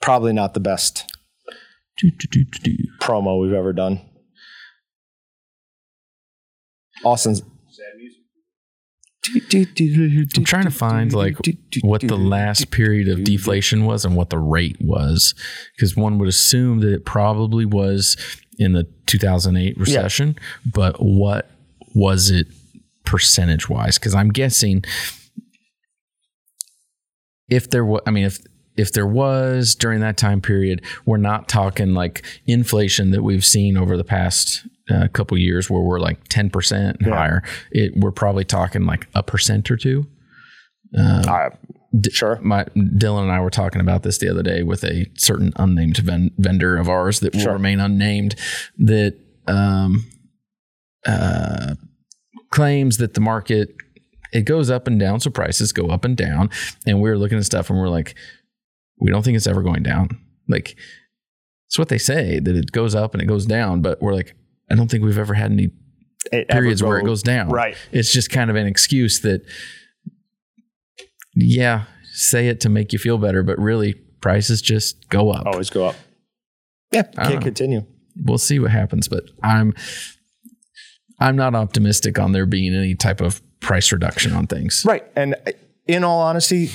Probably 0.00 0.32
not 0.32 0.54
the 0.54 0.60
best 0.60 1.04
do, 1.98 2.10
do, 2.30 2.44
do. 2.44 2.76
promo 3.00 3.40
we've 3.40 3.52
ever 3.52 3.72
done. 3.72 4.00
Austin's 7.04 7.42
I'm 10.36 10.44
trying 10.44 10.64
to 10.64 10.70
find 10.70 11.12
like 11.12 11.36
what 11.82 12.00
the 12.00 12.16
last 12.16 12.70
period 12.70 13.08
of 13.08 13.24
deflation 13.24 13.84
was 13.84 14.04
and 14.04 14.16
what 14.16 14.30
the 14.30 14.38
rate 14.38 14.76
was, 14.80 15.34
because 15.76 15.96
one 15.96 16.18
would 16.18 16.28
assume 16.28 16.80
that 16.80 16.92
it 16.92 17.04
probably 17.04 17.64
was 17.64 18.16
in 18.58 18.72
the 18.72 18.86
2008 19.06 19.78
recession, 19.78 20.36
but 20.66 20.96
what 20.98 21.50
was 21.94 22.30
it 22.30 22.48
percentage 23.04 23.68
wise? 23.68 23.98
Because 23.98 24.14
I'm 24.14 24.30
guessing 24.30 24.84
if 27.48 27.70
there 27.70 27.84
was, 27.84 28.00
I 28.06 28.10
mean, 28.10 28.24
if 28.24 28.38
if 28.82 28.92
there 28.92 29.06
was 29.06 29.74
during 29.74 30.00
that 30.00 30.16
time 30.16 30.40
period, 30.40 30.82
we're 31.06 31.16
not 31.16 31.48
talking 31.48 31.94
like 31.94 32.24
inflation 32.46 33.12
that 33.12 33.22
we've 33.22 33.44
seen 33.44 33.76
over 33.76 33.96
the 33.96 34.04
past 34.04 34.66
uh, 34.90 35.06
couple 35.12 35.38
years 35.38 35.70
where 35.70 35.80
we're 35.82 36.00
like 36.00 36.28
10% 36.28 36.96
Yeah. 37.00 37.08
higher. 37.14 37.42
It, 37.70 37.92
we're 37.96 38.10
probably 38.10 38.44
talking 38.44 38.84
like 38.84 39.06
a 39.14 39.22
percent 39.22 39.70
or 39.70 39.76
two. 39.76 40.06
Uh, 40.98 41.50
sure. 42.10 42.38
My 42.42 42.64
Dylan 42.76 43.22
and 43.22 43.32
I 43.32 43.40
were 43.40 43.50
talking 43.50 43.80
about 43.80 44.02
this 44.02 44.18
the 44.18 44.28
other 44.28 44.42
day 44.42 44.62
with 44.62 44.82
a 44.84 45.06
certain 45.16 45.52
unnamed 45.56 45.98
ven- 45.98 46.32
vendor 46.36 46.76
of 46.76 46.88
ours 46.88 47.20
that 47.20 47.32
will 47.34 47.40
Sure. 47.40 47.52
remain 47.54 47.80
unnamed 47.80 48.34
that 48.78 49.14
um, 49.46 50.04
uh, 51.06 51.74
claims 52.50 52.98
that 52.98 53.14
the 53.14 53.20
market 53.20 53.74
it 54.32 54.42
goes 54.46 54.70
up 54.70 54.86
and 54.86 54.98
down, 54.98 55.20
so 55.20 55.30
prices 55.30 55.72
go 55.72 55.88
up 55.88 56.04
and 56.06 56.16
down. 56.16 56.48
And 56.86 57.00
we 57.02 57.10
were 57.10 57.18
looking 57.18 57.36
at 57.38 57.44
stuff 57.44 57.68
and 57.68 57.78
we're 57.78 57.88
like, 57.90 58.14
we 59.02 59.10
don't 59.10 59.22
think 59.24 59.36
it's 59.36 59.46
ever 59.46 59.62
going 59.62 59.82
down. 59.82 60.08
Like 60.48 60.76
it's 61.66 61.78
what 61.78 61.88
they 61.88 61.98
say 61.98 62.38
that 62.38 62.54
it 62.56 62.72
goes 62.72 62.94
up 62.94 63.14
and 63.14 63.22
it 63.22 63.26
goes 63.26 63.46
down, 63.46 63.82
but 63.82 64.00
we're 64.00 64.14
like, 64.14 64.34
I 64.70 64.74
don't 64.74 64.90
think 64.90 65.04
we've 65.04 65.18
ever 65.18 65.34
had 65.34 65.50
any 65.50 65.70
It 66.30 66.48
periods 66.48 66.82
where 66.82 66.98
it 66.98 67.04
goes 67.04 67.22
down. 67.22 67.48
Right. 67.48 67.76
It's 67.90 68.12
just 68.12 68.30
kind 68.30 68.50
of 68.50 68.56
an 68.56 68.66
excuse 68.66 69.20
that, 69.20 69.42
yeah, 71.34 71.84
say 72.12 72.48
it 72.48 72.60
to 72.60 72.68
make 72.68 72.92
you 72.92 72.98
feel 72.98 73.18
better, 73.18 73.42
but 73.42 73.58
really 73.58 73.94
prices 74.20 74.62
just 74.62 75.08
go 75.08 75.30
up. 75.30 75.46
Always 75.46 75.70
go 75.70 75.86
up. 75.86 75.96
Yeah. 76.92 77.04
I 77.16 77.24
Can't 77.24 77.34
know. 77.36 77.40
continue. 77.40 77.86
We'll 78.16 78.38
see 78.38 78.58
what 78.58 78.70
happens, 78.70 79.08
but 79.08 79.24
I'm 79.42 79.74
I'm 81.18 81.36
not 81.36 81.54
optimistic 81.54 82.18
on 82.18 82.32
there 82.32 82.46
being 82.46 82.74
any 82.74 82.94
type 82.94 83.20
of 83.20 83.40
price 83.60 83.92
reduction 83.92 84.32
on 84.32 84.46
things. 84.46 84.84
Right. 84.86 85.04
And 85.16 85.34
uh, 85.46 85.52
in 85.86 86.04
all 86.04 86.20
honesty, 86.20 86.70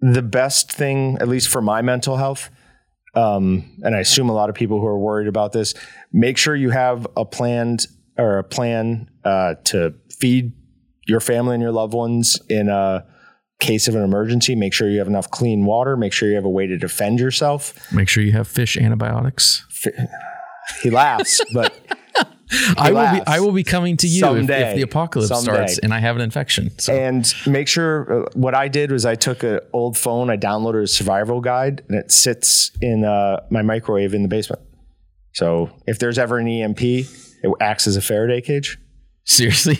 the 0.00 0.22
best 0.22 0.72
thing, 0.72 1.18
at 1.20 1.28
least 1.28 1.48
for 1.48 1.60
my 1.60 1.82
mental 1.82 2.16
health, 2.16 2.50
um, 3.14 3.64
and 3.82 3.94
I 3.94 4.00
assume 4.00 4.28
a 4.28 4.32
lot 4.32 4.48
of 4.50 4.54
people 4.54 4.80
who 4.80 4.86
are 4.86 4.98
worried 4.98 5.28
about 5.28 5.52
this, 5.52 5.74
make 6.12 6.38
sure 6.38 6.54
you 6.54 6.70
have 6.70 7.06
a 7.16 7.24
planned 7.24 7.86
or 8.16 8.38
a 8.38 8.44
plan 8.44 9.10
uh, 9.24 9.54
to 9.64 9.94
feed 10.10 10.52
your 11.06 11.20
family 11.20 11.54
and 11.54 11.62
your 11.62 11.72
loved 11.72 11.94
ones 11.94 12.40
in 12.48 12.68
a 12.68 13.04
case 13.58 13.88
of 13.88 13.94
an 13.94 14.02
emergency. 14.02 14.54
Make 14.54 14.72
sure 14.72 14.88
you 14.88 14.98
have 14.98 15.08
enough 15.08 15.30
clean 15.30 15.64
water. 15.64 15.96
Make 15.96 16.12
sure 16.12 16.28
you 16.28 16.36
have 16.36 16.44
a 16.44 16.50
way 16.50 16.66
to 16.66 16.78
defend 16.78 17.18
yourself. 17.18 17.92
Make 17.92 18.08
sure 18.08 18.22
you 18.22 18.32
have 18.32 18.46
fish 18.46 18.76
antibiotics. 18.76 19.66
He 20.82 20.90
laughs, 20.90 21.40
but 21.52 21.74
I 22.76 22.92
will 22.92 23.12
be. 23.12 23.26
I 23.26 23.40
will 23.40 23.52
be 23.52 23.64
coming 23.64 23.96
to 23.98 24.08
you 24.08 24.24
if, 24.36 24.50
if 24.50 24.76
the 24.76 24.82
apocalypse 24.82 25.28
Someday. 25.28 25.52
starts 25.52 25.78
and 25.78 25.94
I 25.94 26.00
have 26.00 26.16
an 26.16 26.22
infection. 26.22 26.76
So 26.78 26.94
and 26.94 27.32
make 27.46 27.68
sure 27.68 28.24
uh, 28.24 28.30
what 28.34 28.54
I 28.54 28.68
did 28.68 28.90
was 28.90 29.04
I 29.06 29.14
took 29.14 29.42
an 29.42 29.60
old 29.72 29.96
phone, 29.96 30.30
I 30.30 30.36
downloaded 30.36 30.82
a 30.82 30.88
survival 30.88 31.40
guide, 31.40 31.82
and 31.88 31.96
it 31.98 32.10
sits 32.10 32.72
in 32.80 33.04
uh, 33.04 33.40
my 33.50 33.62
microwave 33.62 34.14
in 34.14 34.22
the 34.22 34.28
basement. 34.28 34.62
So 35.32 35.70
if 35.86 35.98
there's 35.98 36.18
ever 36.18 36.38
an 36.38 36.48
EMP, 36.48 36.82
it 36.82 37.54
acts 37.60 37.86
as 37.86 37.96
a 37.96 38.02
Faraday 38.02 38.40
cage. 38.40 38.78
seriously. 39.24 39.78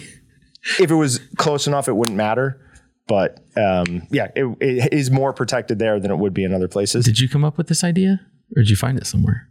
If 0.78 0.90
it 0.90 0.94
was 0.94 1.18
close 1.36 1.66
enough, 1.66 1.88
it 1.88 1.96
wouldn't 1.96 2.16
matter. 2.16 2.60
But 3.08 3.40
um, 3.56 4.06
yeah, 4.10 4.28
it, 4.36 4.44
it 4.60 4.92
is 4.92 5.10
more 5.10 5.32
protected 5.32 5.78
there 5.78 5.98
than 5.98 6.10
it 6.10 6.18
would 6.18 6.34
be 6.34 6.44
in 6.44 6.54
other 6.54 6.68
places. 6.68 7.04
Did 7.04 7.18
you 7.18 7.28
come 7.28 7.44
up 7.44 7.58
with 7.58 7.66
this 7.66 7.82
idea? 7.82 8.20
Or 8.56 8.62
did 8.62 8.70
you 8.70 8.76
find 8.76 8.96
it 8.98 9.06
somewhere? 9.06 9.48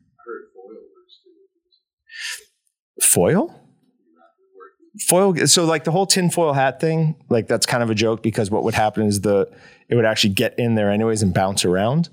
Foil? 3.14 3.56
Foil. 5.08 5.36
So 5.48 5.66
like 5.66 5.84
the 5.84 5.92
whole 5.92 6.06
tinfoil 6.06 6.54
hat 6.54 6.80
thing, 6.80 7.16
like 7.30 7.48
that's 7.48 7.66
kind 7.66 7.84
of 7.84 7.90
a 7.90 7.96
joke 7.96 8.22
because 8.24 8.50
what 8.52 8.64
would 8.64 8.74
happen 8.74 9.06
is 9.06 9.22
the 9.22 9.50
it 9.88 9.96
would 9.96 10.06
actually 10.06 10.34
get 10.34 10.58
in 10.58 10.76
there 10.76 10.92
anyways 10.92 11.22
and 11.22 11.34
bounce 11.34 11.64
around. 11.64 12.10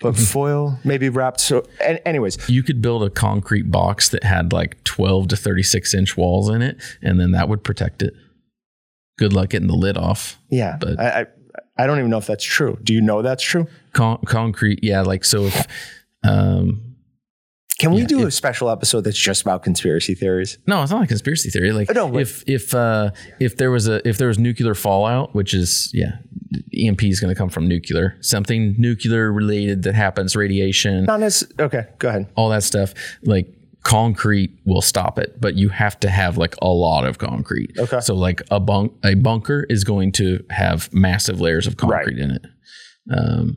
But 0.00 0.16
foil, 0.16 0.78
maybe 0.84 1.08
wrapped. 1.08 1.40
So, 1.40 1.64
an- 1.80 1.98
anyways, 2.06 2.48
You 2.48 2.62
could 2.62 2.80
build 2.82 3.02
a 3.04 3.10
concrete 3.10 3.70
box 3.70 4.08
that 4.10 4.24
had 4.24 4.52
like 4.52 4.82
12 4.84 5.28
to 5.28 5.36
36 5.36 5.94
inch 5.94 6.16
walls 6.16 6.48
in 6.48 6.62
it, 6.62 6.80
and 7.02 7.20
then 7.20 7.32
that 7.32 7.48
would 7.48 7.62
protect 7.62 8.02
it. 8.02 8.14
Good 9.18 9.32
luck 9.32 9.50
getting 9.50 9.68
the 9.68 9.74
lid 9.76 9.96
off. 9.96 10.38
yeah. 10.50 10.76
But- 10.80 10.98
I, 10.98 11.20
I 11.22 11.26
I 11.78 11.86
don't 11.86 11.98
even 11.98 12.10
know 12.10 12.18
if 12.18 12.26
that's 12.26 12.44
true. 12.44 12.78
Do 12.82 12.92
you 12.94 13.00
know 13.00 13.22
that's 13.22 13.42
true? 13.42 13.66
Con- 13.92 14.20
concrete, 14.26 14.80
yeah. 14.82 15.00
Like, 15.02 15.24
so 15.24 15.44
if, 15.44 15.66
um, 16.22 16.91
Can 17.82 17.92
we 17.92 18.02
Yeah, 18.02 18.06
do 18.06 18.26
a 18.26 18.30
special 18.30 18.70
episode 18.70 19.02
that's 19.02 19.18
just 19.18 19.42
about 19.42 19.62
conspiracy 19.62 20.14
theories? 20.14 20.56
no, 20.66 20.82
it's 20.82 20.92
not 20.92 21.02
a 21.04 21.06
conspiracy 21.06 21.50
theory. 21.50 21.72
Like, 21.72 21.92
No, 21.94 22.08
but- 22.08 22.22
if, 22.22 22.44
if, 22.46 22.74
uh, 22.74 23.10
if 23.40 23.56
there 23.56 23.70
was 23.70 23.88
a, 23.88 24.06
if 24.08 24.18
there 24.18 24.28
was 24.28 24.38
nuclear 24.38 24.74
fallout, 24.74 25.34
which 25.34 25.52
is, 25.52 25.90
yeah, 25.92 26.12
EMP 26.78 27.02
is 27.04 27.18
going 27.20 27.34
to 27.34 27.38
come 27.38 27.48
from 27.48 27.66
nuclear, 27.66 28.16
something 28.20 28.74
nuclear 28.78 29.32
related 29.32 29.82
that 29.82 29.94
happens, 29.94 30.36
radiation, 30.36 31.04
Not 31.04 31.22
as 31.22 31.44
okay. 31.58 31.86
Go 31.98 32.08
ahead. 32.08 32.28
all 32.36 32.48
that 32.50 32.62
stuff, 32.62 32.94
like 33.24 33.46
concrete 33.82 34.50
will 34.64 34.80
stop 34.82 35.18
it, 35.18 35.40
but 35.40 35.56
you 35.56 35.68
have 35.68 35.98
to 36.00 36.08
have 36.08 36.38
like 36.38 36.54
a 36.62 36.68
lot 36.68 37.04
of 37.04 37.18
concrete. 37.18 37.72
Okay. 37.78 37.98
So 38.00 38.14
like 38.14 38.40
a 38.50 38.60
bunk, 38.60 38.92
a 39.04 39.14
bunker 39.14 39.66
is 39.68 39.82
going 39.82 40.12
to 40.12 40.38
have 40.50 40.92
massive 40.94 41.40
layers 41.40 41.66
of 41.66 41.76
concrete 41.78 42.18
in 42.18 42.30
it. 42.30 42.42
Um, 43.12 43.56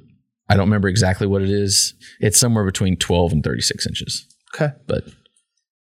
I 0.49 0.55
don't 0.55 0.67
remember 0.67 0.87
exactly 0.87 1.27
what 1.27 1.41
it 1.41 1.49
is. 1.49 1.93
It's 2.19 2.39
somewhere 2.39 2.65
between 2.65 2.97
12 2.97 3.31
and 3.31 3.43
36 3.43 3.87
inches, 3.87 4.25
Okay. 4.55 4.73
but 4.87 5.03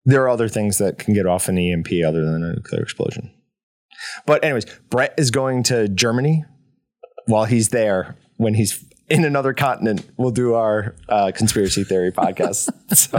there 0.04 0.22
are 0.22 0.28
other 0.28 0.48
things 0.48 0.78
that 0.78 0.98
can 0.98 1.14
get 1.14 1.26
off 1.26 1.48
an 1.48 1.58
EMP 1.58 1.88
other 2.06 2.24
than 2.24 2.42
a 2.42 2.54
nuclear 2.54 2.82
explosion. 2.82 3.30
But 4.26 4.42
anyways, 4.44 4.64
Brett 4.90 5.14
is 5.18 5.30
going 5.30 5.62
to 5.64 5.88
Germany. 5.88 6.44
While 7.26 7.44
he's 7.44 7.68
there, 7.68 8.16
when 8.38 8.54
he's 8.54 8.82
in 9.10 9.24
another 9.24 9.52
continent, 9.52 10.08
we'll 10.16 10.30
do 10.30 10.54
our 10.54 10.94
uh, 11.08 11.30
conspiracy 11.34 11.84
theory 11.84 12.10
podcast. 12.10 12.70
so, 12.96 13.18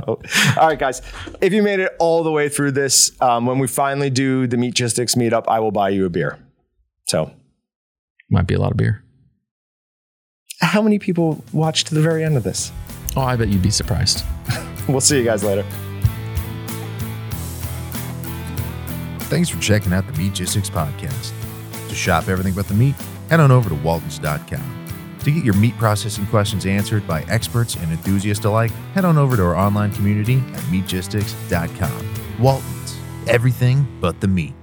all 0.59 0.67
right, 0.67 0.79
guys, 0.79 1.01
if 1.41 1.53
you 1.53 1.61
made 1.61 1.79
it 1.79 1.91
all 1.99 2.23
the 2.23 2.31
way 2.31 2.49
through 2.49 2.71
this, 2.71 3.11
um, 3.21 3.45
when 3.45 3.59
we 3.59 3.67
finally 3.67 4.09
do 4.09 4.47
the 4.47 4.57
Meatgistics 4.57 5.15
meetup, 5.15 5.45
I 5.47 5.59
will 5.59 5.71
buy 5.71 5.89
you 5.89 6.05
a 6.05 6.09
beer. 6.09 6.39
So, 7.07 7.31
might 8.31 8.47
be 8.47 8.55
a 8.55 8.59
lot 8.59 8.71
of 8.71 8.77
beer. 8.77 9.03
How 10.61 10.81
many 10.81 10.99
people 10.99 11.43
watch 11.53 11.83
to 11.85 11.95
the 11.95 12.01
very 12.01 12.23
end 12.23 12.37
of 12.37 12.43
this? 12.43 12.71
Oh, 13.15 13.21
I 13.21 13.35
bet 13.35 13.47
you'd 13.49 13.61
be 13.61 13.71
surprised. 13.71 14.23
We'll 14.87 15.01
see 15.01 15.19
you 15.19 15.23
guys 15.23 15.43
later. 15.43 15.63
Thanks 19.29 19.47
for 19.47 19.59
checking 19.61 19.93
out 19.93 20.07
the 20.07 20.13
Meatgistics 20.13 20.71
podcast. 20.71 21.31
To 21.87 21.93
shop 21.93 22.27
everything 22.27 22.53
but 22.55 22.67
the 22.67 22.73
meat, 22.73 22.95
head 23.29 23.39
on 23.39 23.51
over 23.51 23.69
to 23.69 23.75
waltons.com. 23.75 25.19
To 25.19 25.31
get 25.31 25.43
your 25.43 25.53
meat 25.53 25.77
processing 25.77 26.25
questions 26.27 26.65
answered 26.65 27.05
by 27.05 27.21
experts 27.23 27.75
and 27.75 27.91
enthusiasts 27.91 28.45
alike, 28.45 28.71
head 28.95 29.05
on 29.05 29.19
over 29.19 29.35
to 29.35 29.43
our 29.43 29.55
online 29.55 29.91
community 29.91 30.37
at 30.37 30.61
meatgistics.com. 30.71 32.39
Waltons, 32.39 32.97
everything 33.27 33.85
but 34.01 34.19
the 34.21 34.27
meat. 34.27 34.53